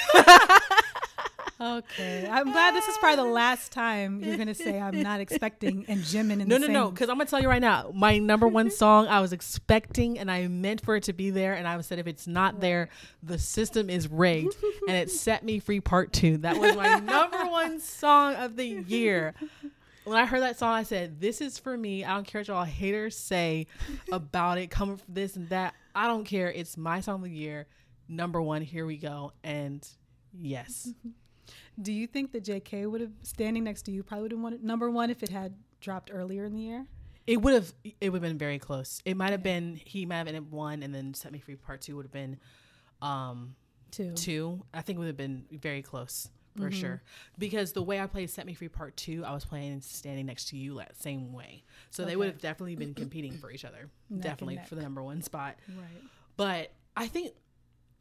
Okay, 1.63 2.29
I'm 2.29 2.51
glad 2.51 2.75
this 2.75 2.89
is 2.89 2.99
probably 2.99 3.25
the 3.25 3.31
last 3.31 3.71
time 3.71 4.21
you're 4.21 4.37
gonna 4.37 4.53
say 4.55 4.81
I'm 4.81 5.01
not 5.01 5.21
expecting 5.21 5.85
and 5.87 6.01
Jimin 6.01 6.41
in 6.41 6.49
no, 6.49 6.59
the 6.59 6.67
no, 6.67 6.67
no. 6.67 6.85
same- 6.87 6.95
Because 6.95 7.09
I'm 7.09 7.17
gonna 7.19 7.31
tell 7.31 7.41
you 7.41 7.49
right 7.49 7.61
now, 7.61 7.93
my 7.95 8.19
number 8.19 8.49
one 8.49 8.69
song 8.71 9.07
I 9.07 9.21
was 9.21 9.33
expecting, 9.33 10.19
and 10.19 10.29
I 10.29 10.49
meant 10.49 10.81
for 10.81 10.97
it 10.97 11.05
to 11.05 11.13
be 11.13 11.31
there, 11.31 11.55
and 11.55 11.69
I 11.69 11.81
said 11.83 12.01
if 12.01 12.09
it's 12.09 12.27
not 12.27 12.61
there, 12.61 12.89
the 13.23 13.39
system 13.39 13.89
is 13.89 14.09
rigged, 14.09 14.57
and 14.89 14.97
it 14.97 15.11
set 15.11 15.45
me 15.45 15.61
free. 15.61 15.81
Part 15.81 16.13
two. 16.13 16.39
That 16.39 16.59
was 16.59 16.75
my 16.75 16.99
number 16.99 17.45
one 17.49 17.79
song 17.81 18.35
of 18.35 18.57
the 18.57 18.67
year. 18.67 19.35
When 20.05 20.17
I 20.19 20.27
heard 20.27 20.43
that 20.43 20.59
song, 20.59 20.71
I 20.75 20.83
said, 20.83 21.21
"This 21.21 21.41
is 21.41 21.59
for 21.59 21.77
me. 21.77 22.05
I 22.05 22.15
don't 22.15 22.27
care 22.27 22.41
what 22.41 22.49
y'all 22.49 22.65
haters 22.65 23.17
say 23.17 23.69
about 24.11 24.59
it, 24.59 24.69
coming 24.69 24.97
from 24.97 25.15
this 25.15 25.37
and 25.37 25.49
that. 25.51 25.75
I 25.95 26.09
don't 26.09 26.25
care. 26.25 26.51
It's 26.51 26.77
my 26.77 27.01
song 27.01 27.17
of 27.17 27.23
the 27.23 27.31
year, 27.31 27.67
number 28.09 28.43
one. 28.43 28.63
Here 28.63 28.85
we 28.85 28.97
go." 28.97 29.33
And 29.45 29.87
yes, 30.37 30.93
Do 31.81 31.93
you 31.93 32.07
think 32.07 32.33
that 32.33 32.45
JK 32.45 32.91
would 32.91 33.01
have 33.01 33.12
standing 33.23 33.64
next 33.64 33.83
to 33.83 33.91
you 33.91 34.03
probably 34.03 34.23
would 34.25 34.33
have 34.33 34.41
won 34.41 34.59
number 34.62 34.91
one 34.91 35.11
if 35.11 35.23
it 35.23 35.29
had 35.31 35.55
dropped 35.81 36.11
earlier 36.12 36.45
in 36.45 36.53
the 36.55 36.61
year? 36.61 36.87
It 37.27 37.41
would 37.41 37.55
have 37.55 37.73
it 38.01 38.11
would 38.11 38.23
have 38.23 38.31
been 38.31 38.39
very 38.39 38.59
close. 38.59 39.01
It 39.05 39.16
might 39.16 39.31
have 39.31 39.43
been 39.43 39.81
he 39.85 40.05
might 40.07 40.16
have 40.18 40.27
been 40.27 40.35
at 40.37 40.45
one 40.47 40.83
and 40.83 40.95
then 40.95 41.14
Set 41.14 41.33
Me 41.33 41.39
Free 41.39 41.57
Part 41.57 41.81
Two 41.81 41.97
would 41.97 42.05
have 42.05 42.12
been 42.12 42.39
um 43.01 43.55
Two. 43.91 44.12
two. 44.14 44.62
I 44.73 44.81
think 44.83 44.97
it 44.97 45.01
would 45.01 45.07
have 45.09 45.16
been 45.16 45.45
very 45.51 45.83
close 45.83 46.29
for 46.57 46.64
Mm-hmm. 46.64 46.70
sure. 46.81 47.03
Because 47.39 47.73
the 47.73 47.83
way 47.83 47.99
I 48.01 48.07
played 48.07 48.29
Set 48.29 48.45
Me 48.45 48.55
Free 48.55 48.68
Part 48.68 48.97
Two, 48.97 49.25
I 49.25 49.33
was 49.33 49.45
playing 49.45 49.81
standing 49.81 50.27
next 50.27 50.49
to 50.49 50.57
you 50.59 50.77
that 50.79 51.01
same 51.01 51.33
way. 51.33 51.62
So 51.91 52.05
they 52.05 52.16
would 52.16 52.27
have 52.29 52.41
definitely 52.41 52.77
been 52.77 52.93
competing 53.03 53.33
for 53.33 53.51
each 53.51 53.64
other. 53.64 53.89
and 54.11 54.20
definitely 54.23 54.61
for 54.66 54.75
the 54.75 54.83
number 54.83 55.03
one 55.03 55.23
spot. 55.23 55.57
Right. 55.68 56.03
But 56.37 56.73
I 56.97 57.07
think 57.07 57.33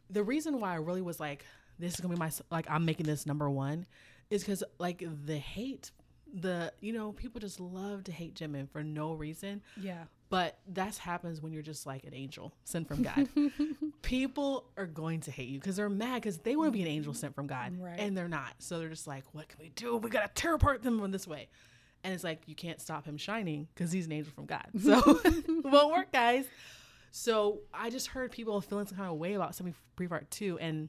the 0.09 0.23
reason 0.23 0.59
why 0.59 0.71
I 0.73 0.75
really 0.75 1.01
was 1.01 1.19
like, 1.19 1.45
this 1.81 1.95
is 1.95 1.99
gonna 1.99 2.13
be 2.13 2.19
my 2.19 2.31
like 2.49 2.65
I'm 2.69 2.85
making 2.85 3.05
this 3.07 3.25
number 3.25 3.49
one, 3.49 3.85
is 4.29 4.43
because 4.43 4.63
like 4.79 5.03
the 5.25 5.37
hate, 5.37 5.91
the 6.33 6.71
you 6.79 6.93
know 6.93 7.11
people 7.11 7.41
just 7.41 7.59
love 7.59 8.03
to 8.05 8.11
hate 8.11 8.35
Jimin 8.35 8.69
for 8.69 8.83
no 8.83 9.13
reason. 9.13 9.61
Yeah. 9.75 10.03
But 10.29 10.59
that 10.75 10.95
happens 10.95 11.41
when 11.41 11.51
you're 11.51 11.61
just 11.61 11.85
like 11.85 12.05
an 12.05 12.13
angel 12.13 12.53
sent 12.63 12.87
from 12.87 13.01
God. 13.03 13.27
People 14.01 14.65
are 14.77 14.85
going 14.85 15.19
to 15.21 15.31
hate 15.31 15.49
you 15.49 15.59
because 15.59 15.75
they're 15.75 15.89
mad 15.89 16.15
because 16.21 16.37
they 16.37 16.55
want 16.55 16.69
to 16.69 16.71
be 16.71 16.81
an 16.81 16.87
angel 16.87 17.13
sent 17.13 17.35
from 17.35 17.47
God, 17.47 17.77
Right. 17.77 17.99
and 17.99 18.17
they're 18.17 18.29
not. 18.29 18.53
So 18.59 18.79
they're 18.79 18.87
just 18.89 19.07
like, 19.07 19.23
"What 19.33 19.49
can 19.49 19.59
we 19.61 19.69
do? 19.75 19.97
We 19.97 20.09
gotta 20.09 20.29
tear 20.33 20.53
apart 20.55 20.83
them 20.83 21.01
in 21.03 21.11
this 21.11 21.27
way." 21.27 21.49
And 22.03 22.13
it's 22.13 22.23
like 22.23 22.43
you 22.47 22.55
can't 22.55 22.79
stop 22.81 23.05
him 23.05 23.17
shining 23.17 23.67
because 23.73 23.91
he's 23.91 24.05
an 24.05 24.13
angel 24.13 24.31
from 24.33 24.45
God. 24.45 24.67
So 24.81 25.19
it 25.25 25.45
won't 25.65 25.91
work, 25.93 26.11
guys. 26.13 26.45
So 27.11 27.59
I 27.73 27.89
just 27.89 28.07
heard 28.07 28.31
people 28.31 28.59
feeling 28.61 28.87
some 28.87 28.97
kind 28.97 29.09
of 29.11 29.17
way 29.17 29.33
about 29.33 29.53
Set 29.53 29.65
Me 29.65 29.73
Free 29.97 30.07
Part 30.07 30.31
Two, 30.31 30.57
and 30.59 30.87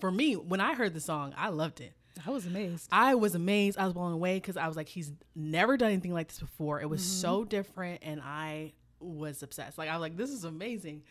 for 0.00 0.10
me, 0.10 0.34
when 0.34 0.60
I 0.60 0.74
heard 0.74 0.94
the 0.94 1.00
song, 1.00 1.34
I 1.36 1.48
loved 1.48 1.80
it. 1.80 1.92
I 2.26 2.30
was 2.30 2.46
amazed. 2.46 2.88
I 2.92 3.14
was 3.14 3.34
amazed. 3.34 3.78
I 3.78 3.84
was 3.84 3.94
blown 3.94 4.12
away 4.12 4.36
because 4.36 4.56
I 4.56 4.66
was 4.68 4.76
like, 4.76 4.88
he's 4.88 5.12
never 5.34 5.76
done 5.76 5.90
anything 5.90 6.12
like 6.12 6.28
this 6.28 6.38
before. 6.38 6.80
It 6.80 6.88
was 6.88 7.02
so 7.02 7.44
different, 7.44 8.00
and 8.02 8.20
I 8.20 8.72
was 9.00 9.42
obsessed. 9.42 9.78
Like 9.78 9.88
I 9.88 9.94
was 9.94 10.00
like, 10.00 10.16
this 10.16 10.30
is 10.30 10.44
amazing. 10.44 11.02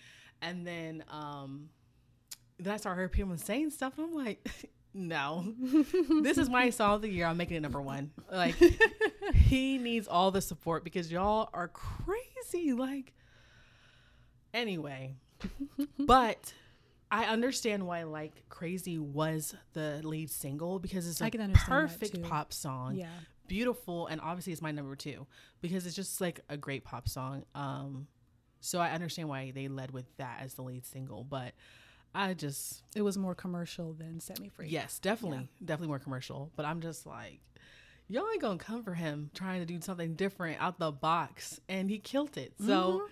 And 0.42 0.66
then, 0.66 1.04
um, 1.10 1.70
then 2.60 2.74
I 2.74 2.78
started 2.78 2.98
hearing 3.00 3.10
people 3.10 3.38
saying 3.38 3.72
stuff, 3.72 3.98
and 3.98 4.08
I'm 4.08 4.14
like, 4.14 4.48
no, 4.94 5.54
this 6.22 6.38
is 6.38 6.50
my 6.50 6.70
song 6.70 6.96
of 6.96 7.02
the 7.02 7.10
year. 7.10 7.26
I'm 7.26 7.38
making 7.38 7.58
it 7.58 7.62
number 7.62 7.82
one. 7.82 8.12
Like 8.32 8.56
he 9.34 9.78
needs 9.78 10.08
all 10.08 10.32
the 10.32 10.42
support 10.42 10.84
because 10.84 11.12
y'all 11.12 11.50
are 11.54 11.68
crazy. 11.68 12.74
Like 12.74 13.14
anyway, 14.54 15.16
but. 15.98 16.54
I 17.12 17.26
understand 17.26 17.88
why 17.88 18.04
like 18.04 18.44
Crazy 18.50 19.00
was 19.00 19.56
the 19.74 20.02
lead 20.04 20.30
single 20.30 20.80
because 20.80 21.08
it's 21.08 21.22
a 21.22 21.26
I 21.26 21.30
can 21.30 21.42
understand 21.42 21.70
perfect 21.90 22.22
pop 22.24 22.54
song. 22.54 22.96
Yeah. 22.96 23.08
beautiful 23.48 24.08
and 24.08 24.22
obviously 24.22 24.54
it's 24.54 24.62
my 24.62 24.72
number 24.72 24.96
two 24.96 25.26
because 25.62 25.86
it's 25.88 25.96
just 25.96 26.22
like 26.22 26.40
a 26.50 26.58
great 26.58 26.84
pop 26.84 27.10
song. 27.10 27.44
Um 27.56 28.08
so 28.62 28.78
i 28.80 28.90
understand 28.92 29.30
why 29.30 29.52
they 29.52 29.70
led 29.70 29.92
with 29.92 30.06
that 30.18 30.40
as 30.42 30.56
the 30.56 30.62
lead 30.62 30.86
single 30.86 31.24
but 31.24 31.54
i 32.14 32.34
just 32.34 32.84
It 32.94 33.02
was 33.02 33.18
more 33.18 33.34
commercial 33.34 33.94
than 33.94 34.20
Set 34.20 34.38
Me 34.42 34.50
Free. 34.50 34.68
yes 34.68 35.00
definitely 35.00 35.48
definitely 35.64 35.88
more 35.88 36.00
commercial 36.00 36.52
but 36.58 36.66
i'm 36.66 36.82
just 36.82 37.06
like 37.06 37.40
y'all 38.10 38.26
ain't 38.30 38.42
gonna 38.42 38.58
come 38.58 38.84
for 38.84 38.96
him 38.96 39.32
trying 39.34 39.62
to 39.62 39.66
do 39.66 39.80
something 39.80 40.14
different 40.16 40.60
out 40.62 40.78
the 40.78 40.92
box 40.92 41.62
and 41.70 41.90
he 41.90 42.00
killed 42.00 42.36
it. 42.38 42.52
So 42.60 43.04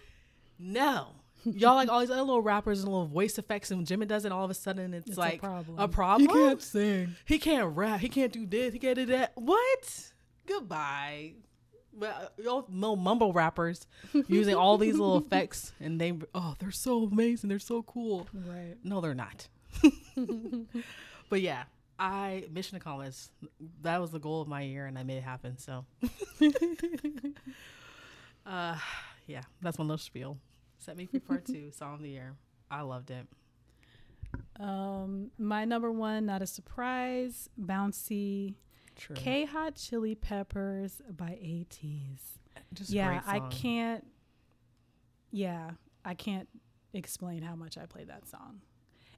no 0.59 1.11
y'all 1.55 1.75
like 1.75 1.89
all 1.89 1.99
these 1.99 2.09
other 2.09 2.21
little 2.21 2.41
rappers 2.41 2.79
and 2.79 2.87
little 2.89 3.05
voice 3.07 3.37
effects 3.37 3.71
and 3.71 3.85
Jimin 3.85 4.07
does 4.07 4.25
it 4.25 4.31
all 4.31 4.43
of 4.43 4.51
a 4.51 4.53
sudden 4.53 4.93
it's, 4.93 5.07
It's 5.07 5.17
a 5.17 5.19
like 5.19 5.41
problem. 5.41 5.77
a 5.79 5.87
problem 5.87 6.21
He 6.29 6.33
can't 6.33 6.61
sing. 6.61 7.15
he 7.25 7.39
can't 7.39 7.75
rap. 7.75 7.99
He 7.99 8.09
can't 8.09 8.31
do 8.31 8.45
this. 8.45 8.73
He 8.73 8.79
can't 8.79 8.95
do 8.95 9.05
that. 9.07 9.31
What? 9.35 10.11
Goodbye. 10.47 11.33
Well, 11.93 12.31
y'all 12.37 12.65
little 12.69 12.95
mumble 12.95 13.33
rappers 13.33 13.87
using 14.27 14.53
all 14.55 14.77
these 14.77 14.93
little 14.99 15.17
effects, 15.17 15.73
and 15.79 15.99
they 15.99 16.13
oh 16.35 16.53
they're 16.59 16.69
so 16.71 17.03
amazing. 17.05 17.49
They're 17.49 17.57
so 17.57 17.81
cool. 17.81 18.27
Right. 18.33 18.75
No, 18.83 19.01
they're 19.01 19.15
not. 19.15 19.47
but 21.29 21.41
yeah, 21.41 21.63
I 21.97 22.45
mission 22.51 22.77
accomplished. 22.77 23.31
That 23.81 23.99
was 23.99 24.11
the 24.11 24.19
goal 24.19 24.41
of 24.41 24.47
my 24.47 24.61
year, 24.61 24.85
and 24.85 24.97
I 24.97 25.01
made 25.03 25.17
it 25.17 25.23
happen. 25.23 25.57
So, 25.57 25.85
uh, 28.45 28.77
yeah, 29.25 29.41
that's 29.61 29.77
my 29.79 29.83
little 29.83 29.97
spiel. 29.97 30.37
Set 30.77 30.97
me 30.97 31.05
free 31.05 31.19
part 31.19 31.45
two, 31.45 31.71
song 31.71 31.95
of 31.95 32.01
the 32.01 32.09
year. 32.09 32.35
I 32.69 32.81
loved 32.81 33.11
it. 33.11 33.27
Um, 34.59 35.31
my 35.37 35.65
number 35.65 35.91
one, 35.91 36.25
not 36.25 36.41
a 36.41 36.47
surprise, 36.47 37.49
bouncy 37.59 38.55
True. 38.95 39.15
K 39.15 39.45
Hot 39.45 39.75
Chili 39.75 40.15
Peppers 40.15 41.01
by 41.15 41.37
ATEEZ. 41.41 42.19
Just 42.73 42.89
Yeah, 42.89 43.21
I 43.25 43.39
can't. 43.49 44.05
Yeah, 45.31 45.71
I 46.03 46.13
can't 46.13 46.47
explain 46.93 47.43
how 47.43 47.55
much 47.55 47.77
I 47.77 47.85
play 47.85 48.05
that 48.05 48.27
song, 48.27 48.61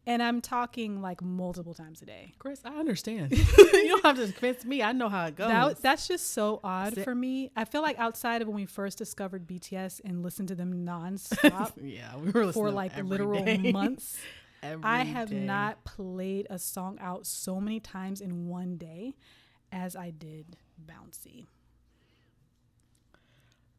and 0.05 0.23
I'm 0.23 0.41
talking 0.41 1.01
like 1.01 1.21
multiple 1.21 1.73
times 1.73 2.01
a 2.01 2.05
day. 2.05 2.33
Chris, 2.39 2.61
I 2.65 2.75
understand. 2.75 3.31
you 3.37 3.87
don't 3.87 4.05
have 4.05 4.17
to 4.17 4.31
convince 4.31 4.65
me. 4.65 4.81
I 4.81 4.91
know 4.91 5.09
how 5.09 5.25
it 5.25 5.35
goes. 5.35 5.49
That, 5.49 5.81
that's 5.81 6.07
just 6.07 6.33
so 6.33 6.59
odd 6.63 6.97
for 7.03 7.13
me. 7.13 7.51
I 7.55 7.65
feel 7.65 7.81
like 7.81 7.99
outside 7.99 8.41
of 8.41 8.47
when 8.47 8.55
we 8.55 8.65
first 8.65 8.97
discovered 8.97 9.47
BTS 9.47 10.01
and 10.03 10.23
listened 10.23 10.47
to 10.49 10.55
them 10.55 10.85
nonstop 10.85 11.73
yeah, 11.81 12.15
we 12.17 12.31
were 12.31 12.51
for 12.51 12.71
like 12.71 12.97
literal 12.97 13.43
day. 13.43 13.57
months, 13.71 14.17
Every 14.63 14.83
I 14.83 15.03
have 15.03 15.29
day. 15.29 15.39
not 15.39 15.83
played 15.83 16.47
a 16.49 16.59
song 16.59 16.97
out 17.01 17.25
so 17.25 17.59
many 17.61 17.79
times 17.79 18.21
in 18.21 18.47
one 18.47 18.77
day 18.77 19.15
as 19.71 19.95
I 19.95 20.11
did 20.11 20.57
Bouncy. 20.85 21.45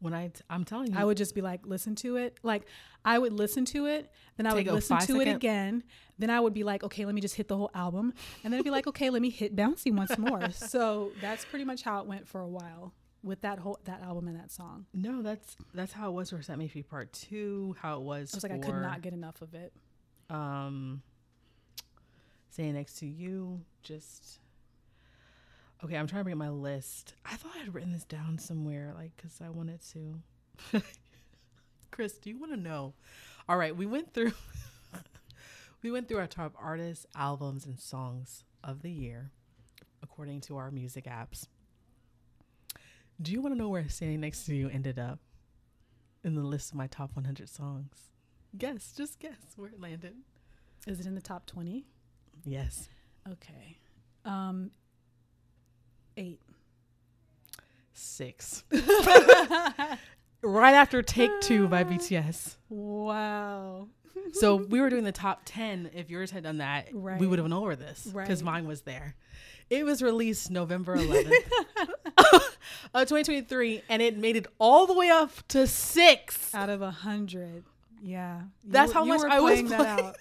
When 0.00 0.14
I, 0.14 0.28
t- 0.28 0.40
I'm 0.48 0.64
telling 0.64 0.92
you, 0.92 0.98
I 0.98 1.04
would 1.04 1.16
just 1.16 1.34
be 1.34 1.40
like, 1.42 1.66
listen 1.66 1.94
to 1.96 2.16
it. 2.16 2.38
Like, 2.42 2.66
I 3.04 3.18
would 3.18 3.32
listen 3.32 3.64
to 3.66 3.86
it, 3.86 4.10
then 4.36 4.46
I 4.46 4.54
would 4.54 4.66
listen 4.66 4.98
to 4.98 5.20
it 5.20 5.28
again. 5.28 5.82
Then 6.18 6.30
I 6.30 6.40
would 6.40 6.54
be 6.54 6.64
like, 6.64 6.82
okay, 6.84 7.04
let 7.04 7.14
me 7.14 7.20
just 7.20 7.34
hit 7.36 7.48
the 7.48 7.56
whole 7.56 7.70
album. 7.74 8.12
And 8.42 8.52
then 8.52 8.60
I'd 8.60 8.64
be 8.64 8.70
like, 8.70 8.86
okay, 8.86 9.10
let 9.10 9.22
me 9.22 9.30
hit 9.30 9.54
Bouncy 9.56 9.94
once 9.94 10.16
more. 10.18 10.50
so 10.52 11.12
that's 11.20 11.44
pretty 11.44 11.64
much 11.64 11.82
how 11.82 12.00
it 12.00 12.06
went 12.06 12.26
for 12.28 12.40
a 12.40 12.48
while 12.48 12.92
with 13.22 13.42
that 13.42 13.58
whole 13.58 13.78
that 13.84 14.02
album 14.02 14.28
and 14.28 14.38
that 14.38 14.50
song. 14.50 14.86
no, 14.94 15.20
that's 15.22 15.54
that's 15.74 15.92
how 15.92 16.08
it 16.08 16.12
was 16.12 16.30
for 16.30 16.40
Set 16.40 16.56
Me 16.58 16.68
Free 16.68 16.82
Part 16.82 17.12
Two. 17.12 17.76
How 17.78 17.96
it 17.98 18.02
was. 18.02 18.32
I 18.32 18.36
was 18.38 18.42
like, 18.44 18.52
I 18.52 18.58
could 18.58 18.74
not 18.80 19.02
get 19.02 19.12
enough 19.12 19.42
of 19.42 19.54
it. 19.54 19.72
um 20.30 21.02
saying 22.50 22.74
next 22.74 22.94
to 22.98 23.06
you 23.06 23.60
just 23.82 24.40
okay 25.84 25.96
i'm 25.96 26.06
trying 26.06 26.20
to 26.20 26.24
bring 26.24 26.34
up 26.34 26.38
my 26.38 26.48
list 26.48 27.14
i 27.24 27.34
thought 27.36 27.52
i'd 27.60 27.74
written 27.74 27.92
this 27.92 28.04
down 28.04 28.38
somewhere 28.38 28.92
like 28.96 29.12
because 29.16 29.40
i 29.44 29.48
wanted 29.48 29.80
to 29.80 30.20
chris 31.90 32.14
do 32.14 32.30
you 32.30 32.38
want 32.38 32.52
to 32.52 32.58
know 32.58 32.94
all 33.48 33.56
right 33.56 33.76
we 33.76 33.86
went 33.86 34.12
through 34.12 34.32
we 35.82 35.90
went 35.90 36.08
through 36.08 36.18
our 36.18 36.26
top 36.26 36.54
artists 36.60 37.06
albums 37.14 37.66
and 37.66 37.78
songs 37.78 38.44
of 38.62 38.82
the 38.82 38.90
year 38.90 39.30
according 40.02 40.40
to 40.40 40.56
our 40.56 40.70
music 40.70 41.04
apps 41.04 41.46
do 43.20 43.32
you 43.32 43.40
want 43.40 43.54
to 43.54 43.58
know 43.58 43.68
where 43.68 43.88
standing 43.88 44.20
next 44.20 44.46
to 44.46 44.54
you 44.54 44.68
ended 44.68 44.98
up 44.98 45.18
in 46.24 46.34
the 46.34 46.42
list 46.42 46.70
of 46.70 46.76
my 46.76 46.86
top 46.86 47.14
100 47.14 47.48
songs. 47.48 48.10
Guess, 48.56 48.92
just 48.96 49.18
guess 49.18 49.36
where 49.56 49.68
it 49.68 49.80
landed. 49.80 50.14
Is 50.86 51.00
it 51.00 51.06
in 51.06 51.14
the 51.14 51.20
top 51.20 51.46
20? 51.46 51.86
Yes. 52.44 52.88
Okay. 53.30 53.78
Um, 54.24 54.70
eight. 56.16 56.40
Six. 57.92 58.64
right 60.42 60.74
after 60.74 61.02
Take 61.02 61.30
Two 61.40 61.68
by 61.68 61.84
BTS. 61.84 62.56
Wow. 62.68 63.88
So 64.32 64.56
we 64.56 64.80
were 64.80 64.90
doing 64.90 65.04
the 65.04 65.12
top 65.12 65.42
10. 65.44 65.90
If 65.94 66.10
yours 66.10 66.30
had 66.30 66.42
done 66.44 66.58
that, 66.58 66.92
we 66.94 67.26
would 67.26 67.38
have 67.38 67.48
known 67.48 67.62
over 67.64 67.76
this 67.76 68.04
because 68.04 68.42
Right. 68.42 68.52
mine 68.52 68.66
was 68.66 68.82
there. 68.82 69.14
It 69.70 69.84
was 69.84 70.02
released 70.02 70.50
November 70.50 70.96
11th 70.96 71.30
of 72.94 73.06
2023, 73.06 73.82
and 73.88 74.02
it 74.02 74.16
made 74.18 74.36
it 74.36 74.46
all 74.58 74.86
the 74.86 74.94
way 74.94 75.08
up 75.10 75.30
to 75.48 75.66
six. 75.66 76.54
Out 76.54 76.68
of 76.70 76.82
a 76.82 76.90
hundred. 76.90 77.64
Yeah. 78.02 78.42
That's 78.64 78.88
were- 78.88 78.94
how 78.94 79.04
you 79.04 79.08
much 79.10 79.22
were 79.22 79.28
I 79.30 79.40
was 79.40 79.50
playing 79.52 79.68
that 79.68 80.00
out. 80.00 80.16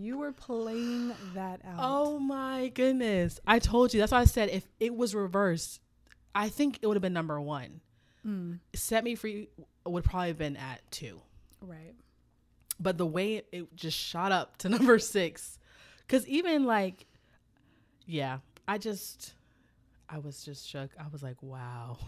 You 0.00 0.18
were 0.18 0.32
playing 0.32 1.12
that 1.34 1.60
out. 1.64 1.76
Oh 1.78 2.18
my 2.18 2.68
goodness. 2.68 3.38
I 3.46 3.58
told 3.58 3.92
you. 3.92 4.00
That's 4.00 4.12
why 4.12 4.20
I 4.20 4.24
said 4.24 4.48
if 4.48 4.66
it 4.78 4.94
was 4.94 5.14
reversed, 5.14 5.80
I 6.34 6.48
think 6.48 6.78
it 6.80 6.86
would 6.86 6.96
have 6.96 7.02
been 7.02 7.12
number 7.12 7.40
one. 7.40 7.80
Mm, 8.26 8.60
Set 8.74 9.04
Me 9.04 9.14
Free 9.14 9.48
would 9.86 10.04
probably 10.04 10.28
have 10.28 10.38
been 10.38 10.56
at 10.56 10.80
two. 10.90 11.20
right. 11.60 11.94
But 12.78 12.96
the 12.96 13.06
way 13.06 13.36
it, 13.36 13.46
it 13.52 13.76
just 13.76 13.98
shot 13.98 14.32
up 14.32 14.56
to 14.58 14.68
number 14.70 14.98
six, 14.98 15.58
because 16.06 16.26
even 16.26 16.64
like, 16.64 17.06
yeah, 18.06 18.38
I 18.66 18.78
just, 18.78 19.34
I 20.08 20.18
was 20.18 20.42
just 20.42 20.66
shook. 20.66 20.90
I 20.98 21.08
was 21.12 21.22
like, 21.22 21.36
wow. 21.42 21.98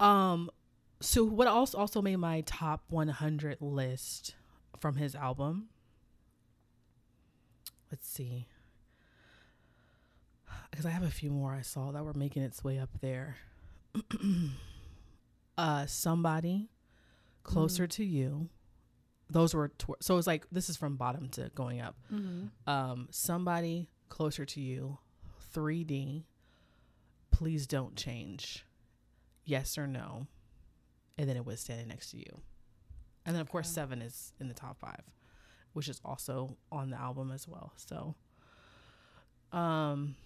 um, 0.00 0.50
so 1.00 1.22
what 1.22 1.46
also 1.46 1.78
also 1.78 2.02
made 2.02 2.16
my 2.16 2.42
top 2.42 2.82
100 2.88 3.58
list 3.60 4.34
from 4.82 4.96
his 4.96 5.14
album? 5.14 5.68
Let's 7.90 8.08
see. 8.08 8.48
Because 10.70 10.84
I 10.84 10.90
have 10.90 11.04
a 11.04 11.10
few 11.10 11.30
more 11.30 11.52
I 11.52 11.62
saw 11.62 11.92
that 11.92 12.04
were 12.04 12.14
making 12.14 12.42
its 12.42 12.64
way 12.64 12.80
up 12.80 12.90
there. 13.00 13.36
uh, 15.58 15.86
somebody 15.86 16.68
closer 17.44 17.86
to 17.86 18.04
you. 18.04 18.48
Those 19.30 19.54
were 19.54 19.68
tw- 19.68 20.00
so 20.00 20.18
it's 20.18 20.26
like 20.26 20.46
this 20.50 20.68
is 20.68 20.76
from 20.76 20.96
bottom 20.96 21.28
to 21.30 21.50
going 21.54 21.80
up. 21.80 21.94
Mm-hmm. 22.12 22.68
Um, 22.68 23.08
somebody 23.10 23.88
closer 24.08 24.44
to 24.44 24.60
you, 24.60 24.98
3D. 25.54 26.24
Please 27.30 27.66
don't 27.66 27.94
change. 27.96 28.66
Yes 29.44 29.78
or 29.78 29.86
no, 29.86 30.26
and 31.16 31.28
then 31.28 31.36
it 31.36 31.46
was 31.46 31.60
standing 31.60 31.88
next 31.88 32.10
to 32.10 32.18
you, 32.18 32.40
and 33.26 33.34
then 33.34 33.40
of 33.40 33.48
course 33.48 33.68
Okay. 33.68 33.70
seven 33.70 34.02
is 34.02 34.32
in 34.40 34.48
the 34.48 34.54
top 34.54 34.78
five, 34.78 35.02
which 35.72 35.88
is 35.88 36.00
also 36.04 36.56
on 36.70 36.90
the 36.90 36.96
album 37.00 37.30
as 37.32 37.48
well. 37.48 37.72
So, 37.76 38.14
um, 39.52 40.16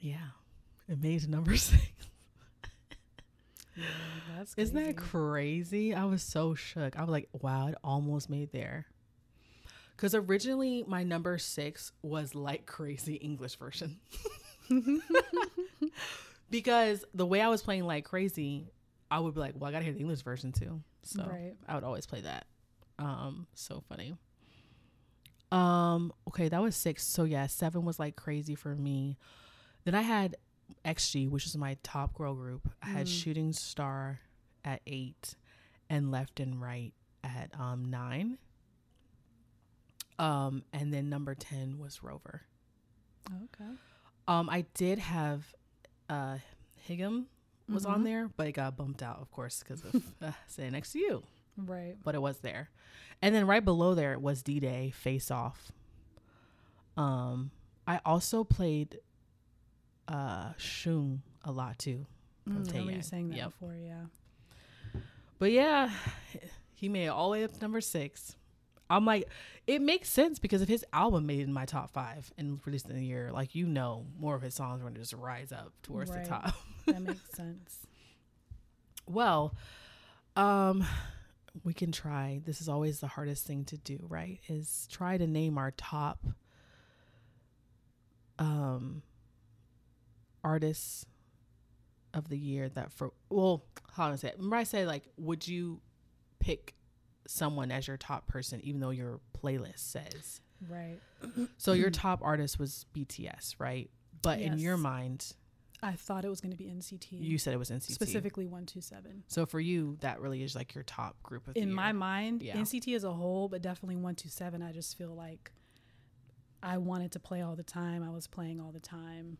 yeah, 0.00 0.30
it 0.88 1.00
made 1.00 1.28
number 1.28 1.56
six. 1.56 1.82
Yeah, 3.74 4.20
that's 4.36 4.54
Isn't 4.56 4.76
that 4.76 4.96
crazy. 4.96 4.96
crazy? 4.96 5.94
I 5.94 6.04
was 6.04 6.22
so 6.22 6.54
shook. 6.54 6.96
I 6.96 7.00
was 7.02 7.10
like, 7.10 7.28
wow, 7.32 7.68
it 7.68 7.74
almost 7.82 8.28
made 8.30 8.52
there. 8.52 8.86
Because 9.96 10.14
originally 10.14 10.84
my 10.86 11.02
number 11.04 11.38
six 11.38 11.92
was 12.02 12.34
like 12.34 12.66
crazy 12.66 13.14
English 13.14 13.56
version. 13.56 14.00
because 16.50 17.04
the 17.14 17.26
way 17.26 17.40
I 17.40 17.48
was 17.48 17.62
playing 17.62 17.84
like 17.84 18.04
crazy, 18.04 18.72
I 19.14 19.20
would 19.20 19.34
be 19.34 19.40
like, 19.40 19.54
well, 19.56 19.68
I 19.68 19.72
gotta 19.72 19.84
hear 19.84 19.92
the 19.92 20.00
English 20.00 20.22
version 20.22 20.50
too. 20.52 20.82
So 21.02 21.22
Right. 21.24 21.54
I 21.68 21.74
would 21.76 21.84
always 21.84 22.04
play 22.06 22.20
that. 22.22 22.46
Um, 22.98 23.46
so 23.54 23.82
funny. 23.88 24.16
Um, 25.52 26.12
okay, 26.28 26.48
that 26.48 26.60
was 26.60 26.74
six. 26.74 27.04
So 27.06 27.24
yeah, 27.24 27.46
seven 27.46 27.84
was 27.84 27.98
like 27.98 28.16
crazy 28.16 28.54
for 28.56 28.74
me. 28.74 29.16
Then 29.84 29.94
I 29.94 30.02
had 30.02 30.36
XG, 30.84 31.28
which 31.30 31.46
is 31.46 31.56
my 31.56 31.76
top 31.82 32.14
girl 32.14 32.34
group. 32.34 32.68
I 32.82 32.86
had 32.88 33.06
Mm. 33.06 33.22
Shooting 33.22 33.52
Star 33.52 34.20
at 34.64 34.80
eight 34.86 35.36
and 35.88 36.10
Left 36.10 36.40
and 36.40 36.60
Right 36.60 36.92
at 37.22 37.50
um 37.58 37.84
nine. 37.84 38.38
Um, 40.18 40.62
and 40.72 40.92
then 40.92 41.08
number 41.08 41.34
ten 41.34 41.78
was 41.78 42.02
Rover. 42.02 42.42
Okay. 43.30 43.70
Um, 44.26 44.48
I 44.50 44.64
did 44.74 44.98
have 44.98 45.54
uh 46.08 46.38
Haegeum 46.88 47.26
was 47.68 47.86
on 47.86 48.00
Mhm. 48.00 48.04
there, 48.04 48.28
but 48.36 48.46
it 48.46 48.52
got 48.52 48.76
bumped 48.76 49.02
out, 49.02 49.20
of 49.20 49.30
course, 49.30 49.60
because 49.62 49.82
of 49.84 49.94
uh, 50.22 50.32
sitting 50.46 50.72
next 50.72 50.92
to 50.92 50.98
you. 50.98 51.22
Right. 51.56 51.96
But 52.02 52.14
it 52.14 52.20
was 52.22 52.38
there, 52.40 52.70
and 53.22 53.34
then 53.34 53.46
right 53.46 53.64
below 53.64 53.94
there 53.94 54.18
was 54.18 54.42
D 54.42 54.58
Day 54.60 54.90
Face 54.90 55.30
Off. 55.30 55.70
Um, 56.96 57.50
I 57.86 58.00
also 58.04 58.44
played 58.44 58.98
uh 60.08 60.52
Shung 60.58 61.22
a 61.44 61.52
lot 61.52 61.78
too, 61.78 62.06
from 62.44 62.64
Mm, 62.64 62.68
I 62.68 62.72
remember 62.72 62.92
you 62.92 63.02
saying 63.02 63.28
that 63.30 63.36
Yep. 63.36 63.46
before, 63.50 63.74
yeah. 63.76 64.04
but 65.38 65.50
yeah, 65.52 65.90
he 66.74 66.88
made 66.88 67.06
it 67.06 67.08
all 67.08 67.28
the 67.30 67.32
way 67.32 67.44
up 67.44 67.52
to 67.52 67.60
number 67.60 67.80
six. 67.80 68.36
I'm 68.90 69.06
like, 69.06 69.28
it 69.66 69.80
makes 69.80 70.10
sense 70.10 70.38
because 70.38 70.60
if 70.60 70.68
his 70.68 70.84
album 70.92 71.24
made 71.24 71.40
it 71.40 71.44
in 71.44 71.52
my 71.54 71.64
top 71.64 71.90
five 71.90 72.30
and 72.36 72.60
released 72.66 72.88
in 72.90 72.96
the 72.96 73.04
year, 73.04 73.30
like 73.32 73.54
you 73.54 73.66
know, 73.66 74.06
more 74.18 74.34
of 74.34 74.42
his 74.42 74.54
songs 74.54 74.80
are 74.80 74.82
going 74.82 74.94
to 74.94 75.00
just 75.00 75.14
rise 75.14 75.52
up 75.52 75.72
towards 75.82 76.10
Right. 76.10 76.22
the 76.24 76.28
top. 76.30 76.54
That 76.86 77.02
makes 77.02 77.30
sense. 77.30 77.86
Well, 79.06 79.54
um, 80.36 80.84
we 81.62 81.72
can 81.74 81.92
try. 81.92 82.40
This 82.44 82.60
is 82.60 82.68
always 82.68 83.00
the 83.00 83.06
hardest 83.06 83.46
thing 83.46 83.64
to 83.66 83.76
do, 83.78 83.98
right? 84.08 84.40
Is 84.48 84.88
try 84.90 85.16
to 85.18 85.26
name 85.26 85.58
our 85.58 85.70
top 85.72 86.24
um 88.38 89.02
artists 90.42 91.06
of 92.12 92.28
the 92.28 92.36
year 92.38 92.68
that 92.68 92.92
for 92.92 93.12
well, 93.30 93.64
how 93.92 94.08
do 94.08 94.14
I 94.14 94.16
say 94.16 94.28
it? 94.28 94.34
Remember 94.36 94.56
I 94.56 94.64
said 94.64 94.86
like, 94.86 95.04
would 95.16 95.46
you 95.46 95.80
pick 96.40 96.74
someone 97.26 97.70
as 97.70 97.86
your 97.88 97.96
top 97.96 98.26
person 98.26 98.60
even 98.62 98.80
though 98.80 98.90
your 98.90 99.18
playlist 99.42 99.78
says 99.78 100.40
Right. 100.68 100.98
so 101.56 101.72
your 101.72 101.90
top 102.04 102.20
artist 102.22 102.58
was 102.58 102.84
BTS, 102.94 103.54
right? 103.58 103.90
But 104.22 104.40
in 104.40 104.58
your 104.58 104.76
mind, 104.76 105.32
I 105.84 105.92
thought 105.92 106.24
it 106.24 106.30
was 106.30 106.40
going 106.40 106.52
to 106.52 106.56
be 106.56 106.64
NCT. 106.64 107.08
you 107.12 107.36
said 107.36 107.52
it 107.52 107.58
was 107.58 107.70
NCT. 107.70 107.92
specifically 107.92 108.46
127. 108.46 109.24
So 109.28 109.44
for 109.44 109.60
you, 109.60 109.98
that 110.00 110.18
really 110.20 110.42
is 110.42 110.54
like 110.56 110.74
your 110.74 110.84
top 110.84 111.22
group 111.22 111.46
of 111.46 111.54
the 111.54 111.60
In 111.60 111.72
my 111.72 111.92
mind, 111.92 112.42
Yeah. 112.42 112.56
NCT 112.56 112.94
as 112.96 113.04
a 113.04 113.12
whole, 113.12 113.48
but 113.48 113.60
definitely 113.60 113.96
127, 113.96 114.62
I 114.62 114.72
just 114.72 114.96
feel 114.96 115.14
like 115.14 115.52
I 116.62 116.78
wanted 116.78 117.12
to 117.12 117.20
play 117.20 117.42
all 117.42 117.54
the 117.54 117.62
time. 117.62 118.02
I 118.02 118.08
was 118.08 118.26
playing 118.26 118.60
all 118.60 118.72
the 118.72 118.80
time. 118.80 119.36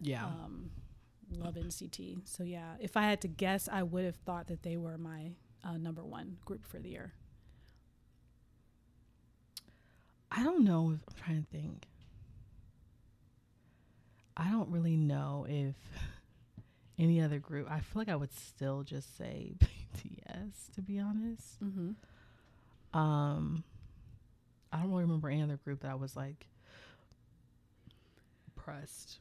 Yeah. 0.00 0.24
Um, 0.26 0.70
love 1.32 1.56
NCT. 1.56 2.20
So 2.24 2.44
yeah, 2.44 2.74
if 2.78 2.96
I 2.96 3.02
had 3.02 3.20
to 3.22 3.28
guess, 3.28 3.68
I 3.70 3.82
would 3.82 4.04
have 4.04 4.16
thought 4.16 4.46
that 4.46 4.62
they 4.62 4.76
were 4.76 4.96
my 4.98 5.32
uh, 5.64 5.76
number 5.76 6.04
one 6.04 6.36
group 6.44 6.64
for 6.64 6.78
the 6.78 6.90
year. 6.90 7.12
I 10.30 10.44
don't 10.44 10.62
know 10.64 10.92
if 10.94 11.00
I'm 11.08 11.14
trying 11.24 11.42
to 11.44 11.50
think. 11.50 11.88
I 14.38 14.50
don't 14.50 14.70
really 14.70 14.96
know 14.96 15.46
if 15.48 15.74
any 16.98 17.20
other 17.20 17.38
group. 17.38 17.68
I 17.70 17.80
feel 17.80 18.00
like 18.00 18.08
I 18.08 18.16
would 18.16 18.32
still 18.32 18.82
just 18.82 19.16
say 19.18 19.52
BTS 19.60 20.74
to 20.74 20.82
be 20.82 20.98
honest. 20.98 21.62
Mm-hmm. 21.62 22.98
Um, 22.98 23.64
I 24.72 24.78
don't 24.78 24.90
really 24.90 25.02
remember 25.02 25.28
any 25.28 25.42
other 25.42 25.56
group 25.56 25.80
that 25.80 25.90
I 25.90 25.94
was 25.94 26.16
like 26.16 26.46
pressed. 28.54 29.18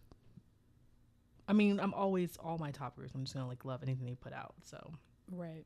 I 1.48 1.53
mean, 1.53 1.80
I'm 1.80 1.94
always 1.94 2.38
all 2.38 2.57
my 2.57 2.72
top 2.72 2.95
groups. 2.95 3.14
I'm 3.15 3.23
just 3.23 3.34
gonna 3.34 3.48
like 3.48 3.65
love 3.65 3.81
anything 3.84 4.06
they 4.06 4.15
put 4.15 4.34
out. 4.34 4.56
So 4.64 4.91
Right. 5.31 5.65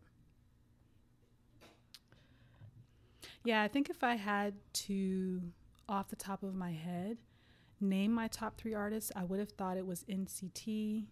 Yeah, 3.44 3.62
I 3.64 3.68
think 3.68 3.90
if 3.90 4.04
I 4.04 4.16
had 4.16 4.54
to, 4.74 5.42
off 5.90 6.10
the 6.10 6.16
top 6.16 6.44
of 6.44 6.54
my 6.54 6.72
head, 6.72 7.18
name 7.82 8.12
my 8.12 8.28
top 8.28 8.58
three 8.58 8.74
artists, 8.74 9.12
I 9.16 9.24
would 9.24 9.40
have 9.40 9.52
thought 9.52 9.78
it 9.78 9.86
was 9.86 10.04
NCT. 10.10 11.06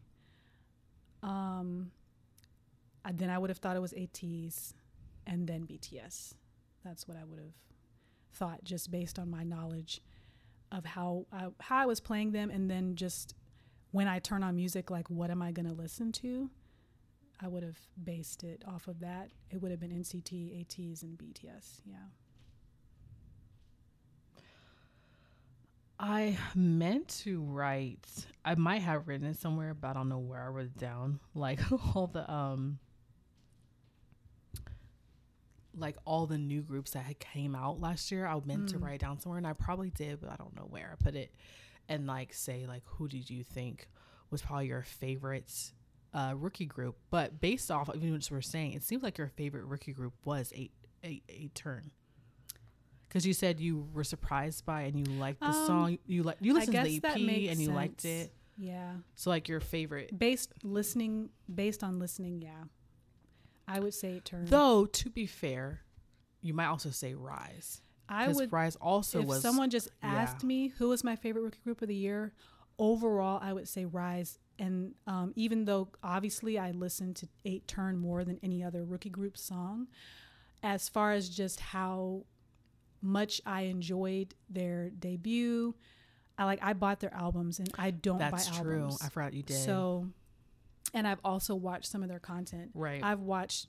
Um, 1.21 1.91
and 3.05 3.17
then 3.17 3.29
I 3.29 3.37
would 3.37 3.49
have 3.49 3.59
thought 3.59 3.75
it 3.75 3.81
was 3.81 3.93
ATEEZ, 3.93 4.73
and 5.25 5.47
then 5.47 5.65
BTS. 5.65 6.33
That's 6.83 7.07
what 7.07 7.17
I 7.17 7.23
would 7.23 7.39
have 7.39 7.53
thought, 8.33 8.63
just 8.63 8.91
based 8.91 9.19
on 9.19 9.29
my 9.29 9.43
knowledge 9.43 10.01
of 10.71 10.85
how 10.85 11.25
I, 11.31 11.47
how 11.59 11.77
I 11.77 11.85
was 11.85 11.99
playing 11.99 12.31
them, 12.31 12.49
and 12.49 12.69
then 12.69 12.95
just 12.95 13.35
when 13.91 14.07
I 14.07 14.19
turn 14.19 14.43
on 14.43 14.55
music, 14.55 14.91
like 14.91 15.09
what 15.09 15.31
am 15.31 15.41
I 15.41 15.51
going 15.51 15.67
to 15.67 15.73
listen 15.73 16.11
to? 16.13 16.49
I 17.41 17.47
would 17.47 17.63
have 17.63 17.79
based 18.03 18.43
it 18.43 18.63
off 18.67 18.87
of 18.87 18.99
that. 18.99 19.31
It 19.49 19.61
would 19.61 19.71
have 19.71 19.79
been 19.79 19.91
NCT, 19.91 20.65
ATEEZ, 20.65 21.03
and 21.03 21.17
BTS. 21.17 21.81
Yeah. 21.85 21.95
I 25.99 26.37
meant 26.55 27.09
to 27.23 27.41
write. 27.41 28.07
I 28.45 28.55
might 28.55 28.81
have 28.81 29.07
written 29.07 29.27
it 29.27 29.37
somewhere, 29.37 29.73
but 29.73 29.89
I 29.89 29.93
don't 29.93 30.07
know 30.07 30.19
where 30.19 30.41
I 30.41 30.47
wrote 30.47 30.65
it 30.67 30.77
down. 30.77 31.19
Like 31.35 31.59
all 31.95 32.07
the 32.07 32.29
um, 32.31 32.79
like 35.75 35.97
all 36.05 36.25
the 36.25 36.37
new 36.37 36.61
groups 36.61 36.91
that 36.91 37.03
had 37.03 37.19
came 37.19 37.55
out 37.55 37.79
last 37.79 38.11
year. 38.11 38.25
I 38.25 38.39
meant 38.45 38.69
to 38.69 38.79
Mm. 38.79 38.83
write 38.83 38.99
down 39.01 39.19
somewhere, 39.19 39.37
and 39.37 39.47
I 39.47 39.53
probably 39.53 39.89
did, 39.91 40.19
but 40.21 40.29
I 40.31 40.35
don't 40.35 40.55
know 40.55 40.67
where 40.69 40.89
I 40.97 41.03
put 41.03 41.15
it. 41.15 41.33
And 41.87 42.05
like 42.07 42.33
say 42.33 42.65
like 42.67 42.83
who 42.85 43.07
did 43.07 43.29
you 43.29 43.43
think 43.43 43.87
was 44.29 44.41
probably 44.41 44.67
your 44.67 44.83
favorite 44.83 45.51
uh, 46.13 46.33
rookie 46.35 46.65
group? 46.65 46.97
But 47.09 47.39
based 47.41 47.71
off 47.71 47.89
of 47.89 47.95
even 47.97 48.13
what 48.13 48.29
you 48.29 48.35
were 48.35 48.41
saying, 48.41 48.73
it 48.73 48.83
seems 48.83 49.03
like 49.03 49.17
your 49.17 49.27
favorite 49.29 49.65
rookie 49.65 49.93
group 49.93 50.13
was 50.25 50.51
eight 50.55 50.71
eight 51.03 51.23
eight 51.29 51.55
turn. 51.55 51.91
Because 53.09 53.25
you 53.25 53.33
said 53.33 53.59
you 53.59 53.87
were 53.91 54.03
surprised 54.03 54.65
by 54.65 54.83
and 54.83 54.95
you 54.95 55.13
liked 55.15 55.39
the 55.39 55.47
Um, 55.47 55.65
song. 55.65 55.97
You 56.05 56.23
like 56.23 56.37
you 56.39 56.53
listened 56.53 56.75
to 56.77 56.83
the 56.83 56.97
EP 57.03 57.49
and 57.49 57.59
you 57.59 57.71
liked 57.71 58.05
it. 58.05 58.31
Yeah. 58.55 58.93
So 59.15 59.29
like 59.31 59.49
your 59.49 59.59
favorite. 59.59 60.17
Based 60.17 60.53
listening, 60.63 61.29
based 61.53 61.83
on 61.83 61.97
listening, 61.97 62.41
yeah. 62.41 62.65
I 63.67 63.79
would 63.79 63.93
say 63.93 64.21
8TURN. 64.23 64.49
Though 64.49 64.85
to 64.85 65.09
be 65.09 65.25
fair, 65.25 65.81
you 66.41 66.53
might 66.53 66.67
also 66.67 66.89
say 66.89 67.13
RIIZE. 67.13 67.81
I 68.07 68.27
would 68.27 68.51
RIIZE 68.51 68.77
also 68.81 69.19
was 69.19 69.23
if 69.23 69.29
was 69.29 69.41
someone 69.41 69.69
just 69.69 69.89
yeah. 70.03 70.09
asked 70.09 70.43
me 70.43 70.69
who 70.77 70.89
was 70.89 71.03
my 71.03 71.15
favorite 71.15 71.43
rookie 71.43 71.59
group 71.63 71.81
of 71.81 71.87
the 71.87 71.95
year, 71.95 72.33
overall 72.77 73.39
I 73.41 73.53
would 73.53 73.67
say 73.67 73.85
RIIZE. 73.85 74.37
And 74.57 74.93
um, 75.07 75.33
even 75.35 75.65
though 75.65 75.89
obviously 76.03 76.59
I 76.59 76.71
listened 76.71 77.15
to 77.17 77.27
8TURN 77.45 77.97
more 77.97 78.23
than 78.23 78.39
any 78.43 78.63
other 78.63 78.83
rookie 78.83 79.09
group 79.09 79.37
song, 79.37 79.87
as 80.61 80.89
far 80.89 81.13
as 81.13 81.29
just 81.29 81.59
how 81.59 82.25
much 83.01 83.41
I 83.45 83.61
enjoyed 83.63 84.33
their 84.49 84.89
debut, 84.89 85.75
I 86.37 86.45
like 86.45 86.59
I 86.61 86.73
bought 86.73 86.99
their 86.99 87.13
albums 87.13 87.59
and 87.59 87.69
I 87.77 87.91
don't 87.91 88.17
that's 88.19 88.49
buy 88.49 88.57
true. 88.61 88.81
albums. 88.81 88.99
I 89.03 89.09
forgot 89.09 89.33
you 89.33 89.43
did. 89.43 89.57
So, 89.57 90.07
and 90.93 91.07
I've 91.07 91.19
also 91.23 91.55
watched 91.55 91.87
some 91.91 92.01
of 92.03 92.09
their 92.09 92.19
content. 92.19 92.71
right, 92.73 93.03
I've 93.03 93.19
watched 93.21 93.67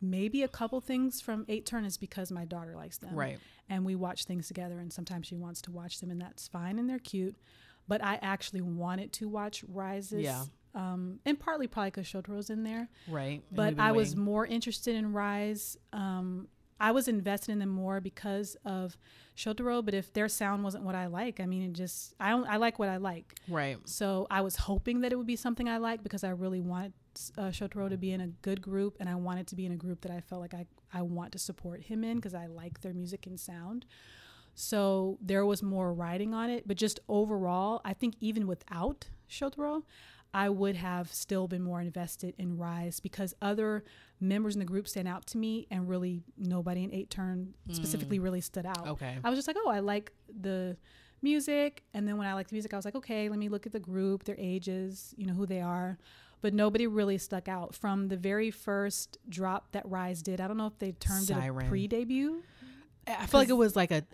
maybe 0.00 0.42
a 0.42 0.48
couple 0.48 0.80
things 0.80 1.20
from 1.22 1.46
8TURN 1.46 1.86
is 1.86 1.96
because 1.96 2.30
my 2.30 2.44
daughter 2.44 2.74
likes 2.76 2.98
them 2.98 3.14
right, 3.14 3.38
and 3.70 3.84
we 3.84 3.94
watch 3.94 4.24
things 4.24 4.46
together 4.46 4.78
and 4.78 4.92
sometimes 4.92 5.26
she 5.26 5.34
wants 5.34 5.62
to 5.62 5.70
watch 5.70 6.00
them 6.00 6.10
and 6.10 6.20
that's 6.20 6.46
fine 6.48 6.78
and 6.78 6.88
they're 6.88 6.98
cute 6.98 7.34
but 7.88 8.04
i 8.04 8.16
actually 8.20 8.60
wanted 8.60 9.10
to 9.14 9.26
watch 9.26 9.64
RIIZE's 9.66 10.12
Yeah. 10.22 10.44
um, 10.74 11.18
and 11.24 11.40
partly 11.40 11.66
probably 11.66 11.92
because 11.92 12.06
Shotaro's 12.06 12.50
in 12.50 12.62
there 12.62 12.90
right. 13.08 13.42
But 13.50 13.80
i 13.80 13.90
was 13.92 14.14
more 14.14 14.44
interested 14.44 14.96
in 14.96 15.14
RIIZE 15.14 15.78
um, 15.94 16.48
i 16.80 16.90
was 16.90 17.08
invested 17.08 17.52
in 17.52 17.58
them 17.58 17.68
more 17.68 18.00
because 18.00 18.56
of 18.64 18.96
shotaro 19.36 19.84
but 19.84 19.94
if 19.94 20.12
their 20.12 20.28
sound 20.28 20.62
wasn't 20.64 20.82
what 20.82 20.94
i 20.94 21.06
like 21.06 21.40
i 21.40 21.46
mean 21.46 21.62
it 21.62 21.72
just 21.72 22.14
i 22.20 22.30
don't 22.30 22.46
i 22.46 22.56
like 22.56 22.78
what 22.78 22.88
i 22.88 22.96
like 22.96 23.34
right. 23.48 23.78
so 23.84 24.26
I 24.30 24.40
was 24.40 24.56
hoping 24.56 25.00
that 25.00 25.12
it 25.12 25.16
would 25.16 25.26
be 25.26 25.36
something 25.36 25.68
I 25.68 25.78
like 25.78 26.02
because 26.02 26.24
I 26.24 26.30
really 26.30 26.60
wanted 26.60 26.92
uh, 27.38 27.44
Shotaro 27.44 27.88
to 27.88 27.96
be 27.96 28.12
in 28.12 28.20
a 28.20 28.26
good 28.26 28.60
group, 28.60 28.96
and 29.00 29.08
I 29.08 29.14
wanted 29.14 29.46
to 29.48 29.56
be 29.56 29.64
in 29.64 29.72
a 29.72 29.76
group 29.76 30.02
that 30.02 30.12
I 30.12 30.20
felt 30.20 30.40
like 30.40 30.54
I 30.54 30.66
I 30.92 31.02
want 31.02 31.32
to 31.32 31.38
support 31.38 31.82
him 31.82 32.04
in 32.04 32.16
because 32.16 32.34
I 32.34 32.46
like 32.46 32.80
their 32.80 32.94
music 32.94 33.26
and 33.26 33.38
sound. 33.38 33.86
So 34.54 35.18
there 35.20 35.44
was 35.44 35.62
more 35.62 35.92
writing 35.92 36.32
on 36.32 36.50
it, 36.50 36.66
but 36.66 36.76
just 36.76 37.00
overall, 37.08 37.80
I 37.84 37.92
think 37.92 38.14
even 38.20 38.46
without 38.46 39.08
Shotaro, 39.30 39.82
I 40.36 40.50
would 40.50 40.76
have 40.76 41.10
still 41.14 41.48
been 41.48 41.62
more 41.62 41.80
invested 41.80 42.34
in 42.36 42.58
RIIZE 42.58 43.00
because 43.00 43.32
other 43.40 43.84
members 44.20 44.54
in 44.54 44.58
the 44.58 44.66
group 44.66 44.86
stand 44.86 45.08
out 45.08 45.26
to 45.28 45.38
me, 45.38 45.66
and 45.70 45.88
really 45.88 46.24
nobody 46.36 46.84
in 46.84 46.90
8TURN 46.90 47.52
specifically 47.72 48.18
mm. 48.18 48.24
really 48.24 48.42
stood 48.42 48.66
out. 48.66 48.86
Okay. 48.86 49.16
I 49.24 49.30
was 49.30 49.38
just 49.38 49.48
like, 49.48 49.56
oh, 49.58 49.70
I 49.70 49.78
like 49.78 50.12
the 50.28 50.76
music. 51.22 51.84
And 51.94 52.06
then 52.06 52.18
when 52.18 52.26
I 52.26 52.34
liked 52.34 52.50
the 52.50 52.54
music, 52.54 52.74
I 52.74 52.76
was 52.76 52.84
like, 52.84 52.96
okay, 52.96 53.30
let 53.30 53.38
me 53.38 53.48
look 53.48 53.64
at 53.64 53.72
the 53.72 53.80
group, 53.80 54.24
their 54.24 54.36
ages, 54.38 55.14
you 55.16 55.24
know, 55.24 55.32
who 55.32 55.46
they 55.46 55.62
are. 55.62 55.96
But 56.42 56.52
nobody 56.52 56.86
really 56.86 57.16
stuck 57.16 57.48
out 57.48 57.74
from 57.74 58.08
the 58.08 58.18
very 58.18 58.50
first 58.50 59.16
drop 59.30 59.72
that 59.72 59.88
RIIZE 59.88 60.22
did. 60.22 60.42
I 60.42 60.48
don't 60.48 60.58
know 60.58 60.66
if 60.66 60.78
they 60.78 60.92
termed 60.92 61.28
Siren. 61.28 61.64
it 61.64 61.66
a 61.66 61.70
pre 61.70 61.88
debut. 61.88 62.42
I 63.06 63.24
feel 63.24 63.40
like 63.40 63.48
it 63.48 63.54
was 63.54 63.74
like 63.74 63.90
a. 63.90 64.04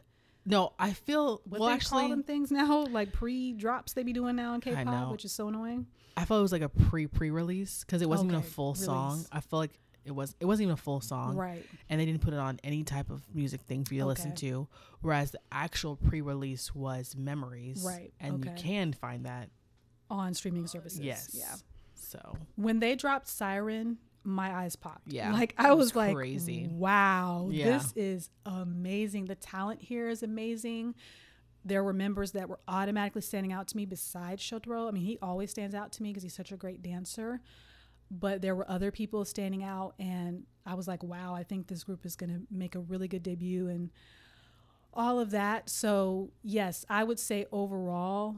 No, 0.47 0.73
I 0.78 0.93
feel 0.93 1.40
What 1.49 1.61
well. 1.61 1.69
they 1.69 1.74
Actually, 1.74 2.03
call 2.03 2.11
them 2.11 2.23
things 2.23 2.53
now, 2.53 2.86
like 2.86 3.12
pre 3.12 3.55
drops 3.55 3.93
they 3.94 4.05
be 4.05 4.12
doing 4.12 4.36
now 4.36 4.55
in 4.55 4.61
K-pop, 4.61 5.11
which 5.11 5.24
is 5.24 5.32
so 5.32 5.49
annoying. 5.49 5.89
I 6.16 6.24
felt 6.24 6.39
it 6.39 6.43
was 6.43 6.52
like 6.52 6.62
a 6.62 6.68
pre 6.68 7.06
pre 7.06 7.30
release 7.30 7.84
because 7.84 8.02
it 8.02 8.09
wasn't 8.09 8.30
even 8.30 8.36
a 8.36 8.39
Okay, 8.40 8.48
full 8.48 8.74
song. 8.74 9.24
I 9.32 9.40
feel 9.40 9.59
like 9.59 9.78
it 10.05 10.10
was. 10.12 10.34
It 10.40 10.47
wasn't 10.47 10.64
even 10.64 10.74
a 10.74 10.76
full 10.76 11.01
song. 11.01 11.36
Right. 11.36 11.64
and 11.89 12.01
they 12.01 12.05
didn't 12.05 12.22
put 12.22 12.32
it 12.34 12.39
on 12.40 12.59
any 12.64 12.82
type 12.84 13.10
of 13.10 13.22
music 13.34 13.62
thing 13.62 13.84
for 13.84 13.94
you 13.94 14.01
to 14.01 14.06
listen 14.06 14.34
to. 14.36 14.66
Whereas 15.01 15.30
the 15.30 15.40
actual 15.51 15.97
pre-release 15.97 16.74
was 16.74 17.14
Memories, 17.16 17.82
Right, 17.86 18.12
And 18.20 18.44
you 18.44 18.51
can 18.56 18.93
find 18.93 19.26
that. 19.26 19.48
On 20.10 20.34
streaming 20.34 20.66
services. 20.66 21.01
Yes. 21.01 21.30
Yeah. 21.32 21.55
So 21.94 22.36
When 22.56 22.80
they 22.80 22.94
dropped 22.97 23.26
Siren, 23.28 23.97
my 24.24 24.55
eyes 24.55 24.76
popped. 24.76 25.06
Yeah, 25.10 25.32
Like 25.32 25.55
I 25.56 25.72
was 25.72 25.86
was, 25.86 25.97
like, 25.97 26.14
crazy. 26.14 26.68
wow, 26.70 27.48
Yeah. 27.51 27.78
this 27.78 27.93
is 27.97 28.30
amazing. 28.44 29.24
The 29.26 29.34
talent 29.36 29.80
here 29.82 30.09
is 30.09 30.22
amazing. 30.22 30.94
There 31.64 31.84
were 31.84 31.93
members 31.93 32.32
that 32.32 32.48
were 32.48 32.59
automatically 32.66 33.22
standing 33.22 33.52
out 33.52 33.68
to 33.68 33.76
me 33.76 33.86
besides 33.86 34.43
Shotaro. 34.43 34.89
I 34.89 34.90
mean, 34.90 35.05
he 35.05 35.18
always 35.22 35.51
stands 35.51 35.74
out 35.74 35.93
to 35.93 36.02
me 36.02 36.10
because 36.10 36.22
he's 36.24 36.34
such 36.34 36.51
a 36.52 36.56
great 36.56 36.82
dancer. 36.82 37.40
But 38.10 38.43
there 38.43 38.55
were 38.55 38.68
other 38.70 38.90
people 38.90 39.24
standing 39.24 39.64
out, 39.64 39.94
and 39.98 40.43
I 40.66 40.74
was 40.74 40.86
like, 40.86 41.02
wow, 41.02 41.34
I 41.34 41.44
think 41.44 41.68
this 41.68 41.82
group 41.82 42.05
is 42.05 42.14
going 42.14 42.30
to 42.30 42.40
make 42.51 42.74
a 42.74 42.80
really 42.80 43.09
good 43.09 43.22
debut 43.22 43.68
and 43.68 43.90
all 44.93 45.18
of 45.18 45.30
that. 45.30 45.70
So, 45.70 46.30
yes, 46.43 46.84
I 46.90 47.05
would 47.05 47.18
say 47.18 47.47
overall, 47.52 48.36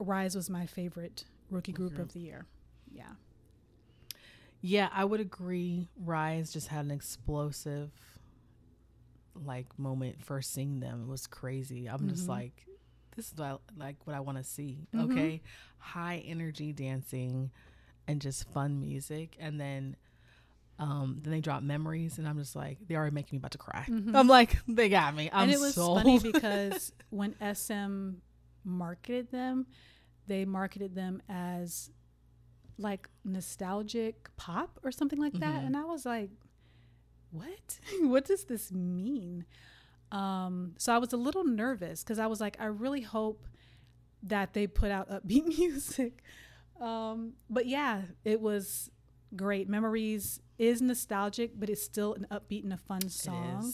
RIIZE 0.00 0.34
was 0.34 0.50
my 0.50 0.66
favorite 0.66 1.24
rookie 1.50 1.72
group 1.72 1.94
group. 1.94 2.08
of 2.08 2.12
the 2.12 2.20
year. 2.20 2.46
Yeah. 2.90 3.12
yeah, 4.60 4.88
I 4.92 5.04
would 5.04 5.20
agree. 5.20 5.88
RIIZE 6.04 6.52
just 6.52 6.68
had 6.68 6.84
an 6.84 6.90
explosive 6.90 7.90
like 9.44 9.78
moment 9.78 10.22
first 10.24 10.52
seeing 10.52 10.80
them. 10.80 11.08
Was 11.08 11.26
crazy. 11.26 11.86
I'm 11.86 12.08
just 12.08 12.24
Mhm. 12.26 12.28
like, 12.28 12.66
this 13.16 13.32
is 13.32 13.38
what 13.38 13.46
I, 13.46 13.58
like 13.76 14.06
what 14.06 14.14
I 14.16 14.20
want 14.20 14.38
to 14.38 14.44
see. 14.44 14.86
Mhm. 14.94 15.04
Okay, 15.10 15.42
high 15.78 16.18
energy 16.26 16.72
dancing 16.72 17.50
and 18.06 18.20
just 18.20 18.48
fun 18.50 18.80
music, 18.80 19.36
and 19.38 19.60
then. 19.60 19.96
Um, 20.80 21.18
then 21.22 21.32
they 21.32 21.40
drop 21.40 21.64
memories, 21.64 22.18
and 22.18 22.28
I'm 22.28 22.38
just 22.38 22.54
like, 22.54 22.78
they 22.86 22.94
already 22.94 23.12
making 23.12 23.36
me 23.36 23.38
about 23.38 23.50
to 23.50 23.58
cry. 23.58 23.84
Mhm. 23.88 24.14
I'm 24.14 24.28
like, 24.28 24.58
they 24.68 24.88
got 24.88 25.12
me. 25.12 25.28
I'm 25.32 25.42
and 25.48 25.50
it 25.52 25.58
was 25.58 25.74
sold. 25.74 25.98
funny 25.98 26.18
because 26.32 26.92
when 27.10 27.34
SM 27.40 28.10
marketed 28.62 29.32
them, 29.32 29.66
they 30.28 30.44
marketed 30.44 30.94
them 30.94 31.20
as 31.28 31.90
like 32.78 33.08
nostalgic 33.24 34.30
pop 34.36 34.78
or 34.84 34.92
something 34.92 35.18
like 35.18 35.32
that. 35.40 35.62
Mhm. 35.62 35.66
And 35.66 35.76
I 35.76 35.82
was 35.84 36.06
like, 36.06 36.30
what? 37.30 37.78
what 38.00 38.24
does 38.24 38.44
this 38.44 38.72
mean? 38.72 39.44
Um, 40.10 40.74
so 40.78 40.94
I 40.94 40.98
was 40.98 41.12
a 41.12 41.16
little 41.16 41.44
nervous 41.44 42.02
because 42.02 42.18
I 42.18 42.26
was 42.26 42.40
like, 42.40 42.56
I 42.58 42.66
really 42.66 43.02
hope 43.02 43.46
that 44.22 44.54
they 44.54 44.66
put 44.66 44.90
out 44.90 45.10
upbeat 45.10 45.46
music. 45.58 46.22
Um, 46.80 47.34
but 47.50 47.66
yeah, 47.66 48.02
it 48.24 48.40
was 48.40 48.90
great. 49.36 49.68
Memories 49.68 50.40
is 50.58 50.80
nostalgic, 50.80 51.52
but 51.58 51.68
it's 51.68 51.82
still 51.82 52.14
an 52.14 52.26
upbeat 52.30 52.64
and 52.64 52.72
a 52.72 52.78
fun 52.78 53.08
song. 53.08 53.72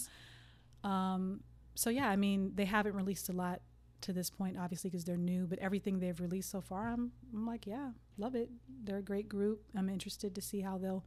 Um, 0.83 1.41
so 1.75 1.91
yeah, 1.91 2.09
I 2.09 2.17
mean, 2.17 2.53
they 2.55 2.65
haven't 2.65 2.95
released 2.95 3.29
a 3.29 3.33
lot 3.33 3.61
to 4.03 4.13
this 4.13 4.31
point, 4.31 4.57
obviously, 4.59 4.91
because 4.91 5.05
they're 5.05 5.17
new. 5.17 5.47
But 5.47 5.59
everything 5.61 5.99
they've 5.99 6.19
released 6.21 6.51
so 6.51 6.61
far, 6.61 6.89
I'm, 6.89 7.13
I'm 7.33 7.47
like, 7.47 7.67
yeah, 7.67 7.91
love 8.19 8.35
it. 8.35 8.51
They're 8.85 8.99
a 8.99 9.03
great 9.03 9.29
group. 9.29 9.63
I'm 9.77 9.89
interested 9.89 10.35
to 10.35 10.41
see 10.41 10.61
how 10.61 10.79
they'll 10.79 11.05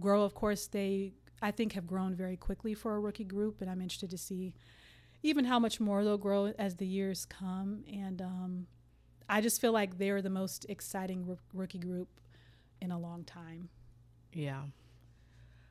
grow. 0.00 0.22
Of 0.22 0.34
course, 0.34 0.66
they 0.66 1.14
I 1.42 1.50
think 1.50 1.72
have 1.72 1.86
grown 1.86 2.14
very 2.14 2.36
quickly 2.36 2.72
for 2.74 2.94
a 2.96 3.00
rookie 3.00 3.24
group, 3.24 3.60
and 3.60 3.68
I'm 3.70 3.80
interested 3.80 4.10
to 4.10 4.18
see 4.18 4.54
even 5.22 5.44
how 5.44 5.58
much 5.58 5.80
more 5.80 6.02
they'll 6.04 6.18
grow 6.18 6.46
as 6.58 6.76
the 6.76 6.86
years 6.86 7.26
come. 7.26 7.84
And 7.92 8.20
um, 8.22 8.66
I 9.28 9.40
just 9.40 9.60
feel 9.60 9.72
like 9.72 9.98
they're 9.98 10.22
the 10.22 10.30
most 10.30 10.66
exciting 10.68 11.26
roo- 11.26 11.38
rookie 11.52 11.78
group 11.78 12.08
in 12.80 12.90
a 12.90 12.98
long 12.98 13.24
time 13.24 13.68
Yeah. 14.32 14.62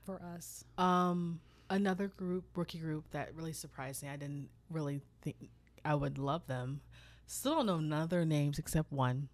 for 0.06 0.22
us. 0.36 0.64
Um, 0.78 1.40
another 1.70 2.08
group, 2.08 2.46
rookie 2.56 2.80
group 2.80 3.06
that 3.12 3.36
really 3.36 3.54
surprised 3.54 4.04
me. 4.04 4.10
I 4.10 4.16
didn't 4.16 4.50
really 4.70 5.02
think 5.22 5.36
I 5.84 5.96
would 5.96 6.18
love 6.18 6.48
them. 6.48 6.82
Still 7.28 7.56
don't 7.56 7.66
know 7.66 7.80
none 7.80 8.04
of 8.04 8.10
their 8.10 8.26
names 8.26 8.60
except 8.60 8.92
one. 8.92 9.30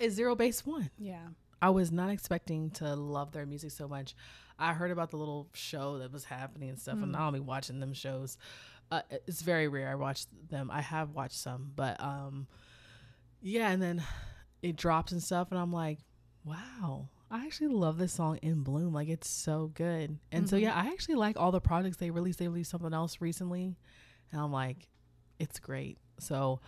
Is 0.00 0.14
Zero 0.14 0.34
Base 0.34 0.66
One. 0.66 0.90
Yeah. 0.98 1.28
I 1.62 1.70
was 1.70 1.90
not 1.92 2.10
expecting 2.10 2.70
to 2.72 2.94
love 2.94 3.32
their 3.32 3.46
music 3.46 3.70
so 3.70 3.88
much. 3.88 4.14
I 4.58 4.72
heard 4.74 4.90
about 4.90 5.10
the 5.10 5.16
little 5.16 5.48
show 5.54 5.98
that 5.98 6.12
was 6.12 6.24
happening 6.24 6.68
and 6.68 6.78
stuff, 6.78 7.02
and 7.02 7.12
Mm. 7.14 7.16
I 7.16 7.18
don't 7.20 7.32
be 7.34 7.40
watching 7.40 7.80
them 7.80 7.92
shows. 7.94 8.36
Uh, 8.90 9.02
it's 9.26 9.42
very 9.42 9.66
rare 9.66 9.88
I 9.90 9.94
watch 9.94 10.26
them. 10.50 10.70
I 10.70 10.80
have 10.82 11.10
watched 11.10 11.36
some, 11.36 11.72
but 11.74 12.00
um, 12.00 12.46
yeah. 13.40 13.70
And 13.70 13.80
then 13.82 14.02
it 14.62 14.76
drops 14.76 15.12
and 15.12 15.22
stuff, 15.22 15.50
and 15.50 15.58
I'm 15.58 15.72
like, 15.72 15.98
wow, 16.44 17.08
I 17.30 17.46
actually 17.46 17.68
love 17.68 17.96
this 17.98 18.12
song 18.12 18.36
in 18.42 18.62
bloom. 18.62 18.92
Like 18.92 19.08
it's 19.08 19.28
so 19.28 19.70
good. 19.74 20.18
And 20.30 20.48
so 20.48 20.56
Mhm. 20.56 20.62
yeah, 20.62 20.74
I 20.74 20.88
actually 20.88 21.14
like 21.16 21.38
all 21.38 21.50
the 21.52 21.60
projects 21.60 21.96
they 21.96 22.10
released. 22.10 22.38
They 22.38 22.48
released 22.48 22.70
something 22.70 22.92
else 22.92 23.20
recently, 23.20 23.76
and 24.30 24.40
I'm 24.40 24.52
like, 24.52 24.88
it's 25.38 25.58
great. 25.58 25.98
So 26.18 26.60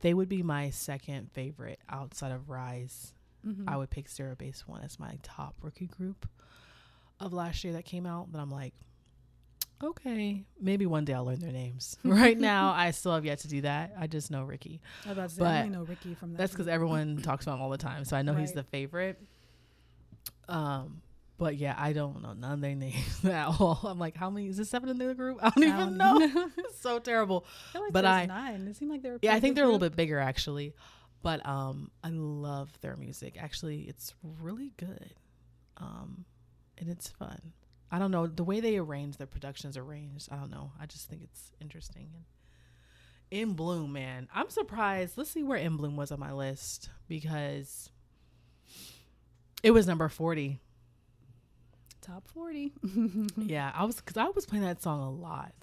they 0.00 0.14
would 0.14 0.28
be 0.28 0.42
my 0.42 0.70
second 0.70 1.32
favorite 1.32 1.80
outside 1.88 2.30
of 2.32 2.48
RIIZE. 2.48 3.13
Mhm. 3.46 3.64
I 3.68 3.76
would 3.76 3.90
pick 3.90 4.08
Zero 4.08 4.34
Base 4.34 4.66
One 4.66 4.82
as 4.82 4.98
my 4.98 5.18
top 5.22 5.54
rookie 5.62 5.86
group 5.86 6.28
of 7.20 7.32
last 7.32 7.62
year 7.64 7.72
that 7.74 7.84
came 7.84 8.06
out. 8.06 8.32
But 8.32 8.40
I'm 8.40 8.50
like, 8.50 8.74
okay, 9.82 10.44
maybe 10.60 10.86
one 10.86 11.04
day 11.04 11.12
I'll 11.12 11.24
learn 11.24 11.40
their 11.40 11.52
names. 11.52 11.96
right 12.04 12.38
now, 12.38 12.72
I 12.72 12.90
still 12.92 13.12
have 13.14 13.24
yet 13.24 13.40
to 13.40 13.48
do 13.48 13.60
that. 13.62 13.92
I 13.98 14.06
just 14.06 14.30
know 14.30 14.42
Ricky. 14.44 14.80
I 15.04 15.08
was 15.08 15.18
about 15.18 15.28
to 15.30 15.34
say, 15.34 15.40
but 15.40 15.48
I 15.48 15.58
only 15.62 15.70
know 15.76 15.82
Ricky 15.84 16.14
from 16.14 16.32
that. 16.32 16.38
That's 16.38 16.52
because 16.52 16.68
everyone 16.68 17.18
talks 17.22 17.44
about 17.44 17.56
him 17.56 17.62
all 17.62 17.70
the 17.70 17.76
time, 17.78 18.04
so 18.04 18.16
I 18.16 18.22
know 18.22 18.34
he's 18.34 18.52
the 18.52 18.62
favorite. 18.64 19.20
Um, 20.48 21.02
but 21.38 21.56
yeah, 21.56 21.74
I 21.76 21.92
don't 21.92 22.22
know 22.22 22.32
none 22.32 22.52
of 22.52 22.60
their 22.60 22.74
names 22.74 23.24
at 23.24 23.46
all. 23.46 23.80
I'm 23.84 23.98
like, 23.98 24.16
how 24.16 24.30
many 24.30 24.48
is 24.48 24.56
this 24.56 24.70
seven 24.70 24.88
in 24.88 24.98
the 24.98 25.14
group? 25.14 25.38
I 25.42 25.50
don't 25.50 25.64
I 25.64 25.66
even 25.82 25.98
don't 25.98 26.34
know. 26.34 26.50
it's 26.58 26.80
so 26.80 26.98
terrible. 26.98 27.44
I 27.74 27.78
like 27.80 27.92
but 27.92 28.04
I- 28.04 28.26
nine. 28.26 28.66
It 28.68 28.76
seemed 28.76 28.90
like 28.90 29.02
they 29.02 29.10
were. 29.10 29.18
Yeah, 29.22 29.34
I 29.34 29.40
think 29.40 29.54
they're 29.54 29.64
a 29.64 29.68
little 29.68 29.80
bit 29.80 29.96
bigger 29.96 30.18
actually, 30.18 30.74
but 31.24 31.44
um, 31.44 31.90
I 32.04 32.10
love 32.10 32.70
their 32.82 32.96
music. 32.96 33.36
Actually, 33.40 33.80
it's 33.88 34.14
really 34.22 34.72
good, 34.76 35.14
um, 35.78 36.24
and 36.78 36.88
it's 36.88 37.08
fun. 37.08 37.52
I 37.90 37.98
don't 37.98 38.10
know 38.12 38.26
the 38.28 38.44
way 38.44 38.60
they 38.60 38.76
arrange 38.76 39.16
their 39.16 39.26
productions 39.26 39.76
arranged. 39.76 40.28
I 40.30 40.36
don't 40.36 40.50
know. 40.50 40.72
I 40.80 40.86
just 40.86 41.08
think 41.08 41.22
it's 41.22 41.50
interesting. 41.60 42.10
And 42.14 42.24
In 43.30 43.54
Bloom, 43.54 43.92
man, 43.92 44.28
I'm 44.34 44.50
surprised. 44.50 45.16
Let's 45.18 45.30
see 45.30 45.42
where 45.42 45.58
In 45.58 45.76
Bloom 45.76 45.96
was 45.96 46.12
on 46.12 46.20
my 46.20 46.32
list 46.32 46.90
because 47.08 47.90
it 49.62 49.70
was 49.70 49.86
number 49.86 50.08
forty. 50.08 50.60
top 52.02 52.28
forty. 52.28 52.72
Yeah, 53.36 53.72
I 53.74 53.84
was 53.84 53.96
because 53.96 54.16
I 54.18 54.28
was 54.28 54.44
playing 54.46 54.64
that 54.64 54.82
song 54.82 55.00
a 55.00 55.10
lot. 55.10 55.54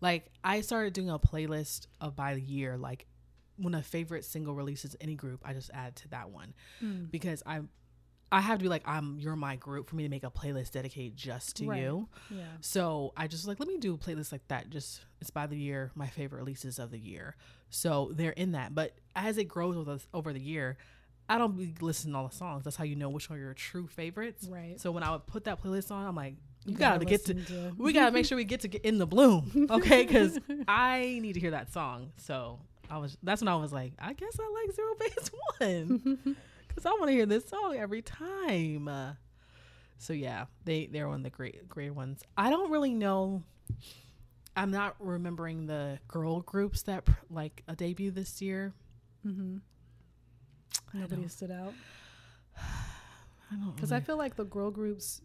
Like 0.00 0.26
I 0.42 0.60
started 0.62 0.92
doing 0.94 1.10
a 1.10 1.18
playlist 1.18 1.86
of 2.00 2.16
by 2.16 2.34
the 2.34 2.40
year. 2.42 2.76
Like 2.76 3.06
when 3.56 3.74
a 3.74 3.82
favorite 3.82 4.24
single 4.24 4.54
releases 4.54 4.96
any 5.00 5.14
group, 5.14 5.40
I 5.44 5.52
just 5.52 5.70
add 5.72 5.96
to 5.96 6.08
that 6.08 6.30
one 6.30 6.54
Mm. 6.82 7.10
because 7.10 7.42
I, 7.46 7.60
I 8.32 8.40
have 8.40 8.58
to 8.58 8.62
be 8.64 8.68
like 8.68 8.82
I'm 8.86 9.18
you're 9.18 9.36
my 9.36 9.56
group 9.56 9.88
for 9.88 9.96
me 9.96 10.02
to 10.02 10.08
make 10.08 10.24
a 10.24 10.30
playlist 10.30 10.72
dedicated 10.72 11.16
just 11.16 11.56
to 11.56 11.66
Right. 11.68 11.82
you. 11.82 12.08
Yeah. 12.30 12.42
So 12.60 13.12
I 13.16 13.28
just 13.28 13.46
like 13.46 13.60
let 13.60 13.68
me 13.68 13.78
do 13.78 13.94
a 13.94 13.98
playlist 13.98 14.32
like 14.32 14.46
that. 14.48 14.68
Just 14.70 15.00
it's 15.20 15.30
by 15.30 15.46
the 15.46 15.56
year, 15.56 15.92
my 15.94 16.08
favorite 16.08 16.38
releases 16.38 16.78
of 16.78 16.90
the 16.90 16.98
year. 16.98 17.36
So 17.70 18.10
they're 18.14 18.32
in 18.32 18.52
that. 18.52 18.74
But 18.74 18.98
as 19.14 19.38
it 19.38 19.44
grows 19.44 19.76
over 19.76 19.94
the, 19.96 20.02
over 20.12 20.32
the 20.32 20.40
year, 20.40 20.76
I 21.28 21.38
don't 21.38 21.56
be 21.56 21.74
listening 21.80 22.12
to 22.14 22.18
all 22.18 22.28
the 22.28 22.34
songs. 22.34 22.64
That's 22.64 22.76
how 22.76 22.84
you 22.84 22.94
know 22.96 23.08
which 23.08 23.30
are 23.30 23.38
your 23.38 23.54
true 23.54 23.86
favorites. 23.86 24.46
Right. 24.50 24.80
So 24.80 24.90
when 24.92 25.02
I 25.02 25.10
would 25.12 25.26
put 25.26 25.44
that 25.44 25.62
playlist 25.62 25.90
on, 25.90 26.06
I'm 26.06 26.14
like, 26.14 26.34
you, 26.64 26.76
gotta 26.76 26.96
gotta, 26.98 27.04
get 27.04 27.24
to 27.26 27.34
listen 27.34 27.74
we 27.78 27.92
gotta 27.92 28.10
make 28.12 28.26
sure 28.26 28.36
we 28.36 28.44
get 28.44 28.60
to 28.62 28.68
get 28.68 28.82
in 28.84 28.98
the 28.98 29.06
bloom, 29.06 29.68
okay? 29.70 30.04
Because 30.04 30.38
I 30.68 31.18
need 31.22 31.34
to 31.34 31.40
hear 31.40 31.52
that 31.52 31.72
song. 31.72 32.10
So 32.16 32.58
I 32.90 32.98
was 32.98 33.16
that's 33.22 33.40
when 33.40 33.48
I 33.48 33.56
was 33.56 33.72
like, 33.72 33.92
I 33.98 34.12
guess 34.12 34.38
I 34.38 34.62
like 34.62 34.74
Zero 34.74 34.94
Base 34.98 35.30
One 35.58 36.36
because 36.68 36.86
I 36.86 36.90
want 36.90 37.06
to 37.06 37.12
hear 37.12 37.26
this 37.26 37.48
song 37.48 37.76
every 37.76 38.02
time. 38.02 38.88
Uh, 38.88 39.12
so 39.98 40.12
yeah, 40.12 40.46
they 40.64 40.86
they're 40.86 41.08
one 41.08 41.18
of 41.18 41.22
the 41.24 41.30
great 41.30 41.68
great 41.68 41.90
ones. 41.94 42.22
I 42.36 42.50
don't 42.50 42.70
really 42.70 42.94
know. 42.94 43.42
I'm 44.56 44.70
not 44.70 44.96
remembering 44.98 45.66
the 45.66 45.98
girl 46.08 46.40
groups 46.40 46.82
that 46.82 47.04
pr- 47.04 47.12
like 47.30 47.62
a 47.68 47.74
debut 47.76 48.10
this 48.10 48.40
year. 48.40 48.72
Mm-hmm. 49.26 49.58
Nobody 50.94 51.28
stood 51.28 51.50
out 51.50 51.74
I 52.56 53.54
don't 53.56 53.74
because 53.74 53.92
I 53.92 54.00
feel 54.00 54.16
like 54.16 54.36
the 54.36 54.44
girl 54.44 54.70
groups 54.70 55.20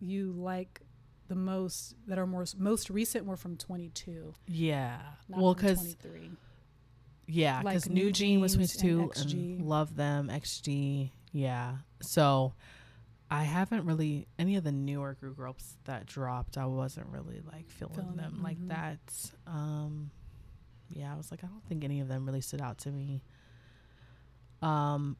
you 0.00 0.32
like 0.32 0.80
the 1.28 1.34
most 1.34 1.94
that 2.06 2.18
are 2.18 2.26
more 2.26 2.44
most 2.58 2.90
recent 2.90 3.26
were 3.26 3.36
from 3.36 3.56
22. 3.56 4.34
yeah. 4.48 4.98
Not 5.28 5.40
Well, 5.40 5.54
because 5.54 5.78
23. 5.78 6.30
Yeah, 7.26 7.62
because 7.62 7.88
New 7.88 8.04
New 8.04 8.12
Jean 8.12 8.40
was 8.40 8.54
Jeans 8.54 8.76
and 8.82 8.98
22 8.98 9.30
and, 9.30 9.66
love 9.66 9.96
them. 9.96 10.28
XG, 10.28 11.10
yeah. 11.32 11.76
So 12.02 12.52
I 13.30 13.44
haven't 13.44 13.86
really 13.86 14.28
any 14.38 14.56
of 14.56 14.64
the 14.64 14.72
newer 14.72 15.14
group 15.14 15.36
groups 15.36 15.76
that 15.84 16.06
dropped. 16.06 16.58
I 16.58 16.66
wasn't 16.66 17.06
really 17.08 17.40
like 17.50 17.70
feeling, 17.70 17.94
Feeling 17.94 18.16
them 18.16 18.40
like 18.42 18.58
mhm. 18.58 18.68
that. 18.68 18.98
Um, 19.46 20.10
yeah, 20.90 21.12
I 21.12 21.16
was 21.16 21.30
like, 21.30 21.42
I 21.42 21.46
don't 21.46 21.66
think 21.66 21.84
any 21.84 22.00
of 22.00 22.08
them 22.08 22.26
really 22.26 22.42
stood 22.42 22.60
out 22.60 22.78
to 22.78 22.90
me. 22.90 23.22
Um, 24.60 25.16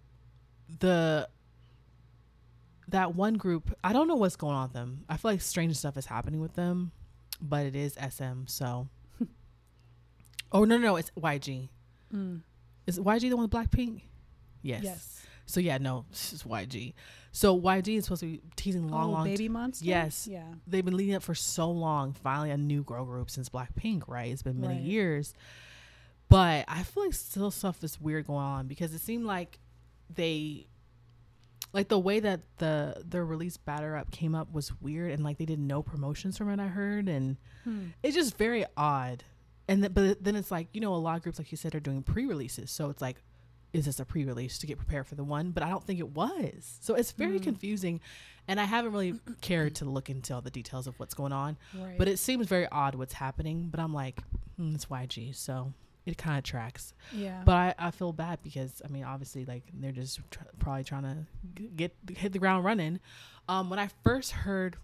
the 0.81 1.29
that 2.89 3.15
one 3.15 3.35
group, 3.35 3.77
I 3.82 3.93
don't 3.93 4.09
know 4.09 4.16
what's 4.16 4.36
going 4.36 4.55
on 4.55 4.65
with 4.65 4.73
them. 4.73 5.05
I 5.09 5.16
feel 5.16 5.31
like 5.32 5.40
strange 5.40 5.77
stuff 5.77 5.97
is 5.97 6.06
happening 6.06 6.40
with 6.40 6.55
them, 6.55 6.93
but 7.40 7.66
it 7.66 7.74
is 7.77 7.94
SM. 7.94 8.47
So, 8.47 8.89
oh 10.52 10.65
no, 10.65 10.77
no, 10.77 10.82
no, 10.82 10.97
it's 10.97 11.11
YG. 11.19 11.69
Mm. 12.15 12.40
Is 12.86 12.98
YG 12.98 13.20
the 13.31 13.35
one 13.36 13.48
with 13.48 13.51
Blackpink? 13.51 14.02
Yes. 14.62 14.82
Yes. 14.85 15.20
So 15.47 15.61
yeah, 15.61 15.78
no, 15.78 16.06
it's 16.11 16.43
YG. 16.43 16.94
So 17.32 17.59
YG 17.61 17.98
is 17.98 18.05
supposed 18.05 18.20
to 18.20 18.27
be 18.27 18.40
teasing 18.56 18.89
long, 18.89 19.09
oh, 19.11 19.12
long. 19.12 19.24
baby 19.24 19.48
monster. 19.48 19.85
Yes. 19.85 20.27
Yeah. 20.31 20.44
They've 20.66 20.85
been 20.85 20.97
leading 20.97 21.15
up 21.16 21.23
for 21.23 21.35
so 21.35 21.70
long. 21.70 22.12
Finally, 22.12 22.51
a 22.51 22.56
new 22.56 22.82
girl 22.85 23.05
group 23.05 23.28
since 23.31 23.48
Blackpink, 23.48 24.05
right? 24.06 24.31
It's 24.32 24.43
been 24.43 24.61
many 24.61 24.74
Right. 24.74 24.82
years, 24.82 25.35
but 26.28 26.65
I 26.69 26.82
feel 26.85 27.05
like 27.05 27.15
still 27.15 27.51
stuff 27.51 27.82
is 27.85 28.01
weird 28.01 28.27
going 28.27 28.39
on 28.44 28.69
because 28.69 28.94
it 28.94 29.01
seemed 29.01 29.24
like 29.27 29.59
they, 30.15 30.66
like 31.75 31.89
the 31.89 31.99
way 31.99 32.21
that 32.21 32.41
the 32.59 33.03
their 33.07 33.25
release 33.27 33.57
batter 33.59 33.97
up 33.97 34.11
came 34.11 34.35
up 34.35 34.51
was 34.53 34.73
weird, 34.81 35.11
and 35.13 35.23
like 35.23 35.37
they 35.37 35.45
did 35.45 35.59
no 35.59 35.83
promotions 35.83 36.39
from 36.39 36.49
it. 36.49 36.59
I 36.61 36.69
heard, 36.69 37.09
and 37.09 37.37
Hmm. 37.65 37.89
it's 38.03 38.15
just 38.15 38.39
very 38.39 38.65
odd. 38.77 39.25
And 39.69 39.83
th- 39.83 39.93
but 39.95 40.23
then 40.25 40.37
it's 40.37 40.51
like 40.51 40.69
you 40.73 40.81
know 40.81 40.95
a 40.95 40.97
lot 40.97 41.17
of 41.17 41.23
groups 41.23 41.39
like 41.39 41.51
you 41.51 41.57
said 41.59 41.75
are 41.75 41.81
doing 41.81 42.03
pre-releases, 42.03 42.71
so 42.71 42.89
it's 42.91 43.03
like, 43.03 43.23
is 43.73 43.87
this 43.87 43.99
a 44.01 44.05
pre-release 44.05 44.59
to 44.59 44.67
get 44.67 44.79
prepared 44.79 45.07
for 45.07 45.15
the 45.17 45.25
one? 45.25 45.51
But 45.51 45.63
I 45.65 45.69
don't 45.71 45.85
think 45.85 45.99
it 45.99 46.11
was. 46.11 46.79
So 46.81 46.95
it's 46.95 47.13
very 47.13 47.41
Mm. 47.41 47.43
confusing, 47.43 48.01
and 48.47 48.61
I 48.61 48.65
haven't 48.65 48.93
really 48.93 49.15
cared 49.41 49.75
to 49.77 49.85
look 49.85 50.09
into 50.09 50.33
all 50.35 50.41
the 50.43 50.51
details 50.51 50.87
of 50.87 50.99
what's 51.01 51.15
going 51.15 51.33
on. 51.33 51.57
Right. 51.77 51.99
But 51.99 52.09
it 52.09 52.19
seems 52.19 52.47
very 52.47 52.69
odd 52.69 52.95
what's 52.95 53.15
happening. 53.15 53.69
But 53.71 53.81
I'm 53.81 53.93
like, 53.95 54.23
mm, 54.61 54.75
it's 54.75 54.87
YG, 54.87 55.35
so 55.35 55.73
it 56.07 56.19
kind 56.19 56.37
of 56.39 56.45
tracks. 56.45 56.93
yeah. 57.13 57.43
But 57.45 57.55
I, 57.55 57.75
I 57.79 57.91
feel 57.91 58.13
bad 58.13 58.41
because 58.43 58.83
I 58.85 58.89
mean 58.89 59.05
obviously 59.05 59.45
like 59.45 59.65
they're 59.73 59.93
just 59.93 60.21
tr- 60.31 60.43
probably 60.59 60.85
trying 60.85 61.03
to 61.05 61.17
g- 61.55 61.71
get 61.75 61.95
hit 62.17 62.33
the 62.33 62.39
ground 62.39 62.65
running. 62.65 63.01
Um, 63.49 63.71
when 63.71 63.79
I 63.79 63.89
first 64.03 64.33
heard 64.33 64.77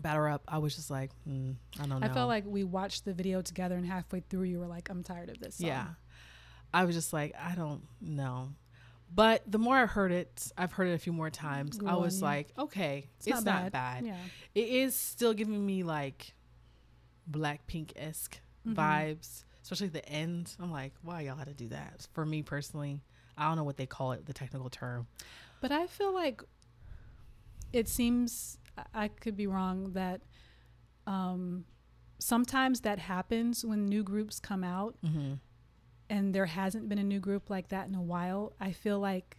Batter 0.00 0.28
Up, 0.28 0.42
I 0.46 0.58
was 0.58 0.76
just 0.76 0.90
like, 0.90 1.10
mm, 1.28 1.54
I 1.80 1.86
don't 1.86 2.00
know. 2.00 2.06
I 2.06 2.08
felt 2.08 2.28
like 2.28 2.44
we 2.46 2.62
watched 2.64 3.04
the 3.04 3.12
video 3.12 3.42
together, 3.42 3.74
and 3.76 3.84
halfway 3.84 4.20
through, 4.20 4.44
you 4.44 4.60
were 4.60 4.66
like, 4.68 4.88
"I'm 4.90 5.02
tired 5.02 5.28
of 5.30 5.38
this." 5.40 5.56
Song. 5.56 5.66
Yeah. 5.66 5.86
I 6.72 6.84
was 6.84 6.94
just 6.94 7.12
like, 7.12 7.34
I 7.40 7.54
don't 7.54 7.82
know. 8.00 8.50
But 9.12 9.42
the 9.50 9.58
more 9.58 9.74
I 9.76 9.86
heard 9.86 10.12
it, 10.12 10.52
I've 10.58 10.72
heard 10.72 10.88
it 10.88 10.92
a 10.92 10.98
few 10.98 11.12
more 11.14 11.30
times. 11.30 11.78
Grew 11.78 11.88
I 11.88 11.94
was 11.94 12.18
you. 12.18 12.24
like, 12.24 12.48
okay, 12.58 13.08
it's, 13.24 13.42
not, 13.44 13.72
bad. 13.72 14.04
Yeah. 14.04 14.16
It 14.54 14.68
is 14.68 14.94
still 14.94 15.32
giving 15.32 15.64
me 15.64 15.82
like 15.82 16.34
Blackpink 17.30 17.92
esque 17.96 18.38
Mhm. 18.66 18.74
vibes, 18.74 19.44
especially 19.70 19.88
the 19.88 20.08
end. 20.08 20.56
I'm 20.60 20.72
like, 20.72 20.94
why 21.02 21.20
y'all 21.22 21.36
had 21.36 21.48
to 21.48 21.52
do 21.54 21.68
that? 21.68 22.06
For 22.14 22.24
me 22.24 22.42
personally, 22.42 23.02
I 23.36 23.46
don't 23.48 23.56
know 23.56 23.64
what 23.64 23.76
they 23.76 23.84
call 23.86 24.12
it, 24.12 24.24
the 24.24 24.32
technical 24.32 24.70
term. 24.70 25.06
But 25.60 25.72
I 25.72 25.86
feel 25.86 26.12
like 26.14 26.42
it 27.72 27.88
seems 27.88 28.58
I- 28.78 29.04
I 29.04 29.08
could 29.08 29.36
be 29.36 29.46
wrong 29.46 29.92
that 29.92 30.22
um, 31.06 31.64
sometimes 32.18 32.80
that 32.82 32.98
happens 32.98 33.64
when 33.64 33.86
new 33.86 34.02
groups 34.02 34.40
come 34.40 34.64
out 34.64 34.96
Mm-hmm. 35.04 35.34
and 36.10 36.34
there 36.34 36.46
hasn't 36.46 36.88
been 36.88 36.98
a 36.98 37.04
new 37.04 37.20
group 37.20 37.50
like 37.50 37.68
that 37.68 37.88
in 37.88 37.94
a 37.94 38.02
while. 38.02 38.54
I 38.60 38.72
feel 38.72 38.98
like 38.98 39.36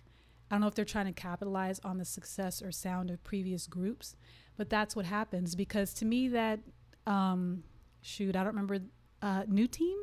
I 0.51 0.55
don't 0.55 0.61
know 0.61 0.67
if 0.67 0.75
they're 0.75 0.85
trying 0.85 1.05
to 1.05 1.11
capitalize 1.11 1.79
on 1.83 1.97
the 1.97 2.05
success 2.05 2.61
or 2.61 2.71
sound 2.71 3.09
of 3.11 3.23
previous 3.23 3.67
groups, 3.67 4.15
but 4.57 4.69
that's 4.69 4.95
what 4.95 5.05
happens 5.05 5.55
because 5.55 5.93
to 5.95 6.05
me 6.05 6.27
that 6.29 6.59
um, 7.07 7.63
shoot 8.01 8.35
I 8.35 8.39
don't 8.43 8.53
remember 8.55 8.79
uh, 9.21 9.43
new 9.47 9.67
team, 9.67 9.97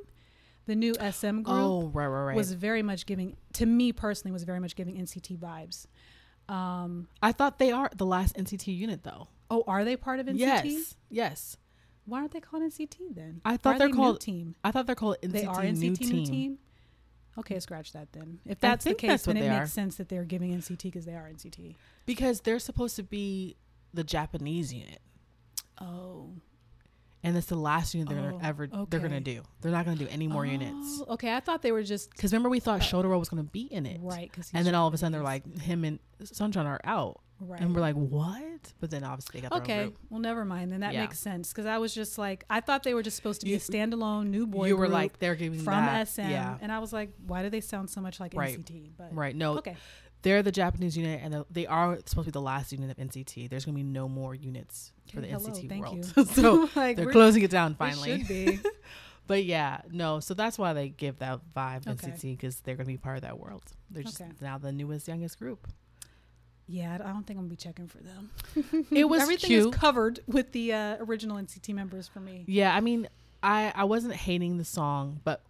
the 0.66 0.74
new 0.74 0.94
SM 0.94 1.42
group 1.42 1.48
Oh, 1.48 1.88
right, 1.94 2.06
right, 2.06 2.24
right. 2.26 2.36
was 2.36 2.52
very 2.52 2.82
much 2.82 3.06
giving 3.06 3.36
to 3.54 3.66
me 3.66 3.92
personally 3.92 4.32
was 4.32 4.44
very 4.44 4.60
much 4.60 4.76
giving 4.76 4.96
NCT 4.96 5.38
vibes. 5.38 5.86
Um, 6.48 7.08
I 7.22 7.32
thought 7.32 7.58
they 7.58 7.72
are 7.72 7.90
the 7.96 8.06
last 8.06 8.36
NCT 8.36 8.76
unit 8.76 9.02
though. 9.04 9.28
oh, 9.50 9.64
are 9.66 9.84
they 9.84 9.96
part 9.96 10.20
of 10.20 10.26
NCT? 10.26 10.38
Yes, 10.38 10.94
yes. 11.10 11.56
Why 12.04 12.20
aren't 12.20 12.32
they 12.32 12.40
called 12.40 12.62
NCT 12.62 13.14
then? 13.16 13.40
I 13.44 13.56
thought 13.56 13.78
they're 13.78 13.88
they 13.88 13.92
New 13.92 13.96
called 13.96 14.20
Team. 14.20 14.54
I 14.62 14.70
thought 14.70 14.86
they're 14.86 14.94
called 14.94 15.16
NCT, 15.22 15.32
They 15.32 15.44
are 15.44 15.62
NCT 15.62 15.78
New, 15.80 15.90
New 15.90 15.96
team. 15.96 16.24
Team. 16.26 16.58
Okay, 17.38 17.58
scratch 17.60 17.92
that 17.92 18.12
then. 18.12 18.38
If 18.46 18.60
that's 18.60 18.84
the 18.84 18.94
case, 18.94 19.10
that's 19.10 19.24
then 19.24 19.36
it 19.38 19.48
makes 19.48 19.64
are. 19.64 19.66
sense 19.66 19.96
that 19.96 20.08
they're 20.08 20.24
giving 20.24 20.54
NCT 20.56 20.84
because 20.84 21.04
they 21.04 21.14
are 21.14 21.28
NCT. 21.28 21.74
because 22.06 22.40
they're 22.42 22.58
supposed 22.60 22.96
to 22.96 23.02
be 23.02 23.56
the 23.92 24.04
Japanese 24.04 24.72
unit, 24.72 25.00
Oh, 25.80 26.30
and 27.26 27.36
it's 27.36 27.46
the 27.48 27.56
last 27.56 27.94
unit 27.94 28.08
they're 28.08 28.18
Oh, 28.28 28.30
gonna 28.38 28.48
ever 28.48 28.66
they're 28.88 29.00
gonna 29.00 29.20
do. 29.20 29.42
They're 29.60 29.72
not 29.72 29.84
gonna 29.84 29.96
do 29.98 30.08
any 30.08 30.28
more 30.28 30.46
units. 30.46 31.02
Oh, 31.06 31.14
Okay, 31.14 31.34
I 31.34 31.40
thought 31.40 31.62
they 31.62 31.72
were 31.72 31.82
just 31.82 32.10
Because 32.10 32.32
remember 32.32 32.48
we 32.48 32.60
thought 32.60 32.80
Shotaro 32.80 33.18
was 33.18 33.28
gonna 33.28 33.42
be 33.42 33.62
in 33.62 33.84
it, 33.86 34.00
right 34.02 34.30
because 34.30 34.50
and 34.54 34.66
then 34.66 34.74
all 34.74 34.86
of 34.88 34.94
a 34.94 34.98
sudden 34.98 35.12
they're 35.12 35.22
like 35.22 35.44
him 35.60 35.84
and 35.84 35.98
Sungchan 36.22 36.64
are 36.64 36.80
out, 36.84 37.20
Right. 37.40 37.60
and 37.60 37.74
we're 37.74 37.82
like, 37.82 37.94
what? 37.96 38.72
But 38.80 38.90
then 38.90 39.04
obviously 39.04 39.40
they 39.40 39.48
got 39.48 39.60
okay, 39.60 39.92
well, 40.08 40.20
never 40.20 40.44
mind. 40.46 40.72
Then 40.72 40.80
that 40.80 40.94
Yeah. 40.94 41.02
makes 41.02 41.18
sense 41.18 41.52
because 41.52 41.66
I 41.66 41.76
was 41.78 41.92
just 41.94 42.16
like, 42.16 42.44
I 42.48 42.60
thought 42.62 42.82
they 42.84 42.94
were 42.94 43.02
just 43.02 43.16
supposed 43.18 43.40
to 43.40 43.44
be 43.44 43.50
You- 43.50 43.56
a 43.58 43.60
standalone 43.60 44.28
new 44.28 44.46
boy 44.46 44.68
you 44.68 44.76
were 44.78 44.88
like, 44.88 45.18
they're 45.18 45.34
giving 45.34 45.58
from 45.60 45.74
that, 45.84 46.08
SM, 46.08 46.30
yeah, 46.30 46.56
and 46.62 46.72
I 46.72 46.78
was 46.78 46.92
like, 46.92 47.10
why 47.26 47.42
do 47.42 47.50
they 47.50 47.60
sound 47.60 47.90
so 47.90 48.00
much 48.00 48.18
like 48.20 48.32
Right. 48.34 48.58
NCT? 48.58 48.92
But 48.96 49.14
right. 49.14 49.36
No, 49.36 49.58
okay, 49.58 49.76
they're 50.26 50.42
the 50.42 50.50
Japanese 50.50 50.96
unit, 50.96 51.20
and 51.22 51.32
they're- 51.32 51.98
supposed 52.04 52.14
to 52.14 52.22
be 52.24 52.30
the 52.32 52.40
last 52.40 52.72
unit 52.72 52.90
of 52.90 52.96
NCT. 52.96 53.48
There's 53.48 53.64
gonna 53.64 53.76
be 53.76 53.84
no 53.84 54.08
more 54.08 54.34
units 54.34 54.92
for 55.14 55.20
the 55.20 55.28
hello, 55.28 55.50
NCT 55.50 55.78
world, 55.78 56.04
so 56.34 56.68
like, 56.74 56.96
they're 56.96 57.12
closing 57.12 57.42
it 57.44 57.50
down 57.50 57.76
finally. 57.76 58.24
be. 58.24 58.58
But 59.28 59.44
yeah, 59.44 59.80
no. 59.90 60.20
So 60.20 60.34
that's 60.34 60.56
why 60.56 60.72
they 60.72 60.88
give 60.88 61.18
that 61.18 61.40
vibe 61.56 61.88
Okay. 61.88 62.10
NCT 62.12 62.36
because 62.38 62.60
they're 62.60 62.76
gonna 62.76 62.86
be 62.86 62.96
part 62.96 63.16
of 63.16 63.22
that 63.22 63.38
world. 63.40 63.62
They're 63.90 64.04
just 64.04 64.20
Okay. 64.20 64.30
now 64.40 64.56
the 64.58 64.70
newest, 64.70 65.08
youngest 65.08 65.38
group. 65.40 65.66
Yeah, 66.68 66.94
I 66.94 66.98
don't 67.08 67.24
think 67.26 67.38
I'm 67.38 67.44
gonna 67.46 67.48
be 67.50 67.56
checking 67.56 67.86
for 67.88 67.98
them. 67.98 68.30
It 68.90 69.08
was 69.08 69.22
everything 69.22 69.48
cute. 69.48 69.66
is 69.74 69.74
covered 69.74 70.20
with 70.26 70.52
the 70.52 70.72
uh, 70.72 70.96
original 71.00 71.36
NCT 71.38 71.74
members 71.74 72.06
for 72.08 72.20
me. 72.20 72.44
Yeah, 72.46 72.74
I 72.74 72.80
mean, 72.80 73.08
I 73.42 73.72
I 73.74 73.84
wasn't 73.84 74.14
hating 74.14 74.58
the 74.58 74.64
song, 74.64 75.20
but 75.24 75.42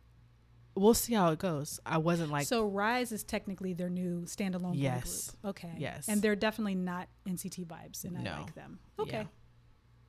we'll 0.77 0.95
see 0.95 1.15
how 1.15 1.31
it 1.33 1.39
goes. 1.39 1.81
I 1.87 1.99
wasn't 1.99 2.31
like 2.31 2.47
so 2.47 2.69
RIIZE 2.71 3.13
is 3.13 3.25
technically 3.25 3.73
their 3.73 3.89
new 3.89 4.23
standalone 4.23 4.73
boy 4.73 4.75
Yes. 4.75 5.31
group. 5.43 5.51
Okay. 5.57 5.73
Yes. 5.79 6.09
And 6.09 6.21
they're 6.23 6.37
definitely 6.37 6.75
not 6.75 7.09
NCT 7.27 7.67
vibes, 7.67 8.05
and 8.05 8.23
No. 8.23 8.31
I 8.33 8.39
like 8.41 8.55
them. 8.55 8.79
Okay. 8.99 9.19
Yeah. 9.19 9.25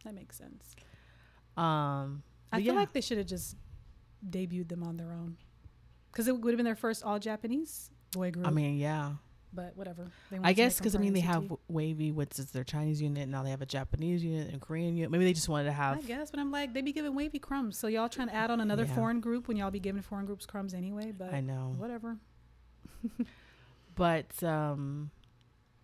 That 0.06 0.14
makes 0.16 0.38
sense. 0.38 0.76
um. 1.56 2.24
I 2.52 2.58
feel 2.58 2.74
yeah. 2.74 2.80
like 2.80 2.94
they 2.94 3.02
should 3.02 3.18
have 3.18 3.28
just 3.28 3.58
debuted 4.28 4.70
them 4.70 4.82
on 4.84 4.96
their 4.96 5.12
own, 5.12 5.36
because 6.12 6.28
it 6.30 6.40
would 6.40 6.52
have 6.52 6.58
been 6.58 6.66
their 6.66 6.76
first 6.78 7.04
all 7.04 7.20
Japanese 7.20 7.92
boy 8.12 8.32
group. 8.32 8.48
I 8.48 8.52
mean, 8.52 8.78
yeah. 8.78 9.14
But 9.54 9.76
whatever. 9.76 10.06
They 10.30 10.40
I 10.44 10.54
guess 10.54 10.78
because 10.78 10.96
I 10.96 11.00
mean 11.00 11.14
they 11.14 11.22
have 11.22 11.52
WayV, 11.72 12.14
which 12.14 12.38
is 12.38 12.52
their 12.52 12.64
Chinese 12.66 13.02
unit. 13.02 13.28
Now 13.30 13.44
they 13.44 13.50
have 13.50 13.62
a 13.62 13.66
Japanese 13.66 14.24
unit 14.24 14.52
and 14.52 14.62
Korean 14.62 14.96
unit. 14.96 15.10
Maybe 15.10 15.24
they 15.24 15.34
just 15.34 15.50
wanted 15.50 15.66
to 15.66 15.72
have. 15.72 15.98
I 15.98 16.02
guess, 16.02 16.30
but 16.32 16.40
I'm 16.40 16.52
like, 16.52 16.74
they 16.74 16.82
be 16.82 16.92
giving 16.92 17.14
WayV 17.14 17.42
crumbs. 17.42 17.78
So 17.78 17.88
y'all 17.88 18.10
trying 18.10 18.28
to 18.28 18.36
add 18.36 18.52
on 18.52 18.60
another 18.60 18.84
Yeah. 18.84 18.94
foreign 18.96 19.20
group 19.22 19.48
when 19.48 19.56
y'all 19.58 19.72
be 19.72 19.80
giving 19.80 20.02
foreign 20.02 20.26
groups 20.26 20.46
crumbs 20.46 20.74
anyway. 20.74 21.12
But 21.18 21.34
I 21.34 21.40
know, 21.42 21.74
whatever. 21.78 22.18
but 23.96 24.44
um, 24.44 25.12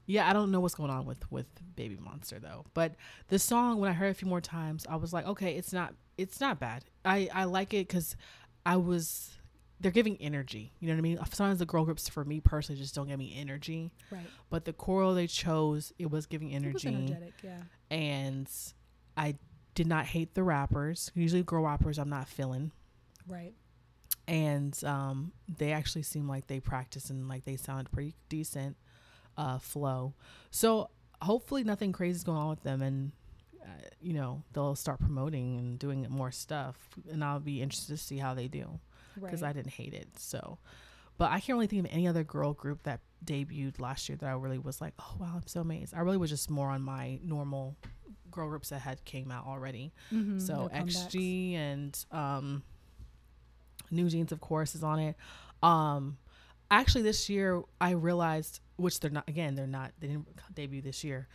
yeah, 0.05 0.29
I 0.29 0.33
don't 0.33 0.51
know 0.51 0.59
what's 0.59 0.75
going 0.75 0.91
on 0.91 1.05
with 1.05 1.29
with 1.31 1.47
Baby 1.75 1.97
Monster 1.99 2.39
though. 2.39 2.65
But 2.73 2.95
the 3.29 3.39
song, 3.39 3.79
when 3.79 3.89
I 3.89 3.93
heard 3.93 4.07
it 4.07 4.11
a 4.11 4.15
few 4.15 4.27
more 4.27 4.41
times, 4.41 4.85
I 4.89 4.97
was 4.97 5.13
like, 5.13 5.25
okay, 5.25 5.55
it's 5.55 5.73
not 5.73 5.93
it's 6.17 6.39
not 6.39 6.59
bad. 6.59 6.85
I 7.05 7.29
I 7.33 7.45
like 7.45 7.73
it 7.73 7.87
because 7.87 8.15
I 8.65 8.77
was. 8.77 9.31
They're 9.79 9.91
giving 9.91 10.15
energy. 10.17 10.71
You 10.79 10.87
know 10.87 10.93
what 10.93 10.99
I 10.99 11.01
mean? 11.01 11.17
Sometimes 11.31 11.59
the 11.59 11.65
girl 11.65 11.83
groups, 11.83 12.07
for 12.07 12.23
me 12.23 12.39
personally, 12.39 12.79
just 12.81 12.95
don't 12.95 13.07
give 13.07 13.19
me 13.19 13.35
energy. 13.37 13.91
Right. 14.11 14.25
But 14.49 14.63
the 14.65 14.71
choral 14.73 15.13
they 15.13 15.27
chose, 15.27 15.91
it 15.99 16.09
was 16.09 16.25
giving 16.25 16.51
It 16.51 16.63
was 16.73 16.85
energy. 16.85 16.87
energetic. 17.05 17.33
Yeah. 17.43 17.61
and 17.91 18.49
I 19.17 19.35
did 19.75 19.87
not 19.87 20.05
hate 20.05 20.35
the 20.35 20.43
rappers. 20.43 21.11
Usually, 21.15 21.43
girl 21.43 21.63
rappers, 21.63 21.97
I'm 21.99 22.09
not 22.09 22.27
feeling, 22.29 22.71
Right. 23.27 23.53
and 24.27 24.81
um, 24.83 25.31
they 25.57 25.71
actually 25.73 26.03
seem 26.03 26.27
like 26.27 26.47
they 26.47 26.59
practice 26.59 27.09
and 27.09 27.27
like 27.27 27.43
they 27.45 27.55
sound 27.57 27.91
pretty 27.91 28.13
decent 28.29 28.77
uh, 29.37 29.57
flow. 29.57 30.13
So 30.51 30.89
hopefully, 31.21 31.63
nothing 31.63 31.91
crazy 31.91 32.17
is 32.17 32.23
going 32.23 32.37
on 32.37 32.49
with 32.49 32.63
them, 32.63 32.81
and 32.81 33.11
uh, 33.61 33.65
you 34.01 34.13
know 34.13 34.43
they'll 34.53 34.75
start 34.75 34.99
promoting 34.99 35.57
and 35.57 35.79
doing 35.79 36.05
more 36.09 36.31
stuff, 36.31 36.77
and 37.11 37.23
I'll 37.23 37.39
be 37.39 37.61
interested 37.61 37.97
to 37.97 38.03
see 38.03 38.17
how 38.17 38.33
they 38.33 38.47
do 38.47 38.79
Right. 39.17 39.23
because 39.29 39.43
I 39.43 39.53
didn't 39.53 39.71
hate 39.71 39.93
it. 39.93 40.07
So, 40.19 40.57
but 41.17 41.31
I 41.31 41.39
can't 41.39 41.55
really 41.55 41.67
think 41.67 41.85
of 41.85 41.91
any 41.93 42.07
other 42.07 42.23
girl 42.23 42.53
group 42.53 42.83
that 42.83 43.01
debuted 43.23 43.79
last 43.79 44.09
year 44.09 44.17
that 44.17 44.27
I 44.27 44.33
really 44.33 44.57
was 44.59 44.81
like, 44.81 44.93
oh 44.99 45.15
wow, 45.19 45.33
I'm 45.35 45.47
so 45.47 45.61
amazed. 45.61 45.93
I 45.95 45.99
really 46.01 46.17
was 46.17 46.29
just 46.29 46.49
more 46.49 46.69
on 46.69 46.81
my 46.81 47.19
normal 47.23 47.75
girl 48.31 48.49
groups 48.49 48.69
that 48.69 48.79
had 48.81 49.03
came 49.05 49.31
out 49.31 49.45
already. 49.45 49.93
Mhm, 50.11 50.41
So. 50.41 50.69
XG 50.73 51.53
and 51.55 52.05
um, 52.11 52.63
New 53.91 54.09
Jeans, 54.09 54.31
of 54.31 54.41
course, 54.41 54.73
is 54.75 54.83
on 54.83 54.99
it. 54.99 55.15
Um, 55.61 56.17
actually, 56.71 57.03
this 57.03 57.29
year 57.29 57.61
I 57.79 57.91
realized, 57.91 58.59
which 58.77 58.99
they're 58.99 59.11
not. 59.11 59.27
Again, 59.29 59.55
they're 59.55 59.67
not. 59.67 59.91
They 59.99 60.07
didn't 60.07 60.27
debut 60.53 60.81
this 60.81 61.03
year, 61.03 61.27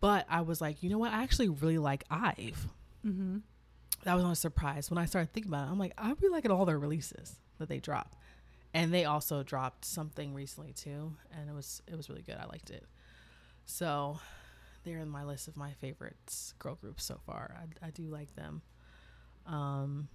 but 0.00 0.24
I 0.30 0.42
was 0.42 0.60
like, 0.60 0.82
you 0.82 0.88
know 0.90 0.98
what? 0.98 1.12
I 1.12 1.22
actually 1.24 1.48
really 1.48 1.78
like 1.78 2.04
Ive. 2.10 2.68
Mm-hmm. 3.04 3.38
That 4.04 4.14
was 4.14 4.24
not 4.24 4.32
a 4.32 4.36
surprise 4.36 4.90
when 4.90 4.98
I 4.98 5.04
started 5.04 5.32
thinking 5.32 5.52
about 5.52 5.68
it. 5.68 5.70
I'm 5.70 5.78
like, 5.78 5.92
I 5.98 6.08
really 6.20 6.34
liking 6.34 6.50
all 6.50 6.64
their 6.64 6.78
releases 6.78 7.36
that 7.58 7.68
they 7.68 7.80
drop, 7.80 8.16
and 8.72 8.92
they 8.94 9.04
also 9.04 9.42
dropped 9.42 9.84
something 9.84 10.32
recently 10.32 10.72
too, 10.72 11.14
and 11.36 11.50
it 11.50 11.54
was 11.54 11.82
it 11.86 11.96
was 11.96 12.08
really 12.08 12.22
good. 12.22 12.36
I 12.40 12.46
liked 12.46 12.70
it. 12.70 12.86
So 13.66 14.18
they're 14.84 14.98
in 14.98 15.08
my 15.08 15.24
list 15.24 15.48
of 15.48 15.56
my 15.56 15.72
favorites 15.72 16.54
girl 16.58 16.74
groups 16.74 17.04
so 17.04 17.20
far. 17.26 17.54
I, 17.58 17.88
I 17.88 17.90
do 17.90 18.04
like 18.04 18.34
them. 18.34 18.62
Um, 19.46 20.08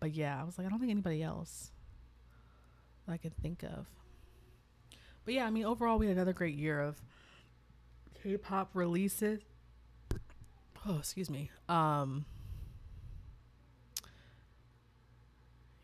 but 0.00 0.14
yeah, 0.14 0.40
I 0.40 0.44
was 0.44 0.58
like, 0.58 0.66
I 0.66 0.70
don't 0.70 0.78
think 0.78 0.90
anybody 0.90 1.22
else 1.22 1.72
I 3.06 3.16
could 3.16 3.36
think 3.36 3.62
of. 3.62 3.86
But 5.24 5.34
yeah, 5.34 5.46
I 5.46 5.50
mean, 5.50 5.64
overall, 5.64 5.98
we 5.98 6.06
had 6.06 6.16
another 6.16 6.32
great 6.32 6.54
year 6.54 6.80
of 6.80 7.00
K-pop 8.22 8.70
releases. 8.74 9.40
Oh, 10.86 10.98
excuse 10.98 11.28
me. 11.28 11.50
Um, 11.68 12.24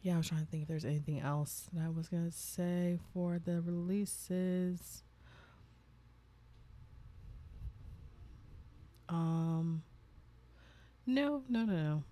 yeah, 0.02 0.14
I 0.14 0.16
was 0.18 0.28
trying 0.28 0.40
to 0.44 0.46
think 0.46 0.62
if 0.62 0.68
there's 0.68 0.84
anything 0.84 1.20
else 1.20 1.68
that 1.72 1.84
I 1.84 1.88
was 1.88 2.08
gonna 2.08 2.30
say 2.32 2.98
for 3.12 3.38
the 3.38 3.60
releases. 3.60 5.02
Um, 9.08 9.82
no, 11.06 11.42
no, 11.48 11.64
no, 11.64 11.72
no. 11.74 12.02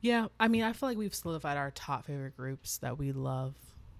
Yeah, 0.00 0.26
I 0.38 0.48
mean, 0.48 0.62
I 0.62 0.72
feel 0.74 0.88
like 0.90 0.98
we've 0.98 1.14
solidified 1.14 1.56
our 1.56 1.70
top 1.70 2.04
favorite 2.06 2.36
groups 2.36 2.78
that 2.78 2.98
we 2.98 3.12
love, 3.12 3.54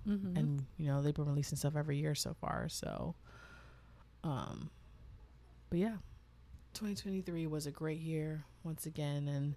Mm-hmm. 0.07 0.37
and 0.37 0.67
you 0.77 0.87
know 0.89 1.01
they've 1.01 1.15
been 1.15 1.25
releasing 1.25 1.57
stuff 1.57 1.77
every 1.77 1.97
year 1.97 2.15
so 2.15 2.35
far. 2.39 2.69
So, 2.69 3.15
um, 4.23 4.69
but 5.71 5.79
yeah, 5.79 5.95
2023 6.75 7.47
was 7.47 7.67
a 7.67 7.71
great 7.71 8.01
year 8.01 8.45
once 8.63 8.87
again, 8.87 9.29
and 9.29 9.57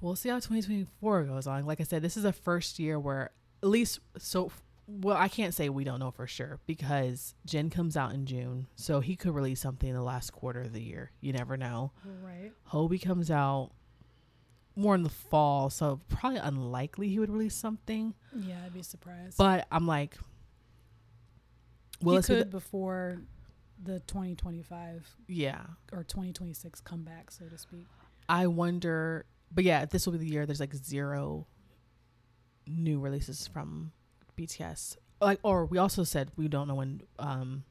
we'll 0.00 0.16
see 0.16 0.28
how 0.28 0.36
2024 0.36 1.24
goes 1.24 1.46
on. 1.46 1.64
Like 1.66 1.80
I 1.80 1.84
said, 1.84 2.02
this 2.02 2.16
is 2.16 2.22
the 2.24 2.32
first 2.32 2.78
year 2.78 2.98
where 2.98 3.30
at 3.62 3.68
least 3.68 4.00
so. 4.18 4.50
Well, 4.86 5.16
I 5.16 5.28
can't 5.28 5.54
say 5.54 5.70
we 5.70 5.82
don't 5.84 5.98
know 5.98 6.10
for 6.10 6.26
sure 6.26 6.58
because 6.66 7.34
Jin 7.46 7.70
comes 7.70 7.96
out 7.96 8.12
in 8.12 8.26
June, 8.26 8.66
so 8.76 9.00
he 9.00 9.16
could 9.16 9.34
release 9.34 9.60
something 9.60 9.88
in 9.88 9.94
the 9.94 10.02
last 10.02 10.30
quarter 10.32 10.60
of 10.60 10.74
the 10.74 10.82
year. 10.82 11.10
You 11.22 11.32
never 11.32 11.56
know. 11.56 11.92
right. 12.22 12.52
Hobi 12.70 13.00
comes 13.02 13.30
out 13.30 13.70
more 14.76 14.94
in 14.94 15.02
the 15.02 15.08
fall, 15.08 15.70
so 15.70 16.00
probably 16.10 16.38
unlikely 16.38 17.08
he 17.08 17.18
would 17.18 17.30
release 17.30 17.54
something. 17.54 18.12
Yeah, 18.36 18.56
I'd 18.66 18.74
be 18.74 18.82
surprised. 18.82 19.38
But 19.38 19.66
I'm 19.72 19.86
like, 19.86 20.18
will 22.02 22.16
he 22.16 22.22
could 22.22 22.40
the- 22.40 22.44
before 22.50 23.22
the 23.82 24.00
2025 24.00 25.16
yeah. 25.28 25.62
or 25.92 26.04
2026 26.04 26.80
comeback, 26.80 27.30
so 27.30 27.46
to 27.46 27.58
speak. 27.58 27.86
I 28.28 28.46
wonder, 28.46 29.26
but 29.52 29.64
yeah, 29.64 29.84
this 29.84 30.06
will 30.06 30.12
be 30.14 30.18
the 30.20 30.28
year. 30.28 30.46
There's 30.46 30.60
like 30.60 30.74
zero 30.74 31.46
new 32.66 32.98
releases 33.00 33.46
from 33.46 33.92
BTS. 34.38 34.96
Like, 35.20 35.38
or 35.42 35.66
we 35.66 35.78
also 35.78 36.04
said 36.04 36.30
we 36.36 36.48
don't 36.48 36.68
know 36.68 36.74
when 36.74 37.02
um, 37.18 37.64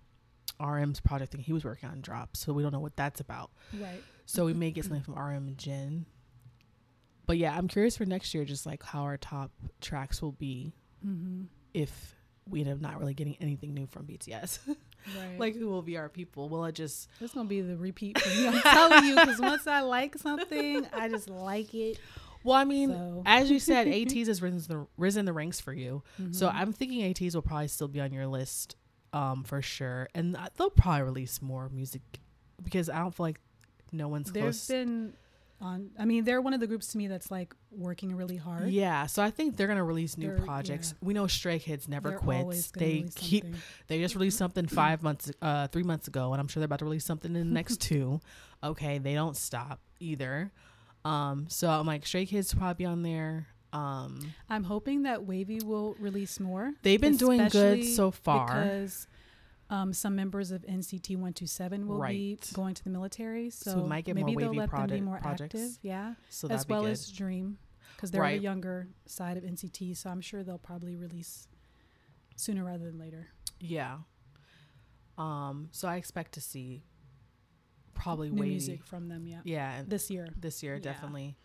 RM's 0.60 1.00
project 1.00 1.32
thing 1.32 1.42
he 1.42 1.54
was 1.54 1.64
working 1.64 1.90
on 1.90 2.02
drops, 2.02 2.40
so 2.40 2.54
we 2.54 2.64
don't 2.64 2.72
know 2.72 2.80
what 2.80 2.96
that's 2.96 3.20
about. 3.20 3.52
Right. 3.80 4.02
So 4.26 4.46
we 4.46 4.54
may 4.54 4.72
get 4.72 4.86
something 4.86 5.02
from 5.04 5.16
RM 5.16 5.48
and 5.48 5.58
Jin. 5.58 6.06
But 7.26 7.38
yeah, 7.38 7.56
I'm 7.58 7.68
curious 7.68 7.98
for 7.98 8.06
next 8.06 8.34
year, 8.34 8.46
just 8.46 8.66
like 8.66 8.84
how 8.84 9.02
our 9.04 9.18
top 9.18 9.52
tracks 9.82 10.22
will 10.22 10.32
be 10.34 10.74
Mm-hmm. 11.06 11.44
if 11.74 12.16
we 12.50 12.62
end 12.62 12.70
up 12.70 12.80
not 12.80 12.98
really 12.98 13.14
getting 13.14 13.36
anything 13.42 13.74
new 13.74 13.88
from 13.88 14.06
BTS. 14.06 14.60
Right. 15.18 15.40
like, 15.40 15.56
who 15.56 15.68
will 15.68 15.82
be 15.82 15.98
our 15.98 16.10
people? 16.10 16.50
Will 16.50 16.66
it 16.66 16.74
just 16.76 17.10
it's 17.22 17.34
gonna 17.34 17.48
be 17.50 17.62
the 17.62 17.76
repeat 17.78 18.20
for 18.20 18.30
me. 18.30 18.48
I'm 18.48 18.62
telling 18.62 19.06
you, 19.06 19.16
because 19.16 19.40
once 19.40 19.68
I 19.68 19.82
like 19.82 20.18
something, 20.18 20.86
I 20.94 21.10
just 21.10 21.30
like 21.30 21.74
it. 21.74 22.00
Well, 22.44 22.56
I 22.58 22.66
mean, 22.66 22.90
So. 22.90 23.24
as 23.26 23.50
you 23.50 23.60
said, 23.60 23.88
ATEEZ 23.88 24.28
has 24.28 24.42
risen 24.42 24.62
the 24.68 24.88
risen 24.98 25.26
the 25.26 25.34
ranks 25.34 25.60
for 25.62 25.74
you. 25.74 26.04
So 26.32 26.48
Mhm. 26.48 26.54
I'm 26.56 26.74
thinking 26.74 27.02
ATEEZ 27.14 27.36
will 27.36 27.42
probably 27.42 27.68
still 27.70 27.88
be 27.88 28.02
on 28.02 28.12
your 28.12 28.28
list, 28.28 28.76
um, 29.14 29.44
for 29.44 29.62
sure. 29.62 30.10
And 30.14 30.36
uh, 30.36 30.50
they'll 30.58 30.70
probably 30.70 31.04
release 31.04 31.42
more 31.42 31.70
music 31.70 32.02
because 32.62 32.90
I 32.90 33.00
don't 33.00 33.14
feel 33.16 33.26
like 33.28 33.40
no 33.94 34.08
one's 34.10 34.32
They've 34.32 34.44
close. 34.44 34.68
been 34.68 35.14
on. 35.62 35.92
I 35.98 36.06
mean, 36.06 36.24
they're 36.26 36.42
one 36.42 36.54
of 36.54 36.60
the 36.60 36.68
groups 36.68 36.88
to 36.88 36.98
me 36.98 37.08
that's 37.08 37.32
like 37.32 37.56
working 37.72 38.16
really 38.16 38.36
hard. 38.38 38.70
yeah, 38.70 39.06
so 39.06 39.24
I 39.24 39.30
think 39.32 39.56
they're 39.56 39.68
gonna 39.68 39.84
release 39.84 40.18
new 40.18 40.28
They're- 40.28 40.40
projects. 40.46 40.94
yeah. 41.00 41.06
We 41.08 41.14
know 41.14 41.28
Stray 41.28 41.60
Kids 41.60 41.88
never 41.88 42.10
They're 42.10 42.20
quits. 42.20 42.72
They 42.72 43.06
keep 43.16 43.44
something. 43.44 43.62
they 43.88 44.00
just 44.00 44.16
released 44.16 44.38
something 44.38 44.68
five 44.82 45.02
months, 45.04 45.32
uh, 45.42 45.68
three 45.68 45.84
months 45.84 46.08
ago, 46.08 46.34
and 46.34 46.42
I'm 46.42 46.48
sure 46.48 46.60
they're 46.62 46.66
about 46.66 46.80
to 46.80 46.86
release 46.86 47.06
something 47.06 47.34
in 47.36 47.48
the 47.48 47.54
next 47.54 47.78
two. 47.82 48.20
Okay, 48.64 48.98
they 48.98 49.14
don't 49.14 49.38
stop 49.38 49.80
either. 50.00 50.52
Um, 51.06 51.48
so 51.50 51.70
I'm 51.70 51.86
like, 51.88 52.06
Stray 52.06 52.26
Kids 52.26 52.54
will 52.54 52.60
probably 52.60 52.84
be 52.84 52.86
on 52.86 53.04
there. 53.04 53.48
Um, 53.74 54.20
I'm 54.50 54.64
hoping 54.64 55.04
that 55.04 55.22
WayV 55.22 55.64
will 55.64 55.96
release 56.00 56.40
more. 56.40 56.74
they've 56.84 57.02
been 57.02 57.18
doing 57.18 57.48
good 57.48 57.84
so 57.86 58.12
far. 58.12 58.46
because 58.48 59.08
Um, 59.70 59.94
some 59.94 60.16
members 60.16 60.52
of 60.52 60.62
NCT 60.64 61.18
one 61.18 61.34
two 61.34 61.48
seven 61.48 61.88
will 61.88 62.06
be 62.06 62.38
going 62.54 62.74
to 62.76 62.84
the 62.84 62.90
military, 62.90 63.50
so, 63.50 63.72
So 63.72 63.78
might 63.86 64.06
get 64.06 64.16
more 64.16 64.26
maybe 64.26 64.44
they'll 64.44 64.54
WayV 64.54 64.58
let 64.58 64.72
them 64.72 64.88
be 64.88 65.02
more 65.02 65.18
projects. 65.20 65.56
active. 65.56 65.80
Yeah, 65.82 66.14
So 66.30 66.48
as 66.50 66.68
well 66.68 66.86
as 66.86 67.10
Dream, 67.12 67.58
because 67.96 68.12
they're 68.12 68.22
Right. 68.22 68.38
the 68.38 68.44
younger 68.44 68.88
side 69.06 69.38
of 69.38 69.44
NCT. 69.44 69.96
So 69.96 70.10
I'm 70.10 70.22
sure 70.22 70.44
they'll 70.44 70.58
probably 70.58 70.96
release 70.96 71.48
sooner 72.36 72.64
rather 72.64 72.86
than 72.86 73.00
later. 73.00 73.30
yeah. 73.60 74.00
Um. 75.18 75.70
So 75.72 75.88
I 75.88 75.96
expect 75.98 76.34
to 76.34 76.42
see 76.42 76.84
probably 77.94 78.30
New 78.32 78.42
WayV. 78.42 78.48
music 78.50 78.84
from 78.84 79.08
them. 79.08 79.26
Yeah, 79.28 79.42
Yeah, 79.44 79.84
this 79.88 80.10
year. 80.10 80.28
this 80.36 80.62
year 80.64 80.76
Yeah. 80.76 80.82
definitely. 80.82 81.38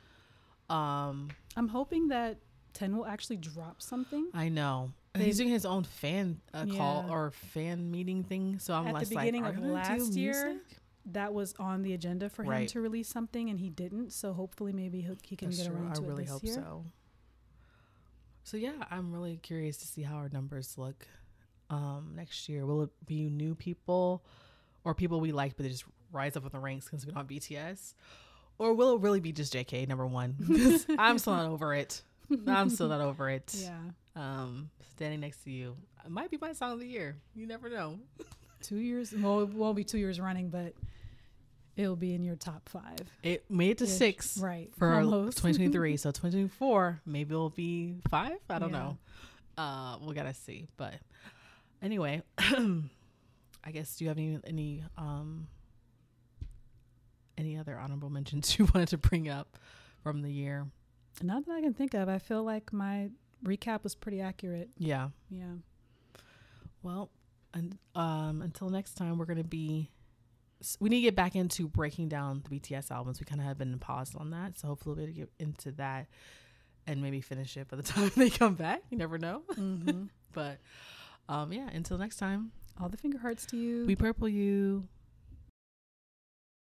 Um. 0.69 1.31
I'm 1.57 1.69
hoping 1.69 2.09
that 2.09 2.39
Ten 2.75 2.97
will 2.97 3.07
actually 3.07 3.37
drop 3.39 3.81
something. 3.83 4.29
I 4.35 4.49
know. 4.49 4.93
He's 5.25 5.39
doing 5.39 5.49
his 5.49 5.65
own 5.65 5.85
fan 5.85 6.41
uh, 6.55 6.67
call 6.67 7.07
or 7.11 7.31
fan 7.31 7.91
meeting 7.91 8.25
thing. 8.25 8.59
So 8.59 8.75
I'm 8.75 8.89
At 8.89 9.01
the 9.05 9.15
beginning 9.17 9.43
like, 9.43 9.55
of 9.55 9.59
"Are 9.59 9.67
you 9.67 9.73
gonna 9.75 9.85
do 9.85 10.03
last 10.05 10.13
year. 10.15 10.61
That 11.13 11.33
was 11.33 11.55
on 11.59 11.83
the 11.83 11.95
agenda 11.95 12.29
for 12.29 12.43
him 12.45 12.67
to 12.67 12.81
release 12.81 13.09
something, 13.09 13.49
and 13.49 13.59
he 13.59 13.71
didn't. 13.71 14.13
So 14.13 14.33
hopefully, 14.35 14.73
maybe 14.73 15.01
he'll, 15.01 15.17
he 15.23 15.37
can 15.37 15.49
That's 15.49 15.63
get 15.63 15.73
around 15.73 15.93
I 15.93 15.95
to 15.95 16.03
really 16.03 16.25
it 16.25 16.27
this 16.27 16.33
hope 16.33 16.45
year. 16.45 16.55
so. 16.55 16.85
So 18.45 18.57
yeah, 18.57 18.73
I'm 18.91 19.13
really 19.13 19.37
curious 19.39 19.77
to 19.79 19.87
see 19.87 20.03
how 20.03 20.17
our 20.17 20.29
numbers 20.31 20.77
look 20.79 21.07
um, 21.71 22.13
next 22.15 22.49
year. 22.49 22.65
Will 22.67 22.83
it 22.83 22.91
be 23.07 23.29
new 23.31 23.55
people 23.55 24.25
or 24.85 24.95
people 24.95 25.21
we 25.21 25.33
like 25.33 25.57
but 25.57 25.65
they 25.65 25.69
just 25.71 25.85
rise 26.13 26.37
up 26.37 26.45
in 26.45 26.51
the 26.53 26.59
ranks 26.59 26.87
because 26.87 27.05
we 27.05 27.13
don't 27.13 27.19
have 27.21 27.27
BTS, 27.27 27.95
or 28.59 28.75
will 28.75 28.95
it 28.97 29.01
really 29.01 29.21
be 29.21 29.33
just 29.33 29.53
JK 29.55 29.87
number 29.89 30.07
one? 30.07 30.37
I'm 30.99 31.19
still 31.19 31.35
not 31.35 31.47
over 31.47 31.75
it. 31.75 32.03
I'm 32.47 32.71
still 32.71 32.89
not 32.89 33.01
over 33.01 33.29
it. 33.31 33.55
Yeah, 33.63 33.79
Um, 34.17 34.71
standing 34.95 35.21
next 35.21 35.45
to 35.45 35.51
you 35.51 35.77
it 36.05 36.11
might 36.11 36.31
be 36.31 36.39
my 36.41 36.53
song 36.53 36.73
of 36.73 36.81
the 36.81 36.87
year. 36.87 37.17
You 37.35 37.47
never 37.47 37.69
know. 37.69 37.99
two 38.63 38.77
years. 38.79 39.13
Well, 39.13 39.41
it 39.41 39.51
won't 39.51 39.77
be 39.77 39.85
two 39.85 39.99
years 39.99 40.19
running, 40.21 40.49
but 40.49 40.73
it'll 41.77 41.97
be 41.97 42.15
in 42.15 42.25
your 42.25 42.37
top 42.37 42.69
five. 42.69 42.99
It 43.23 43.49
made 43.51 43.73
it 43.73 43.79
to 43.79 43.85
Ish. 43.85 43.91
six. 43.91 44.39
right? 44.39 44.71
for 44.79 44.93
almost. 44.95 45.39
2023. 45.39 45.97
so 45.97 46.11
2024, 46.11 47.01
maybe 47.07 47.35
it'll 47.35 47.51
be 47.51 47.97
five. 48.11 48.39
I 48.49 48.59
don't 48.59 48.71
Yeah. 48.71 48.79
know. 48.79 48.99
Uh, 49.63 49.99
we 50.03 50.15
gotta 50.15 50.35
see. 50.35 50.67
But 50.77 50.95
anyway, 51.83 52.23
I 52.39 53.71
guess 53.73 53.97
do 53.97 54.05
you 54.05 54.09
have 54.09 54.19
any 54.19 54.39
any 54.45 54.85
um 54.97 55.49
any 57.37 57.57
other 57.57 57.79
honorable 57.79 58.11
mentions 58.11 58.59
you 58.59 58.67
wanted 58.75 58.89
to 58.89 58.99
bring 58.99 59.29
up 59.29 59.57
from 60.03 60.23
the 60.23 60.31
year? 60.33 60.67
Not 61.23 61.47
that 61.47 61.53
I 61.53 61.61
can 61.61 61.75
think 61.75 61.95
of. 61.95 62.09
I 62.09 62.19
feel 62.19 62.43
like 62.45 62.73
my 62.73 63.11
recap 63.45 63.83
was 63.83 63.95
pretty 63.95 64.21
accurate. 64.21 64.71
Yeah. 64.79 65.09
Yeah. 65.31 65.55
Well, 66.83 67.11
and 67.55 67.77
um, 67.95 68.43
until 68.43 68.69
next 68.71 68.95
time, 68.95 69.19
we're 69.19 69.25
gonna 69.27 69.45
be. 69.45 69.91
We 70.81 70.89
need 70.89 70.97
to 70.99 71.03
get 71.03 71.15
back 71.17 71.37
into 71.37 71.69
breaking 71.69 72.09
down 72.09 72.43
the 72.49 72.59
BTS 72.61 72.91
albums. 72.91 73.21
We 73.21 73.27
kind 73.27 73.41
of 73.41 73.47
have 73.47 73.59
been 73.59 73.79
paused 73.79 74.17
on 74.17 74.31
that, 74.31 74.59
so 74.59 74.67
hopefully 74.69 74.97
we'll 74.97 75.07
to 75.07 75.13
get 75.13 75.31
into 75.39 75.71
that 75.73 76.07
and 76.87 77.01
maybe 77.01 77.21
finish 77.21 77.57
it 77.57 77.69
by 77.69 77.77
the 77.77 77.83
time 77.95 78.11
they 78.17 78.29
come 78.31 78.55
back. 78.55 78.83
You 78.91 78.99
never 78.99 79.19
know. 79.19 79.43
hmm 79.55 80.05
But 80.33 80.59
um, 81.29 81.53
yeah, 81.53 81.69
until 81.73 81.97
next 81.99 82.17
time, 82.17 82.51
All 82.81 82.89
the 82.89 82.97
finger 82.97 83.19
hearts 83.19 83.47
to 83.47 83.57
you. 83.57 83.87
we 83.87 83.95
purple 83.97 84.29
you. 84.29 84.89